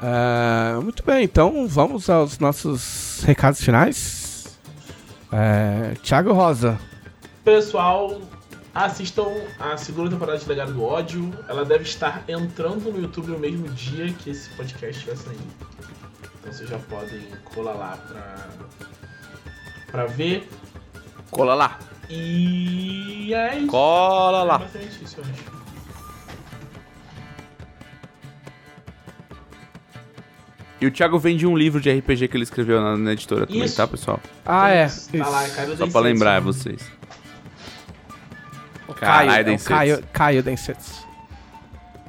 Ah, 0.00 0.80
muito 0.82 1.02
bem, 1.04 1.24
então 1.24 1.68
vamos 1.68 2.08
aos 2.08 2.38
nossos 2.38 3.22
recados 3.24 3.60
finais. 3.60 4.58
É, 5.30 5.94
Thiago 6.02 6.32
Rosa. 6.32 6.78
Pessoal, 7.44 8.18
assistam 8.74 9.28
a 9.60 9.76
segunda 9.76 10.08
temporada 10.08 10.38
de 10.38 10.48
Legado 10.48 10.72
do 10.72 10.82
Ódio. 10.82 11.32
Ela 11.48 11.66
deve 11.66 11.84
estar 11.84 12.24
entrando 12.26 12.90
no 12.90 12.98
YouTube 12.98 13.28
no 13.28 13.38
mesmo 13.38 13.68
dia 13.68 14.10
que 14.14 14.30
esse 14.30 14.48
podcast 14.50 15.04
vai 15.04 15.16
sair. 15.16 15.38
Então 16.40 16.50
vocês 16.50 16.68
já 16.68 16.78
podem 16.78 17.26
colar 17.44 17.74
lá 17.74 17.98
pra, 18.08 18.48
pra 19.90 20.06
ver. 20.06 20.48
Cola 21.34 21.54
lá. 21.54 21.78
E 22.08 23.32
é 23.34 23.58
isso. 23.58 23.66
Cola 23.66 24.40
É 24.40 24.44
lá. 24.44 24.62
isso, 25.02 25.16
eu 25.18 25.24
acho. 25.24 25.54
E 30.80 30.86
o 30.86 30.90
Thiago 30.90 31.18
vende 31.18 31.46
um 31.46 31.56
livro 31.56 31.80
de 31.80 31.90
RPG 31.90 32.28
que 32.28 32.36
ele 32.36 32.44
escreveu 32.44 32.80
na, 32.80 32.96
na 32.96 33.12
editora 33.12 33.46
também, 33.46 33.64
Isso. 33.64 33.76
tá, 33.76 33.86
pessoal? 33.86 34.20
Ah, 34.44 34.68
é. 34.68 34.86
Tá 34.86 35.28
lá, 35.28 35.48
cara, 35.48 35.68
eu 35.70 35.76
Só 35.78 35.86
pra 35.86 36.00
lembrar 36.00 36.34
né? 36.34 36.40
vocês. 36.40 36.90
Caio, 38.96 39.28
Caralho, 39.30 39.50
é. 39.50 39.58
Caio, 39.58 40.04
Caio 40.12 40.42
Densetsu. 40.42 41.04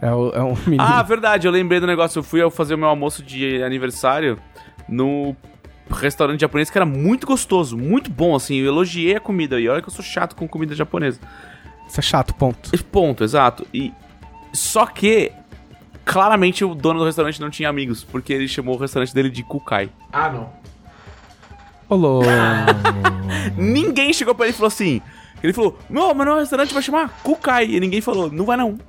É, 0.01 0.11
o, 0.11 0.29
é 0.31 0.41
um 0.43 0.55
menino. 0.65 0.83
Ah, 0.85 1.01
verdade, 1.03 1.47
eu 1.47 1.51
lembrei 1.51 1.79
do 1.79 1.87
negócio. 1.87 2.19
Eu 2.19 2.23
fui 2.23 2.41
ao 2.41 2.51
fazer 2.51 2.75
o 2.75 2.77
meu 2.77 2.89
almoço 2.89 3.23
de 3.23 3.63
aniversário 3.63 4.37
no 4.89 5.35
restaurante 5.89 6.41
japonês 6.41 6.69
que 6.69 6.77
era 6.77 6.85
muito 6.85 7.27
gostoso, 7.27 7.77
muito 7.77 8.09
bom, 8.09 8.35
assim. 8.35 8.55
Eu 8.55 8.67
elogiei 8.67 9.15
a 9.15 9.19
comida. 9.19 9.59
E 9.59 9.67
olha 9.67 9.81
que 9.81 9.87
eu 9.87 9.93
sou 9.93 10.03
chato 10.03 10.35
com 10.35 10.47
comida 10.47 10.75
japonesa. 10.75 11.19
Isso 11.87 11.99
é 11.99 12.03
chato, 12.03 12.33
ponto. 12.33 12.71
Ponto, 12.85 13.23
exato. 13.23 13.65
E 13.73 13.93
só 14.51 14.85
que 14.85 15.31
claramente 16.03 16.63
o 16.63 16.73
dono 16.73 16.99
do 16.99 17.05
restaurante 17.05 17.39
não 17.41 17.49
tinha 17.49 17.69
amigos, 17.69 18.03
porque 18.03 18.33
ele 18.33 18.47
chamou 18.47 18.75
o 18.75 18.79
restaurante 18.79 19.13
dele 19.13 19.29
de 19.29 19.43
Kukai. 19.43 19.89
Ah, 20.11 20.29
não. 20.29 20.49
Olô. 21.87 22.21
Ninguém 23.57 24.11
chegou 24.13 24.33
pra 24.33 24.45
ele 24.45 24.53
e 24.53 24.57
falou 24.57 24.67
assim. 24.67 25.01
Ele 25.43 25.53
falou: 25.53 25.77
"Não, 25.89 26.13
mas 26.13 26.25
não, 26.25 26.35
o 26.37 26.39
restaurante 26.39 26.73
vai 26.73 26.81
chamar 26.81 27.09
Kukai". 27.21 27.65
E 27.65 27.79
ninguém 27.79 28.01
falou: 28.01 28.31
"Não 28.31 28.45
vai 28.45 28.57
não". 28.57 28.79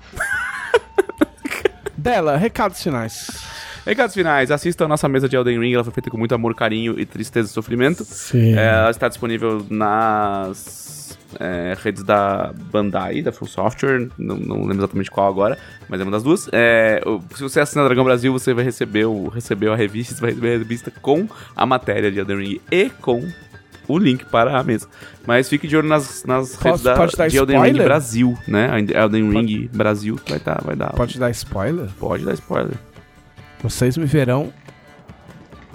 Dela, 1.97 2.37
recados 2.37 2.83
finais. 2.83 3.46
Recados 3.87 4.15
finais, 4.15 4.51
assistam 4.51 4.87
a 4.87 4.89
nossa 4.89 5.09
mesa 5.09 5.29
de 5.29 5.37
Elden 5.37 5.61
Ring, 5.61 5.73
ela 5.75 5.85
foi 5.85 5.93
feita 5.93 6.11
com 6.11 6.19
muito 6.19 6.35
amor, 6.35 6.55
carinho 6.57 6.99
e 6.99 7.07
tristeza 7.07 7.49
e 7.49 7.53
sofrimento. 7.53 8.05
Sim. 8.05 8.55
É, 8.59 8.67
ela 8.67 8.91
está 8.91 9.07
disponível 9.07 9.65
nas 9.71 11.17
é, 11.39 11.73
redes 11.81 12.03
da 12.03 12.53
Bandai, 12.73 13.23
da 13.23 13.31
Full 13.31 13.47
Software, 13.47 14.09
não, 14.19 14.37
não 14.37 14.57
lembro 14.63 14.79
exatamente 14.79 15.09
qual 15.09 15.29
agora, 15.29 15.57
mas 15.89 16.01
é 16.01 16.03
uma 16.03 16.11
das 16.11 16.25
duas. 16.25 16.49
É, 16.53 17.01
se 17.35 17.43
você 17.43 17.61
assinar 17.61 17.87
Dragão 17.87 18.03
Brasil, 18.05 18.33
você 18.33 18.53
vai 18.53 18.65
receber, 18.65 19.05
o, 19.05 19.29
recebeu 19.29 19.73
a 19.73 19.77
revista, 19.77 20.17
vai 20.21 20.31
receber 20.31 20.55
a 20.55 20.59
revista 20.59 20.93
com 21.01 21.29
a 21.55 21.65
matéria 21.65 22.11
de 22.11 22.19
Elden 22.19 22.39
Ring 22.39 22.61
e 22.71 22.91
com 22.91 23.25
o 23.89 23.99
link 23.99 24.25
para 24.25 24.59
a 24.59 24.65
mesa. 24.65 24.89
Mas 25.25 25.49
fique 25.49 25.69
de 25.69 25.77
olho 25.77 25.89
nas, 25.89 26.25
nas 26.25 26.57
Posso- 26.57 26.65
redes 26.65 26.83
da, 26.83 26.95
pode 26.97 27.13
de 27.31 27.37
Elden 27.37 27.57
Ring 27.57 27.67
spoiler? 27.67 27.85
Brasil, 27.85 28.39
né? 28.49 28.69
Elden 28.95 29.31
Ring 29.31 29.71
Brasil 29.73 30.19
vai, 30.29 30.41
tá, 30.41 30.61
vai 30.65 30.75
dar. 30.75 30.93
Pode 30.93 31.19
dar 31.19 31.31
spoiler? 31.31 31.89
pode 32.01 32.25
dar 32.25 32.35
spoiler. 32.35 32.75
Vocês 33.69 33.97
me 33.97 34.07
verão 34.07 34.53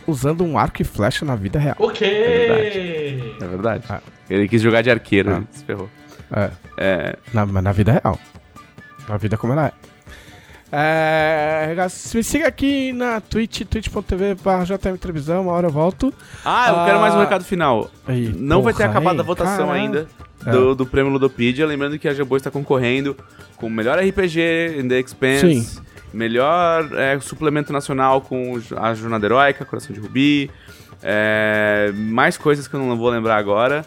usando 0.08 0.46
um 0.46 0.58
arco 0.58 0.82
e 0.82 0.86
flecha 0.86 1.26
na 1.26 1.36
vida 1.36 1.60
real. 1.60 1.76
O 1.78 1.90
quê? 1.90 2.06
É 3.42 3.46
verdade. 3.46 3.84
Ah. 3.90 4.00
Ele 4.30 4.48
quis 4.48 4.62
jogar 4.62 4.82
de 4.82 4.90
arqueiro, 4.90 5.30
Ah. 5.34 5.36
ele 5.38 5.48
se 5.52 5.66
ferrou. 5.66 5.90
É. 6.34 6.50
É, 6.78 7.16
Na, 7.34 7.46
mas 7.46 7.62
na 7.62 7.74
vida 7.74 7.92
real. 7.92 8.18
Na 9.10 9.18
vida 9.18 9.38
como 9.38 9.52
ela 9.52 9.68
é. 9.68 9.72
É, 10.74 11.76
me 12.16 12.24
siga 12.24 12.48
aqui 12.48 12.94
na 12.94 13.20
Twitch, 13.20 13.64
twitch.tv 13.66 14.36
JM 14.66 14.96
Televisão, 14.98 15.42
uma 15.42 15.52
hora 15.52 15.68
eu 15.68 15.72
volto. 15.72 16.14
Ah, 16.46 16.70
eu 16.70 16.86
quero 16.86 17.00
mais 17.02 17.14
um 17.14 17.18
Ah. 17.18 17.24
recado 17.24 17.44
final. 17.44 17.92
Aí, 18.08 18.30
Não 18.30 18.62
vai 18.62 18.72
ter 18.72 18.84
porra, 18.84 18.92
acabado 18.92 19.16
aí, 19.16 19.20
a 19.20 19.24
votação 19.24 19.70
ainda 19.70 20.08
É. 20.46 20.50
do, 20.52 20.74
do 20.74 20.86
prêmio 20.86 21.12
Ludopedia. 21.12 21.68
Lembrando 21.68 22.00
que 22.00 22.08
a 22.08 22.14
Jambô 22.14 22.38
está 22.38 22.50
concorrendo 22.50 23.18
com 23.58 23.68
o 23.68 23.70
melhor 23.70 24.00
RPG 24.00 24.80
in 24.80 24.88
the 24.88 24.98
Expanse, 24.98 25.62
Sim. 25.66 25.82
Melhor 26.14 26.90
é, 26.98 27.20
suplemento 27.20 27.72
nacional 27.74 28.22
com 28.22 28.60
a 28.78 28.94
Jornada 28.94 29.26
Heróica, 29.26 29.64
Coração 29.66 29.94
de 29.94 30.00
Rubi, 30.00 30.50
é, 31.02 31.92
mais 31.96 32.38
coisas 32.38 32.68
que 32.68 32.74
eu 32.74 32.80
não 32.80 32.98
vou 32.98 33.10
lembrar 33.10 33.38
agora. 33.38 33.86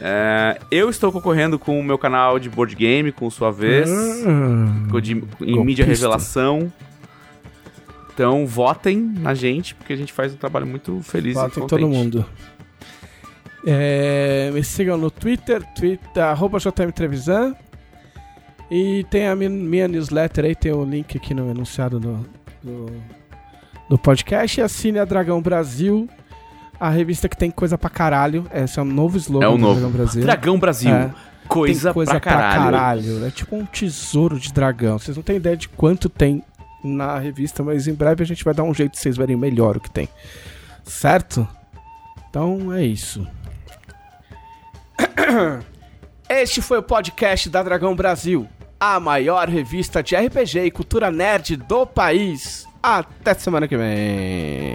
É, 0.00 0.58
eu 0.70 0.90
estou 0.90 1.12
concorrendo 1.12 1.58
com 1.58 1.78
o 1.78 1.84
meu 1.84 1.96
canal 1.96 2.38
de 2.38 2.48
board 2.50 2.74
game, 2.74 3.12
com 3.12 3.30
sua 3.30 3.52
vez, 3.52 3.88
Hum, 3.88 4.88
de- 5.00 5.12
em 5.12 5.18
golpista. 5.20 5.64
mídia 5.64 5.84
revelação. 5.84 6.72
Então 8.12 8.46
votem 8.46 8.98
na 8.98 9.32
gente, 9.32 9.74
porque 9.74 9.92
a 9.92 9.96
gente 9.96 10.12
faz 10.12 10.34
um 10.34 10.36
trabalho 10.36 10.66
muito 10.66 11.00
feliz 11.02 11.34
Votem 11.34 11.50
e 11.50 11.54
contente. 11.62 11.68
todo 11.68 11.88
mundo. 11.88 12.26
É, 13.64 14.50
me 14.52 14.62
sigam 14.64 14.96
no 14.98 15.10
Twitter, 15.10 15.62
twitter 15.74 16.22
arroba 16.24 16.58
JM 16.58 16.90
Trevisan. 16.92 17.54
E 18.74 19.04
tem 19.10 19.26
a 19.28 19.36
mi- 19.36 19.50
minha 19.50 19.86
newsletter 19.86 20.46
aí, 20.46 20.54
tem 20.54 20.72
o 20.72 20.82
link 20.82 21.14
aqui 21.18 21.34
no 21.34 21.50
enunciado 21.50 22.00
do, 22.00 22.26
do, 22.62 22.86
do 23.90 23.98
podcast. 23.98 24.58
E 24.58 24.62
assine 24.62 24.98
a 24.98 25.04
Dragão 25.04 25.42
Brasil, 25.42 26.08
a 26.80 26.88
revista 26.88 27.28
que 27.28 27.36
tem 27.36 27.50
coisa 27.50 27.76
pra 27.76 27.90
caralho. 27.90 28.46
Esse 28.50 28.78
é 28.78 28.82
o 28.82 28.84
novo 28.86 29.18
slogan 29.18 29.46
É 29.46 29.50
do 29.50 29.58
novo. 29.58 29.74
Dragão 29.74 29.90
Brasil. 29.90 30.22
Dragão 30.22 30.58
Brasil. 30.58 30.90
É. 30.94 31.10
Coisa, 31.46 31.88
tem 31.90 31.92
coisa 31.92 32.12
pra 32.12 32.20
caralho. 32.20 32.62
caralho. 32.64 33.26
É 33.26 33.30
tipo 33.30 33.54
um 33.54 33.66
tesouro 33.66 34.40
de 34.40 34.50
dragão. 34.54 34.98
Vocês 34.98 35.14
não 35.14 35.22
têm 35.22 35.36
ideia 35.36 35.56
de 35.56 35.68
quanto 35.68 36.08
tem 36.08 36.42
na 36.82 37.18
revista, 37.18 37.62
mas 37.62 37.86
em 37.86 37.92
breve 37.92 38.22
a 38.22 38.26
gente 38.26 38.42
vai 38.42 38.54
dar 38.54 38.62
um 38.62 38.72
jeito 38.72 38.92
de 38.92 39.00
vocês 39.00 39.18
verem 39.18 39.36
melhor 39.36 39.76
o 39.76 39.80
que 39.80 39.90
tem. 39.90 40.08
Certo? 40.82 41.46
Então 42.30 42.72
é 42.72 42.82
isso. 42.82 43.26
Este 46.28 46.62
foi 46.62 46.78
o 46.78 46.82
podcast 46.82 47.50
da 47.50 47.62
Dragão 47.62 47.94
Brasil, 47.94 48.48
a 48.84 48.98
maior 48.98 49.48
revista 49.48 50.02
de 50.02 50.16
RPG 50.16 50.58
e 50.64 50.70
cultura 50.72 51.08
nerd 51.08 51.54
do 51.54 51.86
país. 51.86 52.66
Até 52.82 53.32
semana 53.32 53.68
que 53.68 53.76
vem. 53.76 54.74